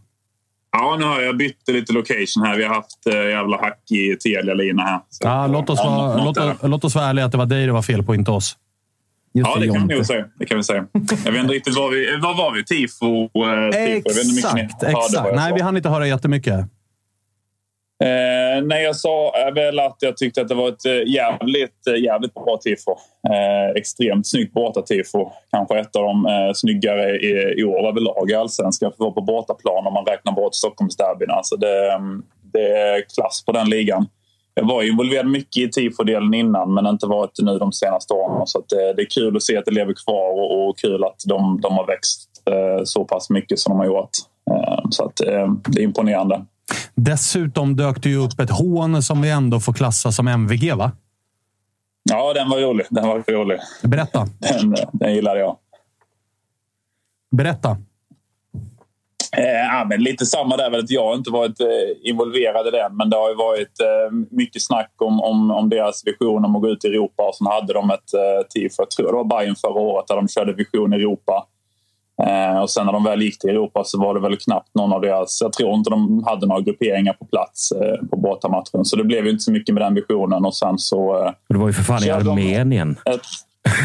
Ja, 0.72 0.96
nu 0.98 1.04
har 1.04 1.20
jag 1.20 1.36
bytt 1.36 1.68
lite 1.68 1.92
location 1.92 2.44
här. 2.44 2.56
Vi 2.56 2.64
har 2.64 2.74
haft 2.74 3.06
eh, 3.06 3.14
jävla 3.14 3.56
hackig 3.56 4.20
Telia-lina 4.20 4.82
här. 4.82 5.00
Så, 5.10 5.26
Ja, 5.28 5.46
låt, 5.46 5.70
oss 5.70 5.78
ja, 5.82 5.90
vara, 5.90 6.24
låt, 6.24 6.36
oss- 6.38 6.56
låt 6.62 6.84
oss 6.84 6.94
vara 6.94 7.04
ärliga 7.06 7.24
att 7.24 7.32
det 7.32 7.38
var 7.38 7.46
dig 7.46 7.66
det 7.66 7.72
var 7.72 7.82
fel 7.82 8.02
på, 8.02 8.14
inte 8.14 8.30
oss. 8.30 8.56
Just 9.34 9.50
Ja, 9.54 9.60
det 9.60 9.66
kan 9.68 9.88
vi 9.88 10.04
säga. 10.04 10.24
Det 10.38 10.46
kan 10.46 10.56
vi 10.56 10.64
säga. 10.64 10.86
Jag 11.24 11.32
vet 11.32 11.40
inte 11.42 11.54
riktigt 11.54 11.76
var 11.76 11.90
vi 11.90 12.16
var. 12.22 12.34
Var 12.34 12.52
vi? 12.54 12.64
Tifo? 12.64 13.24
Eh, 13.24 13.70
tifo. 14.02 14.20
Exakt, 14.38 14.82
exakt. 14.82 15.34
Nej, 15.36 15.52
vi 15.54 15.60
hann 15.60 15.76
inte 15.76 15.88
höra 15.88 16.06
jättemycket. 16.06 16.54
Eh, 18.04 18.62
nej, 18.62 18.84
jag 18.84 18.96
sa 18.96 19.32
eh, 19.46 19.54
väl 19.54 19.78
att 19.78 19.96
jag 20.00 20.16
tyckte 20.16 20.40
att 20.40 20.48
det 20.48 20.54
var 20.54 20.68
ett 20.68 20.86
eh, 20.86 21.12
jävligt, 21.12 21.86
eh, 21.86 22.02
jävligt 22.02 22.34
bra 22.34 22.58
tifo. 22.64 22.90
Eh, 23.32 23.70
extremt 23.76 24.26
snyggt 24.26 24.52
bortatifo. 24.52 25.30
Kanske 25.50 25.78
ett 25.78 25.96
av 25.96 26.02
de 26.02 26.26
eh, 26.26 26.52
snyggare 26.54 27.16
i, 27.16 27.54
i 27.60 27.64
år 27.64 27.88
överlag 27.88 28.30
i 28.30 28.34
allsvenskan. 28.34 28.90
För 28.90 28.94
att 28.94 29.00
vara 29.00 29.10
på 29.10 29.20
bortaplan 29.20 29.86
om 29.86 29.94
man 29.94 30.04
räknar 30.04 30.32
bort 30.32 30.54
Stockholmsderbyn. 30.54 31.30
Alltså 31.30 31.56
det, 31.56 31.92
mm, 31.92 32.22
det 32.52 32.66
är 32.78 33.04
klass 33.14 33.44
på 33.46 33.52
den 33.52 33.70
ligan. 33.70 34.06
Jag 34.54 34.66
var 34.66 34.82
involverad 34.82 35.26
mycket 35.26 35.62
i 35.62 35.70
tifodelen 35.70 36.34
innan 36.34 36.74
men 36.74 36.86
inte 36.86 37.06
varit 37.06 37.30
nu 37.42 37.58
de 37.58 37.72
senaste 37.72 38.14
åren. 38.14 38.46
Så 38.46 38.58
att, 38.58 38.68
det 38.68 39.02
är 39.02 39.10
kul 39.10 39.36
att 39.36 39.42
se 39.42 39.56
att 39.56 39.64
det 39.64 39.70
lever 39.70 39.94
kvar 40.04 40.30
och, 40.30 40.68
och 40.68 40.78
kul 40.78 41.04
att 41.04 41.22
de, 41.26 41.60
de 41.60 41.74
har 41.74 41.86
växt 41.86 42.30
eh, 42.50 42.84
så 42.84 43.04
pass 43.04 43.30
mycket 43.30 43.58
som 43.58 43.70
de 43.70 43.78
har 43.78 43.86
gjort. 43.86 44.10
Eh, 44.50 44.84
så 44.90 45.04
att, 45.04 45.20
eh, 45.20 45.52
det 45.68 45.80
är 45.80 45.84
imponerande. 45.84 46.44
Dessutom 46.94 47.76
dök 47.76 48.02
det 48.02 48.08
ju 48.08 48.16
upp 48.16 48.40
ett 48.40 48.50
hån 48.50 49.02
som 49.02 49.22
vi 49.22 49.30
ändå 49.30 49.60
får 49.60 49.72
klassa 49.72 50.12
som 50.12 50.28
MVG, 50.28 50.74
va? 50.74 50.92
Ja, 52.02 52.32
den 52.32 52.50
var 52.50 52.58
rolig. 52.58 52.86
Den 52.90 53.08
var 53.08 53.32
rolig. 53.32 53.58
Berätta. 53.82 54.26
Den, 54.38 54.76
den 54.92 55.14
gillade 55.14 55.40
jag. 55.40 55.56
Berätta. 57.30 57.76
Eh, 59.36 59.88
men 59.88 60.02
lite 60.02 60.26
samma 60.26 60.56
där. 60.56 60.70
Väl 60.70 60.80
att 60.80 60.90
jag 60.90 61.16
inte 61.16 61.30
varit 61.30 61.60
eh, 61.60 62.10
involverad 62.10 62.66
i 62.66 62.70
den. 62.70 62.96
Men 62.96 63.10
det 63.10 63.16
har 63.16 63.28
ju 63.28 63.34
varit 63.34 63.80
eh, 63.80 64.12
mycket 64.30 64.62
snack 64.62 64.92
om, 64.98 65.20
om, 65.20 65.50
om 65.50 65.68
deras 65.68 66.06
vision 66.06 66.44
om 66.44 66.56
att 66.56 66.62
gå 66.62 66.68
ut 66.68 66.84
i 66.84 66.88
Europa. 66.88 67.22
Och 67.28 67.34
sen 67.34 67.46
hade 67.46 67.72
de 67.72 67.90
ett 67.90 68.14
eh, 68.14 68.46
tifo, 68.48 68.74
jag 68.82 68.90
tror 68.90 69.06
det 69.06 69.12
var 69.12 69.24
Bayern 69.24 69.56
förra 69.56 69.80
året, 69.80 70.08
där 70.08 70.16
de 70.16 70.28
körde 70.28 70.52
vision 70.52 70.92
Europa. 70.92 71.46
Eh, 72.26 72.62
och 72.62 72.70
sen 72.70 72.86
när 72.86 72.92
de 72.92 73.04
väl 73.04 73.22
gick 73.22 73.38
till 73.38 73.50
Europa 73.50 73.84
så 73.84 74.00
var 74.00 74.14
det 74.14 74.20
väl 74.20 74.36
knappt 74.36 74.74
någon 74.74 74.92
av 74.92 75.00
deras... 75.00 75.40
Jag 75.40 75.52
tror 75.52 75.74
inte 75.74 75.90
de 75.90 76.24
hade 76.26 76.46
några 76.46 76.60
grupperingar 76.60 77.12
på 77.12 77.24
plats 77.24 77.72
eh, 77.72 78.08
på 78.10 78.16
bortamatchen. 78.16 78.84
Så 78.84 78.96
det 78.96 79.04
blev 79.04 79.24
ju 79.24 79.30
inte 79.30 79.42
så 79.42 79.52
mycket 79.52 79.74
med 79.74 79.82
den 79.82 79.94
visionen. 79.94 80.44
Och 80.44 80.56
sen 80.56 80.78
så... 80.78 81.24
Eh, 81.24 81.32
Det 81.48 81.58
var 81.58 81.66
ju 81.66 81.72
för 81.72 81.82
fan 81.82 82.04
i 82.04 82.10
Armenien. 82.10 82.96
Ett, 83.04 83.20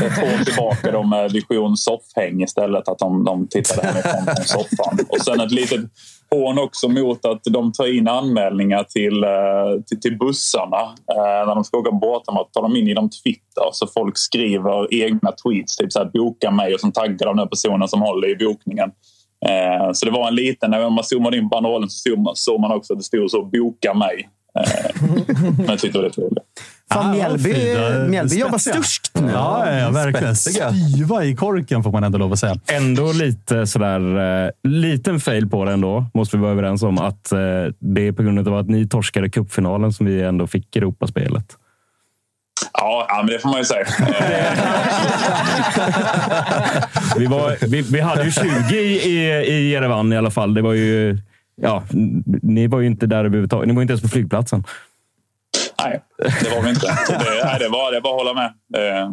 ett 0.03 0.23
år 0.23 0.43
tillbaka 0.43 0.91
de 0.91 1.09
med 1.09 1.31
vision 1.31 1.77
soffhäng 1.77 2.43
istället. 2.43 2.88
Att 2.88 2.99
de, 2.99 3.23
de 3.23 3.47
tittade 3.47 3.88
hemifrån 3.88 4.36
från 4.36 4.45
soffan. 4.45 4.99
Och 5.09 5.21
sen 5.21 5.39
ett 5.39 5.51
litet 5.51 5.81
hån 6.36 6.59
också 6.59 6.88
mot 6.88 7.25
att 7.25 7.41
de 7.43 7.71
tar 7.71 7.97
in 7.97 8.07
anmälningar 8.07 8.83
till, 8.83 9.23
eh, 9.23 9.83
till, 9.88 10.01
till 10.01 10.17
bussarna. 10.17 10.81
Eh, 10.81 11.47
när 11.47 11.55
de 11.55 11.63
ska 11.63 11.77
åka 11.77 11.91
bortamatch 11.91 12.51
tar 12.51 12.61
de 12.61 12.75
in 12.75 12.88
genom 12.88 13.09
Twitter. 13.09 13.69
Så 13.71 13.88
folk 13.88 14.17
skriver 14.17 14.93
egna 14.93 15.31
tweets. 15.31 15.77
Typ 15.77 15.91
så 15.91 15.99
här, 15.99 16.05
boka 16.13 16.51
mig 16.51 16.73
och 16.73 16.79
så 16.79 16.91
taggar 16.91 17.25
de 17.25 17.38
den 17.38 17.49
personen 17.49 17.88
som 17.88 18.01
håller 18.01 18.27
i 18.27 18.36
bokningen. 18.36 18.91
Eh, 19.47 19.91
så 19.93 20.05
det 20.05 20.11
var 20.11 20.27
en 20.27 20.36
liten, 20.36 20.71
när 20.71 20.89
man 20.89 21.03
zoomade 21.03 21.38
in 21.38 21.49
på 21.49 21.61
banalen 21.61 21.89
så 21.89 22.33
såg 22.36 22.59
man, 22.59 22.71
också 22.71 22.93
att 22.93 22.99
det 22.99 23.03
stod 23.03 23.31
så 23.31 23.45
boka 23.45 23.93
mig. 23.93 24.29
Men 25.57 25.65
jag 25.67 25.79
tyckte 25.79 25.97
det 25.97 26.01
var 26.01 26.05
lite 26.05 26.21
roligt. 26.21 26.43
Fan, 26.93 27.11
Mjällby, 27.11 27.53
fina, 27.53 28.07
Mjällby 28.07 28.36
jobbar 28.36 28.57
sturskt 28.57 29.21
nu. 29.21 29.31
Ja, 29.31 29.63
ja, 29.65 29.79
ja 29.79 29.89
verkligen. 29.89 30.36
Spetsiga. 30.36 30.73
Styva 30.73 31.23
i 31.23 31.36
korken 31.36 31.83
får 31.83 31.91
man 31.91 32.03
ändå 32.03 32.17
lov 32.17 32.33
att 32.33 32.39
säga. 32.39 32.55
Ändå 32.67 33.11
lite 33.11 33.67
sådär, 33.67 34.45
eh, 34.45 34.49
liten 34.63 35.19
fail 35.19 35.49
på 35.49 35.65
det 35.65 35.71
ändå, 35.71 36.05
måste 36.13 36.38
vi 36.38 36.41
vara 36.41 36.51
överens 36.51 36.83
om. 36.83 36.97
Att 36.97 37.31
eh, 37.31 37.38
det 37.79 38.07
är 38.07 38.11
på 38.11 38.23
grund 38.23 38.47
av 38.47 38.57
att 38.57 38.69
ni 38.69 38.88
torskade 38.88 39.29
cupfinalen 39.29 39.93
som 39.93 40.05
vi 40.05 40.21
ändå 40.21 40.47
fick 40.47 40.75
Europaspelet. 40.75 41.45
Ja, 42.73 43.05
ja, 43.09 43.17
men 43.17 43.27
det 43.27 43.39
får 43.39 43.49
man 43.49 43.57
ju 43.57 43.65
säga. 43.65 43.86
Vi, 47.17 47.25
var, 47.25 47.67
vi, 47.67 47.81
vi 47.81 47.99
hade 48.01 48.23
ju 48.23 48.31
20 48.31 48.75
i, 48.75 48.79
i, 48.79 49.45
i 49.53 49.71
Jerevan 49.71 50.13
i 50.13 50.17
alla 50.17 50.31
fall. 50.31 50.53
Det 50.53 50.61
var 50.61 50.73
ju... 50.73 51.17
Ja, 51.61 51.83
ni 52.41 52.67
var 52.67 52.79
ju 52.79 52.88
inte 52.88 53.07
där 53.07 53.25
överhuvudtaget. 53.25 53.67
Ni 53.67 53.73
var 53.73 53.81
inte 53.81 53.91
ens 53.91 54.01
på 54.01 54.07
flygplatsen. 54.07 54.63
Nej, 55.89 56.01
det 56.43 56.49
var 56.49 56.61
vi 56.61 56.69
inte. 56.69 56.88
Det, 57.09 57.45
nej, 57.45 57.59
det 57.59 57.69
var 57.69 57.91
det 57.91 58.01
bara 58.01 58.13
hålla 58.13 58.33
med. 58.33 58.53
Eh, 58.77 59.09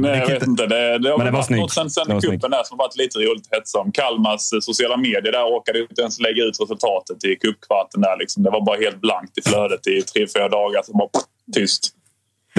men 0.00 0.04
jag 0.04 0.26
vet 0.26 0.46
inte. 0.46 0.66
Det, 0.66 0.98
det 0.98 1.10
har 1.10 1.18
Men 1.18 1.26
det 1.26 1.32
var 1.32 1.38
varit 1.38 1.46
snyggt. 1.46 1.60
något 1.60 1.72
sen, 1.72 1.90
sen 1.90 2.08
var 2.08 2.20
cupen 2.20 2.50
där 2.50 2.62
som 2.64 2.76
varit 2.78 2.96
lite 2.96 3.18
roligt 3.18 3.46
att 3.50 3.58
hetsa 3.58 3.78
om. 3.78 3.92
Kalmars 3.92 4.52
eh, 4.52 4.60
sociala 4.60 4.96
medier 4.96 5.32
där 5.32 5.44
orkade 5.44 5.80
inte 5.80 6.02
ens 6.02 6.20
lägga 6.20 6.44
ut 6.44 6.60
resultatet 6.60 7.24
i 7.24 7.36
cupkvarten. 7.36 8.00
Där, 8.00 8.16
liksom. 8.18 8.42
Det 8.42 8.50
var 8.50 8.64
bara 8.64 8.76
helt 8.76 9.00
blankt 9.00 9.38
i 9.38 9.42
flödet 9.42 9.86
i 9.86 10.02
tre, 10.02 10.26
fyra 10.36 10.48
dagar. 10.48 10.82
Så 10.84 10.92
bara 10.92 11.08
tyst. 11.54 11.94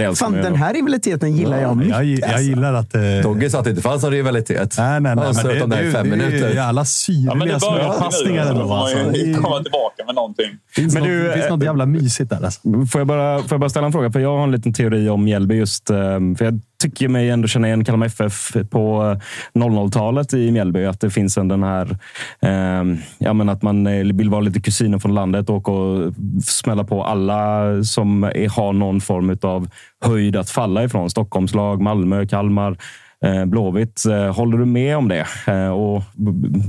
Det 0.10 0.16
Fan, 0.16 0.34
den 0.34 0.56
här 0.56 0.74
rivaliteten 0.74 1.36
gillar 1.36 1.62
jag 1.62 1.78
mycket. 1.78 1.94
Jag, 1.96 2.06
jag 2.06 2.24
alltså. 2.24 2.42
gillar 2.42 2.74
att... 2.74 2.96
Eh, 2.96 3.02
Dogge 3.24 3.50
sa 3.50 3.58
att 3.60 3.64
det 3.64 3.70
inte 3.70 3.82
fanns 3.82 4.04
någon 4.04 4.12
rivalitet. 4.12 4.76
nej, 4.78 5.02
nej, 5.02 5.16
nej. 5.16 5.26
Men 5.60 5.70
det 5.70 5.82
i 5.88 5.92
fem 5.92 6.10
det 6.10 6.16
är 6.16 6.20
ju 6.20 6.26
minuter. 6.26 6.54
jävla 6.56 6.62
Ja, 6.68 6.76
men 6.76 6.86
syrliga 6.86 7.54
det 7.54 7.60
börjar 7.60 7.94
småpassningar 7.94 8.54
nu. 8.54 8.62
Alltså. 8.62 8.98
Det 8.98 9.20
är- 9.32 9.34
komma 9.34 9.64
tillbaka 9.64 10.06
med 10.06 10.16
någonting. 10.16 10.46
finns, 10.76 10.94
Men 10.94 11.04
något, 11.04 11.10
du, 11.12 11.24
det 11.28 11.34
finns 11.34 11.46
eh, 11.46 11.52
något 11.56 11.64
jävla 11.64 11.86
mysigt 11.86 12.30
där. 12.30 12.44
Alltså. 12.46 12.62
Får 12.92 13.02
jag, 13.02 13.08
bara, 13.08 13.38
får 13.40 13.52
jag 13.52 13.60
bara 13.60 13.70
ställa 13.70 13.86
en 13.86 13.92
fråga? 13.92 14.12
För 14.12 14.20
Jag 14.20 14.38
har 14.38 14.44
en 14.44 14.52
liten 14.52 14.74
teori 14.74 15.10
om 15.10 15.24
Mjällby. 15.24 15.56
Just, 15.56 15.90
eh, 15.90 15.96
för 16.38 16.44
jag 16.46 16.60
tycker 16.82 17.08
mig 17.08 17.30
ändå 17.30 17.48
känna 17.48 17.68
igen 17.68 17.84
Kalmar 17.86 18.06
FF 18.06 18.52
på 18.70 19.18
eh, 19.56 19.60
00-talet 19.60 20.34
i 20.34 20.52
Mjällby. 20.52 20.86
Att 20.86 21.00
det 21.02 21.10
finns 21.10 21.38
en 21.38 21.48
den 21.48 21.64
här... 21.64 21.98
Eh, 22.42 22.84
ja, 23.18 23.34
men 23.34 23.50
att 23.50 23.62
man 23.62 23.88
eh, 23.88 24.06
vill 24.14 24.30
vara 24.30 24.42
lite 24.42 24.62
kusinen 24.62 25.00
från 25.00 25.14
landet 25.14 25.50
och, 25.50 25.70
och 25.70 26.14
smälla 26.44 26.84
på 26.84 27.04
alla 27.04 27.64
som 27.84 28.24
är, 28.24 28.50
har 28.50 28.74
någon 28.74 29.02
form 29.02 29.38
av 29.42 29.68
höjd 30.06 30.36
att 30.36 30.50
falla 30.50 30.84
ifrån. 30.84 31.10
Stockholmslag, 31.10 31.82
Malmö, 31.82 32.26
Kalmar. 32.26 32.78
eh, 33.26 33.46
Blåvitt. 33.46 34.06
Eh, 34.06 34.36
håller 34.36 34.58
du 34.58 34.66
med 34.66 34.98
om 34.98 35.08
det? 35.08 35.26
Eh, 35.48 35.68
Och, 35.70 36.04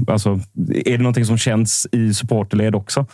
alltså, 0.07 0.41
är 0.85 0.93
det 0.93 0.99
någonting 0.99 1.25
som 1.25 1.39
känns 1.39 1.87
i 1.93 2.15
supporterled 2.15 2.75
också? 2.75 3.07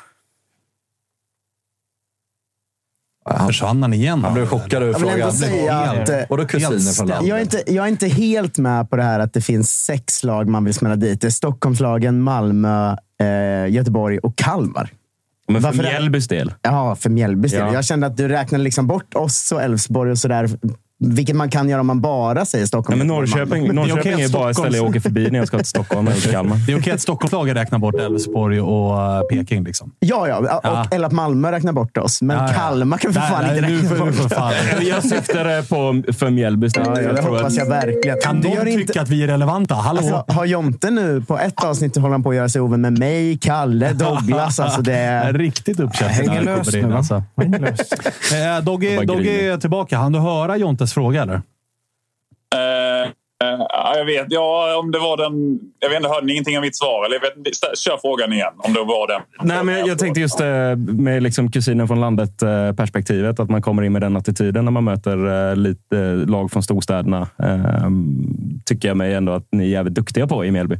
Försvann 3.46 3.82
han 3.82 3.92
igen? 3.94 4.24
Han 4.24 4.34
blev 4.34 4.46
chockad 4.46 4.82
över 4.82 5.18
Jag 5.18 5.32
säga 5.34 5.74
att... 5.74 6.08
eh, 6.08 6.16
Vadå 6.28 6.44
kusiner 6.44 6.92
från 6.94 7.06
landet? 7.06 7.28
Jag 7.28 7.38
är, 7.38 7.42
inte, 7.42 7.62
jag 7.66 7.84
är 7.84 7.88
inte 7.88 8.06
helt 8.08 8.58
med 8.58 8.90
på 8.90 8.96
det 8.96 9.02
här 9.02 9.20
att 9.20 9.32
det 9.32 9.40
finns 9.40 9.84
sex 9.84 10.24
lag 10.24 10.48
man 10.48 10.64
vill 10.64 10.74
smälla 10.74 10.96
dit. 10.96 11.20
Det 11.20 11.26
är 11.26 11.30
Stockholmslagen, 11.30 12.22
Malmö, 12.22 12.96
eh, 13.20 13.72
Göteborg 13.72 14.18
och 14.18 14.36
Kalmar. 14.36 14.90
Men 15.48 15.62
för 15.62 15.68
Varför? 15.68 15.82
Mjällbys 15.82 16.28
del? 16.28 16.54
Ja, 16.62 16.94
för 16.96 17.10
Mjällbys 17.10 17.52
del. 17.52 17.60
Ja. 17.60 17.72
Jag 17.72 17.84
kände 17.84 18.06
att 18.06 18.16
du 18.16 18.28
räknade 18.28 18.64
liksom 18.64 18.86
bort 18.86 19.14
oss 19.14 19.52
och 19.52 19.62
Elfsborg 19.62 20.10
och 20.10 20.18
sådär. 20.18 20.48
Vilket 21.00 21.36
man 21.36 21.50
kan 21.50 21.68
göra 21.68 21.80
om 21.80 21.86
man 21.86 22.00
bara 22.00 22.44
säger 22.44 22.66
Stockholm. 22.66 22.98
Nej, 22.98 23.06
men 23.08 23.16
Norrköping, 23.16 23.48
Malmö. 23.48 23.66
det 23.66 23.70
är 23.70 23.74
Norrköping 23.74 24.12
okej 24.14 24.22
är 24.22 24.26
att 24.26 24.32
bara 24.32 24.50
ett 24.50 24.56
ställe 24.56 24.76
jag 24.76 24.86
åker 24.86 25.00
förbi 25.00 25.30
när 25.30 25.38
jag 25.38 25.48
ska 25.48 25.56
till 25.56 25.66
Stockholm 25.66 26.06
eller 26.08 26.20
till 26.20 26.30
Kalmar. 26.30 26.56
Det 26.66 26.72
är 26.72 26.78
okej 26.80 26.92
att 26.92 27.00
Stockholmslagen 27.00 27.54
räknar 27.54 27.78
bort 27.78 27.94
Elfsborg 27.94 28.60
och 28.60 29.02
eh, 29.02 29.20
Peking. 29.22 29.64
Liksom. 29.64 29.92
Ja, 29.98 30.28
ja. 30.28 30.36
Och, 30.38 30.46
Ja. 30.62 30.86
Eller 30.90 31.06
att 31.06 31.12
Malmö 31.12 31.52
räknar 31.52 31.72
bort 31.72 31.96
oss. 31.96 32.22
Men 32.22 32.36
Ja, 32.36 32.42
ja. 32.48 32.52
Kalmar 32.54 32.98
kan 32.98 33.12
för 33.12 33.20
fan 33.20 33.44
nej, 33.46 33.56
inte 33.58 33.68
nu 33.70 33.80
räkna 33.80 34.04
bort. 34.22 34.32
fan. 34.32 34.52
Jag 34.86 35.02
syftade 35.02 35.62
på 35.68 36.02
för 36.12 36.30
Mjällbys 36.30 36.72
del. 36.72 36.84
Ja, 36.86 36.94
ja, 36.96 37.02
Jag 37.02 37.14
det 37.16 37.22
tror 37.22 37.30
hoppas 37.36 37.52
att- 37.52 37.58
jag 37.58 37.66
verkligen. 37.68 38.18
Kan 38.22 38.40
de 38.40 38.48
tycka 38.56 38.68
inte- 38.70 39.00
att 39.00 39.08
vi 39.08 39.22
är 39.22 39.26
relevanta? 39.26 39.74
Hallå? 39.74 39.98
Alltså, 39.98 40.24
har 40.34 40.44
Jonte 40.44 40.90
nu 40.90 41.20
på 41.20 41.38
ett 41.38 41.64
avsnitt 41.64 41.96
håller 41.96 42.10
han 42.12 42.22
på 42.22 42.30
att 42.30 42.36
göra 42.36 42.48
sig 42.48 42.60
ovän 42.60 42.80
med 42.80 42.98
mig, 42.98 43.38
Kalle, 43.38 43.92
Douglas. 43.92 44.60
Alltså 44.60 44.82
det 44.82 44.94
är 44.94 45.28
är... 45.28 45.32
riktigt 45.32 45.80
uppkäftig. 45.80 46.28
Hänger 46.28 46.40
in, 46.76 46.88
nu, 46.88 46.96
alltså. 46.96 47.22
Hänger. 47.36 47.62
Eh, 48.58 48.64
Dogge, 48.64 49.04
är 49.52 49.56
tillbaka. 49.58 49.98
Han 49.98 50.12
du 50.12 50.18
höra 50.18 50.56
Jontes 50.88 50.94
fråga 50.94 51.22
eller? 51.22 51.34
Eh, 52.54 53.60
ja, 53.68 53.94
jag 53.96 54.04
vet. 54.04 54.26
Ja, 54.28 54.78
om 54.80 54.90
det 54.90 54.98
var 54.98 55.16
den... 55.16 55.60
Jag 55.78 55.88
vet 55.88 55.96
inte, 55.96 56.08
hörde 56.08 56.26
ni 56.26 56.32
ingenting 56.32 56.56
av 56.56 56.62
mitt 56.62 56.76
svar? 56.76 57.04
Eller 57.06 57.14
jag 57.14 57.44
vet, 57.44 57.78
kör 57.78 57.98
frågan 58.00 58.32
igen. 58.32 58.52
Om 58.58 58.72
det 58.72 58.80
var 58.80 59.08
den. 59.08 59.20
Nej, 59.42 59.64
men 59.64 59.86
jag 59.86 59.98
tänkte 59.98 60.20
just 60.20 60.40
eh, 60.40 60.76
med 60.76 61.22
liksom 61.22 61.50
kusinen 61.52 61.88
från 61.88 62.00
landet-perspektivet. 62.00 63.40
Att 63.40 63.50
man 63.50 63.62
kommer 63.62 63.82
in 63.82 63.92
med 63.92 64.02
den 64.02 64.16
attityden 64.16 64.64
när 64.64 64.72
man 64.72 64.84
möter 64.84 65.56
lite 65.56 65.96
lag 66.26 66.50
från 66.50 66.62
storstäderna. 66.62 67.28
Eh, 67.42 67.90
Tycker 68.64 68.88
jag 68.88 68.96
mig 68.96 69.14
ändå 69.14 69.32
att 69.32 69.46
ni 69.52 69.64
är 69.64 69.68
jävligt 69.68 69.94
duktiga 69.94 70.26
på 70.26 70.44
i 70.44 70.50
Mjällby. 70.50 70.78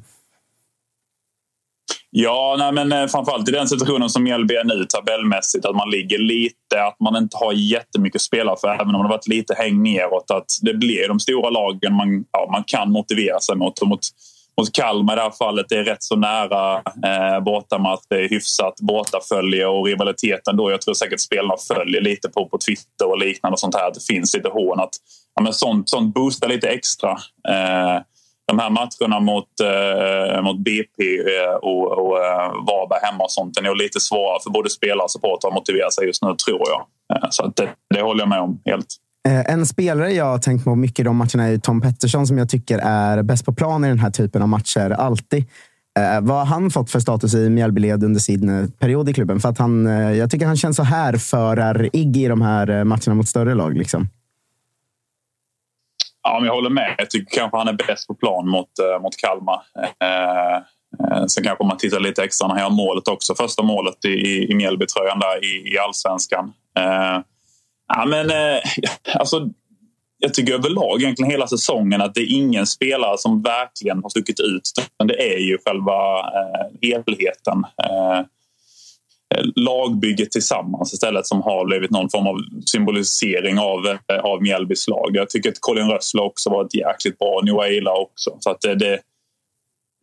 Ja, 2.21 2.57
nej, 2.59 2.73
men 2.73 2.93
eh, 2.93 3.07
framförallt 3.07 3.49
i 3.49 3.53
den 3.53 3.69
situationen 3.69 4.11
som 4.11 4.23
Mjällby 4.23 4.55
är 4.55 4.65
nu 4.65 4.85
tabellmässigt. 4.85 5.65
Att 5.65 5.77
man 5.77 5.91
ligger 5.91 6.19
lite, 6.19 6.85
att 6.85 7.01
man 7.01 7.17
inte 7.17 7.37
har 7.37 7.53
jättemycket 7.53 8.21
spelare, 8.21 8.57
för. 8.61 8.69
Även 8.69 8.95
om 8.95 9.03
det 9.03 9.09
varit 9.09 9.27
lite 9.27 9.55
häng 9.55 9.83
neråt. 9.83 10.31
Att 10.31 10.47
det 10.63 10.75
blir 10.75 11.09
de 11.09 11.21
stora 11.21 11.51
lagen 11.51 11.95
man, 11.95 12.25
ja, 12.33 12.49
man 12.53 12.65
kan 12.67 12.93
motivera 12.93 13.41
sig 13.41 13.57
mot. 13.57 13.79
Och 13.79 13.89
mot 13.89 14.01
mot 14.61 14.73
Kalmar 14.73 15.13
i 15.13 15.17
det 15.17 15.23
här 15.23 15.31
fallet. 15.31 15.67
Det 15.69 15.77
är 15.77 15.85
rätt 15.85 16.03
så 16.03 16.17
nära 16.17 16.75
eh, 16.77 17.41
bortamatch. 17.41 18.03
Det 18.09 18.25
är 18.25 18.29
hyfsat 18.29 18.81
bortafölje 18.81 19.67
och 19.67 19.87
rivaliteten 19.87 20.57
då. 20.57 20.71
Jag 20.71 20.81
tror 20.81 20.95
säkert 20.95 21.21
spelarna 21.21 21.55
följer 21.69 22.01
lite 22.01 22.29
på, 22.29 22.49
på 22.49 22.59
Twitter 22.59 23.09
och 23.09 23.19
liknande 23.19 23.53
och 23.53 23.61
sånt 23.61 23.75
här. 23.75 23.91
Det 23.95 24.05
finns 24.15 24.35
lite 24.35 24.49
hån. 24.49 24.81
Att, 24.81 24.95
ja, 25.35 25.43
men 25.43 25.53
sånt, 25.53 25.89
sånt 25.89 26.15
boostar 26.15 26.49
lite 26.49 26.69
extra. 26.69 27.11
Eh, 27.49 28.03
de 28.49 28.59
här 28.59 28.71
matcherna 28.71 29.21
mot, 29.21 29.49
eh, 29.61 30.43
mot 30.43 30.59
BP 30.59 31.19
eh, 31.19 31.55
och, 31.55 31.85
och 31.99 32.17
eh, 32.25 32.49
Varberg 32.69 33.01
hemma 33.03 33.25
och 33.25 33.31
sånt 33.31 33.59
är 33.59 33.63
nog 33.63 33.77
lite 33.77 34.01
svårare 34.01 34.39
för 34.45 34.51
både 34.51 34.71
spelare 34.71 35.05
och 35.05 35.11
supportrar 35.11 35.49
att 35.51 35.55
motivera 35.55 35.91
sig 35.91 36.07
just 36.07 36.23
nu, 36.23 36.35
tror 36.47 36.63
jag. 36.69 36.81
Eh, 37.17 37.29
så 37.31 37.45
att 37.45 37.57
det, 37.57 37.69
det 37.95 38.03
håller 38.03 38.21
jag 38.23 38.29
med 38.29 38.41
om 38.41 38.61
helt. 38.65 38.87
Eh, 39.29 39.53
en 39.53 39.67
spelare 39.67 40.13
jag 40.13 40.25
har 40.25 40.39
tänkt 40.39 40.65
på 40.65 40.75
mycket 40.75 41.01
i 41.01 41.03
de 41.03 41.17
matcherna 41.17 41.45
är 41.45 41.59
Tom 41.59 41.81
Pettersson 41.81 42.27
som 42.27 42.39
jag 42.39 42.49
tycker 42.49 42.79
är 42.79 43.23
bäst 43.23 43.47
på 43.47 43.53
plan 43.53 43.85
i 43.85 43.89
den 43.89 43.99
här 43.99 44.11
typen 44.11 44.43
av 44.43 44.49
matcher. 44.49 44.91
Alltid. 44.91 45.45
Eh, 45.99 46.21
vad 46.21 46.39
har 46.39 46.45
han 46.45 46.71
fått 46.71 46.91
för 46.91 47.01
status 47.01 47.35
i 47.35 47.51
Mjällbyled 47.51 48.05
under 48.05 48.21
sin 48.21 48.73
period 48.79 49.09
i 49.09 49.15
klubben? 49.15 49.41
För 49.41 49.49
att 49.49 49.59
han, 49.59 49.87
jag 50.17 50.31
tycker 50.31 50.47
han 50.47 50.57
känns 50.57 50.77
så 50.77 50.83
här 50.83 51.17
förar-igg 51.17 52.17
i 52.17 52.29
de 52.29 52.43
här 52.43 52.85
matcherna 52.85 53.15
mot 53.15 53.29
större 53.29 53.55
lag. 53.55 53.77
Liksom. 53.77 54.09
Ja, 56.29 56.39
men 56.41 56.47
jag 56.47 56.55
håller 56.55 56.71
med. 56.71 56.95
Jag 56.99 57.11
tycker 57.11 57.37
kanske 57.37 57.57
han 57.57 57.69
är 57.69 57.73
bäst 57.73 58.07
på 58.07 58.15
plan 58.15 58.49
mot, 58.49 58.79
eh, 58.79 59.03
mot 59.03 59.17
Kalmar. 59.17 59.63
Eh, 60.01 60.57
eh, 60.57 61.27
sen 61.27 61.45
kanske 61.45 61.65
man 61.65 61.77
tittar 61.77 62.01
lite 62.01 62.25
extra 62.25 62.49
när 62.49 62.55
han 62.55 62.63
gör 62.63 62.71
målet 62.71 63.09
också. 63.09 63.35
Första 63.35 63.63
målet 63.63 64.05
i, 64.05 64.09
i, 64.09 64.51
i 64.51 64.55
Mjällbytröjan 64.55 65.19
där 65.19 65.45
i, 65.45 65.75
i 65.75 65.79
allsvenskan. 65.79 66.53
Eh, 66.79 67.21
ja, 67.89 68.05
men, 68.07 68.31
eh, 68.31 68.61
alltså, 69.15 69.49
jag 70.19 70.35
tycker 70.35 70.55
överlag 70.55 71.03
egentligen 71.03 71.31
hela 71.31 71.47
säsongen 71.47 72.01
att 72.01 72.15
det 72.15 72.21
är 72.21 72.35
ingen 72.35 72.67
spelare 72.67 73.19
som 73.19 73.43
verkligen 73.43 74.03
har 74.03 74.11
stuckit 74.11 74.41
ut. 74.41 74.73
Det 75.05 75.35
är 75.35 75.39
ju 75.39 75.59
själva 75.67 76.19
eh, 76.19 76.67
helheten. 76.83 77.65
Eh, 77.85 78.21
Eh, 79.35 79.45
lagbygget 79.57 80.31
tillsammans 80.31 80.93
istället 80.93 81.27
som 81.27 81.43
har 81.43 81.67
blivit 81.67 81.91
någon 81.91 82.11
form 82.11 82.27
av 82.27 82.37
symbolisering 82.67 83.59
av, 83.59 83.87
eh, 83.87 84.25
av 84.25 84.43
Mjällbys 84.43 84.89
lag. 84.89 85.11
Jag 85.13 85.31
tycker 85.31 85.49
att 85.51 85.61
Colin 85.61 85.89
Rössler 85.89 86.23
också 86.23 86.51
var 86.51 86.65
ett 86.65 86.75
jäkligt 86.75 87.19
bra 87.19 87.41
Noah 87.45 87.65
Aila 87.65 87.93
också. 87.93 88.37
Så 88.41 88.51
att 88.51 88.61
det, 88.61 88.75
det, 88.75 89.01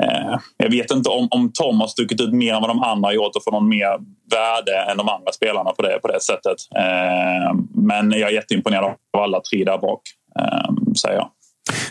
Eh, 0.03 0.39
jag 0.57 0.69
vet 0.69 0.91
inte 0.91 1.09
om, 1.09 1.27
om 1.31 1.51
Tom 1.53 1.79
har 1.79 1.87
stuckit 1.87 2.21
ut 2.21 2.33
mer 2.33 2.53
än 2.53 2.61
vad 2.61 2.69
de 2.69 2.83
andra 2.83 3.07
har 3.07 3.13
gjort 3.13 3.35
och 3.35 3.43
får 3.43 3.51
någon 3.51 3.69
mer 3.69 3.99
värde 4.31 4.91
än 4.91 4.97
de 4.97 5.09
andra 5.09 5.31
spelarna 5.31 5.71
på 5.71 5.81
det, 5.81 5.99
på 6.01 6.07
det 6.07 6.21
sättet. 6.21 6.57
Eh, 6.75 7.53
men 7.73 8.11
jag 8.11 8.29
är 8.29 8.33
jätteimponerad 8.33 8.83
av 8.83 9.21
alla 9.21 9.39
tre 9.39 9.63
där 9.63 9.77
bak, 9.77 10.01
eh, 10.39 10.93
säger 11.01 11.15
jag. 11.15 11.29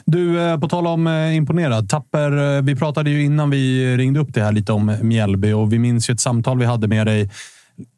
Du, 0.04 0.40
eh, 0.40 0.60
på 0.60 0.68
tal 0.68 0.86
om 0.86 1.06
eh, 1.06 1.36
imponerad. 1.36 1.88
Tapper, 1.88 2.56
eh, 2.56 2.62
vi 2.62 2.76
pratade 2.76 3.10
ju 3.10 3.24
innan 3.24 3.50
vi 3.50 3.96
ringde 3.96 4.20
upp 4.20 4.34
det 4.34 4.42
här 4.42 4.52
lite 4.52 4.72
om 4.72 4.96
Mjällby 5.02 5.52
och 5.52 5.72
vi 5.72 5.78
minns 5.78 6.10
ju 6.10 6.12
ett 6.12 6.20
samtal 6.20 6.58
vi 6.58 6.64
hade 6.64 6.88
med 6.88 7.06
dig 7.06 7.30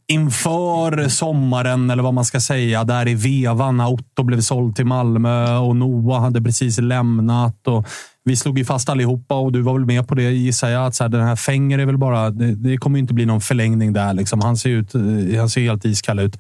inför 0.09 1.09
sommaren, 1.09 1.91
eller 1.91 2.03
vad 2.03 2.15
man 2.15 2.25
ska 2.25 2.41
säga, 2.41 2.85
där 2.85 3.09
i 3.09 3.15
vevan 3.15 3.77
när 3.77 3.93
Otto 3.93 4.23
blev 4.23 4.41
såld 4.41 4.77
till 4.77 4.87
Malmö 4.87 5.57
och 5.57 5.77
Noah 5.77 6.21
hade 6.21 6.43
precis 6.43 6.79
lämnat. 6.79 7.69
Och 7.69 7.87
vi 8.25 8.37
slog 8.37 8.59
ju 8.59 8.65
fast 8.65 8.89
allihopa 8.89 9.35
och 9.35 9.53
du 9.53 9.63
var 9.63 9.73
väl 9.73 9.85
med 9.85 10.09
på 10.09 10.15
det 10.15 10.31
gissar 10.31 10.69
jag. 10.69 10.87
Att 10.87 10.95
så 10.95 11.05
här, 11.05 11.09
den 11.09 11.25
här 11.25 11.37
Fänger 11.37 11.79
är 11.79 11.87
väl 11.87 11.99
bara... 11.99 12.31
Det, 12.31 12.55
det 12.55 12.77
kommer 12.77 12.99
ju 12.99 13.01
inte 13.01 13.15
bli 13.15 13.27
någon 13.27 13.41
förlängning 13.41 13.93
där. 13.93 14.15
Liksom. 14.15 14.41
Han, 14.41 14.57
ser 14.57 14.71
ut, 14.71 14.93
han 15.39 15.51
ser 15.51 15.61
helt 15.61 15.85
iskall 15.85 16.19
ut. 16.19 16.39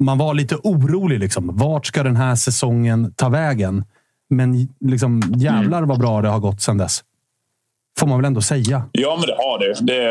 Man 0.00 0.18
var 0.18 0.34
lite 0.34 0.56
orolig. 0.56 1.20
Liksom. 1.20 1.50
Vart 1.52 1.86
ska 1.86 2.02
den 2.02 2.16
här 2.16 2.36
säsongen 2.36 3.12
ta 3.16 3.28
vägen? 3.28 3.84
Men 4.32 4.68
liksom, 4.80 5.22
jävlar 5.36 5.82
vad 5.82 5.98
bra 5.98 6.22
det 6.22 6.28
har 6.28 6.40
gått 6.40 6.62
sedan 6.62 6.78
dess. 6.78 7.04
Får 7.98 8.06
man 8.06 8.18
väl 8.18 8.24
ändå 8.24 8.40
säga. 8.40 8.82
Ja, 8.92 9.16
men 9.18 9.26
det 9.26 9.34
har 9.34 9.58
det. 9.58 9.74
Det, 9.92 10.02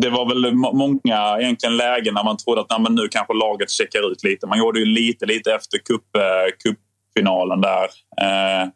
det 0.00 0.10
var 0.10 0.26
väl 0.28 0.54
många 0.54 1.40
egentligen 1.40 1.76
lägen 1.76 2.14
när 2.14 2.24
man 2.24 2.36
trodde 2.36 2.60
att 2.60 2.70
nej, 2.70 2.80
men 2.80 2.94
nu 2.94 3.08
kanske 3.08 3.34
laget 3.34 3.70
checkar 3.70 4.12
ut 4.12 4.24
lite. 4.24 4.46
Man 4.46 4.58
gjorde 4.58 4.78
ju 4.78 4.84
lite, 4.84 5.26
lite 5.26 5.54
efter 5.54 5.78
cup, 5.78 6.16
eh, 6.16 6.48
cupfinalen 6.62 7.60
där. 7.60 7.84
Eh, 8.22 8.68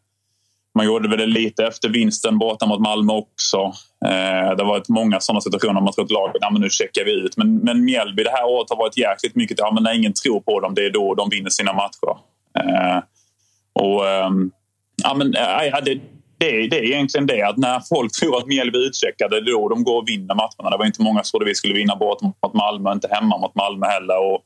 man 0.75 0.87
gjorde 0.87 1.09
väl 1.09 1.19
det 1.19 1.27
lite 1.27 1.67
efter 1.67 1.89
vinsten 1.89 2.39
borta 2.39 2.67
mot 2.67 2.81
Malmö 2.81 3.13
också. 3.13 3.59
Eh, 4.05 4.57
det 4.57 4.63
har 4.63 4.69
varit 4.69 4.89
många 4.89 5.21
sådana 5.21 5.41
situationer 5.41 5.81
man 5.81 5.93
trott 5.93 6.11
laget 6.11 6.37
ja, 6.41 6.51
men 6.51 6.63
nu 6.63 6.71
checkar 6.71 7.05
vi 7.05 7.13
ut. 7.13 7.37
Men, 7.37 7.57
men 7.57 7.85
Mjällby 7.85 8.23
det 8.25 8.31
här 8.31 8.45
året 8.45 8.71
har 8.71 8.77
varit 8.77 8.99
jäkligt 8.99 9.37
mycket 9.37 9.59
ja, 9.59 9.71
men 9.75 9.83
när 9.83 9.95
ingen 9.95 10.13
tror 10.13 10.41
på 10.41 10.61
dem, 10.61 10.75
det 10.75 10.85
är 10.87 10.91
då 10.91 11.15
de 11.15 11.29
vinner 11.31 11.51
sina 11.51 11.73
matcher. 11.73 12.13
Eh, 12.59 12.99
och 13.81 14.09
ehm, 14.09 14.51
ja, 15.03 15.15
men, 15.15 15.35
eh, 15.35 15.65
ja, 15.73 15.81
det, 15.81 15.95
det, 16.39 16.69
det 16.69 16.79
är 16.79 16.85
egentligen 16.85 17.27
det 17.27 17.43
att 17.43 17.57
när 17.57 17.81
folk 17.81 18.13
tror 18.13 18.39
att 18.39 18.47
Mjällby 18.47 18.79
är 18.79 18.87
utcheckade, 18.87 19.41
då 19.41 19.69
de 19.69 19.85
går 19.85 19.97
och 19.97 20.09
vinner 20.09 20.35
matcherna. 20.35 20.71
Det 20.71 20.77
var 20.79 20.87
inte 20.87 21.03
många 21.03 21.23
som 21.23 21.31
trodde 21.31 21.51
vi 21.51 21.55
skulle 21.55 21.75
vinna 21.75 21.97
bort 21.97 22.23
mot 22.23 22.55
Malmö, 22.55 22.93
inte 22.93 23.09
hemma 23.11 23.39
mot 23.39 23.55
Malmö 23.55 23.87
heller. 23.87 24.19
Och, 24.19 24.43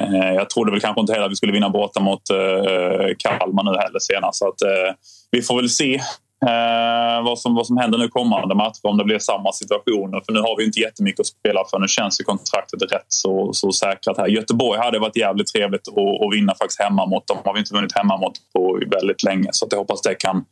eh, 0.00 0.34
jag 0.34 0.50
trodde 0.50 0.70
väl 0.70 0.80
kanske 0.80 1.00
inte 1.00 1.12
heller 1.12 1.26
att 1.26 1.32
vi 1.32 1.36
skulle 1.36 1.52
vinna 1.52 1.70
borta 1.70 2.00
mot 2.00 2.30
eh, 2.30 3.14
Kalmar 3.18 3.64
nu 3.64 3.78
heller 3.78 3.98
senast. 3.98 4.38
Så 4.38 4.48
att, 4.48 4.62
eh, 4.62 4.94
vi 5.30 5.42
får 5.42 5.56
väl 5.56 5.70
se 5.70 6.00
eh, 6.42 7.24
vad, 7.24 7.38
som, 7.38 7.54
vad 7.54 7.66
som 7.66 7.76
händer 7.76 7.98
nu 7.98 8.08
kommande 8.08 8.54
matcher, 8.54 8.86
om 8.86 8.98
det 8.98 9.04
blir 9.04 9.18
samma 9.18 9.52
situationer. 9.52 10.20
För 10.26 10.32
nu 10.32 10.40
har 10.40 10.56
vi 10.58 10.64
inte 10.64 10.80
jättemycket 10.80 11.20
att 11.20 11.26
spela 11.26 11.60
för. 11.70 11.78
Nu 11.78 11.88
känns 11.88 12.20
ju 12.20 12.24
kontraktet 12.24 12.82
rätt 12.92 13.06
så, 13.08 13.52
så 13.52 13.72
säkrat 13.72 14.16
här. 14.18 14.26
Göteborg 14.26 14.80
hade 14.80 14.98
varit 14.98 15.16
jävligt 15.16 15.46
trevligt 15.46 15.88
att, 15.88 16.22
att 16.22 16.34
vinna 16.34 16.54
faktiskt 16.54 16.80
hemma 16.80 17.06
mot. 17.06 17.26
De 17.26 17.36
har 17.44 17.54
vi 17.54 17.60
inte 17.60 17.74
vunnit 17.74 17.96
hemma 17.96 18.16
mot 18.16 18.32
på 18.52 18.80
väldigt 18.90 19.22
länge, 19.22 19.48
så 19.52 19.66
jag 19.70 19.78
hoppas 19.78 20.02
det 20.02 20.14
kan 20.14 20.44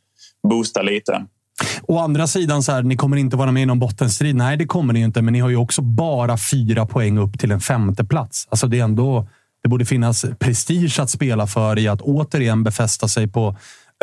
boosta 0.49 0.81
lite. 0.81 1.25
Å 1.87 1.99
andra 1.99 2.27
sidan, 2.27 2.63
så 2.63 2.71
här, 2.71 2.83
ni 2.83 2.95
kommer 2.95 3.17
inte 3.17 3.37
vara 3.37 3.51
med 3.51 3.63
i 3.63 3.65
någon 3.65 3.79
bottenstrid. 3.79 4.35
Nej, 4.35 4.57
det 4.57 4.65
kommer 4.65 4.93
ni 4.93 4.99
inte, 4.99 5.21
men 5.21 5.33
ni 5.33 5.39
har 5.39 5.49
ju 5.49 5.55
också 5.55 5.81
bara 5.81 6.37
fyra 6.51 6.85
poäng 6.85 7.17
upp 7.17 7.39
till 7.39 7.51
en 7.51 7.61
femte 7.61 8.05
plats. 8.05 8.47
Alltså 8.49 8.67
det 8.67 8.79
är 8.79 8.83
ändå... 8.83 9.27
Det 9.63 9.69
borde 9.69 9.85
finnas 9.85 10.25
prestige 10.39 10.99
att 10.99 11.09
spela 11.09 11.47
för 11.47 11.79
i 11.79 11.87
att 11.87 12.01
återigen 12.01 12.63
befästa 12.63 13.07
sig 13.07 13.27
på 13.27 13.55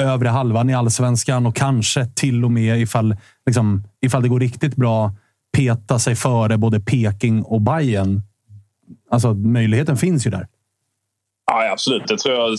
övre 0.03 0.28
halvan 0.28 0.70
i 0.70 0.74
allsvenskan 0.74 1.46
och 1.46 1.57
kanske 1.57 2.07
till 2.07 2.44
och 2.44 2.51
med 2.51 2.80
ifall, 2.80 3.16
liksom, 3.46 3.82
ifall 4.01 4.22
det 4.22 4.28
går 4.28 4.40
riktigt 4.40 4.76
bra 4.76 5.12
peta 5.57 5.99
sig 5.99 6.14
före 6.14 6.59
både 6.59 6.80
Peking 6.80 7.42
och 7.42 7.61
Bayern. 7.61 8.22
Alltså 9.11 9.34
möjligheten 9.34 9.96
finns 9.96 10.26
ju 10.26 10.30
där. 10.30 10.46
Ja, 11.46 11.72
absolut. 11.72 12.07
Det 12.07 12.18
tror 12.18 12.34
jag 12.34 12.59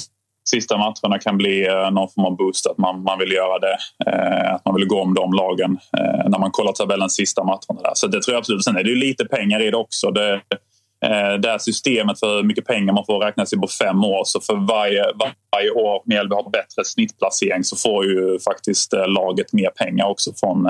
sista 0.49 0.77
matcherna 0.77 1.19
kan 1.19 1.37
bli 1.37 1.67
eh, 1.67 1.91
någon 1.91 2.09
form 2.09 2.25
av 2.25 2.35
boost. 2.35 2.67
Att 2.67 2.77
man, 2.77 3.03
man 3.03 3.19
vill 3.19 3.31
göra 3.31 3.59
det. 3.59 3.77
Eh, 4.05 4.53
att 4.53 4.65
man 4.65 4.75
vill 4.75 4.87
gå 4.87 5.01
om 5.01 5.13
de 5.13 5.33
lagen 5.33 5.79
eh, 5.97 6.29
när 6.29 6.39
man 6.39 6.51
kollar 6.51 6.71
tabellen 6.71 7.09
sista 7.09 7.43
matcherna. 7.43 7.81
Där. 7.83 7.91
Så 7.93 8.07
det 8.07 8.21
tror 8.21 8.33
jag 8.33 8.39
absolut. 8.39 8.63
Sen 8.63 8.75
är 8.75 8.83
det 8.83 8.89
ju 8.89 8.95
lite 8.95 9.25
pengar 9.25 9.67
i 9.67 9.71
det 9.71 9.77
också. 9.77 10.11
Det, 10.11 10.41
det 11.41 11.49
här 11.49 11.57
systemet 11.57 12.19
för 12.19 12.35
hur 12.35 12.43
mycket 12.43 12.65
pengar 12.65 12.93
man 12.93 13.05
får 13.05 13.19
räkna 13.19 13.45
sig 13.45 13.59
på 13.59 13.67
fem 13.67 14.03
år. 14.03 14.21
Så 14.25 14.41
för 14.41 14.55
varje, 14.55 15.03
varje 15.51 15.71
år 15.71 16.01
Mjällby 16.05 16.35
har 16.35 16.49
bättre 16.49 16.85
snittplacering 16.85 17.63
så 17.63 17.75
får 17.75 18.05
ju 18.05 18.39
faktiskt 18.39 18.93
laget 19.07 19.53
mer 19.53 19.69
pengar 19.69 20.05
också 20.05 20.31
från 20.33 20.63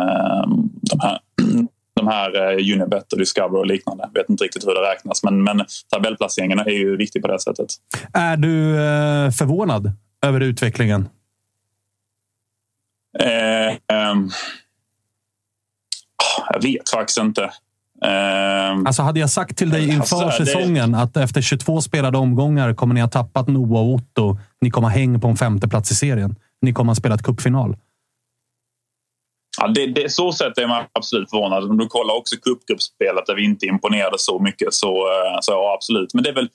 de 0.82 1.00
här 1.02 1.20
de 2.00 2.08
här 2.08 2.54
Unibet 2.74 3.14
och 3.14 3.20
Discover 3.20 3.60
och 3.60 3.66
liknande. 3.66 4.10
Jag 4.14 4.22
vet 4.22 4.30
inte 4.30 4.44
riktigt 4.44 4.68
hur 4.68 4.74
det 4.74 4.92
räknas, 4.92 5.24
men, 5.24 5.44
men 5.44 5.66
tabellplaceringarna 5.90 6.64
är 6.64 6.72
ju 6.72 6.98
viktig 6.98 7.22
på 7.22 7.28
det 7.28 7.40
sättet. 7.40 7.68
Är 8.14 8.38
du 8.38 8.76
eh, 8.76 9.32
förvånad 9.32 9.92
över 10.26 10.40
utvecklingen? 10.40 11.10
Eh, 13.20 13.68
eh, 13.68 14.16
jag 16.50 16.64
vet 16.64 16.90
faktiskt 16.90 17.20
inte. 17.20 17.52
Eh, 18.06 18.72
alltså 18.86 19.02
hade 19.02 19.20
jag 19.20 19.30
sagt 19.30 19.58
till 19.58 19.70
dig 19.70 19.90
inför 19.90 20.24
alltså, 20.24 20.46
säsongen 20.46 20.92
det... 20.92 20.98
att 20.98 21.18
efter 21.18 21.42
22 21.42 21.82
spelade 21.82 22.18
omgångar 22.18 22.74
kommer 22.74 22.94
ni 22.94 23.02
ha 23.02 23.08
tappat 23.08 23.48
Noah 23.48 23.82
och 23.82 23.94
Otto. 23.94 24.38
Ni 24.62 24.70
kommer 24.70 24.88
ha 24.88 24.96
häng 24.96 25.22
på 25.22 25.28
en 25.28 25.38
femte 25.38 25.68
plats 25.68 25.92
i 25.92 25.96
serien. 25.96 26.36
Ni 26.62 26.74
kommer 26.74 26.90
ha 26.90 26.96
spelat 26.96 27.24
cupfinal. 27.24 27.76
Ja, 29.62 29.68
det, 29.68 29.86
det, 29.86 30.12
så 30.12 30.32
sätt 30.32 30.58
är 30.58 30.68
man 30.68 30.84
absolut 30.94 31.30
förvånad. 31.30 31.64
Om 31.64 31.78
du 31.78 31.88
kollar 31.88 32.14
också 32.16 32.36
cupgruppspelet 32.36 33.26
där 33.26 33.36
vi 33.36 33.44
inte 33.44 33.66
imponerade 33.66 34.20
så 34.20 34.40
mycket 34.40 34.74
så, 34.74 34.88
eh, 34.88 35.38
så 35.42 35.52
ja, 35.52 35.74
absolut. 35.76 36.14
Men 36.14 36.24
det 36.24 36.30
är 36.30 36.34
väl, 36.34 36.50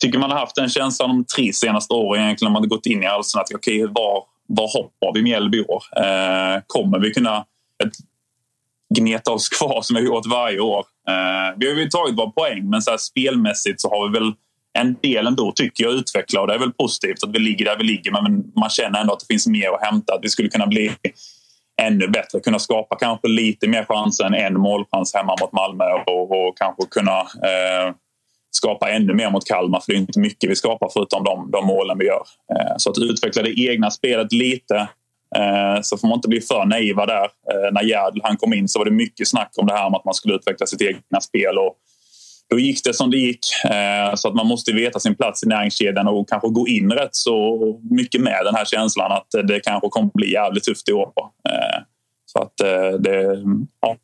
tycker 0.00 0.18
man 0.18 0.30
har 0.30 0.38
haft 0.38 0.56
den 0.56 0.68
känslan 0.68 1.08
de 1.08 1.24
tre 1.24 1.52
senaste 1.52 1.94
åren 1.94 2.24
egentligen. 2.24 2.52
Man 2.52 2.62
har 2.62 2.68
gått 2.68 2.86
in 2.86 3.02
i 3.02 3.06
allsvenskan. 3.06 3.56
Okej, 3.56 3.84
okay, 3.84 3.94
var, 3.94 4.24
var 4.46 4.82
hoppar 4.82 5.14
vi 5.14 5.22
Mjällby 5.22 5.64
år? 5.64 5.82
Eh, 5.96 6.62
kommer 6.66 6.98
vi 6.98 7.10
kunna 7.10 7.44
gneta 8.94 9.30
oss 9.30 9.48
kvar 9.48 9.82
som 9.82 9.96
vi 9.96 10.00
har 10.02 10.06
gjort 10.06 10.26
varje 10.26 10.60
år? 10.60 10.84
Eh, 11.08 11.56
vi 11.56 11.68
har 11.68 11.78
ju 11.78 11.88
tagit 11.88 12.18
våra 12.18 12.30
poäng 12.30 12.70
men 12.70 12.82
så 12.82 12.90
här, 12.90 12.98
spelmässigt 12.98 13.80
så 13.80 13.90
har 13.90 14.08
vi 14.08 14.18
väl 14.18 14.32
en 14.78 14.96
del 15.02 15.26
ändå 15.26 15.52
tycker 15.52 15.84
jag 15.84 15.92
utveckla 15.92 16.40
och 16.40 16.46
det 16.46 16.54
är 16.54 16.58
väl 16.58 16.72
positivt 16.72 17.24
att 17.24 17.34
vi 17.34 17.38
ligger 17.38 17.64
där 17.64 17.76
vi 17.78 17.84
ligger 17.84 18.12
men 18.12 18.52
man 18.56 18.70
känner 18.70 19.00
ändå 19.00 19.12
att 19.12 19.20
det 19.20 19.26
finns 19.26 19.46
mer 19.46 19.68
att 19.68 19.82
hämta. 19.82 20.14
Att 20.14 20.20
vi 20.22 20.28
skulle 20.28 20.48
kunna 20.48 20.66
bli 20.66 20.92
ännu 21.82 22.08
bättre. 22.08 22.40
Kunna 22.40 22.58
skapa 22.58 22.96
kanske 22.96 23.28
lite 23.28 23.68
mer 23.68 23.84
chanser 23.84 24.24
än 24.24 24.34
en 24.34 24.60
målchans 24.60 25.14
hemma 25.14 25.36
mot 25.40 25.52
Malmö 25.52 25.84
och, 26.06 26.30
och 26.30 26.58
kanske 26.58 26.82
kunna 26.90 27.20
eh, 27.20 27.94
skapa 28.50 28.90
ännu 28.90 29.14
mer 29.14 29.30
mot 29.30 29.46
Kalmar. 29.46 29.80
För 29.80 29.92
det 29.92 29.98
är 29.98 30.00
inte 30.00 30.20
mycket 30.20 30.50
vi 30.50 30.56
skapar 30.56 30.88
förutom 30.92 31.24
de, 31.24 31.50
de 31.50 31.66
målen 31.66 31.98
vi 31.98 32.06
gör. 32.06 32.22
Eh, 32.52 32.74
så 32.76 32.90
att 32.90 32.98
utveckla 32.98 33.42
det 33.42 33.60
egna 33.60 33.90
spelet 33.90 34.32
lite. 34.32 34.88
Eh, 35.36 35.82
så 35.82 35.98
får 35.98 36.08
man 36.08 36.16
inte 36.18 36.28
bli 36.28 36.40
för 36.40 36.64
naiva 36.64 37.06
där. 37.06 37.24
Eh, 37.24 37.72
när 37.72 37.82
Gerd 37.82 38.20
han 38.22 38.36
kom 38.36 38.52
in 38.52 38.68
så 38.68 38.78
var 38.78 38.84
det 38.84 38.90
mycket 38.90 39.28
snack 39.28 39.52
om 39.56 39.66
det 39.66 39.72
här 39.72 39.86
om 39.86 39.94
att 39.94 40.04
man 40.04 40.14
skulle 40.14 40.34
utveckla 40.34 40.66
sitt 40.66 40.82
egna 40.82 41.20
spel. 41.20 41.58
Och 41.58 41.76
då 42.50 42.58
gick 42.58 42.84
det 42.84 42.94
som 42.94 43.10
det 43.10 43.16
gick. 43.16 43.46
Eh, 43.64 44.14
så 44.14 44.28
att 44.28 44.34
man 44.34 44.46
måste 44.46 44.72
veta 44.72 45.00
sin 45.00 45.14
plats 45.14 45.42
i 45.44 45.48
näringskedjan 45.48 46.08
och 46.08 46.28
kanske 46.28 46.48
gå 46.48 46.68
in 46.68 46.92
rätt 46.92 47.14
så 47.14 47.58
mycket 47.90 48.20
med 48.20 48.40
den 48.44 48.54
här 48.54 48.64
känslan 48.64 49.12
att 49.12 49.48
det 49.48 49.60
kanske 49.60 49.88
kommer 49.88 50.10
bli 50.14 50.32
jävligt 50.32 50.64
tufft 50.64 50.88
i 50.88 50.92
år. 50.92 51.12
Så 52.26 52.38
att 52.42 52.56
det... 53.02 53.44
Ja, 53.80 53.96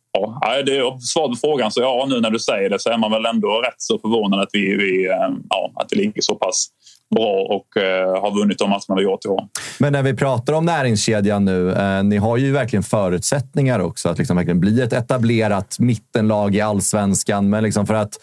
det 0.66 0.76
är 0.76 0.98
svaret 0.98 1.30
på 1.30 1.36
frågan. 1.48 1.70
Så 1.70 1.80
ja, 1.80 2.06
nu 2.08 2.20
när 2.20 2.30
du 2.30 2.38
säger 2.38 2.70
det 2.70 2.78
så 2.78 2.90
är 2.90 2.98
man 2.98 3.10
väl 3.10 3.26
ändå 3.26 3.60
rätt 3.60 3.74
så 3.78 3.98
förvånad 3.98 4.40
att 4.40 4.48
vi, 4.52 4.76
vi 4.76 5.04
ja, 5.48 5.72
att 5.74 5.92
vi 5.92 5.96
ligger 5.96 6.22
så 6.22 6.34
pass 6.34 6.68
bra 7.14 7.46
och 7.48 7.82
eh, 7.82 8.22
har 8.22 8.40
vunnit 8.40 8.58
de 8.58 8.70
matcherna 8.70 8.96
vi 8.96 9.02
gjort 9.02 9.24
i 9.24 9.28
år. 9.28 9.48
Men 9.78 9.92
när 9.92 10.02
vi 10.02 10.14
pratar 10.14 10.52
om 10.52 10.64
näringskedjan 10.64 11.44
nu, 11.44 11.72
eh, 11.72 12.02
ni 12.02 12.16
har 12.16 12.36
ju 12.36 12.52
verkligen 12.52 12.82
förutsättningar 12.82 13.78
också 13.78 14.08
att 14.08 14.18
liksom 14.18 14.36
verkligen 14.36 14.60
bli 14.60 14.80
ett 14.80 14.92
etablerat 14.92 15.78
mittenlag 15.78 16.54
i 16.54 16.60
allsvenskan. 16.60 17.50
Men 17.50 17.62
liksom 17.62 17.86
för 17.86 17.94
att 17.94 18.18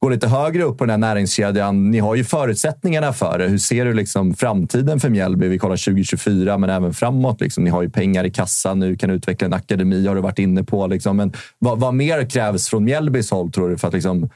gå 0.00 0.08
lite 0.08 0.28
högre 0.28 0.62
upp 0.62 0.78
på 0.78 0.84
den 0.84 0.90
här 0.90 1.14
näringskedjan. 1.14 1.90
Ni 1.90 1.98
har 1.98 2.14
ju 2.14 2.24
förutsättningarna 2.24 3.12
för 3.12 3.38
det. 3.38 3.48
Hur 3.48 3.58
ser 3.58 3.84
du 3.84 3.94
liksom 3.94 4.34
framtiden 4.34 5.00
för 5.00 5.08
Mjällby? 5.08 5.48
Vi 5.48 5.58
kollar 5.58 5.76
2024, 5.76 6.58
men 6.58 6.70
även 6.70 6.94
framåt. 6.94 7.40
Liksom. 7.40 7.64
Ni 7.64 7.70
har 7.70 7.82
ju 7.82 7.90
pengar 7.90 8.24
i 8.24 8.30
kassan 8.30 8.78
nu, 8.78 8.96
kan 8.96 9.10
utveckla 9.10 9.46
en 9.46 9.52
akademi 9.52 10.06
har 10.06 10.14
du 10.14 10.20
varit 10.20 10.38
inne 10.38 10.64
på. 10.64 10.86
Liksom. 10.86 11.16
Men 11.16 11.32
vad, 11.58 11.80
vad 11.80 11.94
mer 11.94 12.30
krävs 12.30 12.68
från 12.68 12.84
Mjällbys 12.84 13.30
håll 13.30 13.52
tror 13.52 13.68
du 13.68 13.78
för 13.78 13.88
att 13.88 13.94
liksom, 13.94 14.30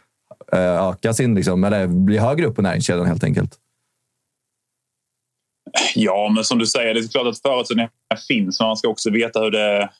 eh, 0.53 0.88
öka 0.88 1.12
sin, 1.12 1.34
liksom, 1.34 1.64
eller 1.64 1.86
bli 1.86 2.18
högre 2.18 2.47
upp 2.47 2.57
på 2.57 2.62
näringskedjan 2.62 3.07
helt 3.07 3.24
enkelt? 3.24 3.59
Ja, 5.95 6.31
men 6.35 6.45
som 6.45 6.59
du 6.59 6.66
säger, 6.66 6.95
det 6.95 7.01
är 7.01 7.09
klart 7.09 7.27
att 7.27 7.43
förutsättningar 7.43 7.91
finns. 8.29 8.61
Men 8.61 8.66
man 8.66 8.77
ska 8.77 8.89
också 8.89 9.11
veta 9.11 9.41
hur 9.41 9.51
det, 9.51 9.91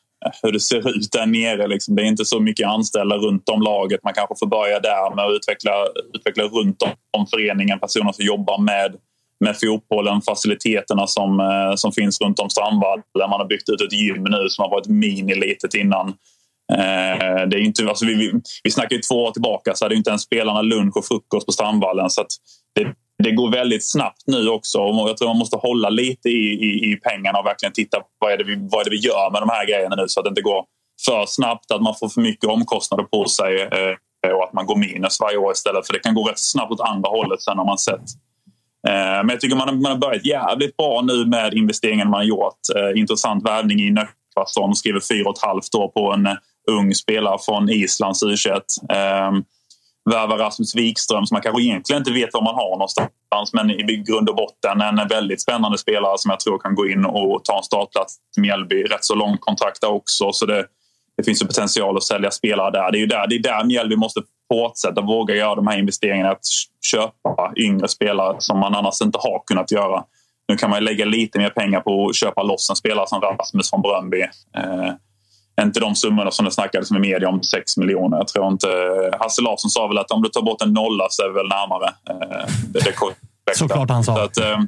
hur 0.43 0.53
det 0.53 0.61
ser 0.61 0.97
ut 0.97 1.13
där 1.13 1.27
nere. 1.27 1.67
Liksom. 1.67 1.97
Det 1.97 2.03
är 2.03 2.07
inte 2.07 2.25
så 2.25 2.41
mycket 2.41 2.69
anställda 2.69 3.17
runt 3.17 3.49
om 3.49 3.63
laget. 3.63 4.01
Man 4.05 4.15
kanske 4.15 4.35
får 4.39 4.47
börja 4.47 4.81
där 4.81 5.15
med 5.15 5.25
att 5.25 5.33
utveckla, 5.33 5.73
utveckla 6.15 6.45
runt 6.45 6.83
om 7.11 7.27
föreningen 7.27 7.81
personer 7.81 8.13
som 8.13 8.25
jobbar 8.25 8.59
med, 8.59 8.95
med 9.41 9.57
fotbollen, 9.61 10.23
faciliteterna 10.23 11.07
som, 11.07 11.41
eh, 11.41 11.75
som 11.77 11.93
finns 11.93 12.21
runt 12.21 12.39
om 12.39 12.51
Strandvallen. 12.51 13.05
Man 13.19 13.41
har 13.41 13.47
byggt 13.47 13.69
ut 13.69 13.81
ett 13.81 13.93
gym 13.93 14.25
nu 14.25 14.49
som 14.49 14.63
har 14.63 14.71
varit 14.71 14.89
minilitet 14.89 15.75
innan. 15.75 16.09
Eh, 16.73 17.47
det 17.47 17.57
är 17.57 17.61
inte, 17.61 17.89
alltså 17.89 18.07
vi, 18.07 18.15
vi, 18.15 18.33
vi 18.63 18.71
snackar 18.71 18.97
ju 18.97 19.03
två 19.03 19.25
år 19.25 19.31
tillbaka 19.31 19.75
så 19.75 19.85
hade 19.85 19.95
inte 19.95 20.11
ens 20.11 20.23
spelarna 20.23 20.63
lunch 20.63 20.97
och 20.97 21.07
frukost 21.07 21.47
på 21.47 21.53
Strandvallen. 21.53 22.11
Så 22.11 22.25
det, 22.75 22.95
det 23.23 23.31
går 23.31 23.51
väldigt 23.51 23.91
snabbt 23.91 24.23
nu 24.27 24.49
också. 24.49 24.79
Och 24.79 25.09
jag 25.09 25.17
tror 25.17 25.29
man 25.29 25.39
måste 25.39 25.57
hålla 25.57 25.89
lite 25.89 26.29
i, 26.29 26.47
i, 26.69 26.93
i 26.93 26.97
pengarna 26.97 27.39
och 27.39 27.47
verkligen 27.47 27.73
titta 27.73 28.01
på 28.01 28.07
vad 28.19 28.33
är, 28.33 28.37
det 28.39 28.45
vi, 28.45 28.69
vad 28.71 28.81
är 28.81 28.85
det 28.85 28.91
vi 28.91 28.97
gör 28.97 29.31
med 29.33 29.43
de 29.43 29.49
här 29.49 29.67
grejerna 29.67 29.97
nu 29.97 30.05
så 30.09 30.21
att 30.21 30.25
det 30.25 30.29
inte 30.29 30.43
går 30.43 30.65
för 31.07 31.25
snabbt, 31.27 31.71
att 31.71 31.83
man 31.83 31.95
får 32.01 32.09
för 32.09 32.21
mycket 32.21 32.51
omkostnader 32.51 33.05
på 33.05 33.25
sig 33.25 33.63
eh, 33.63 34.33
och 34.33 34.45
att 34.45 34.53
man 34.53 34.67
går 34.67 34.77
minus 34.77 35.21
varje 35.21 35.37
år 35.37 35.53
istället. 35.53 35.87
För 35.87 35.93
det 35.93 35.99
kan 35.99 36.15
gå 36.15 36.25
rätt 36.25 36.39
snabbt 36.39 36.73
åt 36.73 36.81
andra 36.81 37.11
hållet 37.11 37.43
sen 37.43 37.59
har 37.59 37.65
man 37.65 37.79
sett. 37.79 38.05
Eh, 38.89 39.21
men 39.25 39.29
jag 39.29 39.41
tycker 39.41 39.57
man 39.57 39.69
har, 39.69 39.77
man 39.77 39.93
har 39.93 39.99
börjat 39.99 40.25
jävligt 40.25 40.77
bra 40.77 41.03
nu 41.03 41.27
med 41.27 41.55
investeringen 41.55 42.11
man 42.11 42.21
har 42.21 42.25
gjort. 42.25 42.61
Eh, 42.77 43.01
intressant 43.01 43.45
värvning 43.45 43.81
i 43.81 43.91
Nöckvarsson, 43.91 44.75
skriver 44.75 45.01
fyra 45.01 45.29
och 45.29 45.37
ett 45.37 45.43
halvt 45.43 45.75
år 45.75 45.89
på 45.89 46.13
en 46.13 46.27
eh, 46.27 46.35
ung 46.71 46.95
spelare 46.95 47.39
från 47.47 47.71
Islands 47.71 48.23
U21. 48.25 48.61
Värva 50.11 50.39
Rasmus 50.39 50.77
Wikström 50.77 51.27
som 51.27 51.35
man 51.35 51.43
kanske 51.43 51.63
egentligen 51.63 52.01
inte 52.01 52.13
vet 52.13 52.31
var 52.33 52.43
man 52.43 52.55
har 52.55 52.71
någonstans 52.71 53.53
men 53.53 53.71
i 53.71 53.97
grund 53.97 54.29
och 54.29 54.37
botten 54.37 54.81
en 54.81 55.09
väldigt 55.09 55.43
spännande 55.43 55.79
spelare 55.79 56.19
som 56.19 56.31
jag 56.31 56.41
tror 56.41 56.59
kan 56.59 56.75
gå 56.75 56.87
in 56.87 57.05
och 57.05 57.45
ta 57.45 57.57
en 57.57 57.63
startplats 57.63 58.17
i 58.37 58.41
Mjällby. 58.41 58.83
Rätt 58.83 59.05
så 59.05 59.15
långt 59.15 59.41
kontrakt 59.41 59.81
där 59.81 59.91
också 59.91 60.33
så 60.33 60.47
det, 60.47 60.67
det 61.17 61.23
finns 61.23 61.43
ju 61.43 61.47
potential 61.47 61.97
att 61.97 62.03
sälja 62.03 62.31
spelare 62.31 62.71
där. 62.71 62.93
Det 62.93 62.99
är 62.99 63.01
ju 63.01 63.07
där, 63.07 63.27
det 63.27 63.35
är 63.35 63.43
där 63.43 63.65
Mjällby 63.65 63.97
måste 63.97 64.21
fortsätta 64.53 65.01
våga 65.01 65.35
göra 65.35 65.55
de 65.55 65.67
här 65.67 65.79
investeringarna. 65.79 66.31
Att 66.31 66.47
köpa 66.83 67.53
yngre 67.57 67.89
spelare 67.89 68.37
som 68.39 68.59
man 68.59 68.75
annars 68.75 69.03
inte 69.03 69.19
har 69.19 69.43
kunnat 69.47 69.73
göra. 69.73 70.05
Nu 70.49 70.57
kan 70.57 70.71
man 70.71 70.85
lägga 70.85 71.05
lite 71.05 71.39
mer 71.39 71.51
pengar 71.51 71.81
på 71.81 72.07
att 72.07 72.17
köpa 72.17 72.43
loss 72.43 72.71
en 72.71 72.77
spelare 72.77 73.07
som 73.07 73.21
Rasmus 73.21 73.71
från 73.71 73.83
Bröndby. 73.83 74.21
Eh, 74.57 74.93
Eh, 75.61 75.65
inte 75.65 75.81
de 75.81 75.95
summorna 75.95 76.31
som 76.31 76.45
det 76.45 76.51
snackades 76.51 76.91
med 76.91 77.01
media 77.01 77.29
om 77.29 77.43
6 77.43 77.77
miljoner. 77.77 78.17
Jag 78.17 78.29
tror 78.29 78.49
inte... 78.49 78.69
Hasse 79.21 79.43
Larsson 79.43 79.71
sa 79.71 79.87
väl 79.87 79.99
att 79.99 80.11
om 80.11 80.23
du 80.23 80.29
tar 80.29 80.43
bort 80.43 80.63
en 80.63 80.73
nolla 80.73 81.07
så 81.11 81.23
är 81.23 81.29
det 81.29 81.35
väl 81.35 81.49
närmare. 81.49 81.95
Eh, 82.11 82.49
det, 82.69 82.81
det 83.47 83.57
Såklart 83.57 83.91
han 83.91 84.05
sa. 84.05 84.15
Så 84.17 84.21
att, 84.23 84.37
eh, 84.37 84.59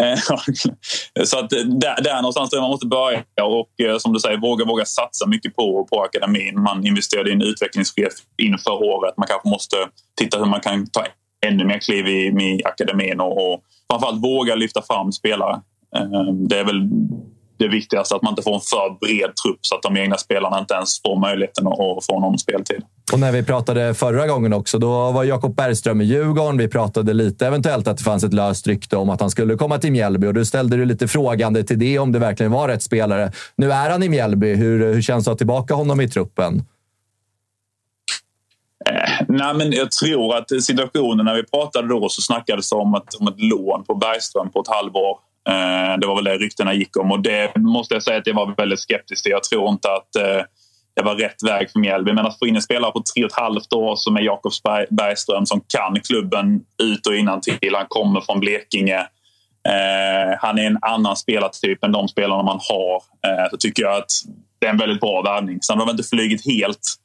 Eh, 0.00 0.18
så 1.24 1.38
att 1.38 1.50
där, 1.50 2.02
där 2.02 2.16
någonstans 2.16 2.50
där 2.50 2.60
man 2.60 2.70
måste 2.70 2.86
börja 2.86 3.22
och 3.42 3.80
eh, 3.80 3.98
som 3.98 4.12
du 4.12 4.20
säger 4.20 4.38
våga, 4.38 4.64
våga 4.64 4.84
satsa 4.84 5.26
mycket 5.26 5.56
på, 5.56 5.86
på 5.90 6.02
akademin. 6.02 6.62
Man 6.62 6.86
investerade 6.86 7.30
i 7.30 7.32
en 7.32 7.42
utvecklingschef 7.42 8.12
inför 8.42 8.82
året. 8.82 9.14
Man 9.16 9.28
kanske 9.28 9.48
måste 9.48 9.76
titta 10.16 10.38
hur 10.38 10.46
man 10.46 10.60
kan 10.60 10.86
ta 10.86 11.04
ännu 11.46 11.64
mer 11.64 11.78
kliv 11.78 12.06
i, 12.06 12.26
i 12.26 12.62
akademin 12.64 13.20
och, 13.20 13.52
och 13.52 13.62
framförallt 13.90 14.22
våga 14.22 14.54
lyfta 14.54 14.82
fram 14.82 15.12
spelare. 15.12 15.60
Eh, 15.96 16.32
det 16.32 16.58
är 16.58 16.64
väl 16.64 16.88
det 17.58 17.68
viktigaste 17.68 18.14
att 18.14 18.22
man 18.22 18.32
inte 18.32 18.42
får 18.42 18.54
en 18.54 18.60
för 18.60 18.98
bred 19.00 19.36
trupp 19.36 19.58
så 19.60 19.74
att 19.74 19.82
de 19.82 19.96
egna 19.96 20.16
spelarna 20.16 20.58
inte 20.58 20.74
ens 20.74 21.02
får 21.02 21.20
möjligheten 21.20 21.66
att 21.66 22.06
få 22.06 22.20
någon 22.20 22.38
speltid. 22.38 22.82
Och 23.12 23.20
när 23.20 23.32
vi 23.32 23.42
pratade 23.42 23.94
förra 23.94 24.26
gången 24.26 24.52
också, 24.52 24.78
då 24.78 25.12
var 25.12 25.24
Jakob 25.24 25.56
Bergström 25.56 26.00
i 26.00 26.04
Djurgården. 26.04 26.58
Vi 26.58 26.68
pratade 26.68 27.12
lite 27.12 27.46
eventuellt 27.46 27.88
att 27.88 27.96
det 27.96 28.04
fanns 28.04 28.24
ett 28.24 28.32
löst 28.32 28.66
rykte 28.66 28.96
om 28.96 29.10
att 29.10 29.20
han 29.20 29.30
skulle 29.30 29.54
komma 29.54 29.78
till 29.78 29.92
Mjällby 29.92 30.26
och 30.26 30.34
du 30.34 30.44
ställde 30.44 30.76
du 30.76 30.84
lite 30.84 31.08
frågande 31.08 31.64
till 31.64 31.78
det 31.78 31.98
om 31.98 32.12
det 32.12 32.18
verkligen 32.18 32.52
var 32.52 32.68
rätt 32.68 32.82
spelare. 32.82 33.32
Nu 33.56 33.72
är 33.72 33.90
han 33.90 34.02
i 34.02 34.08
Mjällby. 34.08 34.54
Hur, 34.54 34.94
hur 34.94 35.02
känns 35.02 35.24
det 35.24 35.30
att 35.30 35.32
ha 35.32 35.38
tillbaka 35.38 35.74
honom 35.74 36.00
i 36.00 36.08
truppen? 36.08 36.62
Eh, 38.90 39.24
nej, 39.28 39.54
men 39.54 39.72
jag 39.72 39.90
tror 39.90 40.36
att 40.36 40.62
situationen 40.62 41.24
när 41.24 41.34
vi 41.34 41.44
pratade 41.44 41.88
då 41.88 42.08
så 42.08 42.22
snackades 42.22 42.70
det 42.70 42.76
om 42.76 42.94
ett, 42.94 43.14
om 43.20 43.28
ett 43.28 43.40
lån 43.40 43.84
på 43.84 43.94
Bergström 43.94 44.50
på 44.50 44.60
ett 44.60 44.68
halvår. 44.68 45.18
Eh, 45.48 45.98
det 45.98 46.06
var 46.06 46.14
väl 46.14 46.24
det 46.24 46.36
ryktena 46.36 46.74
gick 46.74 46.96
om 46.96 47.12
och 47.12 47.20
det 47.20 47.56
måste 47.56 47.94
jag 47.94 48.02
säga 48.02 48.18
att 48.18 48.26
jag 48.26 48.34
var 48.34 48.54
väldigt 48.56 48.80
skeptisk 48.80 49.22
till. 49.22 49.32
Jag 49.32 49.42
tror 49.42 49.68
inte 49.68 49.88
att 49.88 50.16
eh, 50.16 50.44
det 50.96 51.02
var 51.02 51.14
rätt 51.14 51.42
väg 51.46 51.70
för 51.70 51.78
Mjällby. 51.78 52.12
Men 52.12 52.26
att 52.26 52.38
få 52.38 52.46
in 52.46 52.56
en 52.56 52.62
spelare 52.62 52.92
på 52.92 53.02
tre 53.14 53.24
och 53.24 53.30
ett 53.30 53.36
halvt 53.36 53.72
år 53.72 53.96
som 53.96 54.16
är 54.16 54.20
Jakob 54.20 54.52
Bergström 54.90 55.46
som 55.46 55.60
kan 55.68 56.00
klubben 56.00 56.60
ut 56.82 57.06
och 57.06 57.14
innan 57.14 57.40
till. 57.40 57.74
Han 57.74 57.86
kommer 57.88 58.20
från 58.20 58.40
Blekinge. 58.40 58.98
Eh, 59.68 60.38
han 60.38 60.58
är 60.58 60.66
en 60.66 60.78
annan 60.82 61.16
spelartyp 61.16 61.84
än 61.84 61.92
de 61.92 62.08
spelarna 62.08 62.42
man 62.42 62.60
har. 62.68 63.02
Så 63.50 63.56
tycker 63.56 63.82
jag 63.82 63.96
att 63.96 64.10
det 64.58 64.66
är 64.66 64.70
en 64.70 64.78
väldigt 64.78 65.00
bra 65.00 65.22
värvning. 65.22 65.58
Sen 65.62 65.78
har 65.78 65.86
de 65.86 65.90
inte 65.90 66.08
flugit 66.08 66.46
helt 66.46 66.96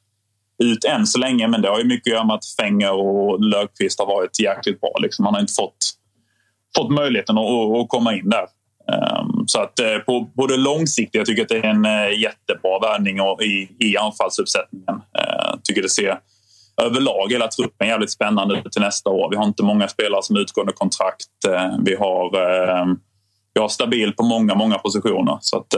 ut 0.62 0.84
än 0.84 1.06
så 1.06 1.18
länge 1.18 1.48
men 1.48 1.62
det 1.62 1.68
har 1.68 1.78
ju 1.78 1.84
mycket 1.84 2.10
att 2.10 2.14
göra 2.16 2.24
med 2.24 2.34
att 2.34 2.46
Fänger 2.60 2.92
och 2.92 3.40
Löfqvist 3.40 3.98
har 3.98 4.06
varit 4.06 4.40
jäkligt 4.40 4.80
bra. 4.80 4.92
Liksom. 5.02 5.24
Han 5.24 5.34
har 5.34 5.40
inte 5.40 5.52
fått, 5.52 5.92
fått 6.76 6.90
möjligheten 6.90 7.38
att, 7.38 7.76
att 7.80 7.88
komma 7.88 8.14
in 8.14 8.30
där. 8.30 8.46
Ehm, 8.92 9.46
så 9.46 9.60
att 9.60 9.78
eh, 9.78 9.98
på, 10.06 10.26
på 10.36 10.46
det 10.46 10.56
långsiktiga 10.56 11.20
jag 11.20 11.26
tycker 11.26 11.42
att 11.42 11.48
det 11.48 11.56
är 11.58 11.64
en 11.64 11.84
eh, 11.84 12.20
jättebra 12.20 12.78
värvning 12.82 13.18
i, 13.40 13.68
i 13.78 13.96
anfallsuppsättningen. 13.96 15.00
Jag 15.12 15.64
tycker 15.64 15.82
det 15.82 15.88
ser 15.88 16.18
överlag 16.82 17.32
hela 17.32 17.48
truppen 17.48 17.88
jävligt 17.88 18.10
spännande 18.10 18.54
ut 18.54 18.72
till 18.72 18.82
nästa 18.82 19.10
år. 19.10 19.30
Vi 19.30 19.36
har 19.36 19.44
inte 19.44 19.62
många 19.62 19.88
spelare 19.88 20.22
som 20.22 20.36
utgående 20.36 20.72
kontrakt. 20.72 21.44
Ehm, 21.48 21.84
vi 21.84 21.94
har, 21.94 22.30
vi 23.54 23.60
har 23.60 23.68
stabil 23.68 24.12
på 24.12 24.22
många, 24.22 24.54
många 24.54 24.78
positioner 24.78 25.38
så 25.40 25.56
att 25.56 25.70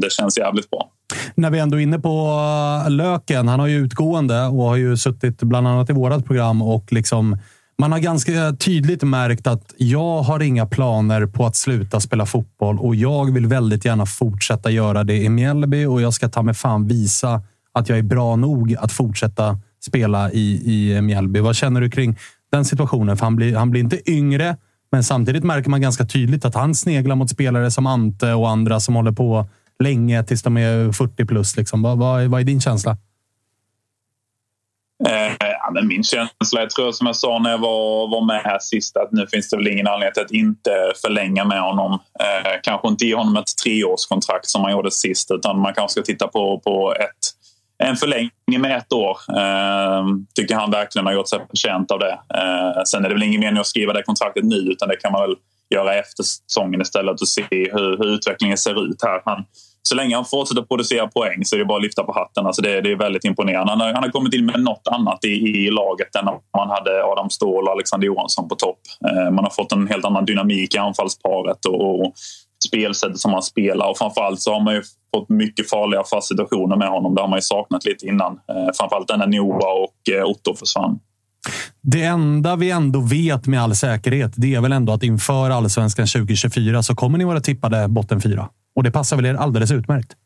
det 0.00 0.12
känns 0.12 0.38
jävligt 0.38 0.70
bra. 0.70 0.90
När 1.34 1.50
vi 1.50 1.58
ändå 1.58 1.76
är 1.76 1.82
inne 1.82 1.98
på 1.98 2.40
eh, 2.86 2.90
Löken. 2.90 3.48
Han 3.48 3.60
har 3.60 3.66
ju 3.66 3.76
utgående 3.76 4.46
och 4.46 4.64
har 4.64 4.76
ju 4.76 4.96
suttit 4.96 5.42
bland 5.42 5.68
annat 5.68 5.90
i 5.90 5.92
vårt 5.92 6.26
program 6.26 6.62
och 6.62 6.92
liksom 6.92 7.38
man 7.78 7.92
har 7.92 7.98
ganska 7.98 8.52
tydligt 8.52 9.02
märkt 9.02 9.46
att 9.46 9.74
jag 9.76 10.22
har 10.22 10.40
inga 10.40 10.66
planer 10.66 11.26
på 11.26 11.46
att 11.46 11.56
sluta 11.56 12.00
spela 12.00 12.26
fotboll 12.26 12.78
och 12.78 12.94
jag 12.94 13.32
vill 13.32 13.46
väldigt 13.46 13.84
gärna 13.84 14.06
fortsätta 14.06 14.70
göra 14.70 15.04
det 15.04 15.16
i 15.16 15.28
Mjällby 15.28 15.84
och 15.84 16.02
jag 16.02 16.14
ska 16.14 16.28
ta 16.28 16.42
mig 16.42 16.54
fan 16.54 16.86
visa 16.86 17.42
att 17.72 17.88
jag 17.88 17.98
är 17.98 18.02
bra 18.02 18.36
nog 18.36 18.76
att 18.78 18.92
fortsätta 18.92 19.58
spela 19.84 20.32
i, 20.32 20.62
i 20.64 21.00
Mjällby. 21.00 21.40
Vad 21.40 21.56
känner 21.56 21.80
du 21.80 21.90
kring 21.90 22.18
den 22.52 22.64
situationen? 22.64 23.16
För 23.16 23.26
han 23.26 23.36
blir, 23.36 23.56
han 23.56 23.70
blir 23.70 23.80
inte 23.80 24.10
yngre, 24.10 24.56
men 24.92 25.04
samtidigt 25.04 25.44
märker 25.44 25.70
man 25.70 25.80
ganska 25.80 26.04
tydligt 26.04 26.44
att 26.44 26.54
han 26.54 26.74
sneglar 26.74 27.16
mot 27.16 27.30
spelare 27.30 27.70
som 27.70 27.86
Ante 27.86 28.32
och 28.32 28.50
andra 28.50 28.80
som 28.80 28.94
håller 28.94 29.12
på 29.12 29.48
länge 29.82 30.24
tills 30.24 30.42
de 30.42 30.56
är 30.56 30.92
40 30.92 31.24
plus. 31.24 31.56
Liksom. 31.56 31.82
Vad, 31.82 31.98
vad, 31.98 32.24
vad 32.24 32.40
är 32.40 32.44
din 32.44 32.60
känsla? 32.60 32.96
Eh, 35.08 35.32
ja, 35.38 35.70
men 35.74 35.88
min 35.88 36.04
känsla 36.04 36.60
jag 36.60 36.70
tror 36.70 36.92
som 36.92 37.06
jag 37.06 37.16
sa 37.16 37.38
när 37.38 37.50
jag 37.50 37.58
var, 37.58 38.10
var 38.10 38.24
med 38.26 38.42
här 38.44 38.58
sist 38.58 38.96
att 38.96 39.12
nu 39.12 39.26
finns 39.26 39.50
det 39.50 39.56
väl 39.56 39.68
ingen 39.68 39.86
anledning 39.86 40.24
att 40.24 40.30
inte 40.30 40.92
förlänga 41.02 41.44
med 41.44 41.60
honom. 41.60 41.92
Eh, 41.92 42.52
kanske 42.62 42.88
inte 42.88 43.06
ge 43.06 43.14
honom 43.14 43.36
ett 43.36 43.56
treårskontrakt 43.64 44.46
som 44.46 44.62
man 44.62 44.72
gjorde 44.72 44.90
sist 44.90 45.30
utan 45.30 45.60
man 45.60 45.74
kanske 45.74 45.92
ska 45.92 46.02
titta 46.02 46.28
på, 46.28 46.60
på 46.64 46.94
ett, 46.94 47.88
en 47.88 47.96
förlängning 47.96 48.30
med 48.58 48.76
ett 48.76 48.92
år. 48.92 49.16
Eh, 49.36 50.04
tycker 50.34 50.54
han 50.54 50.70
verkligen 50.70 51.06
har 51.06 51.12
gjort 51.12 51.28
sig 51.28 51.38
förtjänt 51.50 51.90
av 51.90 51.98
det. 51.98 52.18
Eh, 52.34 52.82
sen 52.86 53.04
är 53.04 53.08
det 53.08 53.14
väl 53.14 53.22
ingen 53.22 53.40
mening 53.40 53.60
att 53.60 53.66
skriva 53.66 53.92
det 53.92 54.02
kontraktet 54.02 54.44
nu 54.44 54.56
utan 54.56 54.88
det 54.88 54.96
kan 54.96 55.12
man 55.12 55.22
väl 55.22 55.36
göra 55.74 55.94
efter 55.94 56.22
säsongen 56.22 56.80
istället 56.80 57.20
och 57.20 57.28
se 57.28 57.44
hur, 57.50 57.98
hur 57.98 58.14
utvecklingen 58.14 58.58
ser 58.58 58.84
ut 58.84 59.02
här. 59.02 59.22
Han, 59.24 59.44
så 59.82 59.94
länge 59.94 60.14
han 60.14 60.24
fortsätter 60.24 60.62
producera 60.62 61.06
poäng 61.06 61.44
så 61.44 61.56
är 61.56 61.58
det 61.58 61.64
bara 61.64 61.76
att 61.76 61.82
lyfta 61.82 62.04
på 62.04 62.12
hatten. 62.12 62.46
Alltså 62.46 62.62
det, 62.62 62.80
det 62.80 62.92
är 62.92 62.96
väldigt 62.96 63.24
imponerande. 63.24 63.72
Han 63.72 63.80
har, 63.80 63.92
han 63.92 64.02
har 64.02 64.10
kommit 64.10 64.34
in 64.34 64.46
med 64.46 64.60
något 64.60 64.88
annat 64.90 65.24
i, 65.24 65.28
i 65.28 65.70
laget 65.70 66.16
än 66.16 66.24
när 66.24 66.34
man 66.56 66.70
hade 66.70 67.04
Adam 67.04 67.30
Ståhl 67.30 67.64
och 67.64 67.72
Alexander 67.72 68.06
Johansson 68.06 68.48
på 68.48 68.54
topp. 68.54 68.78
Eh, 69.08 69.30
man 69.30 69.44
har 69.44 69.50
fått 69.50 69.72
en 69.72 69.86
helt 69.88 70.04
annan 70.04 70.24
dynamik 70.24 70.74
i 70.74 70.78
anfallsparet 70.78 71.64
och, 71.64 72.00
och 72.00 72.12
spelsättet 72.68 73.18
som 73.18 73.32
han 73.32 73.42
spelar. 73.42 73.90
Och 73.90 73.98
framförallt 73.98 74.40
så 74.40 74.52
har 74.52 74.60
man 74.60 74.74
ju 74.74 74.82
fått 75.16 75.28
mycket 75.28 75.70
farliga 75.70 76.02
fast 76.10 76.28
situationer 76.28 76.76
med 76.76 76.88
honom. 76.88 77.14
Det 77.14 77.20
har 77.20 77.28
man 77.28 77.38
ju 77.38 77.42
saknat 77.42 77.84
lite 77.84 78.06
innan. 78.06 78.32
Eh, 78.32 78.72
framförallt 78.78 79.08
när 79.08 79.26
Noah 79.26 79.82
och 79.82 80.14
eh, 80.14 80.24
Otto 80.24 80.54
försvann. 80.54 80.98
Det 81.82 82.02
enda 82.02 82.56
vi 82.56 82.70
ändå 82.70 83.00
vet 83.00 83.46
med 83.46 83.62
all 83.62 83.74
säkerhet, 83.74 84.32
det 84.36 84.54
är 84.54 84.60
väl 84.60 84.72
ändå 84.72 84.92
att 84.92 85.02
inför 85.02 85.50
allsvenskan 85.50 86.06
2024 86.06 86.82
så 86.82 86.94
kommer 86.94 87.18
ni 87.18 87.24
vara 87.24 87.40
tippade 87.40 87.88
botten 87.88 88.20
fyra. 88.20 88.48
Och 88.74 88.82
det 88.82 88.90
passar 88.90 89.16
väl 89.16 89.26
er 89.26 89.34
alldeles 89.34 89.70
utmärkt? 89.70 90.16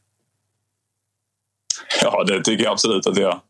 Ja, 2.03 2.25
det 2.25 2.43
tycker 2.43 2.65
jag 2.65 2.73
absolut 2.73 3.07
att 3.07 3.15
det 3.15 3.21
gör. 3.21 3.41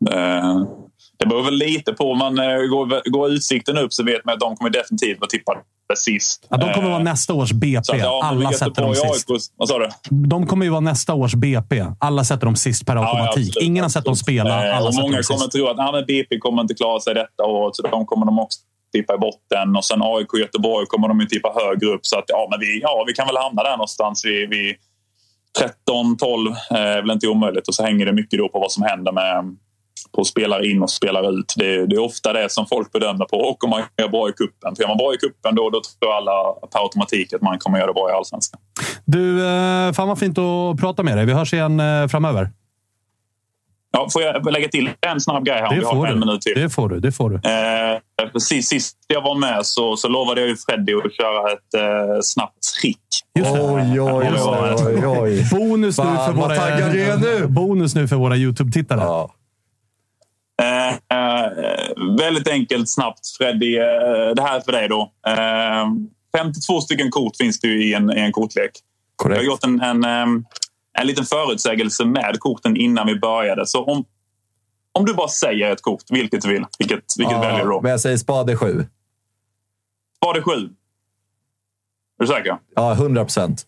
Det 1.19 1.27
beror 1.27 1.43
väl 1.43 1.55
lite 1.55 1.93
på. 1.93 2.11
Om 2.11 2.19
man 2.19 2.39
eh, 2.39 2.45
går, 2.45 3.11
går 3.11 3.31
utsikten 3.31 3.79
upp 3.79 3.93
så 3.93 4.05
vet 4.05 4.25
man 4.25 4.33
att 4.35 4.41
de 4.41 4.57
kommer 4.57 4.71
definitivt 4.71 5.21
vara 5.21 5.29
tippade 5.29 5.61
sist. 5.95 6.47
Ja, 6.51 6.57
de 6.57 6.75
kommer 6.75 6.91
vara 6.91 7.03
nästa 7.03 7.35
års 7.35 7.53
BP. 7.53 7.79
Att, 7.79 7.99
ja, 7.99 8.21
Alla 8.25 8.53
sätter 8.53 8.83
dem 8.83 8.95
sist. 8.95 9.53
Vad 9.57 9.69
sa 9.69 9.79
du? 9.79 9.89
De 10.11 10.47
kommer 10.47 10.65
ju 10.65 10.71
vara 10.71 10.81
nästa 10.81 11.15
års 11.15 11.35
BP. 11.35 11.85
Alla 11.99 12.25
sätter 12.25 12.47
dem 12.47 12.57
sist 12.57 12.87
per 12.87 12.97
automatik. 12.97 13.53
Ja, 13.55 13.63
Ingen 13.63 13.83
har 13.83 13.89
sett 13.89 14.05
dem 14.05 14.17
spela. 14.17 14.73
Alla 14.75 14.89
och 14.89 14.95
många 14.95 15.23
kommer 15.23 15.41
sist. 15.41 15.53
tro 15.53 15.67
att 15.67 15.77
nej, 15.77 16.05
BP 16.07 16.39
kommer 16.39 16.63
inte 16.63 16.75
klara 16.75 17.01
sig 17.01 17.15
detta 17.15 17.45
året, 17.45 17.77
så 17.77 17.83
de 17.83 18.07
kommer 18.07 18.27
de 18.27 18.39
också 18.39 18.59
tippa 18.93 19.15
i 19.15 19.19
botten. 19.19 19.77
Och 19.77 19.85
sen 19.85 20.03
AIK 20.03 20.33
och 20.33 20.39
Göteborg 20.39 20.87
kommer 20.87 21.09
de 21.09 21.21
ju 21.21 21.27
tippa 21.27 21.53
högre 21.61 21.87
upp. 21.87 22.07
Så 22.07 22.19
att, 22.19 22.25
ja, 22.29 22.49
men 22.51 22.61
vi, 22.61 22.81
ja, 22.81 23.05
vi 23.07 23.13
kan 23.13 23.27
väl 23.27 23.37
hamna 23.37 23.63
där 23.63 23.77
någonstans. 23.77 24.25
vid, 24.25 24.49
vid 24.51 24.77
13, 25.59 26.17
12 26.17 26.53
är 26.71 27.03
väl 27.03 27.11
inte 27.11 27.29
omöjligt. 27.29 27.69
Och 27.69 27.75
så 27.75 27.83
hänger 27.83 28.07
det 28.07 28.13
mycket 28.13 28.39
då 28.39 28.49
på 28.49 28.59
vad 28.59 28.73
som 28.73 28.83
händer 28.83 29.13
med 29.13 29.57
på 30.13 30.25
spelare 30.25 30.67
in 30.67 30.83
och 30.83 30.91
spelare 30.91 31.29
ut. 31.29 31.55
Det, 31.57 31.87
det 31.87 31.97
är 31.97 32.05
ofta 32.05 32.33
det 32.33 32.53
som 32.53 32.67
folk 32.67 32.93
bedömer 32.93 33.25
på. 33.25 33.37
Och 33.37 33.65
om 33.65 33.71
man 33.71 33.83
gör 33.99 34.09
bra 34.09 34.29
i 34.29 34.33
kuppen. 34.33 34.77
För 34.77 34.83
gör 34.83 34.89
man 34.89 34.97
bra 34.97 35.15
i 35.15 35.17
kuppen 35.17 35.55
då, 35.55 35.71
då 35.71 35.81
tror 36.01 36.17
alla 36.17 36.53
per 36.73 36.83
automatik 36.83 37.33
att 37.33 37.43
man 37.43 37.59
kommer 37.59 37.79
göra 37.79 37.87
det 37.87 37.93
bra 37.93 38.11
i 38.11 38.13
allsvenskan. 38.13 38.61
Du, 39.05 39.47
eh, 39.47 39.93
fan 39.93 40.09
vad 40.09 40.19
fint 40.19 40.39
att 40.39 40.81
prata 40.81 41.03
med 41.03 41.17
dig. 41.17 41.27
Vi 41.27 41.33
hörs 41.33 41.53
igen 41.53 41.81
eh, 41.81 42.09
framöver. 42.09 42.51
Ja, 43.97 44.09
får 44.13 44.23
jag 44.23 44.53
lägga 44.53 44.69
till 44.69 44.91
en 45.01 45.21
snabb 45.21 45.45
grej 45.45 45.57
här? 45.57 45.69
Om 45.69 45.77
Det 45.77 45.83
får 45.83 46.07
en 46.07 46.15
du. 46.15 46.27
minut 46.27 46.41
till. 46.41 46.63
Det 46.63 46.71
får 46.71 46.89
du. 46.89 47.01
Det 47.01 47.13
får 47.13 47.31
du. 47.31 47.37
Eh, 47.37 48.29
precis 48.33 48.69
sist 48.69 48.97
jag 49.07 49.23
var 49.23 49.35
med 49.35 49.67
så, 49.67 49.97
så 49.97 50.09
lovade 50.09 50.41
jag 50.41 50.51
ju 50.51 50.57
Freddy 50.57 50.95
att 50.95 51.15
köra 51.15 51.53
ett 51.53 51.75
eh, 51.75 52.21
snabbt 52.23 52.59
trick. 52.81 52.99
Just 53.39 53.55
det. 53.55 53.61
Oj, 53.61 54.01
oj, 54.01 54.31
oj, 54.35 54.75
oj, 54.87 55.07
oj. 55.07 55.47
Bonus 55.53 55.99
nu 55.99 56.05
för 56.05 56.33
vad 56.33 56.37
våra, 56.37 56.55
är 56.57 57.41
nu. 57.41 57.47
Bonus 57.47 57.95
nu 57.95 58.09
för 58.09 58.17
våra 58.17 58.37
YouTube-tittare. 58.37 59.01
Ja. 59.01 59.31
Eh, 60.63 60.89
eh, 60.89 61.51
väldigt 62.19 62.49
enkelt, 62.49 62.89
snabbt. 62.91 63.21
Freddy, 63.39 63.77
eh, 63.77 64.35
det 64.37 64.43
här 64.43 64.57
är 64.57 64.61
för 64.61 64.73
dig 64.73 64.89
då. 64.89 65.13
Eh, 65.27 65.87
52 66.39 66.81
stycken 66.81 67.11
kort 67.11 67.37
finns 67.37 67.61
det 67.61 67.69
ju 67.69 67.85
i 67.91 67.95
en, 67.95 68.19
i 68.19 68.21
en 68.21 68.33
kortlek. 68.33 68.71
Korrekt. 69.17 69.37
Jag 69.43 69.43
har 69.43 69.53
gjort 69.53 69.65
en, 69.65 69.81
en, 69.81 70.05
eh, 70.05 70.27
en 71.01 71.07
liten 71.07 71.25
förutsägelse 71.25 72.05
med 72.05 72.37
korten 72.41 72.77
innan 72.77 73.07
vi 73.07 73.19
började. 73.19 73.67
Så 73.67 73.85
om, 73.85 74.05
om 74.93 75.05
du 75.05 75.15
bara 75.15 75.29
säger 75.29 75.71
ett 75.71 75.83
kort, 75.83 76.03
vilket 76.11 76.43
du 76.43 76.49
vill, 76.49 76.65
vilket, 76.79 77.05
vilket 77.19 77.37
väljer 77.37 77.53
du 77.53 77.59
Ja, 77.59 77.65
då? 77.65 77.81
men 77.81 77.91
jag 77.91 78.01
säger 78.01 78.17
spade 78.17 78.57
sju. 78.57 78.87
Spade 80.17 80.43
sju. 80.43 80.53
Är 82.19 82.25
du 82.25 82.27
säker? 82.27 82.59
Ja, 82.75 82.95
hundra 82.95 83.25
procent. 83.25 83.67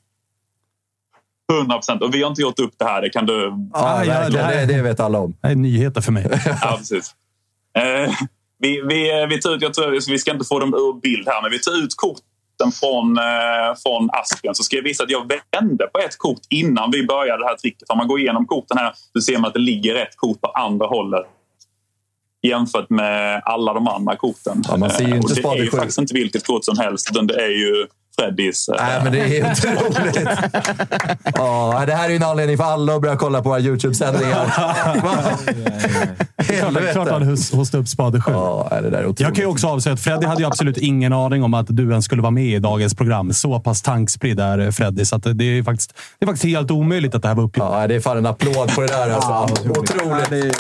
100 1.53 1.74
procent. 1.74 2.03
Och 2.03 2.14
vi 2.14 2.22
har 2.22 2.31
inte 2.31 2.43
gjort 2.43 2.59
upp 2.59 2.74
det 2.79 2.85
här. 2.85 3.03
Det 3.03 3.11
kan 3.11 3.26
du... 3.26 3.43
Ja, 3.72 3.81
Ah, 3.81 4.05
ja, 4.05 4.29
det 4.31 4.39
här- 4.43 4.66
det, 4.66 4.83
vet 4.83 5.01
alla 5.01 5.18
om. 5.18 5.37
Det 5.43 5.49
är 5.49 5.55
nyheter 5.55 6.01
för 6.01 6.12
mig. 6.12 6.26
Ja, 6.62 6.74
precis. 6.79 7.14
Eh, 7.79 8.12
vi, 8.59 8.83
vi, 8.89 9.26
vi, 9.31 9.41
tar 9.41 9.55
ut, 9.55 9.62
jag 9.62 9.74
tror, 9.74 10.11
vi 10.11 10.18
ska 10.18 10.33
inte 10.33 10.45
få 10.45 10.59
dem 10.59 10.74
ur 10.74 11.01
bild 11.01 11.29
här, 11.29 11.43
men 11.43 11.51
vi 11.51 11.59
tar 11.59 11.85
ut 11.85 11.95
korten 12.59 12.72
från, 12.72 13.18
eh, 13.18 13.76
från 13.82 14.11
asken. 14.12 14.54
Så 14.54 14.62
ska 14.62 14.76
jag 14.76 14.82
visa 14.82 15.04
att 15.04 15.11
jag 15.11 15.32
vände 15.52 15.86
på 15.86 15.98
ett 15.98 16.18
kort 16.18 16.40
innan 16.48 16.90
vi 16.90 17.06
började 17.06 17.42
det 17.42 17.46
här 17.46 17.56
tricket. 17.56 17.90
Om 17.90 17.98
man 17.98 18.09
går 18.09 18.20
igenom 18.20 18.46
korten 18.46 18.78
här 18.78 18.92
så 19.12 19.20
ser 19.20 19.38
man 19.38 19.48
att 19.48 19.54
det 19.54 19.61
ligger 19.61 19.94
ett 19.94 20.16
kort 20.16 20.40
på 20.40 20.48
andra 20.48 20.86
hållet 20.86 21.26
jämfört 22.42 22.90
med 22.90 23.42
alla 23.44 23.74
de 23.74 23.88
andra 23.88 24.16
korten. 24.16 24.62
Ja, 24.68 24.76
man 24.76 24.90
ser 24.90 25.04
ju 25.04 25.11
Eh, 25.11 25.16
inte 25.16 25.48
och 25.48 25.54
det 25.54 25.61
är 25.61 25.64
ju 25.64 25.70
faktiskt 25.70 25.98
inte 25.98 26.14
vilket 26.14 26.46
kort 26.46 26.64
som 26.64 26.78
helst, 26.78 27.11
utan 27.11 27.26
det 27.26 27.44
är 27.44 27.50
ju 27.50 27.86
Freddys. 28.19 28.69
Nej, 28.79 29.01
men 29.05 29.12
det 29.12 29.39
är 29.39 29.51
otroligt. 29.53 30.19
Ja, 31.35 31.85
det 31.87 31.95
här 31.95 32.05
är 32.05 32.11
ju 32.11 32.16
en 32.16 32.23
anledning 32.23 32.57
för 32.57 32.64
alla 32.64 32.95
att 32.95 33.03
börja 33.03 33.16
kolla 33.16 33.43
på 33.43 33.49
våra 33.49 33.61
YouTube-sändningar. 33.61 34.45
Klart 34.53 34.77
han 36.66 37.07
Helvete. 37.07 37.25
hos- 37.25 37.53
hostade 37.53 37.83
upp 37.83 37.89
spade 37.89 38.21
sju. 38.21 38.33
Ja, 38.33 38.69
det 38.83 38.91
där 38.91 38.99
är 38.99 39.03
otroligt. 39.03 39.21
Jag 39.21 39.35
kan 39.35 39.45
ju 39.45 39.51
också 39.51 39.66
avslöja 39.66 39.95
att 39.95 40.01
Freddy 40.01 40.27
hade 40.27 40.41
ju 40.43 40.47
absolut 40.47 40.77
ingen 40.77 41.12
aning 41.12 41.43
om 41.43 41.55
att 41.55 41.66
du 41.69 41.91
ens 41.91 42.05
skulle 42.05 42.23
vara 42.23 42.31
med 42.31 42.45
i 42.45 42.59
dagens 42.59 42.95
program. 42.95 43.33
Så 43.33 43.61
pass 43.61 43.83
tankspridd 43.83 44.41
är 44.41 44.71
Freddy, 44.71 45.05
så 45.05 45.16
att 45.16 45.23
det, 45.35 45.45
är 45.45 45.62
faktiskt, 45.62 45.95
det 46.19 46.25
är 46.25 46.27
faktiskt 46.27 46.45
helt 46.45 46.71
omöjligt 46.71 47.14
att 47.14 47.23
det 47.23 47.29
här 47.29 47.35
var 47.35 47.45
uppgjort. 47.45 47.66
Ja, 47.73 47.87
det 47.87 47.95
är 47.95 48.01
fan 48.01 48.16
en 48.19 48.27
applåd 48.27 48.75
på 48.75 48.81
det 48.81 48.87
där. 48.87 49.11
Alltså. 49.11 49.71
otroligt. 49.71 50.57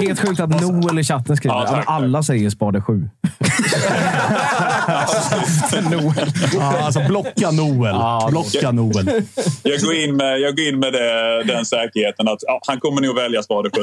Helt 0.00 0.20
sjukt 0.28 0.40
att 0.40 0.60
Noel 0.60 0.98
i 0.98 1.04
chatten 1.04 1.36
skriver 1.36 1.56
Ja, 1.56 1.62
ja, 1.62 1.68
tack, 1.68 1.86
men 1.86 1.94
alla 1.94 2.22
säger 2.22 2.50
spade 2.50 2.80
7. 2.82 3.08
Noel. 5.90 6.32
Ja, 6.54 6.78
alltså 6.82 7.00
blocka 7.08 7.50
Noel. 7.50 7.96
blocka 8.30 8.72
Noel. 8.72 9.22
Jag 9.62 9.80
går 9.80 9.94
in 9.94 10.16
med, 10.16 10.40
jag 10.40 10.56
går 10.56 10.66
in 10.68 10.78
med 10.78 10.92
det, 10.92 11.42
den 11.44 11.64
säkerheten 11.64 12.28
att 12.28 12.38
ja, 12.40 12.60
han 12.66 12.80
kommer 12.80 13.00
nog 13.02 13.16
välja 13.16 13.42
spade 13.42 13.70
sju. 13.76 13.82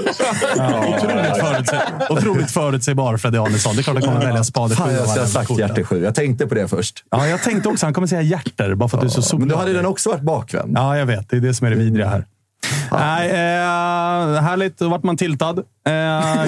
Otroligt, 0.96 1.38
förutse 1.42 1.80
otroligt 2.10 2.52
förutsägbar 2.52 3.18
Freddy 3.18 3.38
Arnesson. 3.38 3.76
Det 3.76 3.82
är 3.82 3.84
klart 3.84 3.98
att 3.98 4.06
han 4.06 4.14
kommer 4.14 4.26
välja 4.26 4.44
spade 4.44 4.76
Fan, 4.76 4.88
sju. 4.88 4.94
jag 4.94 5.02
av 5.02 5.08
skulle 5.08 5.22
ha 5.22 5.28
sagt 5.28 5.60
hjärte 5.60 5.84
sju. 5.84 6.04
Jag 6.04 6.16
tänkte 6.16 6.48
på 6.48 6.56
det 6.56 6.68
först. 6.68 7.04
Ja, 7.12 7.28
jag 7.28 7.44
tänkte 7.44 7.70
också 7.70 7.86
han 7.86 7.94
kommer 7.94 8.08
säga 8.08 8.22
hjärter 8.22 8.76
bara 8.76 8.90
för 8.90 8.98
att 8.98 9.02
du 9.02 9.08
är 9.08 9.12
så 9.12 9.18
Men 9.20 9.24
solklar. 9.24 9.50
då 9.50 9.56
hade 9.58 9.74
den 9.74 9.86
också 9.86 10.10
varit 10.10 10.22
bakvänd. 10.22 10.78
Ja, 10.78 10.98
jag 10.98 11.06
vet. 11.06 11.30
Det 11.30 11.36
är 11.36 11.42
det 11.42 11.54
som 11.54 11.68
är 11.68 11.72
det 11.72 11.78
vidriga 11.78 12.08
här. 12.08 12.26
Nej, 12.92 13.30
eh, 13.30 14.42
härligt. 14.42 14.78
Då 14.80 14.90
vart 14.90 15.04
man 15.04 15.18
tiltad. 15.18 15.60
Eh, 15.88 15.94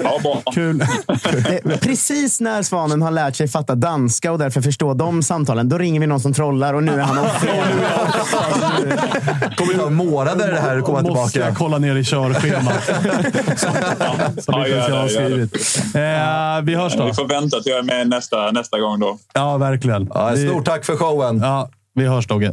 ja, 0.00 0.42
kul. 0.54 0.80
Eh, 0.80 1.78
Precis 1.80 2.40
när 2.40 2.62
Svanen 2.62 3.02
har 3.02 3.10
lärt 3.10 3.36
sig 3.36 3.48
fatta 3.48 3.74
danska 3.74 4.32
och 4.32 4.38
därför 4.38 4.60
förstå 4.60 4.94
de 4.94 5.22
samtalen, 5.22 5.68
då 5.68 5.78
ringer 5.78 6.00
vi 6.00 6.06
någon 6.06 6.20
som 6.20 6.32
trollar 6.32 6.74
och 6.74 6.82
nu 6.82 6.92
är 6.92 7.00
han 7.04 7.18
off. 7.18 7.44
kommer 9.56 9.74
ta 9.74 9.90
månader 9.90 10.52
det 10.52 10.60
här 10.60 10.76
att 10.78 10.84
komma 10.84 11.00
Måste 11.02 11.32
tillbaka. 11.32 11.48
jag 11.48 11.56
kolla 11.58 11.78
ner 11.78 11.96
i 11.96 12.04
körschemat. 12.04 12.84
Som 14.44 14.54
Ja, 14.54 14.66
inte 14.66 14.70
ens 14.70 14.88
jag 14.88 14.96
har 14.96 15.08
skrivit. 15.08 15.54
Eh, 15.94 16.62
vi 16.64 16.74
hörs 16.74 16.94
då. 16.96 17.04
Vi 17.04 17.14
får 17.14 17.28
vänta 17.28 17.60
till 17.60 17.70
jag 17.72 17.78
är 17.78 17.82
med 17.82 18.08
nästa, 18.08 18.50
nästa 18.50 18.78
gång 18.80 19.00
då. 19.00 19.18
Ja, 19.32 19.56
verkligen. 19.56 20.10
Ja, 20.14 20.36
stort 20.36 20.64
tack 20.64 20.84
för 20.84 20.96
showen. 20.96 21.40
Ja, 21.42 21.68
vi 21.94 22.06
hörs 22.06 22.26
Dogge. 22.26 22.52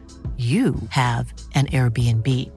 you 0.41 0.75
have 0.89 1.31
an 1.53 1.67
Airbnb. 1.67 2.49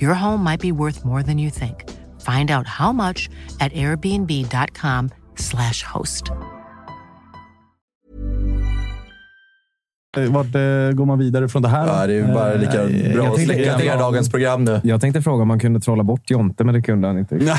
Your 0.00 0.14
home 0.14 0.44
might 0.44 0.60
be 0.60 0.70
worth 0.70 1.04
more 1.04 1.24
than 1.24 1.38
you 1.38 1.50
think. 1.50 1.90
Find 2.20 2.52
out 2.52 2.68
how 2.68 2.92
much 2.92 3.28
at 3.58 3.72
airbnb.com/slash 3.72 5.82
host. 5.82 6.30
vart 10.16 10.54
eh, 10.54 10.94
går 10.94 11.04
man 11.04 11.18
vidare 11.18 11.48
från 11.48 11.62
det 11.62 11.68
här? 11.68 11.86
Ja, 11.86 12.06
det 12.06 12.14
är 12.14 12.34
bara 12.34 12.54
lika 12.54 12.82
Eh, 12.82 13.14
bra 13.14 13.24
jag 13.24 13.34
att 13.34 13.40
släcka 13.40 13.76
ner 13.76 13.98
dagens 13.98 14.30
program 14.30 14.64
nu. 14.64 14.80
Jag 14.84 15.00
tänkte 15.00 15.22
fråga 15.22 15.42
om 15.42 15.48
man 15.48 15.60
kunde 15.60 15.80
trolla 15.80 16.02
bort 16.02 16.30
Jonte, 16.30 16.64
men 16.64 16.74
det 16.74 16.82
kunde 16.82 17.08
han 17.08 17.18
inte. 17.18 17.34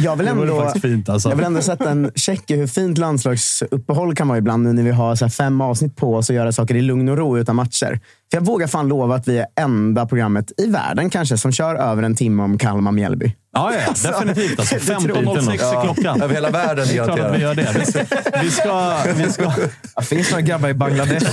Jag 0.00 0.16
vill, 0.16 0.28
ändå, 0.28 0.72
fint 0.82 1.08
alltså. 1.08 1.28
jag 1.28 1.36
vill 1.36 1.44
ändå 1.44 1.60
sätta 1.60 1.90
en 1.90 2.10
check 2.14 2.50
i 2.50 2.56
hur 2.56 2.66
fint 2.66 2.98
landslagsuppehåll 2.98 4.14
kan 4.14 4.28
vara 4.28 4.38
ibland 4.38 4.62
nu 4.62 4.72
när 4.72 4.82
vi 4.82 4.90
har 4.90 5.14
så 5.14 5.24
här 5.24 5.30
fem 5.30 5.60
avsnitt 5.60 5.96
på 5.96 6.14
oss 6.14 6.30
och 6.30 6.36
göra 6.36 6.52
saker 6.52 6.74
i 6.74 6.82
lugn 6.82 7.08
och 7.08 7.16
ro 7.16 7.38
utan 7.38 7.56
matcher. 7.56 8.00
För 8.32 8.36
jag 8.36 8.44
vågar 8.44 8.66
fan 8.66 8.88
lova 8.88 9.14
att 9.14 9.28
vi 9.28 9.38
är 9.38 9.46
enda 9.60 10.06
programmet 10.06 10.52
i 10.56 10.66
världen 10.66 11.10
kanske 11.10 11.38
som 11.38 11.52
kör 11.52 11.74
över 11.74 12.02
en 12.02 12.14
timme 12.14 12.42
om 12.42 12.58
Kalmar-Mjällby. 12.58 13.36
Ja, 13.52 13.72
ja, 13.74 13.92
definitivt. 14.10 14.58
Alltså, 14.58 14.74
det 14.74 14.80
tror 14.80 15.16
jag 15.16 15.36
15.06 15.36 15.52
inte. 15.52 15.64
är 15.64 15.82
klockan. 15.84 16.22
Över 16.22 16.34
hela 16.34 16.50
världen 16.50 16.86
Det 16.88 16.96
är 16.98 17.04
klart 17.04 17.20
att 17.20 17.34
vi 17.36 17.40
gör 17.42 17.54
det. 17.54 17.76
Vi 17.78 17.84
ska... 17.86 18.00
Vi 18.42 18.50
ska, 18.50 18.96
vi 19.16 19.32
ska 19.32 19.52
Det 19.96 20.04
finns 20.04 20.30
några 20.30 20.42
grabbar 20.42 20.68
i 20.68 20.74
Bangladesh. 20.74 21.30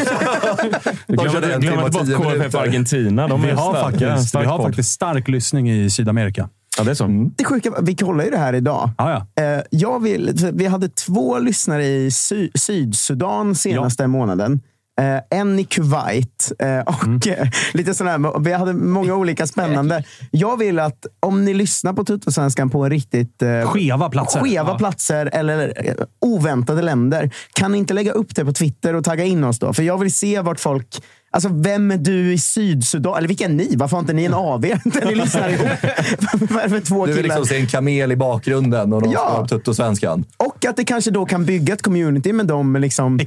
Du 1.08 1.16
De 1.16 1.28
glömmer, 1.28 1.86
inte 1.86 2.16
bort 2.18 2.34
KFF. 2.34 2.56
Argentina. 2.56 3.28
De 3.28 3.42
vi 3.42 3.52
har, 3.52 3.74
faktiskt, 3.74 4.30
Stark 4.30 4.44
vi 4.44 4.48
har 4.48 4.64
faktiskt 4.64 4.92
stark 4.92 5.28
lyssning 5.28 5.72
i 5.72 5.90
Sydamerika. 5.90 6.50
Ja, 6.78 6.84
det 6.84 6.92
är 6.92 6.96
så. 6.96 7.32
Det 7.36 7.44
sjuka, 7.44 7.72
vi 7.82 7.96
kollar 7.96 8.24
ju 8.24 8.30
det 8.32 8.38
här 8.38 8.54
idag. 8.54 8.90
Ja, 8.98 9.26
ja. 9.36 9.44
Eh, 9.44 9.62
Jag 9.72 10.04
vill, 10.04 10.52
vi 10.54 10.66
hade 10.66 10.90
två 10.90 11.40
lyssnare 11.40 11.86
i 11.86 12.12
Sy 12.12 12.50
Sydsudan 12.56 13.56
senaste 13.56 14.08
månaden. 14.08 14.62
Eh, 15.00 15.40
en 15.40 15.60
i 15.60 15.64
Kuwait 15.64 16.52
eh, 16.60 16.80
och 16.80 17.04
Mm. 17.04 17.20
eh, 17.28 17.48
lite 17.74 17.94
sådär. 17.94 18.40
Vi 18.40 18.54
hade 18.54 18.74
många 18.74 19.14
olika 19.16 19.48
spännande. 19.48 20.04
Jag 20.32 20.58
vill 20.58 20.80
att 20.80 21.06
om 21.20 21.46
ni 21.46 21.54
lyssnar 21.54 21.94
på 21.94 22.04
Tuttosvenskan 22.06 22.70
på 22.70 22.90
riktigt 22.90 23.42
eh, 23.42 23.62
Skeva 23.72 24.10
platser. 24.10 24.40
skeva 24.40 24.70
Ja. 24.72 24.78
platser 24.78 25.30
eller 25.34 25.74
eh, 25.86 25.94
oväntade 26.22 26.82
länder, 26.82 27.30
kan 27.54 27.72
ni 27.72 27.78
inte 27.78 27.94
lägga 27.94 28.12
upp 28.12 28.36
det 28.36 28.46
på 28.46 28.54
Twitter 28.54 28.96
och 28.96 29.04
tagga 29.04 29.24
in 29.24 29.44
oss 29.44 29.60
då? 29.60 29.74
För 29.74 29.84
jag 29.84 29.98
vill 29.98 30.14
se 30.14 30.42
vart 30.42 30.60
folk... 30.60 30.88
Alltså, 31.32 31.50
vem 31.54 31.92
är 31.92 31.98
du 31.98 32.34
i 32.34 32.38
Sydsudan? 32.38 33.18
Eller 33.18 33.28
vilka 33.28 33.46
är 33.46 33.50
ni? 33.50 33.76
Varför 33.76 33.96
har 33.96 34.02
inte 34.02 34.14
ni 34.14 34.26
en 34.26 34.34
AV? 34.34 34.62
Där 34.62 35.06
ni 35.08 35.16
lyssnar 35.16 35.50
ihop? 35.50 35.68
Vad 36.50 36.60
är 36.60 36.64
det 36.64 36.70
för 36.70 36.80
två 36.80 37.06
Du 37.06 37.14
vill 37.14 37.22
killar? 37.24 37.36
liksom 37.36 37.56
se 37.56 37.62
en 37.62 37.68
kamel 37.68 38.12
i 38.12 38.16
bakgrunden 38.16 38.94
och 38.94 39.02
de 39.02 39.12
Ja. 39.12 39.20
ska 39.48 39.48
tuttosvenskan. 39.58 40.26
Och 40.38 40.66
att 40.66 40.76
det 40.78 40.84
kanske 40.84 41.12
då 41.12 41.26
kan 41.26 41.46
bygga 41.46 41.74
ett 41.74 41.82
community 41.82 42.34
med 42.34 42.46
dem. 42.48 42.76
Liksom 42.76 43.20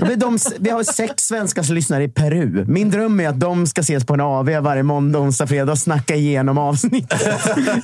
men 0.00 0.18
de, 0.18 0.38
vi 0.58 0.70
har 0.70 0.82
sex 0.82 1.26
svenskar 1.26 1.62
som 1.62 1.74
lyssnar 1.74 2.00
i 2.00 2.08
Peru. 2.08 2.64
Min 2.68 2.90
dröm 2.90 3.20
är 3.20 3.28
att 3.28 3.40
de 3.40 3.66
ska 3.66 3.80
ses 3.80 4.04
på 4.04 4.14
en 4.14 4.20
AV 4.20 4.46
varje 4.60 4.82
måndag, 4.82 5.18
onsdag, 5.18 5.46
fredag 5.46 5.72
och 5.72 5.78
snacka 5.78 6.14
igenom 6.14 6.58
avsnittet. 6.58 7.20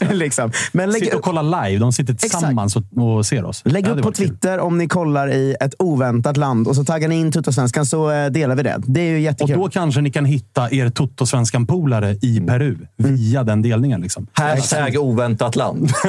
liksom. 0.13 0.53
Men 0.73 0.91
lägg, 0.91 1.03
Sitter 1.05 1.17
och 1.17 1.23
kollar 1.23 1.67
live. 1.67 1.79
De 1.81 1.93
sitter 1.93 2.15
tillsammans 2.15 2.77
och, 2.77 2.83
och 2.97 3.27
ser 3.27 3.45
oss. 3.45 3.63
lägg 3.65 3.87
Ja, 3.87 3.91
upp 3.91 3.97
på 3.99 4.05
var 4.05 4.13
kul. 4.13 4.29
Twitter 4.29 4.59
om 4.59 4.79
ni 4.79 4.89
kollar 4.89 5.33
i 5.33 5.57
ett 5.61 5.75
oväntat 5.79 6.37
land 6.37 6.69
och 6.69 6.77
så 6.77 6.85
taggar 6.85 7.09
ni 7.09 7.21
in 7.21 7.33
Tuttosvenskan 7.33 7.87
så 7.87 8.11
eh, 8.11 8.27
delar 8.31 8.55
vi 8.57 8.63
det. 8.63 8.78
Det 8.87 9.01
är 9.01 9.05
ju 9.11 9.15
Och 9.15 9.21
jättekul. 9.21 9.57
då 9.59 9.69
kanske 9.69 10.01
ni 10.01 10.11
kan 10.11 10.25
hitta 10.25 10.71
er 10.73 10.89
Toto-svenskan-polare 10.91 12.17
i 12.23 12.41
Peru 12.41 12.77
via 12.97 13.45
den 13.45 13.63
delningen. 13.63 14.01
Liksom. 14.01 14.27
Hashtag 14.33 14.97
oväntat 14.97 15.57
land. 15.57 15.91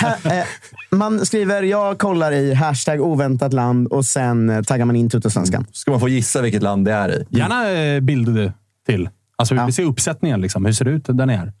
Ha- 0.00 0.30
eh, 0.32 0.44
man 0.90 1.26
skriver 1.26 1.62
jag 1.62 1.98
kollar 1.98 2.32
i 2.32 2.54
hashtag 2.54 3.00
oväntat 3.00 3.52
land 3.52 3.86
och 3.86 4.04
sen 4.04 4.50
eh, 4.50 4.62
taggar 4.62 4.84
man 4.84 4.96
in 4.96 5.10
Tuttosvenskan. 5.10 5.66
Ska 5.72 5.90
man 5.90 6.00
få 6.00 6.08
gissa 6.08 6.42
vilket 6.42 6.62
land 6.62 6.84
det 6.84 6.92
är 6.92 7.08
i? 7.20 7.26
Gärna 7.30 7.70
eh, 7.70 8.00
bilder 8.00 8.52
till. 8.86 9.08
Alltså, 9.36 9.54
Vi 9.54 9.64
vill 9.64 9.74
se 9.74 9.82
uppsättningen. 9.84 10.40
Liksom. 10.40 10.64
Hur 10.64 10.72
ser 10.72 10.84
det 10.84 10.90
ut 10.90 11.04
där 11.08 11.26
ni 11.26 11.34
är? 11.34 11.52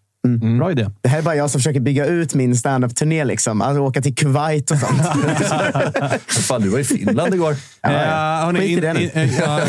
Bra 0.58 0.70
idé. 0.70 0.86
Det 1.02 1.08
här 1.08 1.18
är 1.18 1.22
bara 1.22 1.36
jag 1.36 1.50
som 1.50 1.58
försöker 1.60 1.80
bygga 1.80 2.06
ut 2.06 2.34
min 2.34 2.56
standup-turné. 2.56 3.24
Liksom. 3.24 3.62
Alltså 3.62 3.80
åka 3.82 4.02
till 4.02 4.14
Kuwait 4.14 4.70
och 4.70 4.76
sånt. 4.78 5.00
Fan, 6.28 6.62
du 6.62 6.68
var 6.68 6.78
i 6.78 6.84
Finland 6.84 7.34
igår. 7.34 7.54
Eh, 7.82 7.90
hörni, 7.92 8.58
Skit 8.60 8.78
i 8.78 8.80
det 8.80 8.92
nu. 8.92 9.10
ja. 9.40 9.60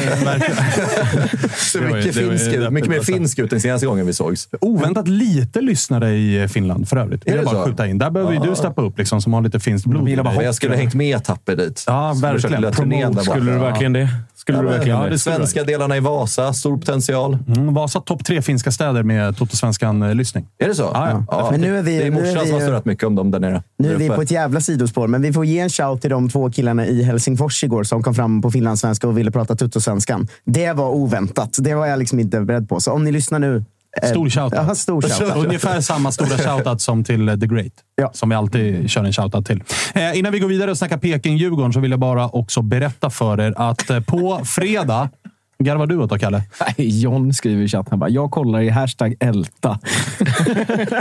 Så 1.58 1.78
Det 1.78 1.86
ju- 1.88 1.94
mycket, 1.94 2.16
ju 2.18 2.30
finsk, 2.30 2.48
ut- 2.48 2.72
mycket 2.72 2.90
mer 2.90 3.00
finsk 3.02 3.40
ut 3.40 3.54
än 3.54 3.62
senaste 3.62 3.86
gången 3.88 4.06
vi 4.06 4.14
sågs. 4.14 4.48
Oväntat 4.62 5.08
lite 5.08 5.62
lyssnare 5.62 6.12
i 6.12 6.48
Finland 6.48 6.88
för 6.90 6.98
övrigt. 6.98 7.26
Vill 7.28 7.34
Är 7.34 7.38
jag 7.38 7.46
det 7.46 7.52
bara 7.52 7.64
så? 7.64 7.70
skjuta 7.70 7.88
in. 7.88 7.98
Där 7.98 8.10
behöver 8.12 8.34
ju 8.34 8.38
Ja. 8.40 8.46
du 8.50 8.56
steppa 8.56 8.82
upp 8.82 8.98
liksom, 8.98 9.22
som 9.22 9.34
har 9.34 9.42
lite 9.42 9.60
finskt 9.60 9.88
blod. 9.88 10.04
Men 10.04 10.36
jag 10.46 10.56
skulle 10.56 10.74
ha 10.74 10.80
hängt 10.80 10.94
med 10.94 11.24
Tapper 11.24 11.56
dit. 11.56 11.84
Ja, 11.88 12.14
verkligen. 12.22 12.62
borta. 12.62 13.22
Skulle 13.24 13.52
du 13.52 13.58
verkligen 13.60 13.94
det? 13.94 14.10
Skulle 14.42 14.58
Ja, 14.58 14.62
du 14.62 14.68
verkligen 14.70 14.98
ja, 14.98 15.04
det? 15.04 15.10
de 15.10 15.18
svenska 15.20 15.64
delarna 15.64 15.98
i 15.98 16.00
Vasa, 16.00 16.54
stor 16.54 16.78
potential. 16.78 17.38
Mm, 17.48 17.74
Vasa 17.74 18.00
topp 18.02 18.26
tre 18.26 18.42
finska 18.42 18.72
städer 18.72 19.04
med 19.04 19.38
Toto-svenskan-lyssning. 19.38 20.48
Är 20.58 20.68
det 20.68 20.76
så? 20.76 20.90
Ja, 20.94 21.24
ja. 21.32 21.48
Men 21.52 21.62
nu 21.62 21.78
är 21.78 21.82
vi- 21.82 21.98
det 21.98 22.06
är 22.08 22.12
nu 22.12 22.18
är 22.18 22.22
morsan 22.22 22.44
vi- 22.44 22.50
som 22.50 22.60
har 22.60 22.68
surrat 22.68 22.86
mycket 22.86 23.04
om 23.08 23.16
dem 23.16 23.32
där 23.32 23.40
nere. 23.40 23.64
Nu 23.78 23.94
är 23.94 23.98
vi 23.98 24.10
på 24.10 24.22
ett 24.22 24.32
jävla 24.32 24.62
sidospår, 24.62 25.08
men 25.08 25.22
vi 25.22 25.34
får 25.34 25.46
ge 25.46 25.60
en 25.60 25.70
shout 25.70 26.02
till 26.02 26.10
de 26.10 26.30
två 26.30 26.52
killarna 26.52 26.86
i 26.88 27.04
Helsingfors 27.04 27.64
igår 27.64 27.84
som 27.84 28.04
kom 28.04 28.16
fram 28.16 28.42
på 28.42 28.52
finlandssvenska 28.52 29.08
och 29.08 29.18
ville 29.18 29.32
prata 29.32 29.56
tuttosvenskan. 29.56 30.28
Det 30.46 30.74
var 30.74 30.90
oväntat. 30.90 31.58
Det 31.60 31.76
var 31.76 31.88
jag 31.88 32.00
liksom 32.00 32.20
inte 32.20 32.42
beredd 32.42 32.70
på. 32.70 32.80
Så 32.80 32.92
om 32.92 33.04
ni 33.04 33.12
lyssnar 33.12 33.40
nu... 33.40 33.66
eh, 34.02 34.10
Stor 34.10 34.30
shoutout. 34.30 34.54
Ja, 34.68 34.76
stor 34.76 35.02
shoutout. 35.02 35.36
Ungefär 35.46 35.82
samma 35.82 36.12
stora 36.12 36.38
shoutout 36.38 36.82
som 36.82 37.04
till 37.04 37.30
eh, 37.30 37.36
The 37.36 37.46
Great. 37.48 37.74
Som 38.14 38.30
vi 38.30 38.36
alltid 38.36 38.90
kör 38.90 39.04
en 39.04 39.14
shoutout 39.14 39.46
till. 39.46 39.64
Eh, 39.94 40.18
innan 40.20 40.32
vi 40.32 40.40
går 40.40 40.48
vidare 40.48 40.72
och 40.72 40.78
snackar 40.78 40.98
Peking-Djurgården 40.98 41.74
så 41.74 41.80
vill 41.80 41.92
jag 41.92 42.00
bara 42.00 42.28
också 42.28 42.62
berätta 42.62 43.10
för 43.10 43.40
er 43.42 43.54
att 43.58 43.90
eh, 43.90 44.00
på 44.00 44.42
fredag 44.46 45.10
Garvar 45.64 45.88
du 45.88 45.98
åt 45.98 46.10
då, 46.10 46.18
Kalle? 46.18 46.42
Nej, 46.78 47.02
John 47.02 47.34
skriver 47.34 47.64
i 47.64 47.68
chatten 47.68 48.00
bara, 48.00 48.10
jag 48.10 48.32
kollar 48.32 48.62
i 48.62 48.70
hashtag 48.70 49.16
älta. 49.20 49.80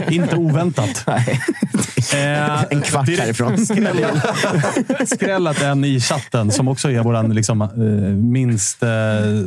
Inte 0.09 0.37
oväntat. 0.37 1.05
Eh, 2.15 2.63
En 2.71 2.83
kvart 2.83 3.07
direkt 3.07 3.23
härifrån. 3.23 3.57
skrällat- 3.59 5.09
Skrällat 5.09 5.63
en 5.63 5.85
i 5.85 6.01
chatten, 6.01 6.51
som 6.51 6.69
också 6.69 6.91
är 6.91 7.01
vår 7.03 7.35
liksom, 7.35 7.63
eh, 7.63 7.69
minst 8.31 8.83
eh, 8.83 8.89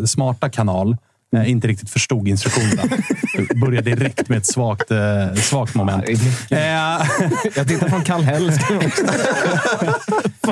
smarta 0.06 0.50
kanal. 0.50 0.98
Eh, 1.34 1.50
inte 1.50 1.68
riktigt 1.68 1.90
förstod 1.90 2.28
instruktionerna. 2.28 2.84
Började 3.56 3.96
direkt 3.96 4.30
med 4.30 4.38
ett 4.38 4.46
svagt, 4.46 4.92
eh, 4.92 5.34
svagt 5.34 5.76
moment. 5.76 6.10
Eh, 6.10 6.18
Jag 7.56 7.68
tittar 7.68 7.90
från 7.90 8.04
Kallhäll. 8.04 8.52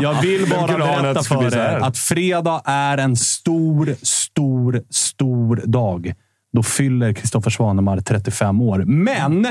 Jag 0.01 0.21
vill 0.21 0.49
bara 0.49 0.77
berätta 0.77 1.23
för 1.23 1.57
er 1.57 1.79
att 1.81 1.97
fredag 1.97 2.61
är 2.65 2.97
en 2.97 3.15
stor, 3.15 3.95
stor, 4.01 4.83
stor 4.89 5.61
dag. 5.65 6.13
Då 6.53 6.63
fyller 6.63 7.13
Kristoffer 7.13 7.49
Svanemar 7.49 7.99
35 7.99 8.61
år. 8.61 8.83
Men! 8.85 9.47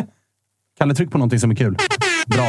Kalle, 0.78 0.94
tryck 0.94 1.11
på 1.11 1.19
någonting 1.19 1.40
som 1.40 1.51
är 1.51 1.55
kul. 1.55 1.77
Bra. 2.27 2.47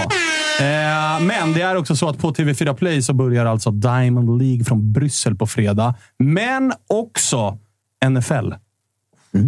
Eh, 0.60 1.22
men 1.22 1.54
det 1.54 1.62
är 1.62 1.76
också 1.76 1.96
så 1.96 2.10
att 2.10 2.18
på 2.18 2.34
TV4 2.34 2.74
Play 2.74 3.02
så 3.02 3.14
börjar 3.14 3.46
alltså 3.46 3.72
Diamond 3.72 4.42
League 4.42 4.66
från 4.66 4.94
Bryssel 4.94 5.36
på 5.36 5.48
fredag. 5.48 5.96
Men 6.20 6.74
också 6.88 7.58
NFL. 8.10 8.54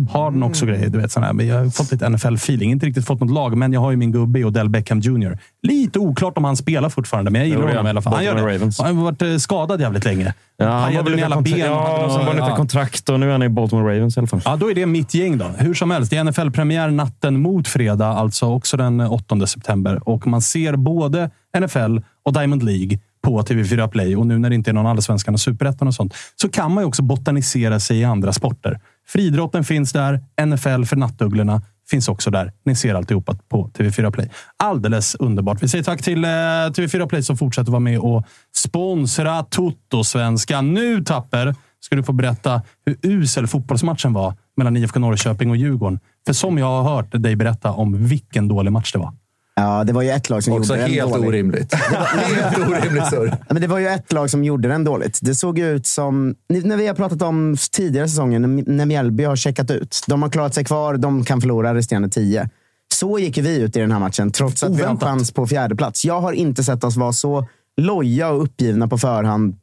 Har 0.09 0.31
den 0.31 0.43
också 0.43 0.65
grejer. 0.65 0.89
Du 0.89 0.97
vet, 0.97 1.11
sån 1.11 1.23
här. 1.23 1.33
Men 1.33 1.47
jag 1.47 1.63
har 1.63 1.69
fått 1.69 1.91
lite 1.91 2.05
NFL-feeling. 2.09 2.71
Inte 2.71 2.85
riktigt 2.85 3.05
fått 3.05 3.19
något 3.19 3.31
lag, 3.31 3.57
men 3.57 3.73
jag 3.73 3.79
har 3.79 3.91
ju 3.91 3.97
min 3.97 4.11
gubbe 4.11 4.39
i 4.39 4.45
Odell 4.45 4.69
Beckham 4.69 4.99
Jr. 4.99 5.37
Lite 5.61 5.99
oklart 5.99 6.37
om 6.37 6.43
han 6.43 6.57
spelar 6.57 6.89
fortfarande, 6.89 7.31
men 7.31 7.41
jag 7.41 7.47
gillar 7.47 7.67
honom 7.67 7.87
i 7.87 7.89
alla 7.89 8.01
fall. 8.01 8.13
Han, 8.13 8.23
gör 8.23 8.35
det. 8.35 8.71
Han 8.83 8.97
har 8.97 9.03
varit 9.03 9.21
eh, 9.21 9.35
skadad 9.37 9.81
jävligt 9.81 10.05
länge. 10.05 10.33
Ja, 10.57 10.65
han 10.65 10.93
väl 10.93 11.15
med 11.15 11.23
alla 11.23 11.41
ben. 11.41 11.57
ja, 11.59 11.97
Hade 11.97 12.13
sen 12.13 12.25
var 12.25 12.33
någon- 12.33 12.45
lite 12.45 12.57
kontrakt 12.57 13.09
och 13.09 13.19
nu 13.19 13.27
är 13.27 13.31
han 13.31 13.43
i 13.43 13.49
Baltimore 13.49 13.95
Ravens 13.95 14.17
i 14.17 14.19
alla 14.19 14.27
fall. 14.27 14.41
Ja, 14.45 14.55
då 14.55 14.71
är 14.71 14.75
det 14.75 14.85
mitt 14.85 15.13
gäng 15.13 15.37
då. 15.37 15.45
Hur 15.57 15.73
som 15.73 15.91
helst, 15.91 16.09
det 16.09 16.17
är 16.17 16.23
NFL-premiär 16.23 16.91
natten 16.91 17.41
mot 17.41 17.67
fredag, 17.67 18.07
alltså 18.07 18.45
också 18.45 18.77
den 18.77 18.99
8 19.01 19.47
september. 19.47 20.09
Och 20.09 20.27
man 20.27 20.41
ser 20.41 20.75
både 20.75 21.29
NFL 21.59 21.97
och 22.25 22.33
Diamond 22.33 22.63
League 22.63 22.99
på 23.23 23.41
TV4 23.41 23.87
Play. 23.87 24.15
Och 24.15 24.27
nu 24.27 24.39
när 24.39 24.49
det 24.49 24.55
inte 24.55 24.71
är 24.71 24.73
någon 24.73 24.85
Allsvenskan 24.87 25.33
och 25.33 25.39
Superettan 25.39 25.87
och 25.87 25.93
sånt, 25.93 26.13
så 26.35 26.49
kan 26.49 26.73
man 26.73 26.83
ju 26.83 26.87
också 26.87 27.01
botanisera 27.01 27.79
sig 27.79 27.99
i 27.99 28.03
andra 28.03 28.33
sporter. 28.33 28.79
Friidrotten 29.07 29.63
finns 29.63 29.91
där. 29.91 30.19
NFL 30.45 30.83
för 30.83 30.95
nattugglorna 30.95 31.61
finns 31.89 32.07
också 32.07 32.31
där. 32.31 32.51
Ni 32.65 32.75
ser 32.75 32.95
alltihopa 32.95 33.35
på 33.49 33.67
TV4 33.67 34.11
Play. 34.11 34.29
Alldeles 34.57 35.15
underbart. 35.15 35.63
Vi 35.63 35.67
säger 35.67 35.83
tack 35.83 36.01
till 36.01 36.23
eh, 36.23 36.27
TV4 36.27 37.07
Play 37.07 37.23
som 37.23 37.37
fortsätter 37.37 37.71
vara 37.71 37.79
med 37.79 37.99
och 37.99 38.25
sponsra 38.55 39.43
Toto-svenskan. 39.43 40.73
Nu, 40.73 41.03
Tapper, 41.03 41.55
ska 41.79 41.95
du 41.95 42.03
få 42.03 42.13
berätta 42.13 42.61
hur 42.85 42.97
usel 43.01 43.47
fotbollsmatchen 43.47 44.13
var 44.13 44.33
mellan 44.57 44.77
IFK 44.77 44.99
Norrköping 44.99 45.49
och 45.49 45.57
Djurgården. 45.57 45.99
För 46.25 46.33
som 46.33 46.57
jag 46.57 46.65
har 46.65 46.95
hört 46.95 47.11
dig 47.11 47.35
berätta 47.35 47.71
om 47.71 48.07
vilken 48.07 48.47
dålig 48.47 48.71
match 48.71 48.91
det 48.91 48.99
var. 48.99 49.13
Ja, 49.55 49.83
det 49.83 49.93
var 49.93 50.01
ju 50.01 50.09
ett 50.09 50.29
lag 50.29 50.43
som 50.43 50.53
Också 50.53 50.73
gjorde 50.73 50.81
den 50.87 50.91
helt 50.93 51.11
dålig. 51.11 51.27
orimligt. 51.29 51.73
helt 51.73 52.57
orimligt 52.57 53.09
surr. 53.09 53.27
Ja, 53.47 53.53
Men 53.53 53.61
det 53.61 53.67
var 53.67 53.79
ju 53.79 53.87
ett 53.87 54.11
lag 54.13 54.29
som 54.29 54.43
gjorde 54.43 54.67
den 54.67 54.83
dåligt. 54.83 55.19
Det 55.21 55.35
såg 55.35 55.59
ut 55.59 55.87
som, 55.87 56.35
när 56.49 56.77
vi 56.77 56.87
har 56.87 56.93
pratat 56.95 57.21
om 57.21 57.55
tidigare 57.71 58.07
säsonger, 58.07 58.39
när- 58.39 58.85
Mjällby 58.85 59.23
har 59.23 59.35
checkat 59.35 59.71
ut. 59.71 60.01
De 60.07 60.21
har 60.21 60.29
klarat 60.29 60.53
sig 60.53 60.65
kvar, 60.65 60.97
de 60.97 61.25
kan 61.25 61.41
förlora 61.41 61.75
resterande 61.75 62.09
tio. 62.09 62.49
Så 62.93 63.19
gick 63.19 63.37
vi 63.37 63.57
ut 63.61 63.75
i 63.75 63.79
den 63.79 63.91
här 63.91 63.99
matchen, 63.99 64.31
trots 64.31 64.63
att 64.63 64.71
vi 64.71 64.75
har 64.75 64.83
Oväntat. 64.83 65.09
chans 65.09 65.31
på 65.31 65.47
fjärde 65.47 65.75
plats. 65.75 66.05
Jag 66.05 66.21
har 66.21 66.33
inte 66.33 66.63
sett 66.63 66.83
oss 66.83 66.95
vara 66.97 67.13
så 67.13 67.47
loja 67.81 68.29
och 68.29 68.43
uppgivna 68.43 68.87
på 68.87 68.97
förhand 68.97 69.55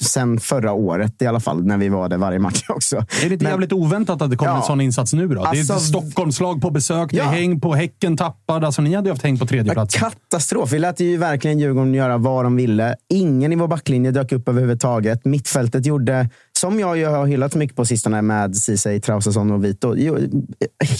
sen 0.00 0.40
förra 0.40 0.72
året 0.72 1.22
i 1.22 1.26
alla 1.26 1.40
fall, 1.40 1.64
när 1.64 1.78
vi 1.78 1.88
var 1.88 2.08
det 2.08 2.16
varje 2.16 2.38
match 2.38 2.64
också. 2.68 2.96
Är 2.96 3.04
det 3.28 3.32
inte 3.32 3.44
Men- 3.44 3.52
jävligt 3.52 3.72
oväntat 3.72 4.22
att 4.22 4.30
det 4.30 4.36
kommer 4.36 4.52
Ja. 4.52 4.56
en 4.56 4.62
sån 4.62 4.80
insats 4.80 5.12
nu 5.12 5.28
då? 5.28 5.34
det 5.34 5.40
är 5.40 5.46
Alltså- 5.48 5.78
Stockholmslag 5.78 6.60
på 6.60 6.70
besök, 6.70 7.10
det 7.10 7.18
är 7.18 7.22
Ja. 7.24 7.30
häng 7.30 7.60
på 7.60 7.74
Häcken 7.74 8.16
tappad. 8.16 8.64
Alltså, 8.64 8.82
ni 8.82 8.94
hade 8.94 9.08
ju 9.08 9.12
haft 9.12 9.22
häng 9.22 9.38
på 9.38 9.46
tredje 9.46 9.72
plats. 9.72 9.94
Katastrof. 9.96 10.72
Vi 10.72 10.78
lät 10.78 11.00
ju 11.00 11.16
verkligen 11.16 11.58
Djurgården 11.58 11.94
göra 11.94 12.18
vad 12.18 12.44
de 12.44 12.56
ville. 12.56 12.96
Ingen 13.08 13.52
i 13.52 13.56
vår 13.56 13.68
backlinje 13.68 14.10
dök 14.10 14.32
upp 14.32 14.48
överhuvudtaget. 14.48 15.24
Mittfältet 15.24 15.86
gjorde, 15.86 16.30
som 16.58 16.80
jag 16.80 16.98
ju 16.98 17.06
har 17.06 17.26
hyllat 17.26 17.54
mycket 17.54 17.76
på 17.76 17.84
sistone 17.84 18.22
med 18.22 18.56
Ceesay, 18.56 19.00
Traustason 19.00 19.50
och 19.50 19.64
Vito, 19.64 19.94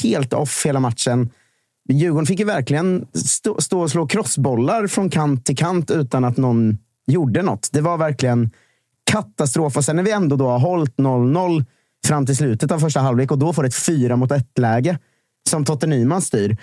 helt 0.02 0.32
off 0.32 0.66
hela 0.66 0.80
matchen. 0.80 1.30
Djurgården 1.88 2.26
fick 2.26 2.38
ju 2.38 2.44
verkligen 2.44 3.06
stå, 3.14 3.60
stå 3.60 3.80
och 3.80 3.90
slå 3.90 4.06
crossbollar 4.06 4.86
från 4.86 5.10
kant 5.10 5.44
till 5.46 5.56
kant 5.56 5.90
utan 5.90 6.24
att 6.24 6.36
någon 6.36 6.78
gjorde 7.08 7.42
något. 7.42 7.68
Det 7.72 7.80
var 7.80 7.98
verkligen 7.98 8.50
katastrof. 9.10 9.76
Och 9.76 9.84
sen 9.84 9.96
när 9.96 10.02
vi 10.02 10.10
ändå 10.10 10.36
då 10.36 10.48
har 10.48 10.58
hållit 10.58 10.96
0-0 10.96 11.64
fram 12.06 12.26
till 12.26 12.36
slutet 12.36 12.72
av 12.72 12.78
första 12.78 13.00
halvlek 13.00 13.30
och 13.30 13.38
då 13.38 13.52
får 13.52 13.66
ett 13.66 13.74
fyra 13.74 14.16
mot 14.16 14.32
ett-läge 14.32 14.98
som 15.50 15.64
Totte 15.64 15.86
Nyman 15.86 16.22
styr. 16.22 16.56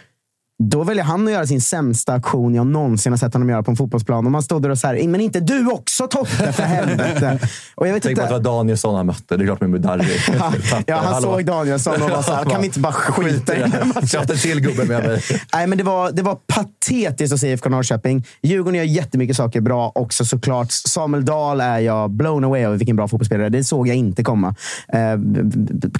Då 0.64 0.84
väljer 0.84 1.04
han 1.04 1.28
att 1.28 1.34
göra 1.34 1.48
sin 1.48 1.62
sämsta 1.62 2.14
aktion 2.14 2.56
jag 2.56 2.68
någonsin 2.68 3.14
har 3.14 3.18
sett 3.18 3.34
honom 3.34 3.50
göra 3.50 3.64
på 3.64 3.72
en 3.72 3.78
fotbollsplan. 3.78 4.26
Och 4.26 4.32
man 4.32 4.44
stod 4.44 4.62
där 4.62 4.70
och 4.70 4.78
så 4.78 4.88
här, 4.88 5.08
men 5.08 5.22
inte 5.22 5.40
du 5.40 5.72
också 5.72 6.08
Totte 6.08 6.54
för 6.54 6.64
helvete! 6.64 7.40
Och 7.76 7.88
jag 7.88 7.94
vet 7.94 8.04
Tänk 8.04 8.18
på 8.18 8.22
att 8.22 8.30
inte, 8.32 8.40
det 8.40 8.50
var 8.50 8.58
Danielsson 8.58 8.96
han 8.96 9.06
mötte. 9.06 9.38
Det 9.38 9.44
är 9.44 9.46
klart 9.46 9.62
med 9.62 9.70
Mudarri. 9.70 10.06
ja, 10.86 10.96
han 10.96 11.14
Hallå. 11.14 11.32
såg 11.34 11.46
Danielsson 11.46 12.02
och 12.02 12.10
var 12.10 12.22
så 12.22 12.34
här, 12.34 12.46
kan 12.46 12.62
vi 12.62 12.68
inte 12.68 12.80
bara 12.80 12.94
skita 12.94 13.56
i 13.56 13.60
den 13.60 13.72
här 13.72 13.86
matchen? 13.86 14.08
Köpte 14.08 14.34
en 14.34 14.40
till 14.40 14.62
gubbe 14.62 14.86
med 14.86 15.04
mig. 15.04 15.22
Nej, 15.54 15.68
men 15.68 15.78
det 15.78 15.84
var, 15.84 16.12
det 16.12 16.22
var 16.22 16.36
patetiskt 16.36 17.34
att 17.34 17.40
se 17.40 17.52
IFK 17.52 17.70
Norrköping. 17.70 18.26
Djurgården 18.42 18.76
gör 18.76 18.84
jättemycket 18.84 19.38
saker 19.38 19.62
bra 19.62 19.92
också 19.96 20.26
såklart. 20.26 20.72
Samuel 20.72 21.26
Dahl 21.26 21.62
är 21.62 21.80
jag 21.80 22.12
blown 22.12 22.44
away 22.44 22.62
över 22.62 22.78
vilken 22.78 22.96
bra 22.96 23.08
fotbollsspelare. 23.08 23.50
Det 23.50 23.64
såg 23.64 23.88
jag 23.88 23.96
inte 23.96 24.24
komma. 24.24 24.56
Eh, 24.88 25.00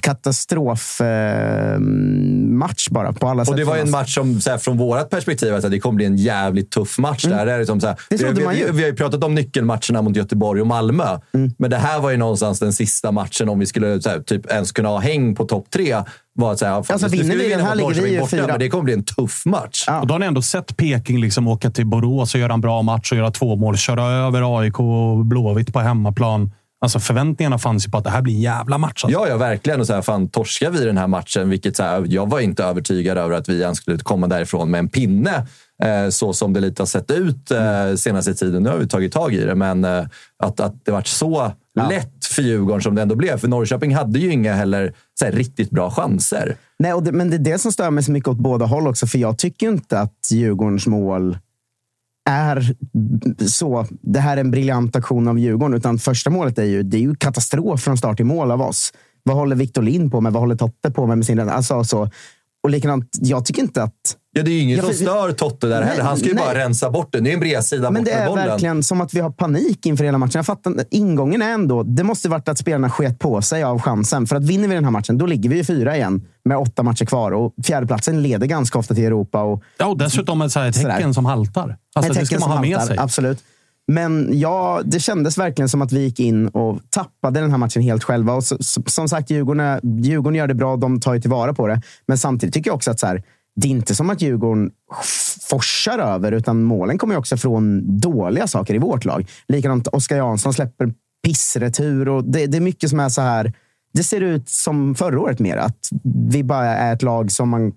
katastrof 0.00 1.00
eh, 1.00 1.78
bara 2.90 3.12
på 3.12 3.28
alla 3.28 3.44
sätt. 3.44 3.52
Och 3.52 3.58
det 3.58 3.64
var 3.64 3.76
en 3.76 3.90
match 3.90 4.14
som 4.14 4.40
så 4.46 4.50
här, 4.50 4.58
från 4.58 4.76
vårt 4.78 5.10
perspektiv, 5.10 5.54
alltså, 5.54 5.68
det 5.68 5.78
kommer 5.80 5.96
bli 5.96 6.04
en 6.04 6.16
jävligt 6.16 6.70
tuff 6.70 6.98
match. 6.98 7.24
Där. 7.24 7.46
Det 7.46 7.52
är 7.52 7.58
liksom, 7.58 7.80
så 7.80 7.86
här, 7.86 7.96
Mm. 8.10 8.34
Det 8.34 8.72
vi, 8.72 8.82
har 8.82 8.88
ju 8.88 8.94
pratat 8.96 9.24
om 9.24 9.34
nyckelmatcherna 9.34 10.02
mot 10.02 10.16
Göteborg 10.16 10.60
och 10.60 10.66
Malmö. 10.66 11.18
Mm. 11.34 11.50
Men 11.58 11.70
det 11.70 11.76
här 11.76 12.00
var 12.00 12.10
ju 12.10 12.16
någonstans 12.16 12.58
den 12.58 12.72
sista 12.72 13.12
matchen 13.12 13.48
om 13.48 13.58
vi 13.58 13.66
skulle 13.66 14.02
så 14.02 14.08
här, 14.08 14.20
typ, 14.20 14.46
ens 14.50 14.72
kunna 14.72 14.88
ha 14.88 14.98
häng 14.98 15.34
på 15.34 15.44
topp 15.44 15.66
tre. 15.70 15.96
Var 16.34 16.52
att, 16.52 16.58
så 16.58 16.66
här, 16.66 16.82
fan, 16.82 16.94
Alltså, 16.94 17.08
vinner 17.08 17.36
vi 17.36 17.48
den 17.48 17.60
här 17.60 17.74
ligger 17.74 18.02
vi 18.02 18.10
ju 18.10 18.18
borta, 18.18 18.30
fyra. 18.30 18.46
Men 18.46 18.58
det 18.58 18.68
kommer 18.68 18.84
bli 18.84 18.92
en 18.92 19.04
tuff 19.04 19.46
match. 19.46 19.84
Och 20.00 20.06
då 20.06 20.14
har 20.14 20.18
ni 20.18 20.26
ändå 20.26 20.42
sett 20.42 20.76
Peking 20.76 21.20
liksom 21.20 21.48
åka 21.48 21.70
till 21.70 21.86
Borås 21.86 22.34
och 22.34 22.40
göra 22.40 22.54
en 22.54 22.60
bra 22.60 22.82
match 22.82 23.12
och 23.12 23.18
göra 23.18 23.30
två 23.30 23.56
mål. 23.56 23.76
Köra 23.76 24.04
över 24.04 24.60
AIK 24.60 24.80
och 24.80 25.26
Blåvitt 25.26 25.72
på 25.72 25.80
hemmaplan. 25.80 26.50
Alltså 26.80 26.98
förväntningarna 26.98 27.58
fanns 27.58 27.86
ju 27.86 27.90
på 27.90 27.98
att 27.98 28.04
det 28.04 28.10
här 28.10 28.22
blir 28.22 28.34
en 28.34 28.40
jävla 28.40 28.78
match. 28.78 29.04
Alltså. 29.04 29.20
Ja, 29.20 29.28
ja, 29.28 29.36
verkligen. 29.36 29.80
Och 29.80 29.86
så 29.86 29.94
här, 29.94 30.02
fan, 30.02 30.28
torskar 30.28 30.70
vi 30.70 30.84
den 30.84 30.98
här 30.98 31.06
matchen, 31.06 31.50
vilket 31.50 31.76
så 31.76 31.82
här, 31.82 32.04
jag 32.08 32.30
var 32.30 32.40
inte 32.40 32.64
övertygad 32.64 33.18
över 33.18 33.36
att 33.36 33.48
vi 33.48 33.60
ens 33.60 33.78
skulle 33.78 33.98
komma 33.98 34.26
därifrån 34.26 34.70
med 34.70 34.78
en 34.78 34.88
pinne. 34.88 35.46
Eh, 35.82 36.08
så 36.08 36.32
som 36.32 36.52
det 36.52 36.60
lite 36.60 36.82
har 36.82 36.86
sett 36.86 37.10
ut 37.10 37.50
eh, 37.50 37.94
senaste 37.96 38.34
tiden. 38.34 38.62
Nu 38.62 38.68
har 38.68 38.76
vi 38.76 38.88
tagit 38.88 39.12
tag 39.12 39.34
i 39.34 39.44
det, 39.44 39.54
men 39.54 39.84
eh, 39.84 40.04
att, 40.42 40.60
att 40.60 40.84
det 40.84 40.92
varit 40.92 41.06
så 41.06 41.52
lätt 41.88 42.24
för 42.24 42.42
Djurgården 42.42 42.82
som 42.82 42.94
det 42.94 43.02
ändå 43.02 43.14
blev. 43.14 43.38
För 43.38 43.48
Norrköping 43.48 43.94
hade 43.94 44.18
ju 44.18 44.32
inga 44.32 44.54
heller 44.54 44.94
så 45.18 45.24
här, 45.24 45.32
riktigt 45.32 45.70
bra 45.70 45.90
chanser. 45.90 46.56
Nej, 46.78 46.92
och 46.92 47.02
det, 47.02 47.12
men 47.12 47.30
det 47.30 47.36
är 47.36 47.52
det 47.52 47.58
som 47.58 47.72
stör 47.72 47.90
mig 47.90 48.04
så 48.04 48.12
mycket 48.12 48.28
åt 48.28 48.36
båda 48.36 48.66
håll 48.66 48.88
också. 48.88 49.06
För 49.06 49.18
jag 49.18 49.38
tycker 49.38 49.68
inte 49.68 50.00
att 50.00 50.28
Djurgårdens 50.30 50.86
mål 50.86 51.38
är 52.26 52.76
så. 53.46 53.86
Det 53.90 54.20
här 54.20 54.36
är 54.36 54.40
en 54.40 54.50
briljant 54.50 54.96
aktion 54.96 55.28
av 55.28 55.38
Djurgården. 55.38 55.76
Utan 55.76 55.98
första 55.98 56.30
målet 56.30 56.58
är 56.58 56.64
ju, 56.64 56.82
det 56.82 56.96
är 56.96 57.00
ju 57.00 57.14
katastrof 57.14 57.80
från 57.80 57.98
start 57.98 58.16
till 58.16 58.26
mål 58.26 58.50
av 58.50 58.62
oss. 58.62 58.92
Vad 59.22 59.36
håller 59.36 59.56
Victor 59.56 59.82
Lind 59.82 60.12
på 60.12 60.20
med? 60.20 60.32
Vad 60.32 60.42
håller 60.42 60.56
Totte 60.56 60.90
på 60.90 61.06
med? 61.06 61.18
med 61.18 61.26
sin, 61.26 61.40
alltså, 61.40 61.84
så. 61.84 62.10
Och 62.62 62.70
likadant, 62.70 63.10
jag 63.20 63.44
tycker 63.44 63.62
inte 63.62 63.82
att... 63.82 64.16
Ja, 64.36 64.42
det 64.42 64.50
är 64.50 64.52
ju 64.52 64.60
ingen 64.60 64.76
Ja, 64.76 64.82
som 64.84 64.92
stör 64.94 65.32
Totte 65.32 65.66
där 65.66 65.82
heller. 65.82 66.02
Han 66.04 66.16
ska 66.16 66.28
ju 66.28 66.34
Nej, 66.34 66.44
bara 66.44 66.52
nej. 66.54 66.62
rensa 66.62 66.90
bort 66.90 67.12
den. 67.12 67.24
Det 67.24 67.30
är 67.30 67.34
en 67.34 67.40
bredsida 67.40 67.90
Men 67.90 68.02
bort 68.02 68.12
det 68.12 68.16
med 68.16 68.24
är 68.24 68.28
bollen. 68.28 68.46
verkligen 68.48 68.82
som 68.82 69.00
att 69.00 69.14
vi 69.14 69.20
har 69.20 69.30
panik 69.30 69.86
inför 69.86 70.04
hela 70.04 70.18
matchen. 70.18 70.32
Jag 70.34 70.46
fattar, 70.46 70.74
ingången 70.90 71.42
är 71.42 71.50
ändå, 71.50 71.82
det 71.82 72.02
måste 72.04 72.28
varit 72.28 72.48
att 72.48 72.58
spelarna 72.58 72.90
sket 72.90 73.18
på 73.18 73.42
sig 73.42 73.62
av 73.62 73.80
chansen. 73.80 74.26
För 74.26 74.36
att 74.36 74.44
vinner 74.44 74.68
vi 74.68 74.74
den 74.74 74.84
här 74.84 74.90
matchen, 74.90 75.18
då 75.18 75.26
ligger 75.26 75.50
vi 75.50 75.56
ju 75.56 75.64
fyra 75.64 75.96
igen 75.96 76.22
med 76.44 76.58
åtta 76.58 76.82
matcher 76.82 77.04
kvar. 77.04 77.32
Och 77.32 77.54
fjärdeplatsen 77.64 78.22
leder 78.22 78.46
ganska 78.46 78.78
ofta 78.78 78.94
till 78.94 79.04
Europa. 79.04 79.42
Och, 79.42 79.62
Ja, 79.78 79.86
och 79.86 79.98
dessutom 79.98 80.42
ett, 80.42 80.52
så 80.52 80.60
här, 80.60 80.68
ett 80.68 80.74
Sådär. 80.76 80.94
tecken 80.96 81.14
som 81.14 81.24
haltar. 81.24 81.76
Alltså, 81.94 82.12
Ett 82.12 82.18
det 82.18 82.26
ska 82.26 82.34
tecken 82.36 82.40
man 82.40 82.50
ha 82.50 82.56
som 82.56 82.68
med 82.70 82.78
haltar, 82.78 82.94
sig. 82.94 83.02
Absolut. 83.04 83.38
Men 83.92 84.30
ja, 84.32 84.80
det 84.84 85.00
kändes 85.00 85.38
verkligen 85.38 85.68
som 85.68 85.82
att 85.82 85.92
vi 85.92 86.00
gick 86.04 86.20
in 86.20 86.48
och 86.48 86.78
tappade 86.90 87.40
den 87.40 87.50
här 87.50 87.58
matchen 87.58 87.82
helt 87.82 88.04
själva. 88.04 88.32
Och 88.34 88.44
så, 88.44 88.56
så, 88.60 88.82
som 88.86 89.08
sagt, 89.08 89.30
Djurgården, 89.30 89.60
är- 89.60 89.80
Djurgården 90.02 90.34
gör 90.38 90.46
det 90.46 90.54
bra. 90.54 90.76
De 90.76 91.00
tar 91.00 91.14
ju 91.14 91.20
tillvara 91.20 91.54
på 91.54 91.66
det. 91.66 91.80
Men 92.06 92.18
samtidigt 92.18 92.54
tycker 92.54 92.70
jag 92.70 92.74
också 92.76 92.90
att 92.90 93.00
så 93.00 93.06
här, 93.06 93.22
det 93.56 93.68
är 93.68 93.70
inte 93.70 93.94
som 93.94 94.10
att 94.10 94.22
Djurgården 94.22 94.70
forsar 95.50 95.98
över, 95.98 96.32
utan 96.32 96.62
målen 96.62 96.98
kommer 96.98 97.16
också 97.16 97.36
från 97.36 97.82
dåliga 98.00 98.46
saker 98.46 98.74
i 98.74 98.78
vårt 98.78 99.04
lag. 99.04 99.26
Likadant 99.48 99.88
Oskar 99.88 100.16
Jansson 100.16 100.52
släpper 100.54 100.94
pissretur. 101.26 102.08
Och 102.08 102.24
det, 102.24 102.46
det 102.46 102.56
är 102.56 102.60
mycket 102.60 102.90
som 102.90 103.00
är 103.00 103.08
så 103.08 103.20
här. 103.20 103.52
Det 103.92 104.04
ser 104.04 104.20
ut 104.20 104.48
som 104.48 104.94
förra 104.94 105.20
året 105.20 105.38
mer. 105.38 105.56
Att 105.56 105.88
vi 106.30 106.42
bara 106.44 106.66
är 106.66 106.92
ett 106.94 107.02
lag 107.02 107.32
som 107.32 107.48
man 107.48 107.72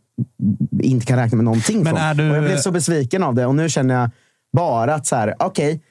inte 0.81 1.05
kan 1.05 1.17
räkna 1.19 1.35
med 1.35 1.45
någonting 1.45 1.83
Men 1.83 1.95
från. 1.97 2.17
du- 2.17 2.29
Och 2.31 2.37
jag 2.37 2.43
blev 2.43 2.57
så 2.57 2.71
besviken 2.71 3.23
av 3.23 3.35
det. 3.35 3.45
Och 3.45 3.55
nu 3.55 3.69
känner 3.69 3.95
jag 4.01 4.09
bara 4.53 4.93
att 4.95 5.05
så 5.07 5.15
här, 5.15 5.35
okej, 5.39 5.81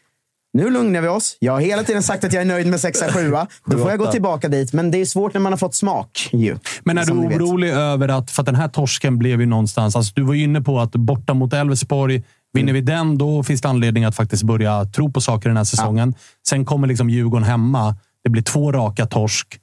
nu 0.53 0.71
lugnar 0.71 1.01
vi 1.01 1.09
oss. 1.09 1.37
Jag 1.41 1.53
har 1.53 1.61
hela 1.61 1.83
tiden 1.85 2.03
sagt 2.03 2.25
att 2.25 2.33
jag 2.33 2.41
är 2.43 2.47
nöjd 2.47 2.67
med 2.67 2.81
6 2.81 3.03
7 3.13 3.31
Då 3.67 3.79
får 3.79 3.91
jag 3.91 3.99
gå 3.99 4.13
tillbaka 4.13 4.49
dit. 4.49 4.73
Men 4.73 4.91
det 4.91 5.01
är 5.01 5.05
svårt 5.05 5.35
när 5.35 5.41
man 5.41 5.53
har 5.53 5.57
fått 5.59 5.75
smak. 5.75 6.29
Ju, 6.33 6.57
Men 6.83 6.99
är 6.99 7.05
du 7.05 7.13
orolig 7.13 7.71
över 7.71 8.09
att, 8.09 8.31
för 8.31 8.43
att 8.43 8.47
den 8.47 8.55
här 8.55 8.69
torsken 8.69 9.19
blev 9.19 9.41
ju 9.41 9.47
någonstans, 9.47 9.97
alltså 9.97 10.13
du 10.15 10.23
var 10.23 10.35
ju 10.35 10.43
inne 10.43 10.61
på 10.61 10.81
att 10.81 10.93
borta 10.93 11.35
mot 11.35 11.53
Elfsborg, 11.53 12.23
vinner 12.53 12.73
vi 12.73 12.81
den, 12.81 13.19
då 13.19 13.43
finns 13.43 13.61
det 13.61 13.69
anledning 13.69 14.05
att 14.05 14.17
faktiskt 14.17 14.43
börja 14.43 14.85
tro 14.85 15.13
på 15.13 15.21
saker 15.21 15.49
den 15.49 15.57
här 15.57 15.65
säsongen. 15.65 16.15
Sen 16.49 16.65
kommer 16.65 16.87
liksom 16.87 17.11
Djurgården 17.11 17.45
hemma. 17.45 17.97
Det 18.25 18.31
blir 18.31 18.43
två 18.43 18.73
raka 18.73 19.07
torsk. 19.07 19.61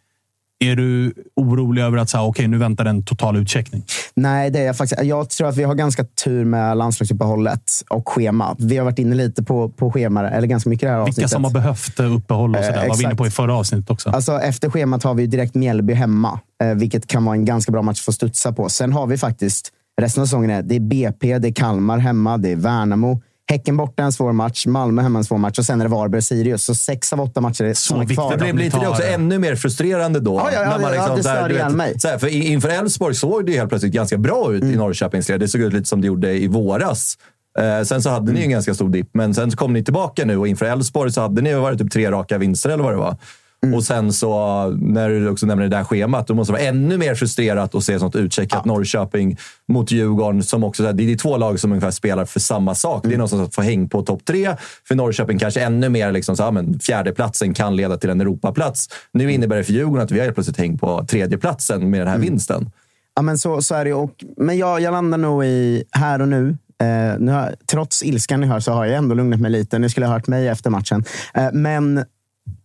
Är 0.71 0.75
du 0.75 1.13
orolig 1.35 1.81
över 1.81 1.97
att 1.97 2.09
säga, 2.09 2.23
okej, 2.23 2.47
nu 2.47 2.57
väntar 2.57 2.85
en 2.85 3.03
total 3.03 3.37
utcheckning? 3.37 3.83
Nej, 4.15 4.49
det 4.49 4.59
är 4.59 4.65
jag 4.65 4.77
faktiskt. 4.77 5.03
Jag 5.03 5.29
tror 5.29 5.47
att 5.47 5.57
vi 5.57 5.63
har 5.63 5.75
ganska 5.75 6.03
tur 6.03 6.45
med 6.45 6.77
landslagsuppehållet 6.77 7.71
och 7.89 8.09
schema. 8.09 8.55
Vi 8.59 8.77
har 8.77 8.85
varit 8.85 8.99
inne 8.99 9.15
lite 9.15 9.43
på, 9.43 9.69
på 9.69 9.91
schema, 9.91 10.29
eller 10.29 10.47
ganska 10.47 10.69
mycket 10.69 10.83
i 10.83 10.85
det 10.85 10.91
här 10.91 10.99
Vilka 10.99 11.09
avsnittet. 11.11 11.31
som 11.31 11.43
har 11.43 11.51
behövt 11.51 11.99
eh, 11.99 12.15
uppehåll 12.15 12.55
och 12.55 12.61
Eh, 12.61 12.67
sådär. 12.67 12.87
var 12.89 12.95
vi 12.97 13.03
inne 13.03 13.15
på 13.15 13.27
i 13.27 13.31
förra 13.31 13.55
avsnittet 13.55 13.89
också. 13.89 14.09
Alltså, 14.09 14.39
efter 14.39 14.69
schemat 14.69 15.03
har 15.03 15.13
vi 15.13 15.27
direkt 15.27 15.55
Mjällby 15.55 15.93
hemma, 15.93 16.39
eh, 16.63 16.73
vilket 16.73 17.07
kan 17.07 17.25
vara 17.25 17.35
en 17.35 17.45
ganska 17.45 17.71
bra 17.71 17.81
match 17.81 18.01
för 18.01 18.11
att 18.11 18.15
studsa 18.15 18.51
på. 18.53 18.69
Sen 18.69 18.93
har 18.93 19.07
vi 19.07 19.17
faktiskt 19.17 19.71
resten 20.01 20.21
av 20.21 20.25
säsongen. 20.25 20.49
Är, 20.49 20.61
det 20.63 20.75
är 20.75 20.79
BP, 20.79 21.37
det 21.39 21.47
är 21.47 21.51
Kalmar 21.51 21.97
hemma, 21.97 22.37
det 22.37 22.51
är 22.51 22.55
Värnamo. 22.55 23.21
Häcken 23.49 23.77
borta 23.77 24.03
en 24.03 24.11
svår 24.11 24.31
match, 24.33 24.65
Malmö 24.67 25.01
hemma 25.01 25.19
en 25.19 25.25
svår 25.25 25.37
match 25.37 25.59
och 25.59 25.65
sen 25.65 25.81
är 25.81 25.85
det 25.85 25.91
Varberg 25.91 26.17
och 26.17 26.23
Sirius. 26.23 26.63
Så 26.63 26.75
sex 26.75 27.13
av 27.13 27.21
åtta 27.21 27.41
matcher 27.41 27.63
är 27.63 27.73
som 27.73 28.01
är 28.01 28.05
kvar. 28.05 28.37
Det 28.37 28.53
blir 28.53 28.65
inte 28.65 28.79
det 28.79 28.87
också 28.87 29.03
ännu 29.03 29.39
mer 29.39 29.55
frustrerande 29.55 30.19
då? 30.19 30.35
Ja, 30.35 30.49
ja, 30.53 30.61
ja, 30.63 30.69
när 30.69 30.79
man 30.79 30.91
det- 30.91 30.97
ja, 30.97 31.15
det 31.15 31.23
så 31.23 31.29
här, 31.29 31.37
stör 31.37 31.49
du 31.49 31.55
ihjäl 31.55 31.67
vet, 31.67 31.75
mig. 31.75 31.99
så 31.99 32.07
här, 32.07 32.17
för 32.17 32.27
inför 32.27 32.69
Elfsborg 32.69 33.15
såg 33.15 33.45
det 33.45 33.51
ju 33.51 33.57
helt 33.57 33.69
plötsligt 33.69 33.93
ganska 33.93 34.17
bra 34.17 34.53
ut 34.53 34.61
Mm. 34.63 34.73
i 34.73 34.77
Norrköpings 34.77 35.29
led. 35.29 35.39
Det 35.39 35.47
såg 35.47 35.61
ut 35.61 35.73
lite 35.73 35.85
som 35.85 36.01
det 36.01 36.07
gjorde 36.07 36.31
i 36.33 36.47
våras. 36.47 37.17
Eh, 37.59 37.83
sen 37.85 38.01
så 38.01 38.09
hade 38.09 38.23
Mm. 38.23 38.33
ni 38.35 38.43
en 38.43 38.49
ganska 38.49 38.73
stor 38.73 38.89
dipp, 38.89 39.09
men 39.13 39.33
sen 39.33 39.51
så 39.51 39.57
kom 39.57 39.73
ni 39.73 39.83
tillbaka 39.83 40.25
nu 40.25 40.37
och 40.37 40.47
inför 40.47 40.65
Elfsborg 40.65 41.11
så 41.11 41.21
hade 41.21 41.41
ni 41.41 41.53
varit 41.53 41.79
typ 41.79 41.91
tre 41.91 42.11
raka 42.11 42.37
vinster 42.37 42.69
eller 42.69 42.83
vad 42.83 42.93
det 42.93 42.97
var. 42.97 43.17
Mm. 43.65 43.77
Och 43.77 43.83
sen 43.83 44.13
så, 44.13 44.69
när 44.69 45.09
du 45.09 45.29
också 45.29 45.45
nämner 45.45 45.63
det 45.63 45.77
där 45.77 45.83
schemat, 45.83 46.27
då 46.27 46.33
måste 46.33 46.53
det 46.53 46.57
vara 46.57 46.67
ännu 46.67 46.97
mer 46.97 47.15
frustrerat 47.15 47.75
att 47.75 47.83
se 47.83 47.99
sånt 47.99 48.15
utcheckat 48.15 48.65
Norrköping 48.65 49.37
mot 49.67 49.91
Djurgården. 49.91 50.43
Som 50.43 50.63
också, 50.63 50.93
det 50.93 51.11
är 51.11 51.17
två 51.17 51.37
lag 51.37 51.59
som 51.59 51.71
ungefär 51.71 51.91
spelar 51.91 52.25
för 52.25 52.39
samma 52.39 52.75
sak. 52.75 53.03
Det 53.03 53.13
är 53.13 53.17
någonstans 53.17 53.47
att 53.47 53.55
få 53.55 53.61
häng 53.61 53.89
på 53.89 54.01
topp 54.01 54.25
tre. 54.25 54.55
För 54.87 54.95
Norrköping 54.95 55.39
kanske 55.39 55.61
ännu 55.61 55.89
mer 55.89 56.11
liksom, 56.11 56.37
så, 56.37 56.43
här, 56.43 56.51
men 56.51 56.79
fjärdeplatsen 56.79 57.53
kan 57.53 57.75
leda 57.75 57.97
till 57.97 58.09
en 58.09 58.21
Europaplats. 58.21 58.89
Nu 59.11 59.31
innebär 59.31 59.55
det 59.55 59.63
för 59.63 59.73
Djurgården 59.73 60.03
att 60.03 60.11
vi 60.11 60.19
har 60.19 60.31
plötsligt 60.31 60.57
häng 60.57 60.77
på 60.77 61.05
tredjeplatsen 61.09 61.89
med 61.89 61.99
den 62.01 62.07
här 62.07 62.17
vinsten. 62.17 62.69
Ja, 63.15 63.21
men 63.21 63.37
så, 63.37 63.61
så 63.61 63.75
är 63.75 63.85
det. 63.85 63.93
Och, 63.93 64.23
men 64.37 64.57
jag, 64.57 64.81
jag 64.81 64.91
landar 64.91 65.17
nog 65.17 65.45
i 65.45 65.83
här 65.91 66.21
och 66.21 66.27
nu. 66.27 66.57
Eh, 66.81 67.19
nu 67.19 67.31
har, 67.31 67.55
trots 67.71 68.03
ilskan 68.03 68.41
ni 68.41 68.47
hör 68.47 68.59
så 68.59 68.71
har 68.71 68.85
jag 68.85 68.97
ändå 68.97 69.15
lugnat 69.15 69.39
mig 69.39 69.51
lite. 69.51 69.79
Ni 69.79 69.89
skulle 69.89 70.05
ha 70.05 70.13
hört 70.13 70.27
mig 70.27 70.47
efter 70.47 70.69
matchen. 70.69 71.03
Eh, 71.33 71.47
men 71.53 72.05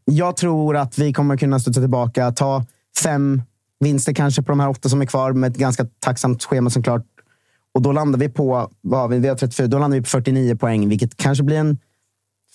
jag 0.05 0.36
tror 0.36 0.77
att 0.77 0.98
vi 0.98 1.12
kommer 1.12 1.36
kunna 1.36 1.60
studsa 1.60 1.81
tillbaka. 1.81 2.32
Ta 2.32 2.64
fem 3.02 3.43
vinster 3.81 4.12
kanske 4.12 4.43
på 4.43 4.52
de 4.52 4.60
här 4.60 4.68
åtta 4.68 4.89
som 4.89 5.01
är 5.01 5.06
kvar 5.06 5.32
med 5.32 5.51
ett 5.51 5.59
ganska 5.59 5.86
tacksamt 5.98 6.44
schema 6.44 6.70
såklart. 6.70 7.06
Och 7.74 7.82
då 7.82 7.93
landar 7.93 8.18
vi 8.18 8.28
på, 8.28 8.70
vad 8.81 9.01
har 9.01 9.09
vi, 9.09 9.18
vi 9.18 9.28
har 9.28 9.36
34, 9.36 9.66
då 9.66 9.78
landar 9.78 9.98
vi 9.98 10.02
på 10.02 10.09
49 10.09 10.56
poäng, 10.56 10.89
vilket 10.89 11.16
kanske 11.16 11.44
blir 11.44 11.56
en 11.56 11.78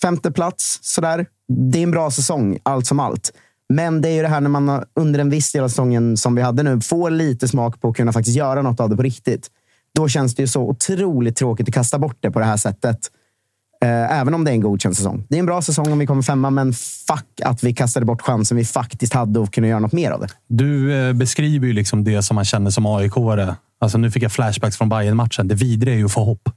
femte 0.02 0.32
plats. 0.32 0.78
Sådär. 0.82 1.26
Det 1.48 1.78
är 1.78 1.82
en 1.82 1.90
bra 1.90 2.10
säsong, 2.10 2.58
allt 2.62 2.86
som 2.86 3.00
allt. 3.00 3.32
Men 3.68 4.00
det 4.00 4.08
är 4.08 4.12
ju 4.12 4.22
det 4.22 4.28
här 4.28 4.40
när 4.40 4.50
man 4.50 4.84
under 4.94 5.20
en 5.20 5.30
viss 5.30 5.52
del 5.52 5.64
av 5.64 5.68
säsongen 5.68 6.16
som 6.16 6.34
vi 6.34 6.42
hade 6.42 6.62
nu 6.62 6.80
får 6.80 7.10
lite 7.10 7.48
smak 7.48 7.80
på 7.80 7.88
att 7.88 7.96
kunna 7.96 8.12
faktiskt 8.12 8.36
göra 8.36 8.62
något 8.62 8.80
av 8.80 8.90
det 8.90 8.96
på 8.96 9.02
riktigt. 9.02 9.50
Då 9.94 10.08
känns 10.08 10.34
det 10.34 10.42
ju 10.42 10.46
så 10.46 10.62
otroligt 10.62 11.36
tråkigt 11.36 11.68
att 11.68 11.74
kasta 11.74 11.98
bort 11.98 12.16
det 12.20 12.30
på 12.30 12.38
det 12.38 12.44
här 12.44 12.56
sättet. 12.56 12.98
Eh, 13.84 14.18
även 14.20 14.34
om 14.34 14.44
det 14.44 14.50
är 14.50 14.52
en 14.54 14.60
godkänd 14.60 14.96
säsong. 14.96 15.24
Det 15.28 15.34
är 15.36 15.38
en 15.38 15.46
bra 15.46 15.62
säsong 15.62 15.92
om 15.92 15.98
vi 15.98 16.06
kommer 16.06 16.22
femma, 16.22 16.50
men 16.50 16.72
fuck 16.72 17.40
att 17.44 17.64
vi 17.64 17.72
kastade 17.74 18.06
bort 18.06 18.22
chansen 18.22 18.56
vi 18.56 18.64
faktiskt 18.64 19.12
hade 19.14 19.42
att 19.42 19.50
kunna 19.52 19.66
göra 19.66 19.78
något 19.80 19.92
mer 19.92 20.10
av 20.10 20.20
det. 20.20 20.28
Du 20.48 20.94
eh, 20.94 21.12
beskriver 21.12 21.66
ju 21.66 21.72
liksom 21.72 22.04
det 22.04 22.22
som 22.22 22.34
man 22.34 22.44
känner 22.44 22.70
som 22.70 22.86
AIK-are. 22.86 23.54
Alltså, 23.80 23.98
nu 23.98 24.10
fick 24.10 24.22
jag 24.22 24.32
flashbacks 24.32 24.76
från 24.76 24.88
bayern 24.88 25.16
matchen 25.16 25.48
Det 25.48 25.54
vidriga 25.54 25.94
är 25.94 25.98
ju 25.98 26.04
att 26.04 26.12
få 26.12 26.24
hopp. 26.24 26.48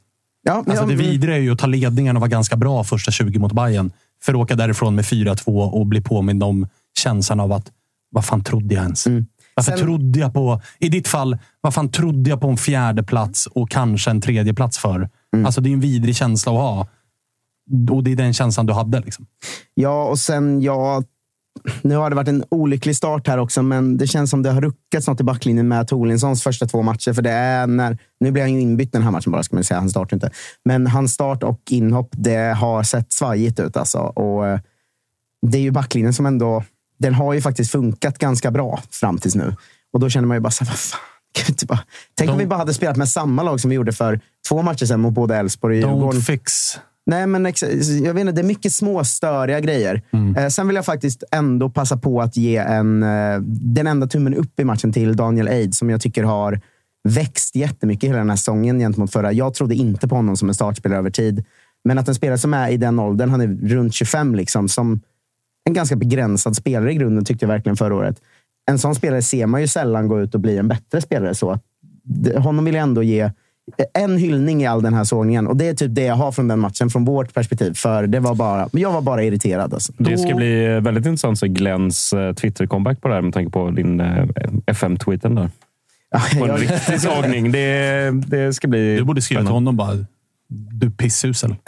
Ja, 0.44 0.64
Alltså, 0.68 0.86
det 0.86 0.96
vidriga 0.96 1.36
är 1.36 1.42
ju 1.42 1.52
att 1.52 1.60
ta 1.60 1.68
ledningen 1.68 2.16
och 2.16 2.20
vara 2.22 2.30
ganska 2.30 2.56
bra 2.56 2.84
första 2.84 3.12
20 3.12 3.40
mot 3.40 3.52
Bayern 3.54 3.92
För 4.24 4.34
att 4.34 4.40
åka 4.40 4.56
därifrån 4.56 4.96
med 4.96 5.06
4-2 5.06 5.70
och 5.70 5.86
bli 5.88 6.02
påmind 6.02 6.44
om 6.44 6.68
känslan 7.00 7.40
av 7.40 7.52
att 7.52 7.66
vad 8.12 8.26
fan 8.26 8.44
trodde 8.44 8.76
jag 8.76 8.84
ens? 8.84 9.08
Varför 9.56 9.72
Sen- 9.72 9.80
trodde 9.80 10.20
jag 10.20 10.34
på, 10.34 10.62
i 10.80 10.90
ditt 10.90 11.08
fall, 11.08 11.38
vad 11.62 11.74
fan 11.74 11.90
trodde 11.90 12.30
jag 12.30 12.42
på 12.42 12.48
en 12.48 12.58
fjärde 12.58 13.04
plats 13.04 13.46
och 13.48 13.70
kanske 13.70 14.12
en 14.12 14.22
tredje 14.22 14.54
plats 14.54 14.78
för? 14.78 15.10
Alltså 15.46 15.62
det 15.62 15.70
är 15.70 15.74
en 15.74 15.80
vidrig 15.80 16.16
känsla 16.16 16.52
att 16.52 16.58
ha. 16.58 16.88
Och 17.92 18.04
det 18.04 18.12
är 18.12 18.16
den 18.16 18.34
känslan 18.34 18.66
du 18.66 18.74
hade. 18.74 19.00
Liksom. 19.00 19.26
Ja, 19.74 20.04
och 20.04 20.20
sen 20.20 20.62
jag... 20.62 21.04
nu 21.82 21.96
har 21.96 22.10
det 22.10 22.16
varit 22.16 22.28
en 22.28 22.44
olycklig 22.52 22.96
start 22.96 23.28
här 23.28 23.38
också, 23.38 23.62
men 23.64 23.98
det 23.98 24.08
känns 24.08 24.30
som 24.30 24.44
det 24.44 24.52
har 24.52 24.62
ruckats 24.62 25.08
något 25.08 25.20
i 25.22 25.24
backlinjen 25.24 25.68
med 25.68 25.88
Tolinsons 25.88 26.44
första 26.44 26.66
två 26.66 26.82
matcher. 26.82 27.14
För 27.14 27.22
det 27.22 27.32
är 27.32 27.68
när, 27.68 27.98
nu 28.20 28.32
blir 28.32 28.44
han 28.44 28.54
ju 28.54 28.62
inbytt 28.62 28.92
den 28.92 29.04
här 29.04 29.12
matchen 29.12 29.32
bara, 29.32 29.44
ska 29.44 29.56
man 29.56 29.64
säga. 29.64 29.80
Han 29.80 29.90
startar 29.90 30.18
inte. 30.18 30.32
Men 30.66 30.88
hans 30.88 31.14
start 31.14 31.44
och 31.44 31.62
inhopp, 31.70 32.10
det 32.12 32.54
har 32.58 32.84
sett 32.84 33.14
svajigt 33.14 33.60
ut 33.60 33.78
alltså. 33.78 33.98
Och 34.00 34.48
eh, 34.48 34.60
det 35.48 35.58
är 35.58 35.62
ju 35.62 35.72
backlinjen 35.72 36.14
som 36.14 36.26
ändå... 36.26 36.64
Den 36.98 37.14
har 37.14 37.34
ju 37.34 37.42
faktiskt 37.42 37.72
funkat 37.72 38.18
ganska 38.18 38.52
bra 38.52 38.80
fram 38.92 39.18
tills 39.18 39.36
nu. 39.36 39.56
Och 39.94 40.00
då 40.00 40.10
känner 40.10 40.28
man 40.28 40.38
ju 40.38 40.42
bara 40.42 40.52
så 40.52 40.64
här, 40.64 40.72
vad 40.72 40.80
fan. 40.80 41.00
bara- 41.68 41.84
Tänk 42.16 42.32
om 42.32 42.38
vi 42.38 42.46
bara 42.46 42.60
hade 42.60 42.74
spelat 42.74 42.98
med 42.98 43.10
samma 43.10 43.44
lag 43.44 43.60
som 43.60 43.70
vi 43.70 43.76
gjorde 43.76 43.92
för 43.94 44.20
två 44.50 44.62
matcher 44.62 44.86
sedan 44.86 45.00
mot 45.00 45.14
både 45.14 45.36
Elfsborg 45.36 45.84
och 45.86 45.92
Djurgården. 45.92 46.20
Don't 46.20 46.24
fix. 46.24 46.80
Nej, 47.10 47.28
men 47.28 47.46
jag 48.04 48.14
vet 48.14 48.22
inte, 48.22 48.32
det 48.32 48.42
är 48.42 48.44
mycket 48.44 48.74
små 48.74 49.04
störiga 49.04 49.60
grejer. 49.60 50.02
Eh, 50.38 50.48
sen 50.48 50.68
vill 50.68 50.76
jag 50.76 50.86
faktiskt 50.86 51.24
ändå 51.32 51.70
passa 51.70 51.98
på 51.98 52.22
att 52.22 52.38
ge 52.38 52.58
en, 52.58 53.04
eh, 53.04 53.40
den 53.42 53.88
enda 53.88 54.08
tummen 54.08 54.34
upp 54.34 54.60
i 54.60 54.64
matchen 54.64 54.94
till 54.94 55.16
Daniel 55.16 55.48
Eid, 55.48 55.76
som 55.76 55.90
jag 55.90 56.02
tycker 56.02 56.24
har 56.24 56.62
växt 57.04 57.56
jättemycket 57.56 58.10
hela 58.10 58.20
den 58.20 58.30
här 58.30 58.38
säsongen 58.38 58.80
gentemot 58.80 59.12
förra. 59.12 59.32
Jag 59.32 59.54
trodde 59.54 59.76
inte 59.76 60.08
på 60.08 60.16
honom 60.16 60.38
som 60.38 60.48
en 60.48 60.56
startspelare 60.56 61.00
över 61.00 61.10
tid. 61.10 61.46
Men 61.84 61.98
att 61.98 62.08
en 62.08 62.16
spelare 62.16 62.38
som 62.38 62.54
är 62.54 62.70
i 62.70 62.78
den 62.78 63.00
åldern, 63.00 63.30
han 63.30 63.42
är 63.42 63.48
runt 63.68 63.94
25, 63.94 64.36
liksom, 64.36 64.70
som 64.70 65.02
en 65.66 65.74
ganska 65.74 65.96
begränsad 65.96 66.56
spelare 66.56 66.92
i 66.92 66.96
grunden, 66.96 67.26
tyckte 67.26 67.46
jag 67.46 67.50
verkligen 67.50 67.78
förra 67.78 67.96
året. 67.96 68.22
En 68.72 68.80
sån 68.80 68.96
spelare 68.96 69.22
ser 69.22 69.46
man 69.46 69.62
ju 69.62 69.68
sällan 69.68 70.08
gå 70.08 70.22
ut 70.22 70.36
och 70.36 70.42
bli 70.42 70.58
en 70.58 70.68
bättre 70.68 71.02
spelare. 71.02 71.36
så 71.36 71.60
Honom 72.38 72.66
vill 72.66 72.76
jag 72.76 72.84
ändå 72.84 73.04
ge 73.04 73.32
en 73.94 74.18
hyllning 74.18 74.64
i 74.64 74.68
all 74.68 74.82
den 74.82 74.94
här 74.94 75.04
sågningen. 75.04 75.48
Och 75.48 75.58
det 75.58 75.68
är 75.68 75.74
typ 75.74 75.96
det 75.96 76.04
jag 76.04 76.16
har 76.16 76.32
från 76.32 76.48
den 76.48 76.60
matchen, 76.60 76.90
från 76.90 77.06
vårt 77.06 77.34
perspektiv. 77.34 77.74
För 77.74 78.08
det 78.08 78.20
var 78.20 78.36
bara, 78.36 78.70
jag 78.72 78.92
var 78.92 79.02
bara 79.02 79.24
irriterad. 79.24 79.74
Alltså. 79.74 79.94
Det 79.98 80.18
ska 80.18 80.36
bli 80.36 80.80
väldigt 80.80 81.06
intressant 81.06 81.34
att 81.34 81.40
se 81.40 81.48
Glens 81.48 82.14
eh, 82.14 82.34
Twitter-comeback 82.34 83.02
på 83.02 83.08
det 83.08 83.14
här 83.14 83.22
med 83.22 83.34
tanke 83.34 83.52
på 83.52 83.70
din 83.72 84.00
eh, 84.00 84.26
FM-tweeten 84.66 85.36
där. 85.36 85.50
På 86.40 86.46
en 86.46 86.52
jag- 86.52 86.62
riktig 86.62 87.02
sågning. 87.02 87.52
Det, 87.52 88.12
det 88.28 88.54
ska 88.54 88.68
bli... 88.68 88.98
Du 88.98 89.04
borde 89.04 89.22
skriva 89.22 89.42
till 89.42 89.52
honom 89.52 89.78
bara. 89.78 90.06
Du 90.72 90.92
pissusel. 90.92 91.56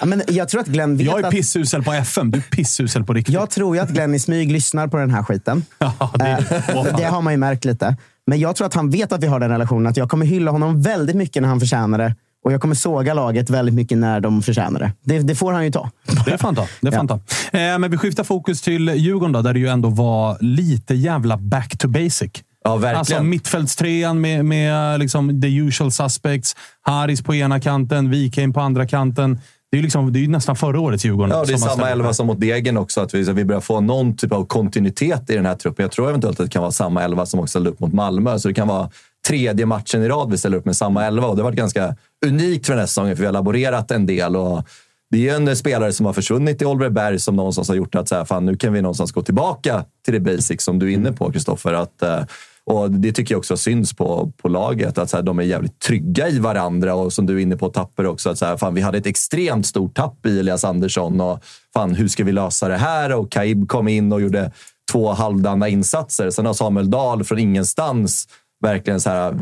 Ja, 0.00 0.06
men 0.06 0.22
jag 0.28 0.48
tror 0.48 0.60
att 0.60 0.66
Glenn 0.66 0.96
vet 0.96 1.06
Jag 1.06 1.20
är 1.20 1.24
att... 1.24 1.30
pissusel 1.30 1.82
på 1.82 1.92
FM. 1.92 2.30
Du 2.30 2.38
är 2.38 2.42
pissusel 2.42 3.04
på 3.04 3.12
riktigt. 3.12 3.34
Jag 3.34 3.50
tror 3.50 3.76
ju 3.76 3.82
att 3.82 3.90
Glenn 3.90 4.14
i 4.14 4.18
smyg 4.18 4.52
lyssnar 4.52 4.86
på 4.88 4.96
den 4.96 5.10
här 5.10 5.22
skiten. 5.22 5.64
Eh, 5.78 6.96
det 6.96 7.04
har 7.04 7.22
man 7.22 7.32
ju 7.32 7.36
märkt 7.36 7.64
lite. 7.64 7.96
Men 8.26 8.40
jag 8.40 8.56
tror 8.56 8.66
att 8.66 8.74
han 8.74 8.90
vet 8.90 9.12
att 9.12 9.22
vi 9.22 9.26
har 9.26 9.40
den 9.40 9.50
relationen. 9.50 9.86
Att 9.86 9.96
jag 9.96 10.10
kommer 10.10 10.26
hylla 10.26 10.50
honom 10.50 10.82
väldigt 10.82 11.16
mycket 11.16 11.42
när 11.42 11.48
han 11.48 11.60
förtjänar 11.60 11.98
det. 11.98 12.14
Och 12.44 12.52
jag 12.52 12.60
kommer 12.60 12.74
såga 12.74 13.14
laget 13.14 13.50
väldigt 13.50 13.74
mycket 13.74 13.98
när 13.98 14.20
de 14.20 14.42
förtjänar 14.42 14.80
det. 14.80 14.92
Det, 15.04 15.18
det 15.18 15.34
får 15.34 15.52
han 15.52 15.64
ju 15.64 15.70
ta. 15.70 15.90
Det 16.26 16.38
får 16.38 16.48
han 16.48 16.54
ta. 16.54 16.66
Det 16.80 16.90
får 16.90 16.96
han 16.96 17.08
ta. 17.08 17.14
Eh, 17.14 17.78
men 17.78 17.90
vi 17.90 17.96
skiftar 17.96 18.24
fokus 18.24 18.62
till 18.62 18.88
Djurgården, 18.88 19.32
då, 19.32 19.42
där 19.42 19.52
det 19.52 19.58
ju 19.58 19.68
ändå 19.68 19.88
var 19.88 20.36
lite 20.40 20.94
jävla 20.94 21.36
back 21.36 21.78
to 21.78 21.88
basic. 21.88 22.30
Ja, 22.64 22.76
verkligen. 22.76 22.98
Alltså 22.98 23.22
mittfältstrean 23.22 24.20
med, 24.20 24.44
med 24.44 25.00
liksom 25.00 25.42
the 25.42 25.56
usual 25.56 25.92
suspects. 25.92 26.56
Haris 26.82 27.22
på 27.22 27.34
ena 27.34 27.60
kanten, 27.60 28.10
Wikheim 28.10 28.52
på 28.52 28.60
andra 28.60 28.86
kanten. 28.86 29.40
Det 29.72 29.76
är 29.76 29.78
ju 29.78 29.82
liksom, 29.82 30.12
det 30.12 30.24
är 30.24 30.28
nästan 30.28 30.56
förra 30.56 30.80
årets 30.80 31.04
Djurgården. 31.04 31.36
Ja, 31.38 31.44
det 31.44 31.52
är 31.52 31.56
samma 31.56 31.90
elva 31.90 32.12
som 32.12 32.26
mot 32.26 32.40
Degen 32.40 32.76
också. 32.76 33.00
Att 33.00 33.14
vi, 33.14 33.24
så 33.24 33.32
vi 33.32 33.44
börjar 33.44 33.60
få 33.60 33.80
någon 33.80 34.16
typ 34.16 34.32
av 34.32 34.46
kontinuitet 34.46 35.30
i 35.30 35.34
den 35.34 35.46
här 35.46 35.54
truppen. 35.54 35.82
Jag 35.82 35.90
tror 35.90 36.08
eventuellt 36.08 36.40
att 36.40 36.46
det 36.46 36.52
kan 36.52 36.62
vara 36.62 36.72
samma 36.72 37.02
elva 37.02 37.26
som 37.26 37.40
också 37.40 37.50
ställde 37.50 37.70
upp 37.70 37.80
mot 37.80 37.92
Malmö. 37.92 38.38
Så 38.38 38.48
det 38.48 38.54
kan 38.54 38.68
vara 38.68 38.90
tredje 39.28 39.66
matchen 39.66 40.02
i 40.02 40.08
rad 40.08 40.30
vi 40.30 40.38
ställer 40.38 40.56
upp 40.56 40.64
med 40.64 40.76
samma 40.76 41.06
elva. 41.06 41.26
Och 41.26 41.36
det 41.36 41.42
har 41.42 41.50
varit 41.50 41.58
ganska 41.58 41.96
unikt 42.26 42.66
för 42.66 42.72
den 42.72 42.80
här 42.80 42.86
säsongen, 42.86 43.16
för 43.16 43.20
vi 43.20 43.26
har 43.26 43.32
laborerat 43.32 43.90
en 43.90 44.06
del. 44.06 44.36
Och 44.36 44.64
det 45.10 45.16
är 45.16 45.20
ju 45.20 45.48
en 45.48 45.56
spelare 45.56 45.92
som 45.92 46.06
har 46.06 46.12
försvunnit 46.12 46.62
i 46.62 46.64
Oliver 46.64 46.90
Berg 46.90 47.18
som 47.18 47.36
någonstans 47.36 47.68
har 47.68 47.76
gjort 47.76 47.94
att 47.94 48.08
så 48.08 48.14
här, 48.14 48.24
fan, 48.24 48.46
nu 48.46 48.56
kan 48.56 48.72
vi 48.72 48.82
någonstans 48.82 49.12
gå 49.12 49.22
tillbaka 49.22 49.84
till 50.04 50.14
det 50.14 50.20
basic 50.20 50.62
som 50.62 50.78
du 50.78 50.90
är 50.90 50.94
inne 50.94 51.12
på, 51.12 51.32
Kristoffer. 51.32 51.72
Att, 51.72 52.02
eh, 52.02 52.20
och 52.66 52.90
det 52.90 53.12
tycker 53.12 53.34
jag 53.34 53.38
också 53.38 53.56
syns 53.56 53.92
på, 53.92 54.32
på 54.36 54.48
laget. 54.48 54.98
Att 54.98 55.10
så 55.10 55.16
här, 55.16 55.24
de 55.24 55.38
är 55.38 55.42
jävligt 55.42 55.78
trygga 55.78 56.28
i 56.28 56.38
varandra. 56.38 56.94
Och 56.94 57.12
som 57.12 57.26
du 57.26 57.36
är 57.36 57.42
inne 57.42 57.56
på, 57.56 57.68
Tapper 57.68 58.06
också. 58.06 58.30
Att 58.30 58.38
så 58.38 58.46
här, 58.46 58.56
fan, 58.56 58.74
vi 58.74 58.80
hade 58.80 58.98
ett 58.98 59.06
extremt 59.06 59.66
stort 59.66 59.94
tapp 59.94 60.26
i 60.26 60.38
Elias 60.38 60.64
Andersson. 60.64 61.20
Och 61.20 61.44
fan, 61.74 61.94
hur 61.94 62.08
ska 62.08 62.24
vi 62.24 62.32
lösa 62.32 62.68
det 62.68 62.76
här? 62.76 63.12
Och 63.12 63.30
Kaib 63.30 63.68
kom 63.68 63.88
in 63.88 64.12
och 64.12 64.20
gjorde 64.20 64.52
två 64.92 65.12
halvdana 65.12 65.68
insatser. 65.68 66.30
Sen 66.30 66.46
har 66.46 66.54
Samuel 66.54 66.90
Dahl 66.90 67.24
från 67.24 67.38
ingenstans 67.38 68.28
verkligen 68.62 69.00
så 69.00 69.10
här, 69.10 69.34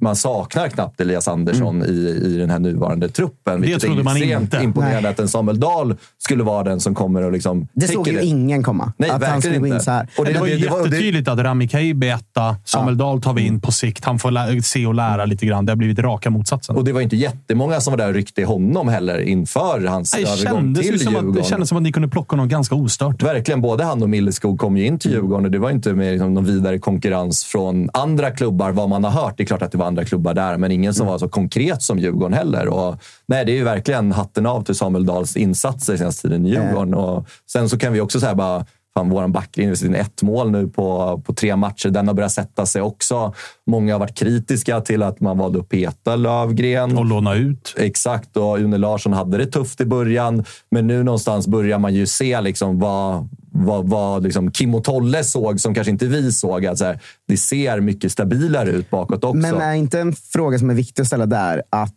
man 0.00 0.16
saknar 0.16 0.68
knappt 0.68 1.00
Elias 1.00 1.28
Andersson 1.28 1.82
i, 1.84 2.20
i 2.24 2.36
den 2.38 2.50
här 2.50 2.58
nuvarande 2.58 3.08
truppen. 3.08 3.60
vilket 3.60 3.82
trodde 3.82 4.02
man 4.02 4.16
inte. 4.16 4.60
imponerande 4.62 5.00
Nej. 5.00 5.10
att 5.10 5.20
en 5.20 5.28
Samuel 5.28 5.60
Dahl 5.60 5.94
skulle 6.18 6.42
vara 6.44 6.62
den 6.64 6.80
som 6.80 6.94
kommer 6.94 7.22
och 7.22 7.32
liksom 7.32 7.68
Det 7.72 7.88
såg 7.88 8.08
ju 8.08 8.20
ingen 8.22 8.62
komma. 8.62 8.92
Nej, 8.96 9.10
att 9.10 9.24
han 9.24 9.40
skulle 9.42 9.58
gå 9.58 9.66
in 9.66 9.72
inte. 9.72 9.84
så 9.84 9.90
här. 9.90 10.08
Och 10.18 10.24
Det, 10.24 10.32
det- 10.32 10.38
var 10.40 10.46
ju 10.46 10.54
det- 10.56 10.62
det 10.64 10.70
var- 10.70 10.78
det- 10.78 10.84
jättetydligt 10.84 11.28
att 11.28 11.38
Rami 11.38 11.68
Kaib 11.68 12.04
är 12.04 12.14
etta. 12.14 12.56
Samuel 12.64 12.98
Dahl 12.98 13.20
tar 13.22 13.32
vi 13.34 13.46
in 13.46 13.60
på 13.60 13.72
sikt. 13.72 14.04
Han 14.04 14.18
får 14.18 14.60
se 14.62 14.86
och 14.86 14.94
lära 14.94 15.24
lite 15.24 15.46
grann. 15.46 15.66
Det 15.66 15.72
har 15.72 15.76
blivit 15.76 15.98
raka 15.98 16.30
motsatsen. 16.30 16.76
Och 16.76 16.84
det 16.84 16.92
var 16.92 17.00
inte 17.00 17.16
jättemånga 17.16 17.80
som 17.80 17.90
var 17.92 17.98
där 17.98 18.08
och 18.08 18.14
ryckte 18.14 18.40
i 18.40 18.44
honom 18.44 18.88
heller 18.88 19.18
inför 19.20 19.86
hans 19.86 20.14
Nej, 20.14 20.24
Det 20.24 20.30
övergång 20.30 20.74
till 20.74 21.00
som 21.00 21.08
att, 21.08 21.12
Djurgården. 21.22 21.42
det 21.42 21.48
kändes 21.48 21.68
som 21.68 21.78
att 21.78 21.82
ni 21.82 21.92
kunde 21.92 22.08
plocka 22.08 22.32
honom 22.36 22.48
ganska 22.48 22.74
ostört. 22.74 23.22
Verkligen. 23.22 23.60
Både 23.60 23.84
han 23.84 24.02
och 24.02 24.08
Milleskog 24.10 24.58
kom 24.58 24.76
ju 24.76 24.86
in 24.86 24.98
till 24.98 25.10
Djurgården 25.10 25.44
och 25.44 25.50
det 25.50 25.58
var 25.58 25.70
inte 25.70 25.92
med 25.92 26.12
liksom, 26.12 26.34
någon 26.34 26.44
vidare 26.44 26.78
konkurrens 26.78 27.44
från 27.44 27.90
andra 27.92 28.30
klubbar, 28.30 28.67
vad 28.72 28.88
man 28.88 29.04
har 29.04 29.10
hört. 29.10 29.34
Det 29.36 29.42
är 29.42 29.46
klart 29.46 29.62
att 29.62 29.72
det 29.72 29.78
var 29.78 29.86
andra 29.86 30.04
klubbar 30.04 30.34
där, 30.34 30.56
men 30.56 30.72
ingen 30.72 30.94
som 30.94 31.06
var 31.06 31.18
så 31.18 31.28
konkret 31.28 31.82
som 31.82 31.98
Djurgården 31.98 32.32
heller. 32.32 32.68
Och, 32.68 32.96
nej, 33.26 33.44
det 33.44 33.52
är 33.52 33.56
ju 33.56 33.64
verkligen 33.64 34.12
hatten 34.12 34.46
av 34.46 34.62
till 34.62 34.74
Samuel 34.74 35.06
Dahls 35.06 35.36
insatser 35.36 35.96
senaste 35.96 36.28
tiden 36.28 36.46
i 36.46 36.50
Djurgården. 36.50 36.94
Och 36.94 37.28
sen 37.50 37.68
så 37.68 37.78
kan 37.78 37.92
vi 37.92 38.00
också 38.00 38.20
säga 38.20 38.34
bara 38.34 38.64
Fan, 38.98 39.10
vår 39.10 39.28
backlinje 39.28 39.70
har 39.70 39.86
in 39.86 39.94
ett 39.94 40.22
mål 40.22 40.50
nu 40.50 40.68
på, 40.68 41.20
på 41.24 41.34
tre 41.34 41.56
matcher. 41.56 41.88
Den 41.88 42.06
har 42.08 42.14
börjat 42.14 42.32
sätta 42.32 42.66
sig 42.66 42.82
också. 42.82 43.34
Många 43.66 43.94
har 43.94 43.98
varit 43.98 44.18
kritiska 44.18 44.80
till 44.80 45.02
att 45.02 45.20
man 45.20 45.38
valde 45.38 45.58
att 45.58 45.68
peta 45.68 46.16
Lövgren. 46.16 46.98
Och 46.98 47.04
låna 47.04 47.34
ut. 47.34 47.74
Exakt, 47.78 48.36
och 48.36 48.58
Une 48.58 48.78
Larsson 48.78 49.12
hade 49.12 49.38
det 49.38 49.46
tufft 49.46 49.80
i 49.80 49.84
början. 49.84 50.44
Men 50.70 50.86
nu 50.86 51.02
någonstans 51.02 51.46
börjar 51.46 51.78
man 51.78 51.94
ju 51.94 52.06
se 52.06 52.40
liksom 52.40 52.78
vad, 52.78 53.28
vad, 53.58 53.88
vad 53.88 54.22
liksom 54.22 54.50
Kim 54.50 54.74
och 54.74 54.84
Tolle 54.84 55.24
såg 55.24 55.60
som 55.60 55.74
kanske 55.74 55.90
inte 55.90 56.06
vi 56.06 56.32
såg. 56.32 56.66
Att 56.66 56.78
så 56.78 56.84
här, 56.84 57.00
det 57.28 57.36
ser 57.36 57.80
mycket 57.80 58.12
stabilare 58.12 58.70
ut 58.70 58.90
bakåt 58.90 59.24
också. 59.24 59.36
Men 59.36 59.60
är 59.60 59.74
inte 59.74 60.00
en 60.00 60.12
fråga 60.12 60.58
som 60.58 60.70
är 60.70 60.74
viktig 60.74 61.02
att 61.02 61.06
ställa 61.06 61.26
där 61.26 61.62
att 61.70 61.94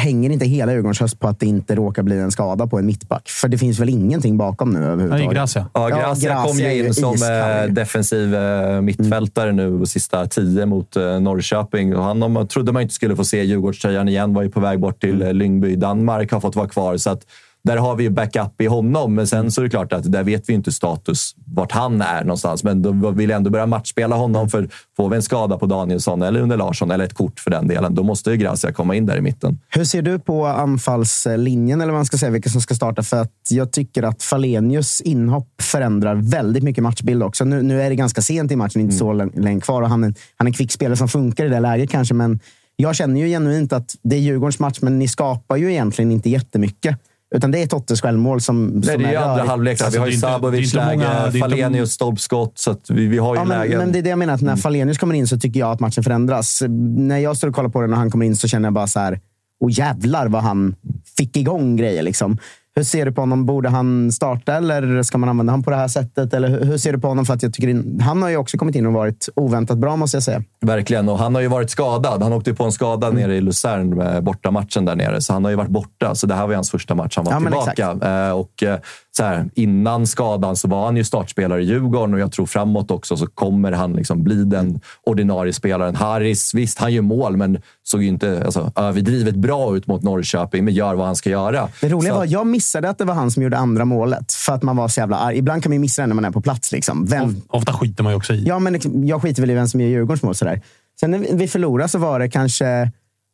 hänger 0.00 0.30
inte 0.30 0.46
hela 0.46 0.72
Djurgårdens 0.72 1.00
höst 1.00 1.20
på 1.20 1.28
att 1.28 1.40
det 1.40 1.46
inte 1.46 1.74
råkar 1.74 2.02
bli 2.02 2.18
en 2.18 2.30
skada 2.30 2.66
på 2.66 2.78
en 2.78 2.86
mittback? 2.86 3.28
För 3.28 3.48
det 3.48 3.58
finns 3.58 3.78
väl 3.78 3.88
ingenting 3.88 4.36
bakom 4.36 4.70
nu 4.70 4.78
överhuvudtaget? 4.78 5.26
Nej, 5.26 5.34
Gracia. 5.34 5.66
Ja, 5.72 5.88
Gracia 5.88 6.42
kom 6.44 6.56
ju 6.56 6.86
in 6.86 6.94
som 6.94 7.14
iskall. 7.14 7.68
eh, 7.68 7.72
defensiv 7.74 8.34
eh, 8.34 8.80
mittfältare 8.80 9.52
nu 9.52 9.86
sista 9.86 10.26
tio 10.26 10.66
mot 10.66 10.96
eh, 10.96 11.20
Norrköping. 11.20 11.96
Och 11.96 12.04
han 12.04 12.48
trodde 12.48 12.72
man 12.72 12.82
inte 12.82 12.94
skulle 12.94 13.16
få 13.16 13.24
se 13.24 13.42
Djurgårdströjan 13.42 14.08
igen. 14.08 14.34
Var 14.34 14.42
ju 14.42 14.50
på 14.50 14.60
väg 14.60 14.80
bort 14.80 15.00
till 15.00 15.22
eh, 15.22 15.32
Lyngby 15.32 15.68
i 15.68 15.76
Danmark. 15.76 16.32
Har 16.32 16.40
fått 16.40 16.56
vara 16.56 16.68
kvar. 16.68 16.96
Så 16.96 17.10
att, 17.10 17.26
där 17.64 17.76
har 17.76 17.96
vi 17.96 18.04
ju 18.04 18.10
backup 18.10 18.60
i 18.60 18.66
honom. 18.66 19.14
Men 19.14 19.26
sen 19.26 19.50
så 19.50 19.60
är 19.60 19.62
det 19.62 19.70
klart 19.70 19.92
att 19.92 20.12
där 20.12 20.22
vet 20.22 20.48
vi 20.48 20.52
inte 20.52 20.72
status 20.72 21.34
vart 21.46 21.72
han 21.72 22.00
är 22.00 22.24
någonstans. 22.24 22.64
Men 22.64 22.82
då 22.82 23.10
vill 23.10 23.30
ändå 23.30 23.50
börja 23.50 23.66
matchspela 23.66 24.16
honom. 24.16 24.48
För 24.48 24.68
får 24.96 25.08
vi 25.08 25.16
en 25.16 25.22
skada 25.22 25.58
på 25.58 25.66
Danielsson 25.66 26.22
eller 26.22 26.40
under 26.40 26.56
Larsson, 26.56 26.90
eller 26.90 27.04
ett 27.04 27.14
kort 27.14 27.40
för 27.40 27.50
den 27.50 27.68
delen, 27.68 27.94
då 27.94 28.02
måste 28.02 28.30
ju 28.30 28.36
Gracia 28.36 28.72
komma 28.72 28.94
in 28.94 29.06
där 29.06 29.16
i 29.16 29.20
mitten. 29.20 29.58
Hur 29.68 29.84
ser 29.84 30.02
du 30.02 30.18
på 30.18 30.46
anfallslinjen, 30.46 31.80
eller 31.80 31.92
vad 31.92 31.98
man 31.98 32.06
ska 32.06 32.18
säga, 32.18 32.30
vilka 32.30 32.50
som 32.50 32.60
ska 32.60 32.74
starta? 32.74 33.02
För 33.02 33.16
att 33.16 33.32
jag 33.50 33.72
tycker 33.72 34.02
att 34.02 34.22
Falenius 34.22 35.00
inhopp 35.00 35.48
förändrar 35.62 36.14
väldigt 36.14 36.62
mycket 36.62 36.82
matchbild 36.82 37.22
också. 37.22 37.44
Nu, 37.44 37.62
nu 37.62 37.82
är 37.82 37.90
det 37.90 37.96
ganska 37.96 38.22
sent 38.22 38.52
i 38.52 38.56
matchen, 38.56 38.80
inte 38.80 38.96
så 38.96 39.12
länge 39.12 39.40
länge 39.40 39.60
kvar. 39.60 39.82
Och 39.82 39.88
han, 39.88 40.04
är, 40.04 40.14
han 40.36 40.46
är 40.46 40.50
en 40.50 40.54
kvickspelare 40.54 40.96
som 40.96 41.08
funkar 41.08 41.44
i 41.44 41.48
det 41.48 41.60
läget 41.60 41.90
kanske, 41.90 42.14
men 42.14 42.40
jag 42.76 42.96
känner 42.96 43.20
ju 43.20 43.26
genuint 43.26 43.72
att 43.72 43.94
det 44.02 44.16
är 44.16 44.20
Djurgårdens 44.20 44.58
match, 44.58 44.78
men 44.80 44.98
ni 44.98 45.08
skapar 45.08 45.56
ju 45.56 45.70
egentligen 45.72 46.12
inte 46.12 46.30
jättemycket. 46.30 46.96
Utan 47.34 47.50
det 47.50 47.62
är 47.62 47.66
Tottes 47.66 48.00
självmål 48.00 48.40
som, 48.40 48.66
Nej, 48.66 48.82
som 48.82 49.02
det 49.02 49.08
är 49.08 49.10
ju 49.12 49.16
andra 49.16 49.44
halvlek. 49.44 49.80
Alltså, 49.80 49.90
vi 49.92 49.98
har 49.98 50.06
är 50.06 50.10
ju 50.10 50.14
inte- 50.16 50.26
Sabovic 50.28 50.74
är 50.74 50.76
läge, 50.86 51.04
är 51.04 51.30
Falenius 51.40 51.92
stolpskott. 51.92 52.58
Så 52.58 52.70
att 52.70 52.90
vi, 52.90 53.06
vi 53.06 53.18
har 53.18 53.34
ju 53.34 53.40
Ja, 53.40 53.44
men, 53.44 53.58
lägen. 53.58 53.78
men 53.78 53.92
det 53.92 53.98
är 53.98 54.02
det 54.02 54.10
jag 54.10 54.18
menar, 54.18 54.34
att 54.34 54.40
när 54.40 54.56
Falenius 54.56 54.98
kommer 54.98 55.14
in 55.14 55.26
så 55.26 55.38
tycker 55.38 55.60
jag 55.60 55.70
att 55.72 55.80
matchen 55.80 56.04
förändras. 56.04 56.62
När 56.96 57.18
jag 57.18 57.36
står 57.36 57.48
och 57.48 57.54
kollar 57.54 57.68
på 57.68 57.80
den 57.80 57.92
och 57.92 57.98
han 57.98 58.10
kommer 58.10 58.26
in 58.26 58.36
så 58.36 58.48
känner 58.48 58.66
jag 58.66 58.72
bara 58.72 58.86
så 58.86 59.00
här, 59.00 59.20
och 59.60 59.70
jävlar 59.70 60.28
vad 60.28 60.42
han 60.42 60.74
fick 61.16 61.36
igång 61.36 61.76
grejer. 61.76 62.02
Liksom. 62.02 62.38
Hur 62.74 62.82
ser 62.82 63.06
du 63.06 63.12
på 63.12 63.20
honom? 63.22 63.46
Borde 63.46 63.68
han 63.68 64.12
starta 64.12 64.54
eller 64.54 65.02
ska 65.02 65.18
man 65.18 65.28
använda 65.28 65.52
honom 65.52 65.64
på 65.64 65.70
det 65.70 65.76
här 65.76 65.88
sättet? 65.88 66.34
Eller 66.34 66.48
hur- 66.48 66.78
ser 66.78 66.92
du 66.92 66.98
på 66.98 67.08
honom? 67.08 67.24
För 67.26 67.34
att 67.34 67.42
jag 67.42 67.52
tycker 67.54 68.00
han 68.02 68.22
har 68.22 68.28
ju 68.28 68.36
också 68.36 68.58
kommit 68.58 68.74
in 68.76 68.86
och 68.86 68.92
varit 68.92 69.28
oväntat 69.36 69.78
bra, 69.78 69.96
måste 69.96 70.16
jag 70.16 70.22
säga. 70.22 70.42
Verkligen, 70.60 71.08
och 71.08 71.18
han 71.18 71.34
har 71.34 71.42
ju 71.42 71.48
varit 71.48 71.70
skadad. 71.70 72.22
Han 72.22 72.32
åkte 72.32 72.50
ju 72.50 72.56
på 72.56 72.64
en 72.64 72.72
skada 72.72 73.06
Mm. 73.06 73.20
nere 73.22 73.36
i 73.36 73.40
Luzern 73.40 73.96
med 73.96 74.24
bortamatchen 74.24 74.84
där 74.84 74.96
nere, 74.96 75.20
så 75.20 75.32
han 75.32 75.44
har 75.44 75.50
ju 75.50 75.56
varit 75.56 75.70
borta. 75.70 76.14
Så 76.14 76.26
det 76.26 76.34
här 76.34 76.42
var 76.42 76.48
ju 76.48 76.54
hans 76.54 76.70
första 76.70 76.94
match 76.94 77.16
han 77.16 77.24
var 77.24 77.32
Ja, 77.32 77.38
tillbaka. 77.40 78.08
Eh, 78.08 78.30
och, 78.32 78.62
eh, 78.62 78.78
så 79.16 79.24
här, 79.24 79.50
innan 79.54 80.06
skadan 80.06 80.56
så 80.56 80.68
var 80.68 80.84
han 80.84 80.96
ju 80.96 81.04
startspelare 81.04 81.62
i 81.62 81.64
Djurgården 81.64 82.14
och 82.14 82.20
jag 82.20 82.32
tror 82.32 82.46
framåt 82.46 82.90
också 82.90 83.16
så 83.16 83.26
kommer 83.26 83.72
han 83.72 83.92
liksom 83.92 84.24
bli 84.24 84.44
den 84.44 84.80
ordinarie 85.06 85.52
spelaren. 85.52 85.94
Harris, 85.96 86.54
visst, 86.54 86.78
han 86.78 86.92
gör 86.92 87.02
mål, 87.02 87.36
men 87.36 87.58
såg 87.82 88.02
ju 88.02 88.08
inte 88.08 88.42
alltså, 88.44 88.72
överdrivet 88.76 89.34
bra 89.36 89.76
ut 89.76 89.86
mot 89.86 90.02
Norrköping, 90.02 90.64
men 90.64 90.74
gör 90.74 90.94
vad 90.94 91.06
han 91.06 91.16
ska 91.16 91.30
göra. 91.30 91.68
Det 91.80 91.88
roliga 91.88 92.12
Så- 92.12 92.18
var, 92.18 92.26
jag 92.26 92.46
missade 92.46 92.88
att 92.90 92.98
det 92.98 93.04
var 93.04 93.14
han 93.14 93.30
som 93.30 93.42
gjorde 93.42 93.58
andra 93.58 93.84
målet. 93.84 94.32
För 94.32 94.52
att 94.52 94.62
man 94.62 94.76
var 94.76 94.88
så 94.88 95.00
jävla 95.00 95.16
arg. 95.18 95.38
Ibland 95.38 95.62
kan 95.62 95.70
man 95.70 95.74
ju 95.74 95.80
missa 95.80 96.02
det 96.02 96.06
när 96.08 96.14
man 96.14 96.24
är 96.24 96.30
på 96.30 96.40
plats. 96.40 96.72
Liksom. 96.72 97.06
Vem, 97.06 97.42
Ofta 97.48 97.72
skiter 97.72 98.02
man 98.02 98.12
ju 98.12 98.16
också 98.16 98.32
i. 98.34 98.44
Ja, 98.46 98.58
men 98.58 98.72
liksom, 98.72 99.04
jag 99.06 99.22
skiter 99.22 99.42
väl 99.42 99.50
i 99.50 99.54
vem 99.54 99.68
som 99.68 99.80
gör 99.80 99.88
Djurgårdens 99.88 100.22
mål. 100.22 100.34
Sådär. 100.34 100.60
Sen 101.00 101.10
när 101.10 101.18
vi- 101.18 101.30
vi 101.32 101.48
förlorade 101.48 101.88
så 101.88 101.98
var 101.98 102.18
det 102.18 102.28
kanske 102.30 102.90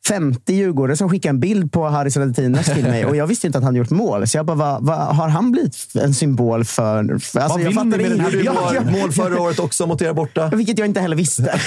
50 0.09 0.53
djurgårdare 0.53 0.97
som 0.97 1.09
skickade 1.11 1.31
en 1.31 1.41
bild 1.41 1.73
på 1.73 1.89
Haris 1.89 2.17
Radetines 2.17 2.67
till 2.67 2.83
mig. 2.85 3.05
Och 3.07 3.17
jag 3.17 3.27
visste 3.27 3.47
inte 3.47 3.59
att 3.59 3.65
han 3.65 3.75
gjort 3.75 3.91
mål. 3.91 4.27
Så 4.27 4.39
jag 4.39 4.47
bara, 4.47 4.57
vad, 4.57 4.87
vad, 4.87 4.99
har 4.99 5.29
han 5.29 5.53
blivit 5.53 5.77
en 5.95 6.15
symbol 6.15 6.65
för... 6.65 7.19
för 7.19 7.41
alltså, 7.41 7.59
Vad 7.59 7.67
jag 7.67 7.71
vill 7.71 7.79
ni 7.79 7.85
med 7.85 8.11
den 8.11 8.21
här? 8.21 8.43
Ja, 8.75 8.83
mål 9.01 9.13
förra 9.13 9.41
året 9.41 9.59
också 9.59 9.87
mot 9.87 10.03
er 10.03 10.13
borta. 10.13 10.49
Vilket 10.53 10.79
jag 10.79 10.89
inte 10.89 11.01
heller 11.01 11.17
visste. 11.17 11.61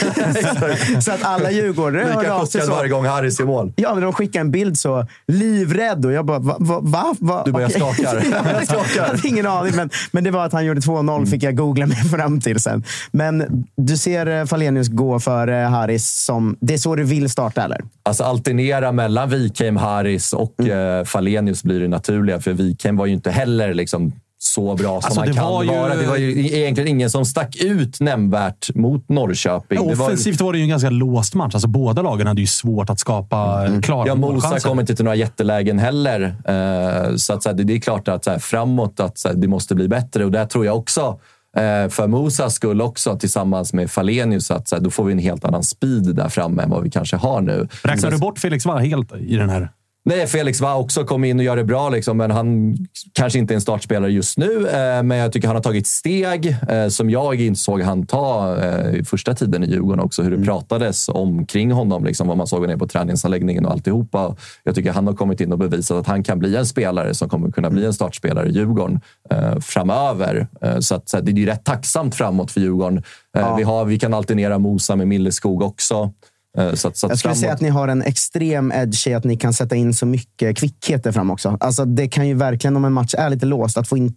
så 1.01 1.11
att 1.11 1.23
alla 1.23 1.51
djurgårdare 1.51 2.03
hörde 2.03 2.19
Lika 2.19 2.33
av 2.33 2.45
sig 2.45 2.61
chockad 2.61 2.73
så. 2.73 2.75
varje 2.75 2.89
gång 2.89 3.05
Harris 3.05 3.39
gör 3.39 3.47
mål. 3.47 3.73
Ja, 3.75 3.93
men 3.93 4.03
de 4.03 4.13
skickade 4.13 4.41
en 4.41 4.51
bild 4.51 4.79
så. 4.79 5.07
Livrädd. 5.27 6.05
Och 6.05 6.11
jag 6.11 6.25
bara, 6.25 6.39
va? 6.39 6.55
va, 6.59 6.79
va, 6.81 7.15
va? 7.19 7.41
Du 7.45 7.51
börjar 7.51 7.67
Okej. 7.67 7.81
skaka. 7.81 8.23
Ja, 8.31 8.51
jag 8.53 8.67
Skakar. 8.67 9.07
hade 9.07 9.27
ingen 9.27 9.47
aning. 9.47 9.75
Men, 9.75 9.89
men 10.11 10.23
det 10.23 10.31
var 10.31 10.45
att 10.45 10.53
han 10.53 10.65
gjorde 10.65 10.79
2-0 10.79 11.25
fick 11.25 11.43
jag 11.43 11.55
googla 11.55 11.85
mig 11.85 11.97
fram 11.97 12.41
till 12.41 12.59
sen. 12.59 12.83
Men 13.11 13.65
du 13.77 13.97
ser 13.97 14.39
eh, 14.39 14.45
Falenius 14.45 14.87
gå 14.87 15.19
för 15.19 15.47
eh, 15.47 15.69
Harris 15.69 16.23
som... 16.25 16.57
Det 16.61 16.73
är 16.73 16.77
så 16.77 16.95
du 16.95 17.03
vill 17.03 17.29
starta, 17.29 17.63
eller? 17.63 17.81
Alltså 18.03 18.20
alternera 18.25 18.91
mellan 18.91 19.29
Wikheim, 19.29 19.77
Harris 19.77 20.33
och 20.33 20.55
Mm. 20.59 20.99
eh, 20.99 21.03
Falenius 21.05 21.63
blir 21.63 21.79
det 21.79 21.87
naturliga. 21.87 22.39
För 22.39 22.53
Wikheim 22.53 22.97
var 22.97 23.05
ju 23.05 23.13
inte 23.13 23.31
heller 23.31 23.73
liksom 23.73 24.11
så 24.43 24.75
bra 24.75 24.87
som 24.87 24.95
Alltså, 24.95 25.19
han 25.19 25.27
det 25.27 25.33
kan 25.33 25.43
var 25.45 25.63
ju- 25.63 25.69
vara. 25.69 25.95
Det 25.95 26.07
var 26.07 26.17
ju 26.17 26.45
egentligen 26.47 26.87
ingen 26.89 27.09
som 27.09 27.25
stack 27.25 27.55
ut 27.55 27.99
nämnvärt 27.99 28.75
mot 28.75 29.09
Norrköping. 29.09 29.77
Ja, 29.81 29.89
det 29.89 29.95
var, 29.95 30.05
offensivt 30.05 30.41
var 30.41 30.51
det 30.53 30.57
ju 30.59 30.63
en 30.63 30.69
ganska 30.69 30.89
låst 30.89 31.35
match. 31.35 31.53
Alltså, 31.55 31.67
båda 31.67 32.01
lagen 32.01 32.27
hade 32.27 32.41
ju 32.41 32.47
svårt 32.47 32.89
att 32.89 32.99
skapa 32.99 33.65
mm. 33.67 33.81
klara 33.81 34.07
Ja, 34.07 34.15
Mosa 34.15 34.59
kom 34.59 34.79
inte 34.79 34.95
till 34.95 35.05
några 35.05 35.15
jättelägen 35.15 35.79
heller. 35.79 36.21
Eh, 36.45 37.15
så 37.15 37.33
att, 37.33 37.43
så 37.43 37.49
här, 37.49 37.55
det, 37.55 37.63
det 37.63 37.73
är 37.75 37.79
klart 37.79 38.07
att 38.07 38.23
så 38.23 38.31
här, 38.31 38.39
framåt 38.39 38.99
att 38.99 39.17
så 39.17 39.27
här, 39.27 39.35
det 39.35 39.47
måste 39.47 39.75
bli 39.75 39.87
bättre. 39.87 40.25
Och 40.25 40.31
där 40.31 40.45
tror 40.45 40.65
jag 40.65 40.77
också, 40.77 41.01
eh, 41.01 41.15
Eh, 41.57 41.89
för 41.89 42.07
Mosas 42.07 42.55
skull 42.55 42.81
också, 42.81 43.17
tillsammans 43.17 43.73
med 43.73 43.91
Falenius, 43.91 44.51
att 44.51 44.67
så 44.67 44.75
här, 44.75 44.83
då 44.83 44.89
får 44.89 45.03
vi 45.03 45.11
en 45.11 45.19
helt 45.19 45.45
annan 45.45 45.63
speed 45.63 46.15
där 46.15 46.29
framme 46.29 46.63
än 46.63 46.69
vad 46.69 46.83
vi 46.83 46.89
kanske 46.89 47.15
har 47.15 47.41
nu. 47.41 47.67
Räknar 47.83 48.11
du 48.11 48.17
bort 48.17 48.39
Felix 48.39 48.65
Va 48.65 48.77
helt 48.77 49.15
i 49.15 49.35
den 49.35 49.49
här? 49.49 49.69
Nej, 50.03 50.27
Felix 50.27 50.61
var 50.61 50.75
också 50.75 51.03
kom 51.03 51.23
in 51.23 51.39
och 51.39 51.45
gör 51.45 51.55
det 51.55 51.63
bra, 51.63 51.89
liksom, 51.89 52.17
men 52.17 52.31
han 52.31 52.77
kanske 53.13 53.39
inte 53.39 53.53
är 53.53 53.55
en 53.55 53.61
startspelare 53.61 54.11
just 54.11 54.37
nu. 54.37 54.67
Eh, 54.67 55.03
men 55.03 55.17
jag 55.17 55.33
tycker 55.33 55.47
han 55.47 55.55
har 55.55 55.63
tagit 55.63 55.87
steg 55.87 56.57
eh, 56.69 56.87
som 56.87 57.09
jag 57.09 57.41
insåg 57.41 57.81
han 57.81 58.05
ta 58.05 58.57
eh, 58.57 58.95
i 58.95 59.03
första 59.03 59.33
tiden 59.33 59.63
i 59.63 59.67
Djurgården 59.67 59.99
också. 59.99 60.23
Hur 60.23 60.37
det 60.37 60.45
pratades 60.45 61.09
omkring 61.09 61.71
honom, 61.71 62.05
liksom, 62.05 62.27
vad 62.27 62.37
man 62.37 62.47
såg 62.47 62.67
ner 62.67 62.77
på 62.77 62.87
träningsanläggningen 62.87 63.65
och 63.65 63.71
alltihopa. 63.71 64.35
Jag 64.63 64.75
tycker 64.75 64.91
han 64.91 65.07
har 65.07 65.13
kommit 65.13 65.41
in 65.41 65.51
och 65.51 65.59
bevisat 65.59 65.97
att 65.97 66.07
han 66.07 66.23
kan 66.23 66.39
bli 66.39 66.55
en 66.55 66.65
spelare 66.65 67.13
som 67.13 67.29
kommer 67.29 67.51
kunna 67.51 67.69
bli 67.69 67.85
en 67.85 67.93
startspelare 67.93 68.47
i 68.49 68.51
Djurgården 68.51 68.99
eh, 69.29 69.59
framöver. 69.59 70.47
Eh, 70.61 70.79
så 70.79 70.95
att, 70.95 71.09
så 71.09 71.17
att 71.17 71.25
det 71.25 71.31
är 71.31 71.33
ju 71.33 71.45
rätt 71.45 71.63
tacksamt 71.63 72.15
framåt 72.15 72.51
för 72.51 72.61
Djurgården. 72.61 73.03
Eh, 73.37 73.57
vi, 73.57 73.63
har, 73.63 73.85
vi 73.85 73.99
kan 73.99 74.13
alternera 74.13 74.59
Mosa 74.59 74.95
med 74.95 75.07
Milleskog 75.07 75.61
också. 75.61 76.11
Eh, 76.57 76.73
så 76.73 76.87
att, 76.87 76.97
så 76.97 77.05
att 77.05 77.09
Jag 77.09 77.19
skulle 77.19 77.35
säga 77.35 77.49
framåt- 77.51 77.55
att 77.55 77.61
ni 77.61 77.69
har 77.69 77.87
en 77.87 78.01
extrem 78.01 78.71
edge 78.71 79.07
i 79.07 79.13
att 79.13 79.23
ni 79.23 79.37
kan 79.37 79.53
sätta 79.53 79.75
in 79.75 79.93
så 79.93 80.05
mycket 80.05 80.57
kvickhet 80.57 81.03
där 81.03 81.11
fram 81.11 81.31
också. 81.31 81.57
Alltså, 81.59 81.85
det 81.85 82.07
kan 82.07 82.27
ju 82.27 82.33
verkligen, 82.33 82.75
om 82.75 82.85
en 82.85 82.93
match 82.93 83.13
är 83.17 83.29
lite 83.29 83.45
låst, 83.45 83.77
att 83.77 83.87
få 83.87 83.97
in 83.97 84.13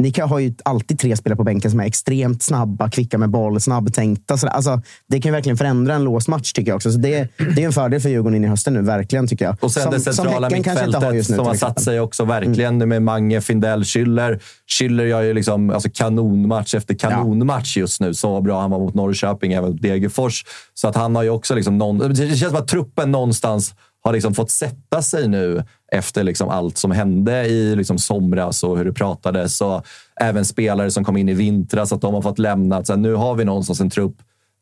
ni 0.00 0.10
kan, 0.10 0.28
har 0.28 0.38
ju 0.38 0.54
alltid 0.64 0.98
tre 0.98 1.16
spelare 1.16 1.36
på 1.36 1.44
bänken 1.44 1.70
som 1.70 1.80
är 1.80 1.84
extremt 1.84 2.42
snabba, 2.42 2.90
kvicka 2.90 3.18
med 3.18 3.30
boll, 3.30 3.60
snabbtänkta. 3.60 4.36
sådär. 4.36 4.52
Alltså, 4.52 4.82
det 5.08 5.20
kan 5.20 5.28
ju 5.28 5.32
verkligen 5.32 5.56
förändra 5.56 5.94
en 5.94 6.04
låst 6.04 6.28
match, 6.28 6.52
tycker 6.52 6.70
jag 6.70 6.76
också. 6.76 6.92
Så 6.92 6.98
det, 6.98 7.28
det 7.56 7.62
är 7.62 7.66
en 7.66 7.72
fördel 7.72 8.00
för 8.00 8.08
Djurgården 8.08 8.36
in 8.36 8.44
i 8.44 8.48
hösten 8.48 8.74
nu, 8.74 8.82
verkligen, 8.82 9.26
tycker 9.26 9.44
jag. 9.44 9.56
Och 9.60 9.72
sen 9.72 9.82
som, 9.82 9.92
det 9.92 10.00
centrala 10.00 10.46
har 10.46 10.56
mittfältet 10.56 11.14
just 11.14 11.30
nu. 11.30 11.36
som 11.36 11.46
har 11.46 11.54
satt 11.54 11.80
sig 11.80 12.00
också 12.00 12.24
verkligen 12.24 12.88
med 12.88 13.02
Mange, 13.02 13.40
Findell, 13.40 13.82
Schüller. 13.82 14.40
Schüller 14.68 15.04
gör 15.04 15.22
ju 15.22 15.34
liksom, 15.34 15.70
alltså 15.70 15.88
kanonmatch 15.94 16.74
efter 16.74 16.94
kanonmatch 16.94 17.76
just 17.76 18.00
nu. 18.00 18.14
Så 18.14 18.40
bra 18.40 18.60
han 18.60 18.70
var 18.70 18.78
mot 18.78 18.94
Norrköping, 18.94 19.52
även 19.52 19.70
mot 19.70 19.82
Degerfors. 19.82 20.44
Så 20.74 20.88
att 20.88 20.96
han 20.96 21.16
har 21.16 21.22
ju 21.22 21.30
också 21.30 21.54
liksom 21.54 21.78
någon, 21.78 21.98
det 21.98 22.16
känns 22.16 22.40
som 22.40 22.56
att 22.56 22.68
truppen 22.68 23.10
någonstans 23.10 23.74
har 24.02 24.12
liksom 24.12 24.34
fått 24.34 24.50
sätta 24.50 25.02
sig 25.02 25.28
nu 25.28 25.64
efter 25.92 26.24
liksom 26.24 26.48
allt 26.48 26.78
som 26.78 26.90
hände 26.90 27.46
i 27.46 27.76
liksom 27.76 27.98
somras 27.98 28.62
och 28.62 28.78
hur 28.78 28.84
det 28.84 28.92
pratades. 28.92 29.60
Och 29.60 29.86
även 30.20 30.44
spelare 30.44 30.90
som 30.90 31.04
kom 31.04 31.16
in 31.16 31.28
i 31.28 31.34
vintras, 31.34 31.92
att 31.92 32.00
de 32.00 32.14
har 32.14 32.22
fått 32.22 32.38
lämna. 32.38 32.84
Så 32.84 32.96
nu 32.96 33.14
har 33.14 33.34
vi 33.34 33.44
någonstans 33.44 33.80
en 33.80 33.90
trupp 33.90 34.16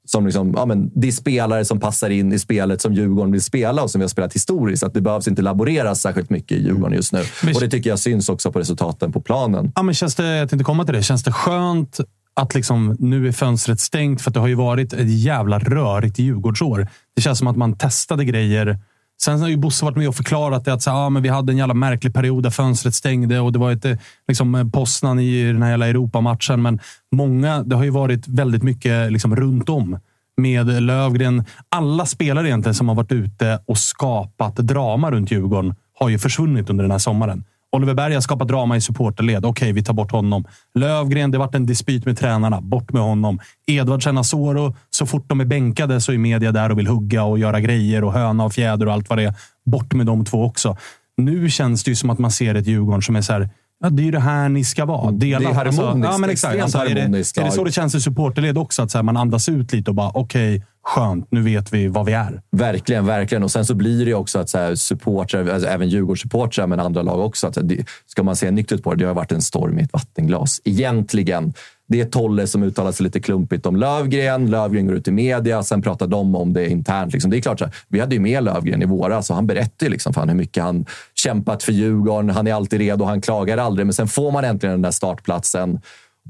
som 0.07 0.27
liksom, 0.27 0.55
ja, 0.57 0.67
men 0.67 0.91
det 0.95 1.09
är 1.09 1.13
spelare 1.13 1.65
som 1.65 1.81
passar 1.81 2.11
in 2.11 2.33
i 2.33 2.39
spelet 2.39 2.81
som 2.81 2.95
Djurgården 2.95 3.33
vill 3.33 3.43
spela 3.43 3.83
och 3.83 3.91
som 3.91 3.99
vi 3.99 4.03
har 4.03 4.09
spelat 4.09 4.35
historiskt. 4.35 4.83
Att 4.83 4.95
det 4.95 5.01
behövs 5.01 5.29
inte 5.29 5.43
laboreras 5.43 6.01
särskilt 6.01 6.31
mycket 6.31 6.59
i 6.59 6.63
Djurgården 6.63 6.97
just 6.97 7.13
nu. 7.13 7.21
Och 7.55 7.61
det 7.61 7.71
tycker 7.71 7.91
jag 7.91 7.99
syns 7.99 8.29
också 8.29 8.53
på 8.53 8.59
resultaten 8.59 9.13
på 9.13 9.21
planen. 9.21 9.73
Ja, 9.75 9.83
men 9.83 9.95
känns 9.95 10.15
det, 10.15 10.37
jag 10.37 10.51
tänkte 10.51 10.65
komma 10.65 10.85
till 10.85 10.95
det. 10.95 11.03
Känns 11.03 11.23
det 11.25 11.33
skönt 11.33 12.01
att 12.35 12.55
liksom, 12.55 12.97
nu 12.99 13.29
är 13.29 13.33
fönstret 13.33 13.81
stängt? 13.81 14.23
För 14.23 14.31
det 14.31 14.41
har 14.41 14.49
ju 14.49 14.55
varit 14.55 14.93
ett 14.93 15.11
jävla 15.11 15.59
rörigt 15.59 16.19
Djurgårdsår. 16.19 16.89
Det 17.17 17.23
känns 17.23 17.39
som 17.39 17.47
att 17.49 17.57
man 17.57 17.79
testade 17.79 18.25
grejer. 18.25 18.79
Sen 19.23 19.41
har 19.41 19.49
ju 19.49 19.57
Bosse 19.57 19.85
varit 19.85 19.97
med 19.97 20.09
och 20.09 20.15
förklarat 20.15 20.65
det. 20.65 20.73
Att 20.73 20.83
så, 20.83 20.91
ah, 20.91 21.11
men 21.11 21.23
vi 21.23 21.29
hade 21.29 21.53
en 21.53 21.57
jävla 21.57 21.75
märklig 21.75 22.15
period 22.15 22.43
där 22.43 22.51
fönstret 22.51 22.95
stängde 22.95 23.41
och 23.41 23.53
det 23.53 23.59
var 23.59 23.73
ett 23.73 23.85
eh, 23.85 23.97
liksom, 24.29 24.55
eh, 24.55 24.69
Poznan 24.69 25.19
i 25.19 25.53
den 25.53 25.63
här 25.63 25.71
jävla 25.71 25.87
Europamatchen. 25.87 26.63
Men 26.63 26.81
många, 27.13 27.63
det 27.63 27.77
har 27.77 27.85
ju 27.85 27.91
varit 27.91 28.29
väldigt 28.29 28.63
mycket 28.63 28.93
eh, 28.93 29.11
liksom, 29.11 29.37
runt 29.37 29.69
om 29.69 29.99
med 30.37 30.83
Lövgren. 30.83 31.45
Alla 31.69 32.07
spelare 32.07 32.49
egentligen 32.49 32.75
som 32.75 32.89
har 32.89 32.95
varit 32.95 33.13
ute 33.13 33.61
och 33.67 33.79
skapat 33.79 34.57
drama 34.57 35.11
runt 35.11 35.31
Djurgården 35.31 35.75
har 35.99 36.09
ju 36.09 36.19
försvunnit 36.19 36.71
under 36.71 36.85
den 36.85 36.91
här 36.91 36.99
sommaren. 36.99 37.45
Oliver 37.77 37.95
Berg 37.95 38.15
har 38.15 38.21
skapat 38.21 38.49
drama 38.49 38.77
i 38.77 38.81
supporterled. 38.81 39.45
Okej, 39.45 39.73
vi 39.73 39.83
tar 39.83 39.95
bort 39.95 40.13
honom. 40.13 40.45
Lövgren, 40.75 41.31
det 41.31 41.39
varit 41.39 41.55
en 41.55 41.67
dispyt 41.67 42.07
med 42.07 42.19
tränarna. 42.19 42.61
Bort 42.61 42.93
med 42.93 43.03
honom. 43.03 43.41
Edvardsen, 43.67 44.19
Asoro, 44.19 44.77
så 44.91 45.07
fort 45.07 45.25
de 45.29 45.41
är 45.41 45.45
bänkade 45.45 46.01
så 46.01 46.13
är 46.13 46.19
media 46.19 46.53
där 46.53 46.71
och 46.71 46.79
vill 46.79 46.87
hugga 46.87 47.25
och 47.25 47.39
göra 47.39 47.61
grejer 47.61 48.05
och 48.05 48.13
höna 48.13 48.45
och 48.45 48.53
fjäder 48.53 48.87
och 48.87 48.93
allt 48.93 49.09
vad 49.09 49.19
det 49.19 49.25
är. 49.25 49.35
Bort 49.67 49.95
med 49.95 50.07
de 50.07 50.25
två 50.25 50.45
också. 50.45 50.77
Nu 51.17 51.51
känns 51.51 51.85
det 51.85 51.91
ju 51.91 51.95
som 51.95 52.11
att 52.11 52.19
man 52.19 52.31
ser 52.31 52.55
ett 52.55 52.67
Djurgården 52.67 53.03
som 53.03 53.17
är 53.17 53.23
så 53.23 53.33
här. 53.33 53.51
Ja, 53.81 53.91
det 53.91 54.03
är 54.03 54.05
ju 54.05 54.11
det 54.11 54.21
här 54.21 54.49
ni 54.49 54.65
ska 54.65 54.85
vara. 54.85 55.11
Dela, 55.11 55.39
Det 55.39 55.45
är 55.45 55.53
harmoniskt, 55.55 55.81
Alltså, 55.81 56.13
ja, 56.13 56.19
men 56.19 56.31
exakt. 56.31 56.63
Alltså, 56.63 56.79
är, 56.79 56.95
det, 56.95 57.01
är 57.41 57.45
det 57.45 57.51
så 57.51 57.65
det 57.65 57.73
känns 57.73 57.95
i 57.95 58.01
supporterled 58.01 58.59
också? 58.59 58.83
Att 58.83 58.91
så 58.91 58.99
här, 58.99 59.03
man 59.03 59.17
andas 59.17 59.49
ut 59.49 59.73
lite 59.73 59.91
och 59.91 59.95
bara 59.95 60.11
okej, 60.15 60.63
skönt. 60.85 61.27
Nu 61.31 61.43
vet 61.43 61.73
vi 61.73 61.89
vad 61.89 62.07
vi 62.07 62.13
är. 62.13 62.43
Verkligen, 62.51 63.07
verkligen. 63.07 63.43
Och 63.43 63.51
sen 63.51 63.65
så 63.65 63.75
blir 63.75 64.07
det 64.07 64.15
också 64.15 64.39
att 64.39 64.51
så 64.51 64.59
här, 64.59 64.75
supportrar, 64.75 65.49
alltså 65.49 65.69
även 65.69 65.89
Djurgårdssupportrar, 65.89 66.67
men 66.67 66.81
andra 66.81 67.03
lag 67.03 67.21
också. 67.21 67.47
Att 67.47 67.59
det, 67.63 67.85
ska 68.07 68.23
man 68.23 68.37
se 68.37 68.51
nyktert 68.51 68.83
på 68.83 68.95
det, 68.95 69.05
det 69.05 69.07
har 69.07 69.15
varit 69.15 69.33
en 69.33 69.43
storm 69.43 69.79
i 69.79 69.83
ett 69.83 69.93
vattenglas. 69.93 70.61
Egentligen. 70.65 71.53
Det 71.89 72.01
är 72.01 72.05
Tolle 72.05 72.47
som 72.47 72.63
uttalar 72.63 72.93
sig 72.93 73.05
lite 73.05 73.21
klumpigt 73.21 73.67
om 73.67 73.77
Lövgren. 73.77 74.51
Lövgren 74.51 74.87
går 74.87 74.97
ut 74.97 75.09
i 75.09 75.11
media, 75.11 75.63
sen 75.63 75.83
pratar 75.83 76.07
de 76.07 76.35
om 76.35 76.53
det 76.53 76.69
internt. 76.69 77.13
Liksom. 77.13 77.31
Det 77.31 77.37
är 77.37 77.41
klart, 77.41 77.59
så 77.59 77.65
här, 77.65 77.75
vi 77.89 78.01
hade 78.01 78.15
ju 78.15 78.21
med 78.21 78.45
Lövgren 78.45 78.83
i 78.83 78.87
våras 78.87 79.31
och 79.31 79.37
han 79.37 79.47
berättade 79.47 79.85
ju 79.85 79.91
liksom 79.91 80.13
fan 80.13 80.29
hur 80.29 80.37
mycket 80.37 80.63
han 80.63 80.87
kämpat 81.15 81.63
för 81.63 81.73
Djurgården. 81.73 82.31
Han 82.31 82.47
är 82.47 82.55
alltid 82.55 82.81
redo, 82.81 83.05
han 83.05 83.21
klagar 83.21 83.59
aldrig. 83.59 83.87
Men 83.87 83.95
sen 83.95 84.09
får 84.09 84.31
man 84.31 84.45
äntligen 84.45 84.73
den 84.73 84.83
där 84.83 84.91
startplatsen 84.91 85.81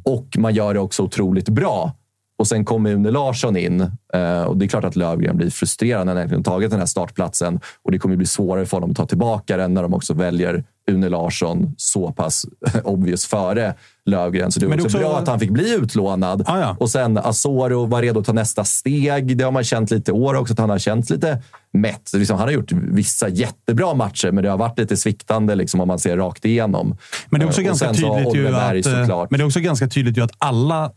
och 0.04 0.36
man 0.38 0.54
gör 0.54 0.74
det 0.74 0.80
också 0.80 1.02
otroligt 1.02 1.48
bra. 1.48 1.92
Och 2.38 2.46
sen 2.46 2.64
kommer 2.64 2.92
Une 2.92 3.10
Larsson 3.10 3.56
in 3.56 3.80
eh, 4.14 4.42
och 4.42 4.56
det 4.56 4.64
är 4.64 4.68
klart 4.68 4.84
att 4.84 4.96
Lövgren 4.96 5.36
blir 5.36 5.50
frustrerad 5.50 6.06
när 6.06 6.14
han 6.14 6.22
äntligen 6.22 6.44
tagit 6.44 6.70
den 6.70 6.78
här 6.78 6.86
startplatsen. 6.86 7.60
Och 7.82 7.92
det 7.92 7.98
kommer 7.98 8.16
bli 8.16 8.26
svårare 8.26 8.66
för 8.66 8.76
honom 8.76 8.90
att 8.90 8.96
ta 8.96 9.06
tillbaka 9.06 9.56
den 9.56 9.74
när 9.74 9.82
de 9.82 9.94
också 9.94 10.14
väljer 10.14 10.64
Une 10.90 11.08
Larsson 11.08 11.74
så 11.76 12.12
pass 12.12 12.46
obvious 12.84 13.26
före 13.26 13.74
Lövgren. 14.08 14.52
Så 14.52 14.60
det 14.60 14.66
var 14.66 14.70
Men 14.70 14.78
det 14.78 14.84
också 14.84 14.98
också- 14.98 15.08
bra 15.10 15.18
att 15.18 15.28
han 15.28 15.40
fick 15.40 15.50
bli 15.50 15.74
utlånad. 15.74 16.44
Och 16.78 16.90
sen 16.90 17.18
Asoro 17.18 17.86
var 17.86 18.02
redo 18.02 18.20
att 18.20 18.26
ta 18.26 18.32
nästa 18.32 18.64
steg. 18.64 19.36
Det 19.36 19.44
har 19.44 19.52
man 19.52 19.64
känt 19.64 19.90
lite 19.90 20.10
i 20.10 20.14
år 20.14 20.34
också, 20.34 20.52
att 20.52 20.58
han 20.58 20.70
har 20.70 20.78
känt 20.78 21.10
lite 21.10 21.42
mätt. 21.72 22.10
Liksom, 22.14 22.36
han 22.38 22.46
har 22.48 22.52
gjort 22.52 22.72
vissa 22.72 23.28
jättebra 23.28 23.94
matcher, 23.94 24.30
men 24.32 24.44
det 24.44 24.50
har 24.50 24.58
varit 24.58 24.78
lite 24.78 24.96
sviktande 24.96 25.54
liksom, 25.54 25.80
om 25.80 25.88
man 25.88 25.98
ser 25.98 26.16
rakt 26.16 26.44
igenom. 26.44 26.96
Men 27.30 27.40
det 27.40 27.44
är 27.44 27.48
också 27.48 27.60
Eh, 27.60 27.66
ganska 27.66 27.92
tydligt 27.92 28.34
ju 28.34 28.56
att, 28.56 28.74
eh, 28.74 28.82
såklart. 28.82 29.30
men 29.30 29.38
det 29.38 29.42
är 29.44 29.46
också 29.46 29.60
ganska 29.60 29.88
tydligt 29.88 30.18
ju 30.18 30.22
att 30.22 30.32
alla 30.38 30.90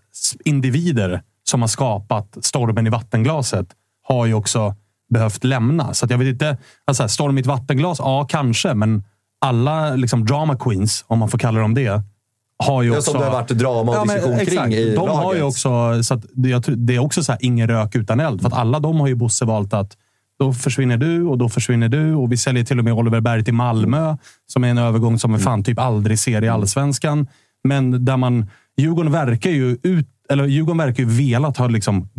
individer 0.46 1.22
som 1.50 1.62
har 1.62 1.68
skapat 1.68 2.38
stormen 2.42 2.88
i 2.88 2.90
vattenglaset 2.90 3.68
har 4.08 4.26
ju 4.26 4.34
också 4.34 4.76
behövt 5.14 5.44
lämna. 5.44 5.94
Så 5.94 6.06
jag 6.10 6.18
vet 6.18 6.28
inte. 6.28 6.58
Alltså, 6.86 7.08
storm 7.08 7.38
i 7.38 7.42
ett 7.42 7.48
vattenglas? 7.48 8.00
Ja, 8.00 8.26
kanske, 8.30 8.74
men 8.74 9.04
alla 9.42 9.96
liksom, 9.96 10.26
drama 10.26 10.56
queens, 10.58 11.04
om 11.08 11.20
man 11.20 11.30
får 11.30 11.38
kalla 11.38 11.60
dem 11.60 11.74
det, 11.74 12.02
har 12.62 12.84
ju 12.84 12.90
Ja, 12.90 12.98
också... 12.98 13.12
som 13.12 13.20
det 13.20 13.26
har 13.26 13.34
varit 13.34 13.50
drama 13.50 14.00
och 14.00 14.08
men 14.08 14.16
diskussion 14.16 14.40
exakt. 14.40 14.62
kring 14.62 14.74
i 14.74 14.96
De 14.96 15.10
har 15.10 15.34
ju 15.34 15.40
laget. 15.40 15.44
också... 15.44 16.04
Så 16.04 16.22
det, 16.34 16.50
jag 16.50 16.64
det 16.68 16.96
är 16.96 17.00
också 17.00 17.24
så 17.24 17.32
här, 17.32 17.40
ingen 17.44 17.68
rök 17.68 17.96
utan 17.96 18.20
eld. 18.20 18.42
För 18.42 18.48
att 18.48 18.54
alla 18.54 18.80
de 18.80 19.00
har 19.00 19.08
ju 19.08 19.16
Bosse 19.16 19.46
valt 19.46 19.74
att 19.74 19.98
Då 20.40 20.54
försvinner 20.54 20.98
du 20.98 21.24
och 21.24 21.38
då 21.38 21.50
försvinner 21.50 21.90
du. 21.90 22.14
Och 22.16 22.32
vi 22.32 22.38
säljer 22.38 22.64
till 22.64 22.80
och 22.80 22.86
med 22.86 22.94
Oliver 22.94 23.22
Berg 23.22 23.44
till 23.44 23.54
Malmö, 23.54 24.18
som 24.48 24.64
är 24.64 24.68
en 24.68 24.78
övergång 24.78 25.20
som 25.20 25.34
vi 25.34 25.40
fan 25.40 25.64
typ 25.64 25.80
aldrig 25.80 26.20
ser 26.20 26.44
i 26.44 26.50
allsvenskan. 26.50 27.28
Men 27.64 28.06
där 28.06 28.18
man... 28.18 28.46
Djurgården 28.78 29.12
verkar 29.12 29.50
ju, 29.50 29.78
ut, 29.84 30.08
eller 30.30 30.46
Djurgården 30.46 30.78
verkar 30.78 31.04
ju 31.04 31.10
velat 31.10 31.58
ha 31.58 31.68
liksom 31.68 32.10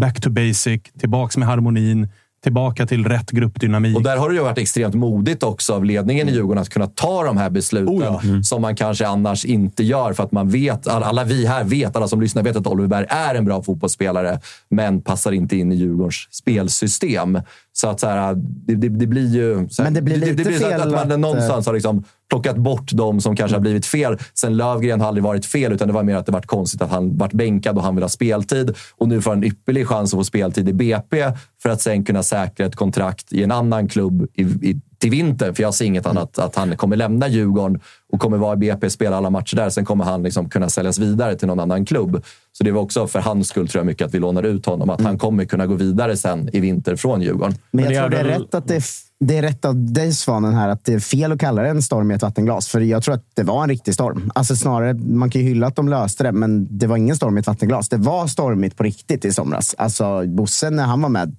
back 0.00 0.20
to 0.20 0.30
basic, 0.30 0.82
tillbaks 0.98 1.36
med 1.36 1.48
harmonin, 1.48 2.08
tillbaka 2.42 2.86
till 2.86 3.04
rätt 3.04 3.30
gruppdynamik. 3.30 3.96
Och 3.96 4.02
där 4.02 4.16
har 4.16 4.28
det 4.28 4.34
ju 4.34 4.42
varit 4.42 4.58
extremt 4.58 4.94
modigt 4.94 5.42
också 5.42 5.74
av 5.74 5.84
ledningen 5.84 6.28
i 6.28 6.32
Djurgården 6.32 6.62
att 6.62 6.68
kunna 6.68 6.86
ta 6.86 7.24
de 7.24 7.36
här 7.36 7.50
besluten 7.50 7.94
Oh 7.94 8.04
ja. 8.04 8.20
Mm. 8.24 8.42
som 8.42 8.62
man 8.62 8.76
kanske 8.76 9.06
annars 9.06 9.44
inte 9.44 9.84
gör. 9.84 10.12
För 10.12 10.22
att 10.22 10.32
man 10.32 10.48
vet, 10.48 10.88
alla 10.88 11.06
alla 11.06 11.24
vi 11.24 11.46
här 11.46 11.64
vet, 11.64 11.96
alla 11.96 12.08
som 12.08 12.20
lyssnar 12.20 12.42
vet 12.42 12.56
att 12.56 12.66
Oliver 12.66 12.88
Berg 12.88 13.06
är 13.08 13.34
en 13.34 13.44
bra 13.44 13.62
fotbollsspelare, 13.62 14.40
men 14.68 15.02
passar 15.02 15.32
inte 15.32 15.56
in 15.56 15.72
i 15.72 15.74
Djurgårdens 15.74 16.28
spelsystem. 16.30 17.40
Så 17.72 17.88
att 17.88 18.00
så 18.00 18.06
här, 18.06 18.34
det, 18.36 18.74
det, 18.74 18.88
det 18.88 19.06
blir 19.06 19.34
ju... 19.34 19.68
Så 19.68 19.82
här, 19.82 19.90
Men 19.90 19.94
det 19.94 20.02
blir 20.02 20.16
lite 20.16 20.44
så 20.44 20.50
att, 20.50 20.70
fel 20.70 20.80
att 20.80 20.90
man 20.90 20.98
att, 20.98 21.10
eh, 21.10 21.18
någonstans 21.18 21.66
har 21.66 21.74
liksom 21.74 22.04
plockat 22.28 22.56
bort 22.56 22.90
de 22.92 23.20
som 23.20 23.36
kanske 23.36 23.54
har 23.54 23.60
blivit 23.60 23.86
fel. 23.86 24.18
Sen 24.34 24.56
Lövgren 24.56 25.00
har 25.00 25.08
aldrig 25.08 25.24
varit 25.24 25.46
fel, 25.46 25.72
utan 25.72 25.88
det 25.88 25.94
var 25.94 26.02
mer 26.02 26.16
att 26.16 26.26
det 26.26 26.32
varit 26.32 26.46
konstigt 26.46 26.82
att 26.82 26.90
han 26.90 27.16
varit 27.16 27.32
bänkad 27.32 27.76
och 27.76 27.82
han 27.82 27.94
vill 27.94 28.04
ha 28.04 28.08
speltid. 28.08 28.74
Och 28.96 29.08
nu 29.08 29.22
får 29.22 29.30
han 29.30 29.38
en 29.38 29.44
ypperlig 29.44 29.86
chans 29.86 30.14
att 30.14 30.18
få 30.18 30.24
speltid 30.24 30.68
i 30.68 30.72
BP 30.72 31.32
för 31.62 31.68
att 31.68 31.80
sen 31.80 32.04
kunna 32.04 32.22
säkra 32.22 32.66
ett 32.66 32.76
kontrakt 32.76 33.32
i 33.32 33.42
en 33.42 33.52
annan 33.52 33.88
klubb 33.88 34.28
i, 34.34 34.42
i, 34.42 34.80
till 34.98 35.10
vintern. 35.10 35.54
För 35.54 35.62
jag 35.62 35.74
ser 35.74 35.84
inget 35.84 36.06
annat 36.06 36.38
att 36.38 36.56
han 36.56 36.76
kommer 36.76 36.96
lämna 36.96 37.28
Djurgården 37.28 37.80
och 38.12 38.20
kommer 38.20 38.36
vara 38.36 38.54
i 38.54 38.56
BP, 38.56 38.90
spela 38.90 39.16
alla 39.16 39.30
matcher 39.30 39.56
där. 39.56 39.70
Sen 39.70 39.84
kommer 39.84 40.04
han 40.04 40.22
liksom 40.22 40.48
kunna 40.48 40.68
säljas 40.68 40.98
vidare 40.98 41.36
till 41.36 41.48
någon 41.48 41.60
annan 41.60 41.84
klubb. 41.84 42.24
Så 42.52 42.64
det 42.64 42.70
var 42.70 42.82
också 42.82 43.06
för 43.06 43.20
hans 43.20 43.48
skull 43.48 43.68
tror 43.68 43.80
jag 43.80 43.86
mycket 43.86 44.06
att 44.06 44.14
vi 44.14 44.18
lånar 44.18 44.42
ut 44.42 44.66
honom. 44.66 44.90
Att 44.90 45.00
han 45.00 45.18
kommer 45.18 45.44
kunna 45.44 45.66
gå 45.66 45.74
vidare 45.74 46.16
sen 46.16 46.50
i 46.52 46.60
vinter 46.60 46.96
från 46.96 47.22
Djurgården. 47.22 47.54
Men 47.70 47.84
jag 47.84 47.94
tror 47.94 48.10
det 48.10 48.18
är 48.18 48.38
rätt 48.38 48.54
att 48.54 48.68
det 48.68 48.76
är, 48.76 48.84
det 49.20 49.38
är 49.38 49.42
rätt 49.42 49.64
av 49.64 49.92
dig 49.92 50.12
Svanen 50.12 50.54
här 50.54 50.68
att 50.68 50.84
det 50.84 50.94
är 50.94 51.00
fel 51.00 51.32
att 51.32 51.40
kalla 51.40 51.62
det 51.62 51.68
en 51.68 51.82
storm 51.82 52.10
i 52.10 52.14
ett 52.14 52.22
vattenglas. 52.22 52.68
För 52.68 52.80
jag 52.80 53.02
tror 53.02 53.14
att 53.14 53.24
det 53.34 53.42
var 53.42 53.62
en 53.62 53.68
riktig 53.68 53.94
storm. 53.94 54.32
Alltså 54.34 54.56
snarare, 54.56 54.94
man 54.94 55.30
kan 55.30 55.40
ju 55.40 55.48
hylla 55.48 55.66
att 55.66 55.76
de 55.76 55.88
löste 55.88 56.24
det, 56.24 56.32
men 56.32 56.78
det 56.78 56.86
var 56.86 56.96
ingen 56.96 57.16
storm 57.16 57.36
i 57.36 57.40
ett 57.40 57.46
vattenglas. 57.46 57.88
Det 57.88 57.96
var 57.96 58.26
stormigt 58.26 58.76
på 58.76 58.82
riktigt 58.82 59.24
i 59.24 59.32
somras. 59.32 59.74
Alltså 59.78 60.26
Bosse, 60.26 60.70
när 60.70 60.84
han 60.84 61.02
var 61.02 61.08
med, 61.08 61.36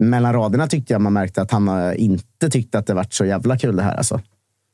mellan 0.00 0.32
raderna 0.32 0.66
tyckte 0.66 0.92
jag 0.92 1.02
man 1.02 1.12
märkte 1.12 1.42
att 1.42 1.50
han 1.50 1.68
eh, 1.68 2.02
inte 2.02 2.50
tyckte 2.50 2.78
att 2.78 2.86
det 2.86 2.94
var 2.94 3.06
så 3.10 3.24
jävla 3.24 3.58
kul 3.58 3.76
det 3.76 3.82
här. 3.82 3.94
Alltså. 3.96 4.20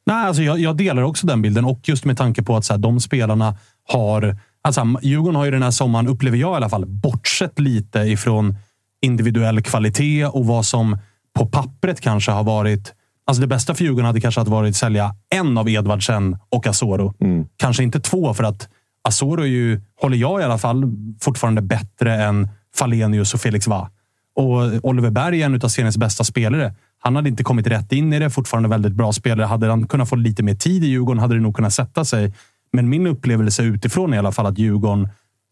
Nej, 0.06 0.26
alltså 0.26 0.42
jag, 0.42 0.58
jag 0.58 0.76
delar 0.76 1.02
också 1.02 1.26
den 1.26 1.42
bilden 1.42 1.64
och 1.64 1.80
just 1.88 2.04
med 2.04 2.16
tanke 2.18 2.42
på 2.42 2.56
att 2.56 2.64
så 2.64 2.72
här, 2.72 2.78
de 2.78 3.00
spelarna 3.00 3.56
har... 3.88 4.36
Alltså, 4.62 4.86
Djurgården 5.02 5.36
har 5.36 5.44
ju 5.44 5.50
den 5.50 5.62
här 5.62 5.70
sommaren, 5.70 6.08
upplever 6.08 6.38
jag 6.38 6.52
i 6.52 6.56
alla 6.56 6.68
fall, 6.68 6.86
bortsett 6.86 7.58
lite 7.58 7.98
ifrån 7.98 8.56
individuell 9.02 9.62
kvalitet 9.62 10.26
och 10.26 10.46
vad 10.46 10.66
som 10.66 10.98
på 11.36 11.46
pappret 11.46 12.00
kanske 12.00 12.30
har 12.30 12.44
varit... 12.44 12.92
Alltså 13.26 13.40
det 13.40 13.46
bästa 13.46 13.74
för 13.74 13.84
Djurgården 13.84 14.06
hade 14.06 14.20
kanske 14.20 14.42
varit 14.42 14.70
att 14.70 14.76
sälja 14.76 15.14
en 15.34 15.58
av 15.58 15.68
Edvardsen 15.68 16.36
och 16.48 16.66
Asoro. 16.66 17.14
Kanske 17.56 17.82
inte 17.82 18.00
två, 18.00 18.34
för 18.34 18.44
att 18.44 18.68
Asoro 19.04 19.42
är 19.42 19.46
ju, 19.46 19.80
håller 20.00 20.16
jag 20.16 20.40
i 20.40 20.44
alla 20.44 20.58
fall, 20.58 20.84
fortfarande 21.20 21.62
bättre 21.62 22.24
än 22.24 22.48
Falenius 22.74 23.34
och 23.34 23.40
Felix 23.40 23.66
Va. 23.66 23.90
Och 24.36 24.84
Oliver 24.84 25.10
Berg 25.10 25.42
är 25.42 25.46
en 25.46 25.54
av 25.54 25.68
seriens 25.68 25.96
bästa 25.96 26.24
spelare. 26.24 26.74
Han 26.98 27.16
hade 27.16 27.28
inte 27.28 27.44
kommit 27.44 27.66
rätt 27.66 27.92
in 27.92 28.12
i 28.12 28.18
det. 28.18 28.30
Fortfarande 28.30 28.68
väldigt 28.68 28.92
bra 28.92 29.12
spelare. 29.12 29.46
Hade 29.46 29.66
han 29.66 29.88
kunnat 29.88 30.08
få 30.08 30.16
lite 30.16 30.42
mer 30.42 30.54
tid 30.54 30.84
i 30.84 30.86
Djurgården 30.86 31.20
hade 31.20 31.34
det 31.34 31.40
nog 31.40 31.56
kunnat 31.56 31.72
sätta 31.72 32.04
sig. 32.04 32.34
Men 32.72 32.88
min 32.88 33.06
upplevelse 33.06 33.62
utifrån 33.62 34.14
i 34.14 34.18
alla 34.18 34.32
fall 34.32 34.46
att 34.46 34.58
Djurgården 34.58 35.08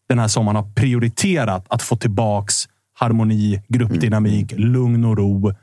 den 0.09 0.19
här 0.19 0.27
sommaren 0.27 0.55
har 0.55 0.71
prioriterat 0.75 1.65
att 1.69 1.81
få 1.81 1.95
tillbaks 1.95 2.67
harmoni, 2.93 3.61
gruppdynamik, 3.67 4.53
lugn 4.57 5.05
och 5.05 5.17
ro 5.17 5.53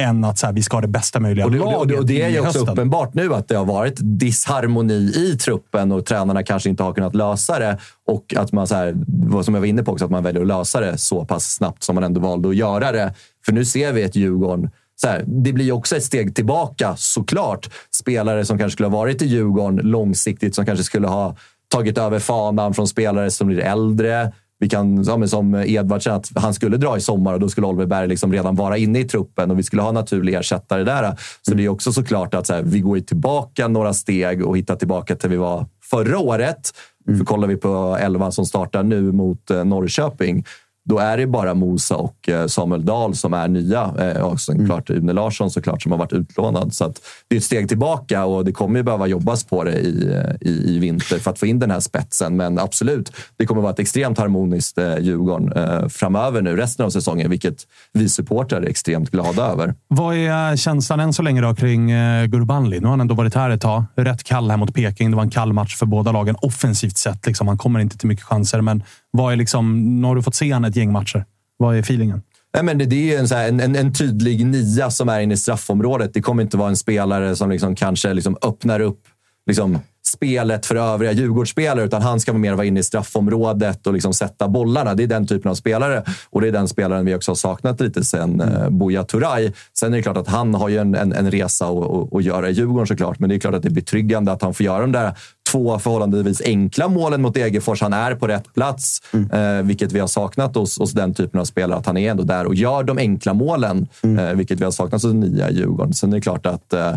än 0.00 0.24
att 0.24 0.38
så 0.38 0.46
här, 0.46 0.52
vi 0.52 0.62
ska 0.62 0.76
ha 0.76 0.80
det 0.80 0.88
bästa 0.88 1.20
möjliga 1.20 1.44
Och 1.44 1.52
det, 1.52 1.60
och, 1.60 1.72
laget 1.72 1.88
det, 1.88 1.98
och 1.98 2.06
det 2.06 2.22
är 2.22 2.28
ju 2.28 2.40
också 2.40 2.58
uppenbart 2.58 3.14
nu 3.14 3.34
att 3.34 3.48
det 3.48 3.54
har 3.54 3.64
varit 3.64 3.94
disharmoni 4.00 5.12
i 5.16 5.38
truppen 5.38 5.92
och 5.92 6.06
tränarna 6.06 6.42
kanske 6.42 6.68
inte 6.68 6.82
har 6.82 6.92
kunnat 6.92 7.14
lösa 7.14 7.58
det. 7.58 7.78
Och 8.06 8.34
att 8.36 8.52
man, 8.52 8.66
så 8.66 8.74
här, 8.74 8.94
vad 9.06 9.44
som 9.44 9.54
jag 9.54 9.60
var 9.60 9.66
inne 9.66 9.82
på 9.82 9.92
också, 9.92 10.04
att 10.04 10.10
man 10.10 10.22
väljer 10.22 10.42
att 10.42 10.48
lösa 10.48 10.80
det 10.80 10.98
så 10.98 11.24
pass 11.24 11.54
snabbt 11.54 11.82
som 11.82 11.94
man 11.94 12.04
ändå 12.04 12.20
valde 12.20 12.48
att 12.48 12.56
göra 12.56 12.92
det. 12.92 13.14
För 13.44 13.52
nu 13.52 13.64
ser 13.64 13.92
vi 13.92 14.02
ett 14.02 14.16
Djurgården 14.16 14.70
så 14.96 15.08
här, 15.08 15.24
det 15.26 15.52
blir 15.52 15.72
också 15.72 15.96
ett 15.96 16.04
steg 16.04 16.34
tillbaka 16.34 16.94
såklart. 16.96 17.70
Spelare 17.90 18.44
som 18.44 18.58
kanske 18.58 18.72
skulle 18.72 18.88
ha 18.88 18.96
varit 18.96 19.22
i 19.22 19.26
Djurgården 19.26 19.76
långsiktigt, 19.76 20.54
som 20.54 20.66
kanske 20.66 20.84
skulle 20.84 21.08
ha 21.08 21.36
tagit 21.68 21.98
över 21.98 22.18
fanan 22.18 22.74
från 22.74 22.88
spelare 22.88 23.30
som 23.30 23.46
blir 23.46 23.60
äldre. 23.60 24.32
Vi 24.62 24.68
kan, 24.68 25.04
ja, 25.04 25.26
som 25.26 25.54
Edvardsen, 25.54 26.14
att 26.14 26.30
han 26.34 26.54
skulle 26.54 26.76
dra 26.76 26.96
i 26.96 27.00
sommar 27.00 27.34
och 27.34 27.40
då 27.40 27.48
skulle 27.48 27.66
Oliver 27.66 27.86
Berg 27.86 28.08
liksom 28.08 28.32
redan 28.32 28.54
vara 28.54 28.76
inne 28.76 28.98
i 28.98 29.04
truppen 29.04 29.50
och 29.50 29.58
vi 29.58 29.62
skulle 29.62 29.82
ha 29.82 29.92
naturliga 29.92 30.40
ersättare 30.40 30.84
där. 30.84 31.16
Så 31.42 31.54
det 31.54 31.64
är 31.64 31.68
också 31.68 31.92
såklart 31.92 32.34
att 32.34 32.46
så 32.46 32.54
här, 32.54 32.62
vi 32.62 32.80
går 32.80 33.00
tillbaka 33.00 33.68
några 33.68 33.92
steg 33.92 34.46
och 34.46 34.56
hittar 34.56 34.76
tillbaka 34.76 35.16
till 35.16 35.30
vi 35.30 35.36
var 35.36 35.66
förra 35.90 36.18
året. 36.18 36.70
För 37.18 37.24
kollar 37.24 37.48
vi 37.48 37.56
på 37.56 37.96
elvan 38.00 38.32
som 38.32 38.46
startar 38.46 38.82
nu 38.82 39.12
mot 39.12 39.50
eh, 39.50 39.64
Norrköping, 39.64 40.44
då 40.88 40.98
är 40.98 41.16
det 41.16 41.26
bara 41.26 41.54
Mosa 41.54 41.96
och 41.96 42.28
eh, 42.28 42.46
Samuel 42.46 42.84
Dahl 42.84 43.14
som 43.14 43.34
är 43.34 43.48
nya. 43.48 43.94
Eh, 43.98 44.22
Och 44.22 44.40
sen 44.40 44.66
klart 44.66 44.90
Une 44.90 45.12
Larsson 45.12 45.50
såklart 45.50 45.82
som 45.82 45.92
har 45.92 45.98
varit 45.98 46.12
utlånad. 46.12 46.74
Så 46.74 46.92
det 47.28 47.34
är 47.34 47.38
ett 47.38 47.44
steg 47.44 47.68
tillbaka 47.68 48.24
och 48.24 48.44
det 48.44 48.52
kommer 48.52 48.78
ju 48.78 48.82
behöva 48.82 49.06
jobbas 49.06 49.44
på 49.44 49.64
det 49.64 49.78
i, 49.80 50.12
eh, 50.12 50.48
i, 50.48 50.74
i 50.74 50.78
vinter 50.78 51.18
för 51.18 51.30
att 51.30 51.38
få 51.38 51.46
in 51.46 51.58
den 51.58 51.70
här 51.70 51.80
spetsen. 51.80 52.36
Men 52.36 52.58
absolut, 52.58 53.12
det 53.36 53.46
kommer 53.46 53.62
vara 53.62 53.72
ett 53.72 53.78
extremt 53.78 54.18
harmoniskt 54.18 54.78
eh, 54.78 54.98
Djurgården 54.98 55.52
eh, 55.52 55.88
framöver 55.88 56.42
nu, 56.42 56.56
resten 56.56 56.86
av 56.86 56.90
säsongen, 56.90 57.30
vilket 57.30 57.56
vi 57.92 58.08
supportrar 58.08 58.62
är 58.62 58.66
extremt 58.66 59.10
glada 59.10 59.42
över. 59.46 59.74
Vad 59.88 60.16
är 60.16 60.56
känslan 60.56 61.00
än 61.00 61.12
så 61.12 61.22
länge 61.22 61.40
då 61.40 61.54
kring 61.54 61.90
eh, 61.90 62.26
Gurbanli? 62.26 62.80
Nu 62.80 62.86
har 62.86 62.90
han 62.90 63.00
ändå 63.00 63.14
varit 63.14 63.34
här 63.34 63.50
ett 63.50 63.60
tag. 63.60 63.84
Rätt 63.96 64.24
kall 64.24 64.50
här 64.50 64.56
mot 64.56 64.74
Peking. 64.74 65.10
Det 65.10 65.16
var 65.16 65.24
en 65.24 65.30
kall 65.30 65.52
match 65.52 65.76
för 65.76 65.86
båda 65.86 66.12
lagen 66.12 66.36
offensivt 66.42 66.96
sett. 66.96 67.26
Liksom. 67.26 67.48
Han 67.48 67.58
kommer 67.58 67.80
inte 67.80 67.98
till 67.98 68.08
mycket 68.08 68.24
chanser, 68.24 68.60
men 68.60 68.82
vad 69.12 69.32
är 69.32 69.36
liksom, 69.36 70.00
nu 70.00 70.06
har 70.06 70.16
du 70.16 70.22
fått 70.22 70.34
se 70.34 70.52
han 70.52 70.64
ett 70.64 70.76
gäng 70.76 70.92
matcher. 70.92 71.24
Vad 71.56 71.76
är 71.76 71.80
feelingen? 71.80 72.22
Nej, 72.54 72.64
men 72.64 72.78
det, 72.78 72.84
det 72.84 72.96
är 72.96 73.12
ju 73.12 73.14
en, 73.14 73.28
så 73.28 73.34
här, 73.34 73.48
en, 73.48 73.60
en, 73.60 73.76
en 73.76 73.92
tydlig 73.92 74.46
nia 74.46 74.90
som 74.90 75.08
är 75.08 75.20
inne 75.20 75.34
i 75.34 75.36
straffområdet. 75.36 76.14
Det 76.14 76.22
kommer 76.22 76.42
inte 76.42 76.56
vara 76.56 76.68
en 76.68 76.76
spelare 76.76 77.36
som 77.36 77.50
liksom 77.50 77.74
kanske 77.74 78.14
liksom 78.14 78.36
öppnar 78.42 78.80
upp 78.80 79.00
liksom, 79.46 79.78
spelet 80.06 80.66
för 80.66 80.76
övriga 80.76 81.12
Djurgårdsspelare, 81.12 81.84
utan 81.84 82.02
han 82.02 82.20
ska 82.20 82.32
mer 82.32 82.54
vara 82.54 82.66
inne 82.66 82.80
i 82.80 82.82
straffområdet 82.82 83.86
och 83.86 83.92
liksom 83.92 84.14
sätta 84.14 84.48
bollarna. 84.48 84.94
Det 84.94 85.02
är 85.02 85.06
den 85.06 85.26
typen 85.26 85.50
av 85.50 85.54
spelare 85.54 86.02
och 86.30 86.40
det 86.40 86.48
är 86.48 86.52
den 86.52 86.68
spelaren 86.68 87.04
vi 87.04 87.14
också 87.14 87.30
har 87.30 87.36
saknat 87.36 87.80
lite 87.80 88.04
sen 88.04 88.40
eh, 88.40 88.70
Buya 88.70 89.04
Turay. 89.04 89.52
Sen 89.78 89.92
är 89.92 89.96
det 89.96 90.02
klart 90.02 90.16
att 90.16 90.28
han 90.28 90.54
har 90.54 90.68
ju 90.68 90.78
en, 90.78 90.94
en, 90.94 91.12
en 91.12 91.30
resa 91.30 91.66
att- 91.66 92.24
göra 92.24 92.50
i 92.50 92.52
Djurgården 92.52 92.86
såklart, 92.86 93.18
men 93.18 93.28
det 93.28 93.34
är 93.34 93.38
klart 93.38 93.54
att 93.54 93.62
det 93.62 93.68
är 93.68 93.70
betryggande 93.70 94.32
att 94.32 94.42
han 94.42 94.54
får 94.54 94.66
göra 94.66 94.80
de 94.80 94.92
där 94.92 95.14
två 95.50 95.78
förhållandevis 95.78 96.42
enkla 96.44 96.88
målen 96.88 97.22
mot 97.22 97.34
Degerfors. 97.34 97.80
Han 97.82 97.92
är 97.92 98.14
på 98.14 98.26
rätt 98.26 98.54
plats, 98.54 99.00
eh, 99.32 99.62
vilket 99.62 99.92
vi 99.92 99.98
har 100.00 100.06
saknat 100.06 100.54
hos, 100.54 100.78
hos 100.78 100.92
den 100.92 101.14
typen 101.14 101.40
av 101.40 101.44
spelare. 101.44 101.78
Att 101.78 101.86
han 101.86 101.96
är 101.96 102.10
ändå 102.10 102.22
där 102.22 102.46
och 102.46 102.54
gör 102.54 102.82
de 102.84 102.98
enkla 102.98 103.34
målen, 103.34 103.88
eh, 104.18 104.32
vilket 104.34 104.60
vi 104.60 104.64
har 104.64 104.70
saknat 104.70 105.02
hos 105.02 105.12
nya 105.12 105.50
i 105.50 105.54
Djurgården. 105.54 105.94
Sen 105.94 106.12
är 106.12 106.16
det 106.16 106.20
klart 106.20 106.46
att 106.46 106.72
eh, 106.72 106.92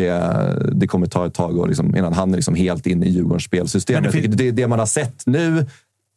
det, 0.00 0.72
det 0.72 0.86
kommer 0.86 1.06
ta 1.06 1.26
ett 1.26 1.34
tag 1.34 1.58
och 1.58 1.68
liksom, 1.68 1.96
innan 1.96 2.12
han 2.12 2.32
är 2.32 2.36
liksom 2.36 2.54
helt 2.54 2.86
inne 2.86 3.06
i 3.06 3.10
Djurgårdens 3.10 3.44
spelsystem. 3.44 3.94
Men 3.94 4.02
det 4.02 4.10
tycker 4.12 4.28
det, 4.28 4.50
det 4.50 4.66
man 4.66 4.78
har 4.78 4.86
sett 4.86 5.22
nu 5.26 5.66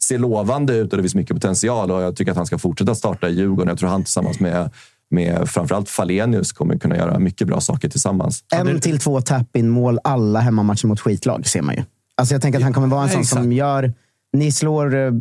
ser 0.04 0.18
lovande 0.18 0.76
ut 0.76 0.92
och 0.92 0.98
det 0.98 1.04
finns 1.04 1.16
mycket 1.16 1.36
potential 1.36 1.92
och 1.92 2.02
jag 2.02 2.16
tycker 2.16 2.32
att 2.32 2.38
han 2.38 2.46
ska 2.46 2.58
fortsätta 2.58 2.96
starta 2.96 3.30
i 3.30 3.34
Djurgården. 3.34 3.68
Jag 3.68 3.80
tror 3.80 3.90
han 3.90 4.04
tillsammans 4.04 4.40
med, 4.40 4.70
med 5.10 5.50
framförallt 5.50 5.90
Falenius 5.90 6.52
kommer 6.52 6.78
kunna 6.78 6.98
göra 6.98 7.20
mycket 7.20 7.48
bra 7.48 7.62
saker 7.62 7.90
tillsammans. 7.90 8.44
En 8.54 8.80
till 8.80 9.00
två 9.00 9.22
tap-in 9.22 9.70
mål 9.70 10.00
alla 10.04 10.40
hemmamatcher 10.40 10.88
mot 10.88 11.00
skitlag 11.00 11.48
ser 11.48 11.62
man 11.62 11.76
ju. 11.76 11.84
Alltså 12.16 12.36
jag 12.36 12.42
tänker 12.42 12.60
att 12.60 12.64
han 12.64 12.74
kommer 12.74 12.88
vara 12.88 13.04
en 13.04 13.10
sån 13.10 13.26
som 13.26 13.52
gör... 13.52 13.94
Ni, 14.34 14.52
slår, 14.52 14.96
eh, 14.96 15.12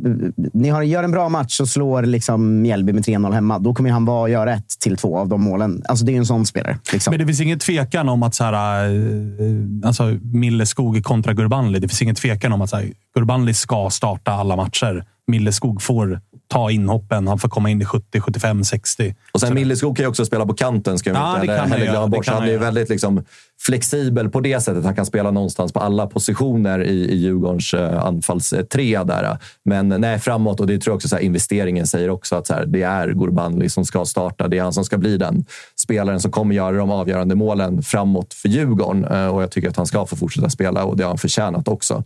ni 0.52 0.68
har, 0.68 0.82
gör 0.82 1.02
en 1.02 1.10
bra 1.10 1.28
match 1.28 1.60
och 1.60 1.68
slår 1.68 2.02
liksom 2.02 2.62
Mjällby 2.62 2.92
med 2.92 3.04
3-0 3.04 3.32
hemma. 3.32 3.58
Då 3.58 3.74
kommer 3.74 3.90
han 3.90 4.04
vara 4.04 4.28
göra 4.28 4.52
ett 4.52 4.68
till 4.80 4.96
två 4.96 5.18
av 5.18 5.28
de 5.28 5.42
målen. 5.42 5.82
Alltså 5.88 6.04
det 6.04 6.10
är 6.10 6.14
ju 6.14 6.18
en 6.18 6.26
sån 6.26 6.46
spelare. 6.46 6.78
Liksom. 6.92 7.10
Men 7.10 7.20
det 7.20 7.26
finns 7.26 7.40
ingen 7.40 7.58
tvekan 7.58 8.08
om 8.08 8.22
att 8.22 8.34
så 8.34 8.44
här, 8.44 8.84
eh, 8.84 9.88
alltså 9.88 10.18
Milleskog 10.22 11.04
kontra 11.04 11.32
Gurbanli. 11.32 11.78
Det 11.78 11.88
finns 11.88 12.02
ingen 12.02 12.14
tvekan 12.14 12.52
om 12.52 12.62
att 12.62 12.70
så 12.70 12.76
här, 12.76 12.92
Gurbanli 13.14 13.54
ska 13.54 13.90
starta 13.90 14.32
alla 14.32 14.56
matcher. 14.56 15.04
Milleskog 15.26 15.82
får 15.82 16.20
ta 16.50 16.70
inhoppen. 16.70 17.28
Han 17.28 17.38
får 17.38 17.48
komma 17.48 17.70
in 17.70 17.82
i 17.82 17.84
70, 17.84 18.20
75, 18.20 18.64
60. 18.64 19.14
Och 19.32 19.40
sen 19.40 19.54
Milleskog 19.54 19.96
kan 19.96 20.04
ju 20.04 20.08
också 20.08 20.24
spela 20.24 20.46
på 20.46 20.54
kanten, 20.54 20.98
ska 20.98 21.10
Ja, 21.10 21.34
inte 21.34 21.46
det 21.46 21.58
heller- 21.58 21.68
heller 21.76 21.90
glömma 21.90 22.06
bort. 22.08 22.26
Han 22.28 22.42
är 22.42 22.46
ju 22.46 22.58
väldigt 22.58 22.88
liksom 22.88 23.24
flexibel 23.60 24.28
på 24.30 24.40
det 24.40 24.60
sättet. 24.60 24.84
Han 24.84 24.94
kan 24.96 25.06
spela 25.06 25.30
någonstans 25.30 25.72
på 25.72 25.80
alla 25.80 26.06
positioner 26.06 26.84
i, 26.84 27.10
i 27.10 27.16
Djurgårdens 27.16 27.74
uh, 27.74 28.04
anfallstrea. 28.04 29.04
Där. 29.04 29.38
Men 29.64 29.88
nej, 29.88 30.18
framåt, 30.18 30.60
och 30.60 30.66
det 30.66 30.78
tror 30.78 30.92
jag 30.92 30.96
också 30.96 31.08
så 31.08 31.16
här, 31.16 31.22
investeringen 31.22 31.86
säger 31.86 32.10
också 32.10 32.36
att 32.36 32.46
så 32.46 32.54
här, 32.54 32.66
det 32.66 32.82
är 32.82 33.08
Gurbanli 33.08 33.68
som 33.68 33.84
ska 33.84 34.04
starta. 34.04 34.48
Det 34.48 34.58
är 34.58 34.62
han 34.62 34.72
som 34.72 34.84
ska 34.84 34.98
bli 34.98 35.16
den 35.16 35.44
spelaren 35.80 36.20
som 36.20 36.30
kommer 36.30 36.54
göra 36.54 36.76
de 36.76 36.90
avgörande 36.90 37.34
målen 37.34 37.82
framåt 37.82 38.34
för 38.34 38.48
Djurgården. 38.48 39.04
Eh, 39.04 39.26
och 39.26 39.42
jag 39.42 39.50
tycker 39.50 39.68
att 39.68 39.76
han 39.76 39.86
ska 39.86 40.06
få 40.06 40.16
fortsätta 40.16 40.50
spela 40.50 40.84
och 40.84 40.96
det 40.96 41.02
har 41.02 41.08
han 41.08 41.18
förtjänat 41.18 41.68
också. 41.68 42.04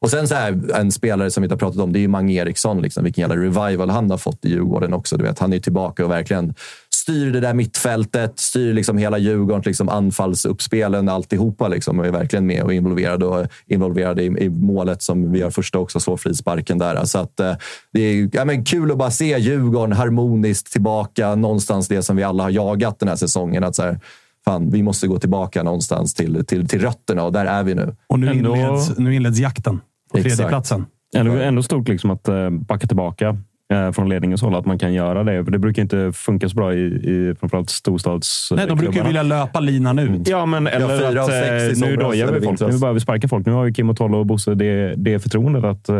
Och 0.00 0.10
sen 0.10 0.28
så 0.28 0.34
här, 0.34 0.74
en 0.74 0.92
spelare 0.92 1.30
som 1.30 1.42
vi 1.42 1.44
inte 1.44 1.54
har 1.54 1.58
pratat 1.58 1.80
om, 1.80 1.92
det 1.92 1.98
är 1.98 2.00
ju 2.00 2.08
Mange 2.08 2.34
Eriksson. 2.34 2.82
Liksom, 2.82 3.04
vilken 3.04 3.22
jävla 3.22 3.36
revival 3.36 3.90
han 3.90 4.10
har 4.10 4.18
fått 4.18 4.44
i 4.44 4.48
Djurgården 4.48 4.92
också. 4.92 5.16
Du 5.16 5.24
vet, 5.24 5.38
han 5.38 5.52
är 5.52 5.58
tillbaka 5.58 6.04
och 6.04 6.10
verkligen 6.10 6.54
styr 6.94 7.32
det 7.32 7.40
där 7.40 7.54
mittfältet, 7.54 8.38
styr 8.38 8.74
liksom 8.74 8.98
hela 8.98 9.18
Djurgårdens 9.18 9.66
liksom 9.66 9.88
anfallsuppspelen, 9.88 11.08
alltihopa. 11.08 11.68
Liksom, 11.68 11.98
och 11.98 12.06
är 12.06 12.10
verkligen 12.10 12.46
med 12.46 12.62
och 12.62 12.72
involverad 12.72 13.22
och 13.22 13.46
involverad 13.66 14.20
i, 14.20 14.24
i 14.24 14.48
målet 14.48 15.02
som 15.02 15.32
vi 15.32 15.38
gör 15.38 15.50
första 15.50 15.78
också, 15.78 16.00
så 16.00 16.16
frisparken 16.16 16.78
där. 16.78 17.04
Så 17.04 17.18
att, 17.18 17.40
eh, 17.40 17.52
det 17.92 18.00
är 18.00 18.30
ja, 18.32 18.44
men 18.44 18.64
kul 18.64 18.90
att 18.90 18.98
bara 18.98 19.10
se 19.10 19.38
Djurgården 19.38 19.92
harmoniskt 19.92 20.72
tillbaka, 20.72 21.34
någonstans 21.34 21.88
det 21.88 22.02
som 22.02 22.16
vi 22.16 22.22
alla 22.22 22.42
har 22.42 22.50
jagat 22.50 22.98
den 22.98 23.08
här 23.08 23.16
säsongen. 23.16 23.64
Att 23.64 23.76
så 23.76 23.82
här, 23.82 24.00
fan, 24.44 24.70
vi 24.70 24.82
måste 24.82 25.06
gå 25.06 25.18
tillbaka 25.18 25.62
någonstans 25.62 26.14
till, 26.14 26.44
till, 26.46 26.68
till 26.68 26.80
rötterna 26.80 27.24
och 27.24 27.32
där 27.32 27.46
är 27.46 27.62
vi 27.62 27.74
nu. 27.74 27.96
Och 28.06 28.20
nu 28.20 28.32
inleds, 28.32 28.98
nu 28.98 29.14
inleds 29.14 29.38
jakten 29.38 29.80
på 30.12 30.18
tredjeplatsen. 30.22 30.86
Ändå, 31.16 31.32
ändå 31.32 31.62
stort 31.62 31.88
liksom 31.88 32.10
att 32.10 32.28
eh, 32.28 32.50
backa 32.50 32.86
tillbaka 32.86 33.36
eh, 33.72 33.92
från 33.92 34.08
ledningens 34.08 34.42
håll. 34.42 34.54
Att 34.54 34.66
man 34.66 34.78
kan 34.78 34.92
göra 34.92 35.24
det. 35.24 35.44
För 35.44 35.50
det 35.50 35.58
brukar 35.58 35.82
inte 35.82 36.12
funka 36.12 36.48
så 36.48 36.54
bra 36.56 36.74
i, 36.74 36.84
i 36.86 37.34
framförallt 37.40 37.70
storstads... 37.70 38.52
Nej, 38.56 38.66
de 38.66 38.78
brukar 38.78 39.00
ju 39.00 39.06
vilja 39.06 39.22
löpa 39.22 39.60
linan 39.60 39.98
ut. 39.98 40.28
Ja, 40.28 40.46
men 40.46 40.66
eller 40.66 41.14
Ja, 41.16 41.22
att 41.22 41.28
eh, 41.30 41.88
nu 41.88 41.96
dojar 41.96 42.32
vi 42.32 42.40
folk. 42.40 42.60
Nu 42.60 42.78
börjar 42.78 42.94
vi 42.94 43.00
sparka 43.00 43.28
folk. 43.28 43.46
Nu 43.46 43.52
har 43.52 43.64
ju 43.64 43.72
Kim 43.72 43.90
och 43.90 43.96
Tolle 43.96 44.16
och 44.16 44.26
Bosse 44.26 44.54
det, 44.54 44.94
det 44.96 45.18
förtroendet 45.18 45.64
att 45.64 45.88
eh, 45.88 45.96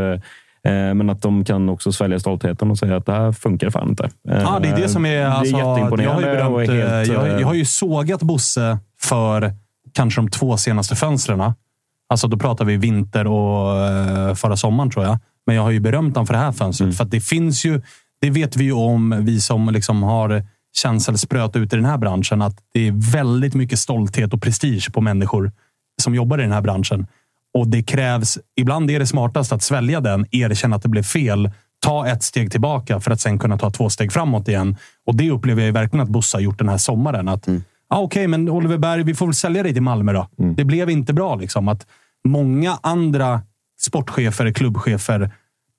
Eh, 0.65 0.73
Men 0.95 1.11
att 1.11 1.23
de 1.23 1.45
kan 1.45 1.69
också 1.69 1.93
svälja 1.93 2.19
stoltheten 2.21 2.71
och 2.71 2.79
säga 2.79 2.97
att 2.97 3.07
det 3.07 3.13
här 3.13 3.33
funkar 3.33 3.71
fan 3.71 3.89
inte. 3.89 4.05
Eh, 4.05 4.11
Ja, 4.43 4.59
det 4.63 4.69
är 4.69 4.77
det 4.77 4.89
som 4.89 5.07
är... 5.07 5.25
Alltså, 5.27 5.57
det 5.57 5.63
är 5.63 5.63
jag, 5.63 5.67
har 5.67 5.77
ju 5.79 5.83
jätteimponerande 5.85 6.45
och 6.47 6.53
berömt, 6.57 6.69
är 6.71 6.85
eh, 6.85 6.97
helt... 6.97 7.09
jag, 7.09 7.21
har- 7.21 7.27
eh, 7.29 7.41
jag 7.41 7.47
har 7.47 7.55
ju 7.55 7.65
sågat 7.65 8.23
Bosse 8.23 8.79
för 9.01 9.53
kanske 9.95 10.21
de 10.21 10.29
två 10.31 10.57
senaste 10.57 10.95
fönstren. 10.97 11.41
Alltså 12.11 12.29
då 12.29 12.37
pratar 12.37 12.65
vi 12.65 12.77
vinter 12.77 13.27
och 13.27 13.87
eh, 13.87 14.35
förra 14.35 14.57
sommaren 14.57 14.91
tror 14.91 15.05
jag. 15.05 15.19
Men 15.47 15.57
jag 15.57 15.63
har 15.63 15.71
ju 15.71 15.81
berömt 15.81 16.15
honom 16.17 16.27
för 16.27 16.35
det 16.35 16.41
här 16.41 16.53
fönstret. 16.53 16.87
Mm. 16.87 16.95
För 16.95 17.05
det 17.05 17.21
finns 17.21 17.65
ju... 17.65 17.83
Det 18.21 18.31
vet 18.31 18.57
vi 18.57 18.65
ju 18.65 18.73
om, 18.73 19.25
vi 19.25 19.41
som 19.41 19.69
liksom 19.69 20.03
har 20.03 20.47
känselspröt 20.73 21.57
ut 21.57 21.73
i 21.73 21.77
den 21.77 21.85
här 21.85 21.99
branschen, 21.99 22.43
att 22.43 22.57
det 22.75 22.89
är 22.89 23.13
väldigt 23.13 23.55
mycket 23.55 23.79
stolthet 23.79 24.33
och 24.33 24.43
prestige 24.43 24.93
på 24.93 25.01
människor 25.01 25.53
som 26.03 26.15
jobbar 26.15 26.39
i 26.39 26.43
den 26.43 26.53
här 26.53 26.61
branschen. 26.61 27.07
Och 27.55 27.69
det 27.69 27.83
krävs, 27.83 28.39
ibland 28.57 28.91
är 28.91 28.99
det 28.99 29.07
smartast 29.07 29.53
att 29.53 29.63
svälja 29.63 30.01
den, 30.01 30.27
erkänna 30.31 30.77
att 30.77 30.83
det 30.83 30.89
blev 30.89 31.03
fel, 31.03 31.51
ta 31.81 32.07
ett 32.07 32.23
steg 32.23 32.51
tillbaka 32.51 33.01
för 33.01 33.11
att 33.11 33.21
sen 33.21 33.39
kunna 33.39 33.59
ta 33.59 33.71
två 33.71 33.91
steg 33.91 34.13
framåt 34.13 34.49
igen. 34.49 34.77
Och 35.07 35.15
det 35.15 35.31
upplever 35.31 35.63
jag 35.63 35.73
verkligen 35.73 36.05
att 36.05 36.11
Bosse 36.11 36.37
har 36.37 36.43
gjort 36.43 36.59
den 36.59 36.69
här 36.69 36.79
sommaren. 36.79 37.29
Att, 37.29 37.49
ah, 37.89 38.01
Okej, 38.01 38.27
men 38.27 38.49
Oliver 38.49 38.79
Berg, 38.79 39.03
vi 39.03 39.15
får 39.15 39.27
väl 39.27 39.35
sälja 39.35 39.63
dig 39.63 39.73
till 39.73 39.83
Malmö 39.83 40.13
då. 40.13 40.29
Det 40.37 40.65
blev 40.65 40.91
inte 40.91 41.13
bra. 41.13 41.37
Liksom. 41.37 41.69
Att 41.69 41.87
många 42.29 42.79
andra 42.83 43.43
sportchefer, 43.81 44.53
klubbchefer, 44.53 45.31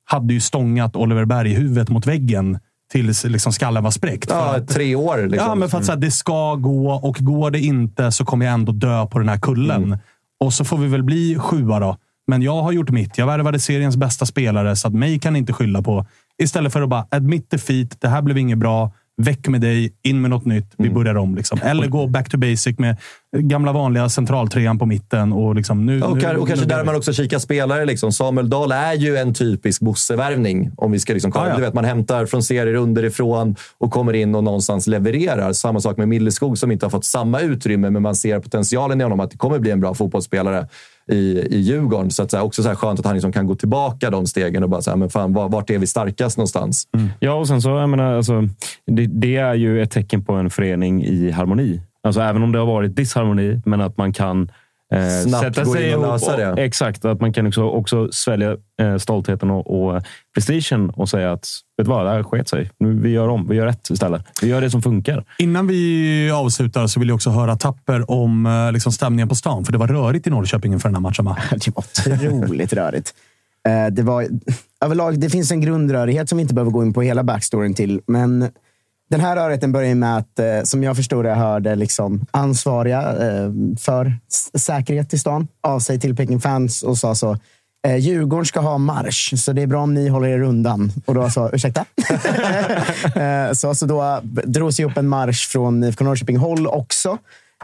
hade 0.05 0.33
ju 0.33 0.39
stångat 0.39 0.95
Oliver 0.95 1.25
Berg 1.25 1.51
i 1.51 1.55
huvudet 1.55 1.89
mot 1.89 2.07
väggen 2.07 2.59
tills 2.91 3.23
liksom 3.23 3.53
skallen 3.53 3.83
var 3.83 3.91
spräckt. 3.91 4.29
Ja, 4.29 4.55
att- 4.55 4.67
tre 4.67 4.95
år. 4.95 5.17
Liksom. 5.27 5.47
Ja, 5.49 5.55
men 5.55 5.69
för 5.69 5.77
att 5.77 5.85
säga, 5.85 5.95
det 5.95 6.11
ska 6.11 6.55
gå 6.55 6.91
och 6.91 7.15
går 7.19 7.51
det 7.51 7.59
inte 7.59 8.11
så 8.11 8.25
kommer 8.25 8.45
jag 8.45 8.53
ändå 8.53 8.71
dö 8.71 9.05
på 9.05 9.19
den 9.19 9.29
här 9.29 9.37
kullen. 9.37 9.83
Mm. 9.83 9.99
Och 10.39 10.53
så 10.53 10.65
får 10.65 10.77
vi 10.77 10.87
väl 10.87 11.03
bli 11.03 11.37
sjua 11.39 11.79
då. 11.79 11.97
Men 12.27 12.41
jag 12.41 12.61
har 12.61 12.71
gjort 12.71 12.89
mitt. 12.89 13.17
Jag 13.17 13.25
värvade 13.27 13.59
seriens 13.59 13.97
bästa 13.97 14.25
spelare, 14.25 14.75
så 14.75 14.87
att 14.87 14.93
mig 14.93 15.19
kan 15.19 15.33
ni 15.33 15.39
inte 15.39 15.53
skylla 15.53 15.81
på. 15.81 16.05
Istället 16.37 16.73
för 16.73 16.81
att 16.81 16.89
bara 16.89 17.07
admit 17.11 17.49
defeat. 17.49 18.01
Det 18.01 18.07
här 18.07 18.21
blev 18.21 18.37
inget 18.37 18.57
bra. 18.57 18.91
Väck 19.21 19.47
med 19.47 19.61
dig. 19.61 19.93
In 20.03 20.21
med 20.21 20.29
något 20.29 20.45
nytt. 20.45 20.73
Vi 20.77 20.83
Mm. 20.87 20.95
börjar 20.95 21.15
om. 21.17 21.35
Liksom. 21.35 21.59
Eller 21.63 21.87
gå 21.87 22.07
back 22.07 22.29
to 22.29 22.37
basic 22.37 22.79
med 22.79 22.95
gamla 23.37 23.71
vanliga 23.71 24.09
centraltrean 24.09 24.79
på 24.79 24.85
mitten. 24.85 25.33
Och, 25.33 25.55
liksom, 25.55 25.85
nu, 25.85 26.01
Och, 26.01 26.17
nu, 26.17 26.37
och 26.37 26.47
kanske 26.47 26.65
nu- 26.65 26.69
där 26.75 26.83
man 26.85 26.95
också 26.95 27.13
kikar 27.13 27.39
spelare. 27.39 27.85
Liksom. 27.85 28.11
Samuel 28.11 28.49
Dahl 28.49 28.71
är 28.71 28.93
ju 28.93 29.17
en 29.17 29.33
typisk 29.33 29.81
Bosse-värvning. 29.81 30.71
Om 30.77 30.91
vi 30.91 30.99
ska 30.99 31.13
liksom 31.13 31.31
kolla. 31.31 31.45
Ja, 31.45 31.49
ja. 31.51 31.55
Du 31.55 31.61
vet, 31.61 31.73
man 31.73 31.85
hämtar 31.85 32.25
från 32.25 32.43
serier 32.43 32.75
underifrån 32.75 33.55
och 33.77 33.91
kommer 33.91 34.13
in 34.13 34.35
och 34.35 34.43
någonstans 34.43 34.87
levererar. 34.87 35.53
Samma 35.53 35.79
sak 35.79 35.97
med 35.97 36.07
Milleskog 36.07 36.57
som 36.57 36.71
inte 36.71 36.85
har 36.85 36.91
fått 36.91 37.05
samma 37.05 37.39
utrymme, 37.41 37.89
men 37.89 38.01
man 38.01 38.15
ser 38.15 38.39
potentialen 38.39 39.01
i 39.01 39.03
honom 39.03 39.19
att 39.19 39.31
det 39.31 39.37
kommer 39.37 39.59
bli 39.59 39.71
en 39.71 39.79
bra 39.79 39.93
fotbollsspelare 39.93 40.67
i, 41.11 41.39
i 41.39 41.59
Djurgården. 41.59 42.11
Så, 42.11 42.23
att, 42.23 42.31
så 42.31 42.37
här, 42.37 42.43
också 42.43 42.63
så 42.63 42.69
här 42.69 42.75
skönt 42.75 42.99
att 42.99 43.05
han 43.05 43.15
liksom 43.15 43.31
kan 43.31 43.47
gå 43.47 43.55
tillbaka 43.55 44.09
de 44.09 44.27
stegen 44.27 44.63
och 44.63 44.69
bara 44.69 44.81
säga, 44.81 44.95
men 44.95 45.09
fan, 45.09 45.33
var- 45.33 45.49
vart 45.49 45.69
är 45.69 45.77
vi 45.79 45.87
starkast 45.87 46.37
någonstans? 46.37 46.87
Mm. 46.97 47.09
Ja, 47.19 47.33
och 47.33 47.47
sen 47.47 47.61
så, 47.61 47.69
jag 47.69 47.89
menar, 47.89 48.13
alltså, 48.13 48.41
det, 48.87 49.05
det 49.05 49.35
är 49.35 49.53
ju 49.53 49.81
ett 49.81 49.91
tecken 49.91 50.25
på 50.25 50.33
en 50.33 50.49
förening 50.49 51.03
i 51.05 51.31
harmoni. 51.31 51.81
Alltså, 52.03 52.21
även 52.21 52.43
om 52.43 52.51
det 52.51 52.59
har 52.59 52.65
varit 52.65 52.95
disharmoni, 52.95 53.61
men 53.65 53.81
att 53.81 53.97
man 53.97 54.13
kan 54.13 54.51
eh, 54.91 55.09
Snabbt 55.23 55.43
sätta 55.55 55.65
sig 55.65 55.89
in 55.89 55.95
och 55.95 56.01
lösa 56.01 56.37
det. 56.37 56.63
Exakt, 56.63 57.05
att 57.05 57.21
man 57.21 57.33
kan 57.33 57.47
också, 57.47 57.63
också 57.63 58.11
svälja 58.11 58.57
eh, 58.81 58.97
stoltheten 58.97 59.51
och, 59.51 59.93
och 59.95 60.03
prestigen 60.33 60.89
och 60.89 61.09
säga 61.09 61.31
att 61.31 61.47
vet 61.77 61.85
du 61.85 61.89
vad, 61.89 62.05
det 62.05 62.11
här 62.11 62.23
sket 62.23 62.49
sig. 62.49 62.71
Nu, 62.79 62.99
vi 62.99 63.09
gör 63.09 63.27
om, 63.27 63.47
vi 63.47 63.55
gör 63.55 63.65
rätt 63.65 63.89
istället. 63.89 64.21
Vi 64.41 64.47
gör 64.47 64.61
det 64.61 64.69
som 64.69 64.81
funkar. 64.81 65.25
Innan 65.37 65.67
vi 65.67 66.31
avslutar 66.31 66.87
så 66.87 66.99
vill 66.99 67.09
jag 67.09 67.15
också 67.15 67.29
höra 67.29 67.55
Tapper 67.55 68.11
om 68.11 68.45
eh, 68.45 68.71
liksom 68.71 68.91
stämningen 68.91 69.29
på 69.29 69.35
stan. 69.35 69.65
För 69.65 69.71
det 69.71 69.77
var 69.77 69.87
rörigt 69.87 70.27
i 70.27 70.29
Norrköping 70.29 70.73
inför 70.73 70.89
den 70.89 70.95
här 70.95 71.01
matchen, 71.01 71.25
va? 71.25 71.37
Det 72.05 72.15
var 72.27 72.43
otroligt 72.43 72.73
rörigt. 72.73 73.13
Eh, 73.67 73.93
Det, 73.93 74.03
var, 74.03 74.27
överlag, 74.85 75.19
det 75.19 75.29
finns 75.29 75.51
en 75.51 75.61
grundrörighet 75.61 76.29
som 76.29 76.37
vi 76.37 76.41
inte 76.41 76.53
behöver 76.53 76.71
gå 76.71 76.83
in 76.83 76.93
på 76.93 77.01
hela 77.01 77.23
backstoryn 77.23 77.73
till. 77.73 78.01
Men 78.07 78.49
den 79.11 79.19
här 79.19 79.35
rörigheten 79.35 79.71
börjar 79.71 79.95
med 79.95 80.17
att, 80.17 80.39
eh, 80.39 80.63
som 80.63 80.83
jag 80.83 80.95
förstod 80.95 81.25
det, 81.25 81.33
hörde 81.33 81.75
liksom 81.75 82.25
ansvariga 82.31 83.01
eh, 83.01 83.51
för 83.79 84.13
säkerhet 84.57 85.13
i 85.13 85.17
stan 85.17 85.47
av 85.61 85.79
sig 85.79 85.99
till 85.99 86.15
Peking 86.15 86.39
fans 86.39 86.83
och 86.83 86.97
sa 86.97 87.15
så. 87.15 87.37
Eh, 87.87 87.95
Djurgården 87.95 88.45
ska 88.45 88.59
ha 88.59 88.77
marsch, 88.77 89.33
så 89.37 89.53
det 89.53 89.61
är 89.61 89.67
bra 89.67 89.81
om 89.81 89.93
ni 89.93 90.07
håller 90.07 90.27
er 90.27 90.41
undan. 90.41 90.91
Och 91.05 91.15
då 91.15 91.29
sa 91.29 91.49
ursäkta? 91.53 91.85
Så, 93.53 93.75
så 93.75 93.85
då 93.85 94.21
drogs 94.23 94.79
ju 94.79 94.85
upp 94.85 94.97
en 94.97 95.07
marsch 95.07 95.49
från 95.49 95.83
IFK 95.83 96.03
Norrköping-håll 96.03 96.67
också. 96.67 97.17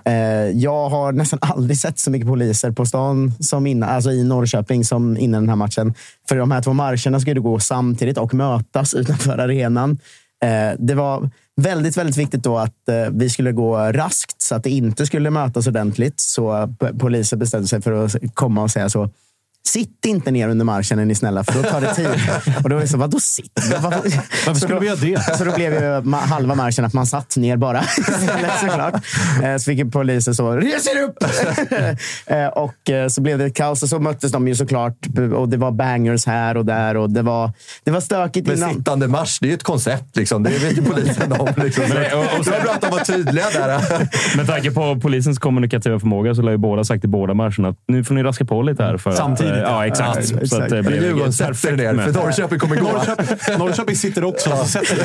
Eh, 0.05 0.49
jag 0.49 0.89
har 0.89 1.11
nästan 1.11 1.39
aldrig 1.41 1.77
sett 1.77 1.99
så 1.99 2.11
mycket 2.11 2.27
poliser 2.27 2.71
på 2.71 2.85
stan 2.85 3.33
som 3.39 3.67
innan, 3.67 3.89
alltså 3.89 4.11
i 4.11 4.23
Norrköping 4.23 4.83
som 4.83 5.17
innan 5.17 5.41
den 5.41 5.49
här 5.49 5.55
matchen. 5.55 5.93
För 6.29 6.35
de 6.35 6.51
här 6.51 6.61
två 6.61 6.73
marscherna 6.73 7.19
skulle 7.19 7.39
gå 7.39 7.59
samtidigt 7.59 8.17
och 8.17 8.33
mötas 8.33 8.93
utanför 8.93 9.37
arenan. 9.37 9.99
Eh, 10.43 10.75
det 10.79 10.95
var 10.95 11.29
väldigt, 11.55 11.97
väldigt 11.97 12.17
viktigt 12.17 12.43
då 12.43 12.57
att 12.57 12.89
eh, 12.89 13.09
vi 13.11 13.29
skulle 13.29 13.51
gå 13.51 13.77
raskt 13.77 14.41
så 14.41 14.55
att 14.55 14.63
det 14.63 14.69
inte 14.69 15.05
skulle 15.05 15.29
mötas 15.29 15.67
ordentligt. 15.67 16.19
Så 16.19 16.73
polisen 16.99 17.39
bestämde 17.39 17.67
sig 17.67 17.81
för 17.81 18.05
att 18.05 18.15
komma 18.33 18.63
och 18.63 18.71
säga 18.71 18.89
så. 18.89 19.09
Sitt 19.67 20.05
inte 20.05 20.31
ner 20.31 20.49
under 20.49 20.65
marschen 20.65 20.99
är 20.99 21.05
ni 21.05 21.15
snälla, 21.15 21.43
för 21.43 21.53
då 21.63 21.69
tar 21.69 21.81
det 21.81 21.93
tid. 21.95 22.07
och 22.63 22.69
då 22.69 22.75
är 22.77 22.81
det 22.81 22.87
så, 22.87 22.97
vadå 22.97 23.19
sitt? 23.19 23.51
Varför, 23.81 23.99
Varför 24.47 24.53
skulle 24.61 24.79
vi 24.79 24.85
göra 24.87 24.95
det? 25.23 25.37
Så 25.37 25.43
då 25.43 25.51
blev 25.55 25.73
ju 25.73 26.11
halva 26.15 26.55
marschen 26.55 26.85
att 26.85 26.93
man 26.93 27.05
satt 27.07 27.35
ner 27.37 27.57
bara. 27.57 27.83
Såklart. 28.61 28.93
Eh, 29.43 29.57
Så 29.57 29.63
fick 29.63 29.91
polisen 29.91 30.35
så, 30.35 30.51
res 30.55 30.87
er 30.87 31.03
upp! 31.03 31.17
Eh, 32.25 32.45
och 32.47 32.89
eh, 32.89 33.07
så 33.07 33.21
blev 33.21 33.37
det 33.37 33.49
kaos 33.49 33.83
och 33.83 33.89
så 33.89 33.99
möttes 33.99 34.31
de 34.31 34.47
ju 34.47 34.55
såklart. 34.55 34.97
Och 35.35 35.49
det 35.49 35.57
var 35.57 35.71
bangers 35.71 36.25
här 36.25 36.57
och 36.57 36.65
där 36.65 36.97
och 36.97 37.09
det 37.09 37.21
var, 37.21 37.51
det 37.83 37.91
var 37.91 38.01
stökigt 38.01 38.47
Men 38.47 38.57
innan. 38.57 38.73
sittande 38.75 39.07
marsch, 39.07 39.37
det 39.41 39.45
är 39.47 39.49
ju 39.49 39.53
ett 39.55 39.63
koncept. 39.63 40.15
Liksom. 40.17 40.43
Det 40.43 40.49
vet 40.49 40.77
ju 40.77 40.83
polisen 40.83 41.31
om. 41.31 41.47
Liksom. 41.57 41.83
Så, 41.87 41.93
Men- 41.93 42.13
och- 42.13 42.39
och- 42.39 42.45
så 42.45 42.51
är 42.51 42.57
det 42.57 42.63
bra 42.63 42.71
att 42.73 42.81
de 42.81 42.91
var 42.91 42.99
tydliga 42.99 43.45
där. 43.53 43.81
Med 44.37 44.47
tanke 44.47 44.71
på 44.71 44.99
polisens 45.01 45.39
kommunikativa 45.39 45.99
förmåga 45.99 46.35
så 46.35 46.41
lär 46.41 46.51
ju 46.51 46.57
båda 46.57 46.83
sagt 46.83 47.03
i 47.03 47.07
båda 47.07 47.33
marscherna 47.33 47.69
att 47.69 47.77
nu 47.87 48.03
får 48.03 48.13
ni 48.15 48.23
raska 48.23 48.45
på 48.45 48.61
lite 48.61 48.83
här. 48.83 48.97
För 48.97 49.11
Samtidigt, 49.11 49.53
eh, 49.57 49.63
ja. 49.63 49.69
Ja, 49.69 49.85
exakt. 49.87 50.15
Ja, 50.17 50.21
Så 50.23 50.35
att 50.35 50.43
exakt. 50.43 50.69
det 50.69 50.75
Men 50.75 50.85
blev 50.85 51.03
Djurgården 51.03 51.33
sätter 51.33 51.51
perfekt 51.53 51.77
ner, 51.77 51.93
för 52.03 52.13
Norrköping 52.13 52.59
kommer 52.59 52.75
gå. 52.75 52.91
Norrköping, 52.91 53.57
Norrköping 53.57 53.95
sitter 53.95 54.23
också. 54.23 54.49
Så 54.57 54.65
sätter 54.65 54.95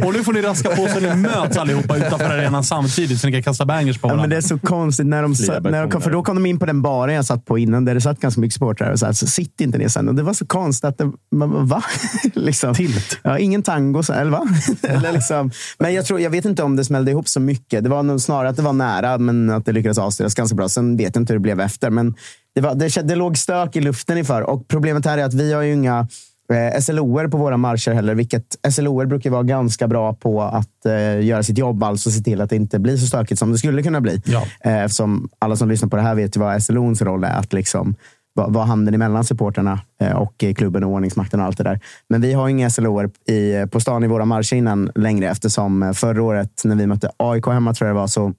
det. 0.00 0.06
Och 0.06 0.12
nu 0.12 0.24
får 0.24 0.32
ni 0.32 0.42
raska 0.42 0.68
på 0.68 0.88
så 0.88 1.00
ni 1.00 1.14
möts 1.14 1.56
allihopa 1.56 1.96
utanför 1.96 2.24
arenan 2.30 2.64
samtidigt 2.64 3.20
så 3.20 3.26
ni 3.26 3.32
kan 3.32 3.42
kasta 3.42 3.64
bangers 3.66 3.98
på 3.98 4.08
Ja, 4.08 4.12
men 4.12 4.16
varandra. 4.16 4.34
det 4.36 4.38
är 4.38 4.48
så 4.48 4.58
konstigt. 4.58 5.06
När 5.06 5.22
de, 5.22 5.34
Flia 5.34 5.60
när 5.60 5.80
de 5.82 5.90
kom, 5.90 6.00
för 6.02 6.10
då 6.10 6.22
kom 6.22 6.34
de 6.36 6.46
in 6.46 6.58
på 6.58 6.66
den 6.66 6.82
baren 6.82 7.14
jag 7.14 7.24
satt 7.24 7.44
på 7.44 7.58
innan, 7.58 7.84
där 7.84 7.94
det 7.94 8.00
satt 8.00 8.20
ganska 8.20 8.40
mycket 8.40 8.54
supportrar. 8.54 8.90
Och 8.92 8.98
så, 8.98 9.06
här, 9.06 9.12
så 9.12 9.26
sitt 9.26 9.60
inte 9.60 9.78
ner 9.78 9.88
sen. 9.88 10.08
Och 10.08 10.14
det 10.14 10.22
var 10.22 10.32
så 10.34 10.46
konstigt. 10.46 10.84
Att 10.84 10.98
det, 10.98 11.12
man- 11.36 11.66
va? 11.66 11.82
liksom. 12.34 12.74
Tilt. 12.74 13.18
Ja, 13.22 13.38
ingen 13.38 13.62
tango, 13.62 14.02
så, 14.02 14.12
eller 14.12 14.30
va? 14.30 14.46
eller 14.82 15.12
liksom. 15.12 15.50
Men 15.78 15.94
jag, 15.94 16.04
tror, 16.06 16.20
jag 16.20 16.30
vet 16.30 16.44
inte 16.44 16.62
om 16.62 16.76
det 16.76 16.84
smällde 16.84 17.10
ihop 17.10 17.28
så 17.28 17.40
mycket. 17.40 17.84
Det 17.84 17.90
var 17.90 18.02
nog 18.02 18.20
snarare 18.20 18.48
att 18.48 18.56
det 18.56 18.62
var 18.62 18.72
nära, 18.72 19.18
men 19.18 19.50
att 19.50 19.64
det 19.66 19.72
lyckades 19.72 19.98
avstyras 19.98 20.34
ganska 20.34 20.54
bra. 20.56 20.68
Sen 20.68 20.96
vet 20.96 21.14
jag 21.16 21.22
inte 21.22 21.32
hur 21.32 21.38
det 21.38 21.42
blev 21.42 21.60
efter. 21.60 21.90
Men 21.90 22.14
det, 22.54 22.60
var, 22.60 22.74
det, 22.74 23.08
det 23.08 23.14
låg 23.14 23.38
stök 23.38 23.76
i 23.76 23.80
luften 23.80 24.18
inför. 24.18 24.42
Och 24.42 24.68
problemet 24.68 25.06
här 25.06 25.18
är 25.18 25.24
att 25.24 25.34
vi 25.34 25.52
har 25.52 25.62
ju 25.62 25.72
inga 25.72 26.08
eh, 26.52 26.80
SLOer 26.80 27.28
på 27.28 27.36
våra 27.36 27.56
marscher 27.56 27.92
heller, 27.92 28.14
vilket 28.14 28.56
SLOer 28.70 29.06
brukar 29.06 29.30
vara 29.30 29.42
ganska 29.42 29.88
bra 29.88 30.14
på 30.14 30.42
att 30.42 30.86
eh, 30.86 31.24
göra 31.24 31.42
sitt 31.42 31.58
jobb, 31.58 31.82
alltså 31.82 32.10
se 32.10 32.20
till 32.20 32.40
att 32.40 32.50
det 32.50 32.56
inte 32.56 32.78
blir 32.78 32.96
så 32.96 33.06
stökigt 33.06 33.38
som 33.38 33.52
det 33.52 33.58
skulle 33.58 33.82
kunna 33.82 34.00
bli. 34.00 34.22
Ja. 34.24 34.46
Eh, 34.60 34.84
Eftersom 34.84 35.28
alla 35.38 35.56
som 35.56 35.68
lyssnar 35.68 35.88
på 35.88 35.96
det 35.96 36.02
här 36.02 36.14
vet 36.14 36.36
ju 36.36 36.40
vad 36.40 36.62
SLOns 36.62 37.02
roll 37.02 37.24
är. 37.24 37.38
Att 37.38 37.52
liksom 37.52 37.94
vara 38.34 38.64
handen 38.64 38.94
emellan 38.94 39.24
supporterna 39.24 39.80
eh, 40.00 40.12
och 40.12 40.44
eh, 40.44 40.54
klubben 40.54 40.84
och 40.84 40.90
ordningsmakten 40.90 41.40
och 41.40 41.46
allt 41.46 41.58
det 41.58 41.64
där. 41.64 41.80
Men 42.08 42.20
vi 42.20 42.32
har 42.32 42.48
inga 42.48 42.70
SLOer 42.70 43.10
i, 43.30 43.66
på 43.66 43.80
stan 43.80 44.04
i 44.04 44.06
våra 44.06 44.24
marscher 44.24 44.56
innan 44.56 44.90
längre 44.94 45.30
eftersom 45.30 45.82
eh, 45.82 45.92
förra 45.92 46.22
året 46.22 46.62
när 46.64 46.76
vi 46.76 46.86
mötte 46.86 47.10
AIK 47.16 47.46
hemma 47.46 47.74
tror 47.74 47.88
jag 47.88 47.96
det 47.96 48.00
var 48.00 48.06
så 48.06 48.32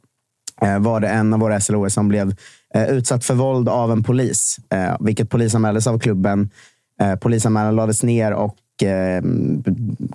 eh, 0.62 0.80
var 0.80 1.00
det 1.00 1.08
en 1.08 1.34
av 1.34 1.40
våra 1.40 1.60
SLOer 1.60 1.90
som 1.90 2.08
blev 2.08 2.28
eh, 2.30 2.36
Eh, 2.76 2.89
utsatt 2.89 3.26
för 3.26 3.34
våld 3.34 3.69
av 3.69 3.91
en 3.91 4.03
polis. 4.03 4.60
Eh, 4.69 4.95
vilket 4.99 5.30
polisanmäldes 5.30 5.88
av 5.88 5.99
klubben. 5.99 6.49
Eh, 7.02 7.15
polisanmälan 7.15 7.76
lades 7.76 8.03
ner 8.03 8.34
och 8.34 8.84
eh, 8.84 9.23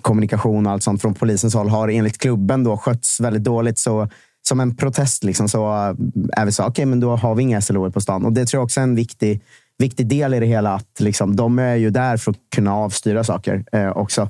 kommunikation 0.03 0.67
och 0.67 0.73
allt 0.73 0.83
sånt 0.83 1.03
från 1.03 1.15
polisens 1.15 1.55
håll 1.55 1.69
har 1.69 1.89
enligt 1.89 2.19
klubben 2.19 2.65
då 2.65 2.77
skötts 2.77 3.21
väldigt 3.21 3.45
dåligt. 3.45 3.79
Så 3.79 4.09
som 4.43 4.61
en 4.61 4.77
protest 4.77 5.25
liksom, 5.25 5.49
så 5.49 5.69
eh, 5.69 5.95
är 6.41 6.45
vi 6.47 6.53
så, 6.53 6.65
okej, 6.65 6.87
men 6.87 7.01
då 7.01 7.17
har 7.17 7.35
vi 7.35 7.43
inga 7.43 7.61
SLO 7.61 7.91
på 7.91 8.01
stan. 8.01 8.25
Och 8.25 8.33
det 8.33 8.47
tror 8.47 8.59
jag 8.59 8.65
också 8.65 8.81
är 8.81 8.85
en 8.85 8.95
viktig, 8.95 9.41
viktig 9.79 10.07
del 10.07 10.35
i 10.35 10.41
det 10.41 10.47
hela. 10.47 10.75
Att 10.75 11.01
liksom, 11.01 11.37
de 11.37 11.59
är 11.59 11.75
ju 11.75 11.91
där 11.91 12.17
för 12.17 12.31
att 12.31 12.37
kunna 12.55 12.75
avstyra 12.75 13.25
saker 13.25 13.65
eh, 13.73 13.91
också. 13.91 14.29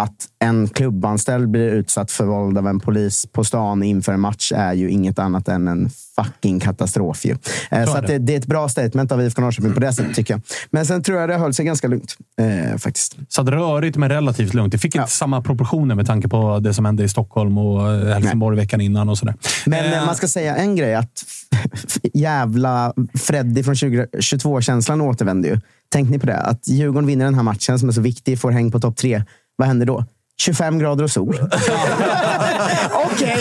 Att 0.00 0.28
en 0.38 0.68
klubbanställd 0.68 1.50
blir 1.50 1.68
utsatt 1.68 2.10
för 2.10 2.24
våld 2.24 2.58
av 2.58 2.68
en 2.68 2.80
polis 2.80 3.26
på 3.32 3.44
stan 3.44 3.82
inför 3.82 4.12
en 4.12 4.20
match 4.20 4.52
är 4.56 4.72
ju 4.72 4.90
inget 4.90 5.18
annat 5.18 5.48
än 5.48 5.68
en 5.68 5.90
fucking 6.16 6.60
katastrof. 6.60 7.24
Ju. 7.24 7.36
Eh, 7.70 7.84
Så 7.84 8.00
det. 8.00 8.18
det, 8.18 8.34
är 8.34 8.38
ett 8.38 8.46
bra 8.46 8.68
statement 8.68 9.12
av 9.12 9.22
IFK 9.22 9.42
Norrköping 9.42 9.74
på 9.74 9.80
det 9.80 9.92
sättet, 9.92 10.16
tycker 10.16 10.34
jag. 10.34 10.40
Men 10.70 10.86
sen 10.86 11.02
tror 11.02 11.20
jag 11.20 11.28
det 11.28 11.36
höll 11.36 11.54
sig 11.54 11.64
ganska 11.64 11.88
lugnt, 11.88 12.16
eh, 12.40 12.78
faktiskt. 12.78 13.16
Så 13.28 13.40
att 13.42 13.48
rörigt 13.48 13.96
men 13.96 14.08
relativt 14.08 14.54
lugnt. 14.54 14.72
Det 14.72 14.78
fick 14.78 14.94
inte 14.94 15.10
samma 15.10 15.42
proportioner 15.42 15.94
med 15.94 16.06
tanke 16.06 16.28
på 16.28 16.58
det 16.58 16.74
som 16.74 16.84
hände 16.84 17.04
i 17.04 17.08
Stockholm 17.08 17.58
och 17.58 17.92
eh, 17.92 18.14
Helsingborg 18.14 18.56
veckan 18.56 18.80
innan 18.80 19.08
och 19.08 19.18
sådär. 19.18 19.34
Men 19.66 19.92
Eh, 19.92 20.06
man 20.06 20.14
ska 20.14 20.28
säga 20.28 20.56
en 20.56 20.76
grej. 20.76 20.94
att 20.94 21.24
Jävla 22.14 22.92
Freddy 23.14 23.62
från 23.62 23.74
2022-känslan 23.74 25.00
återvänder 25.00 25.48
ju. 25.48 25.60
Tänk 25.88 26.10
ni 26.10 26.18
på 26.18 26.26
det? 26.26 26.36
Att 26.38 26.68
Djurgården 26.68 27.06
vinner 27.06 27.24
den 27.24 27.34
här 27.34 27.42
matchen 27.42 27.78
som 27.78 27.88
är 27.88 27.92
så 27.92 28.00
viktig, 28.00 28.40
får 28.40 28.50
häng 28.50 28.70
på 28.70 28.80
topp 28.80 28.96
tre. 28.96 29.22
Vad 29.56 29.68
händer 29.68 29.86
då? 29.86 30.04
25 30.40 30.78
grader 30.78 31.04
och 31.04 31.10
sol. 31.10 31.38
Okej. 32.92 33.36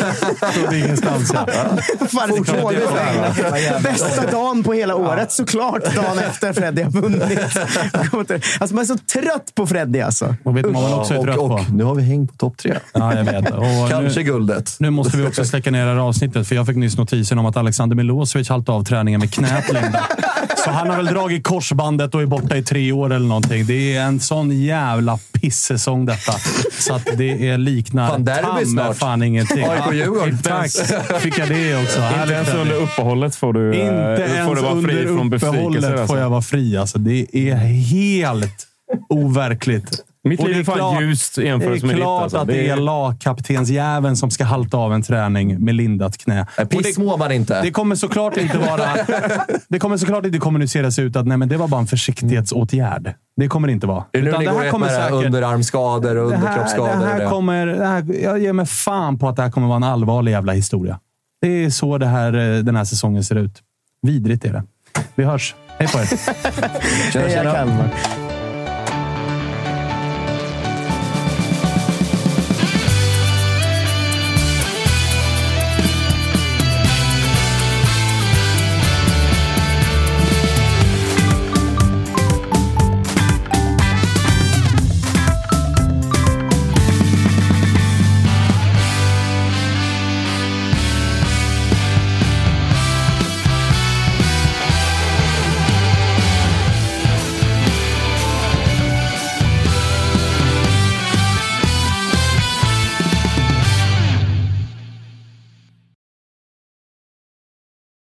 Ingenstans, 0.74 1.32
ja. 1.34 1.46
Fan, 2.08 2.30
det 2.30 2.52
är 2.52 2.62
dåligt 2.62 2.90
regn. 3.52 3.84
Bästa 3.84 4.32
dagen 4.32 4.64
på 4.64 4.74
hela 4.74 4.96
året, 4.96 5.32
såklart. 5.32 5.96
Dagen 5.96 6.20
efter 6.20 6.54
Freddy 6.54 6.82
har 6.82 6.92
vunnit. 6.92 7.22
Alltså, 8.60 8.76
man 8.76 8.82
är 8.82 8.86
så 8.86 8.98
trött 8.98 9.56
på 9.56 9.68
Freddy. 9.68 10.02
Alltså. 10.02 10.36
Och 10.44 10.58
vet 10.58 10.64
du 10.64 10.70
vad 10.72 10.84
man 10.84 10.94
också 10.94 11.14
är 11.14 11.24
trött 11.24 11.38
och, 11.38 11.50
på? 11.50 11.56
och 11.56 11.70
nu 11.74 11.84
har 11.84 11.96
vi 11.96 12.04
häng 12.04 12.28
på 12.28 12.36
topp 12.36 12.58
tre. 12.58 12.78
Ja, 12.94 13.16
jag 13.16 13.24
vet. 13.24 13.50
Och 13.50 13.90
Kanske 13.90 14.20
nu, 14.20 14.26
guldet. 14.26 14.76
nu 14.80 14.90
måste 14.90 15.18
vi 15.18 15.28
också 15.28 15.46
släcka 15.46 15.72
ner 15.72 15.86
det 15.86 15.92
här 15.92 16.00
avsnittet, 16.00 16.48
för 16.48 16.56
jag 16.56 16.66
fick 16.66 16.76
nyss 16.76 16.98
notisen 16.98 17.40
om 17.40 17.46
att 17.46 17.58
Alexander 17.58 17.96
Milosevic 17.96 18.50
haltade 18.50 18.78
av 18.78 18.84
träningen 18.84 19.20
med 19.20 19.34
knät, 19.34 19.74
Linda. 19.74 20.04
Så 20.66 20.72
han 20.72 20.90
har 20.90 20.98
väl 20.98 21.06
dragit 21.06 21.44
korsbandet 21.44 22.16
och 22.16 22.22
är 22.22 22.26
borta 22.26 22.58
i 22.58 22.64
tre 22.64 22.92
år 22.92 23.14
eller 23.14 23.28
någonting. 23.28 23.66
Det 23.66 23.96
är 23.96 24.02
en 24.02 24.20
sån 24.20 24.62
jävla 24.62 25.20
pissäsong 25.32 26.06
detta. 26.06 26.32
Så 26.80 26.94
att 26.94 27.08
det 27.18 27.50
är 27.50 27.58
liknar 27.58 28.10
Fan, 28.10 28.26
derby 28.26 28.42
ta 28.48 28.54
mig 28.54 28.66
snart. 28.66 28.98
fan 28.98 29.24
ingenting. 29.24 29.64
AIK-Djurgården. 29.66 30.38
Tack! 30.44 30.72
Fick 31.22 31.38
jag 31.40 31.50
det 31.50 31.76
också. 31.84 31.96
Inte 31.98 32.02
Härligt, 32.02 32.34
ens 32.36 32.54
under 32.54 32.76
uppehållet 32.76 33.36
får 33.36 33.54
du, 33.54 33.74
eh, 33.74 33.80
Inte 33.80 34.28
får 34.28 34.36
ens 34.36 34.60
du 34.60 34.62
vara 34.66 34.82
fri 34.82 35.06
under 35.06 35.16
från 35.18 35.30
besvikelse. 35.30 35.58
uppehållet 35.60 35.92
Alltså. 35.92 36.08
får 36.08 36.18
jag 36.20 36.30
vara 36.30 36.42
fri. 36.42 36.78
Alltså, 36.78 37.00
det 37.00 37.26
är 37.32 37.56
helt 37.56 38.68
overkligt. 39.10 40.00
Mitt 40.30 40.40
Och 40.40 40.46
liv 40.48 40.56
det 40.56 40.62
är 40.62 40.64
fan 40.64 40.76
klart- 40.76 41.02
ljust 41.02 41.36
Det 41.36 41.48
är 41.48 41.58
med 41.58 41.72
ditt. 41.72 41.92
klart 41.96 42.24
Alltså. 42.24 42.38
att 42.38 42.48
det 42.48 42.70
är 42.70 42.76
lagkaptensjäveln 42.76 44.16
som 44.18 44.32
ska 44.32 44.44
halta 44.44 44.78
av 44.78 44.94
en 44.94 45.02
träning 45.02 45.60
med 45.66 45.76
lindat 45.76 46.18
knä. 46.18 46.48
Och 46.62 46.70
Piss 46.70 46.96
det, 46.96 47.04
mår 47.04 47.18
man 47.18 47.32
inte. 47.32 47.62
det 47.62 47.72
kommer 47.72 47.96
såklart 47.96 48.38
inte 48.38 48.58
vara... 48.58 48.82
Det 49.70 49.80
kommer 49.80 49.98
såklart 49.98 50.26
inte 50.26 50.38
kommuniceras 50.38 51.00
ut 51.00 51.16
att 51.16 51.28
nej, 51.28 51.38
men 51.38 51.50
det 51.50 51.58
var 51.58 51.68
bara 51.68 51.82
en 51.82 51.88
försiktighetsåtgärd. 51.88 53.14
Det 53.38 53.48
kommer 53.48 53.68
det 53.68 53.72
inte 53.74 53.88
vara. 53.88 54.04
Är 54.12 54.18
det 54.18 54.22
nu 54.22 54.30
Utan 54.30 54.40
det 54.46 54.52
går 54.52 54.60
rätt 54.62 54.80
med 54.80 54.90
det 54.90 54.96
här 54.96 55.12
underarmsskador 55.26 56.16
och 56.16 56.30
det 56.32 56.38
här, 56.38 56.44
underkroppsskador? 56.46 57.00
det 57.06 57.06
här 57.24 57.30
kommer, 57.30 57.66
det 57.68 57.86
här, 57.88 58.06
jag 58.24 58.40
ger 58.40 58.54
mig 58.54 58.66
fan 58.66 59.20
på 59.20 59.30
att 59.30 59.36
det 59.36 59.42
här 59.42 59.52
kommer 59.52 59.68
vara 59.68 59.78
en 59.78 59.84
allvarlig 59.84 60.32
jävla 60.32 60.54
historia. 60.54 61.00
Det 61.42 61.48
är 61.66 61.70
så 61.70 61.98
det 61.98 62.06
här, 62.08 62.34
eh, 62.58 62.64
den 62.64 62.76
här 62.76 62.86
säsongen 62.86 63.24
ser 63.24 63.36
ut. 63.36 63.62
Vidrigt 64.02 64.46
är 64.46 64.54
det. 64.54 64.64
Vi 65.16 65.24
hörs. 65.24 65.56
Hej 65.78 65.88
på 65.88 66.00
er! 66.00 66.06
Tjena, 67.12 67.30
tjena. 67.30 67.52
Kalmar. 67.54 67.90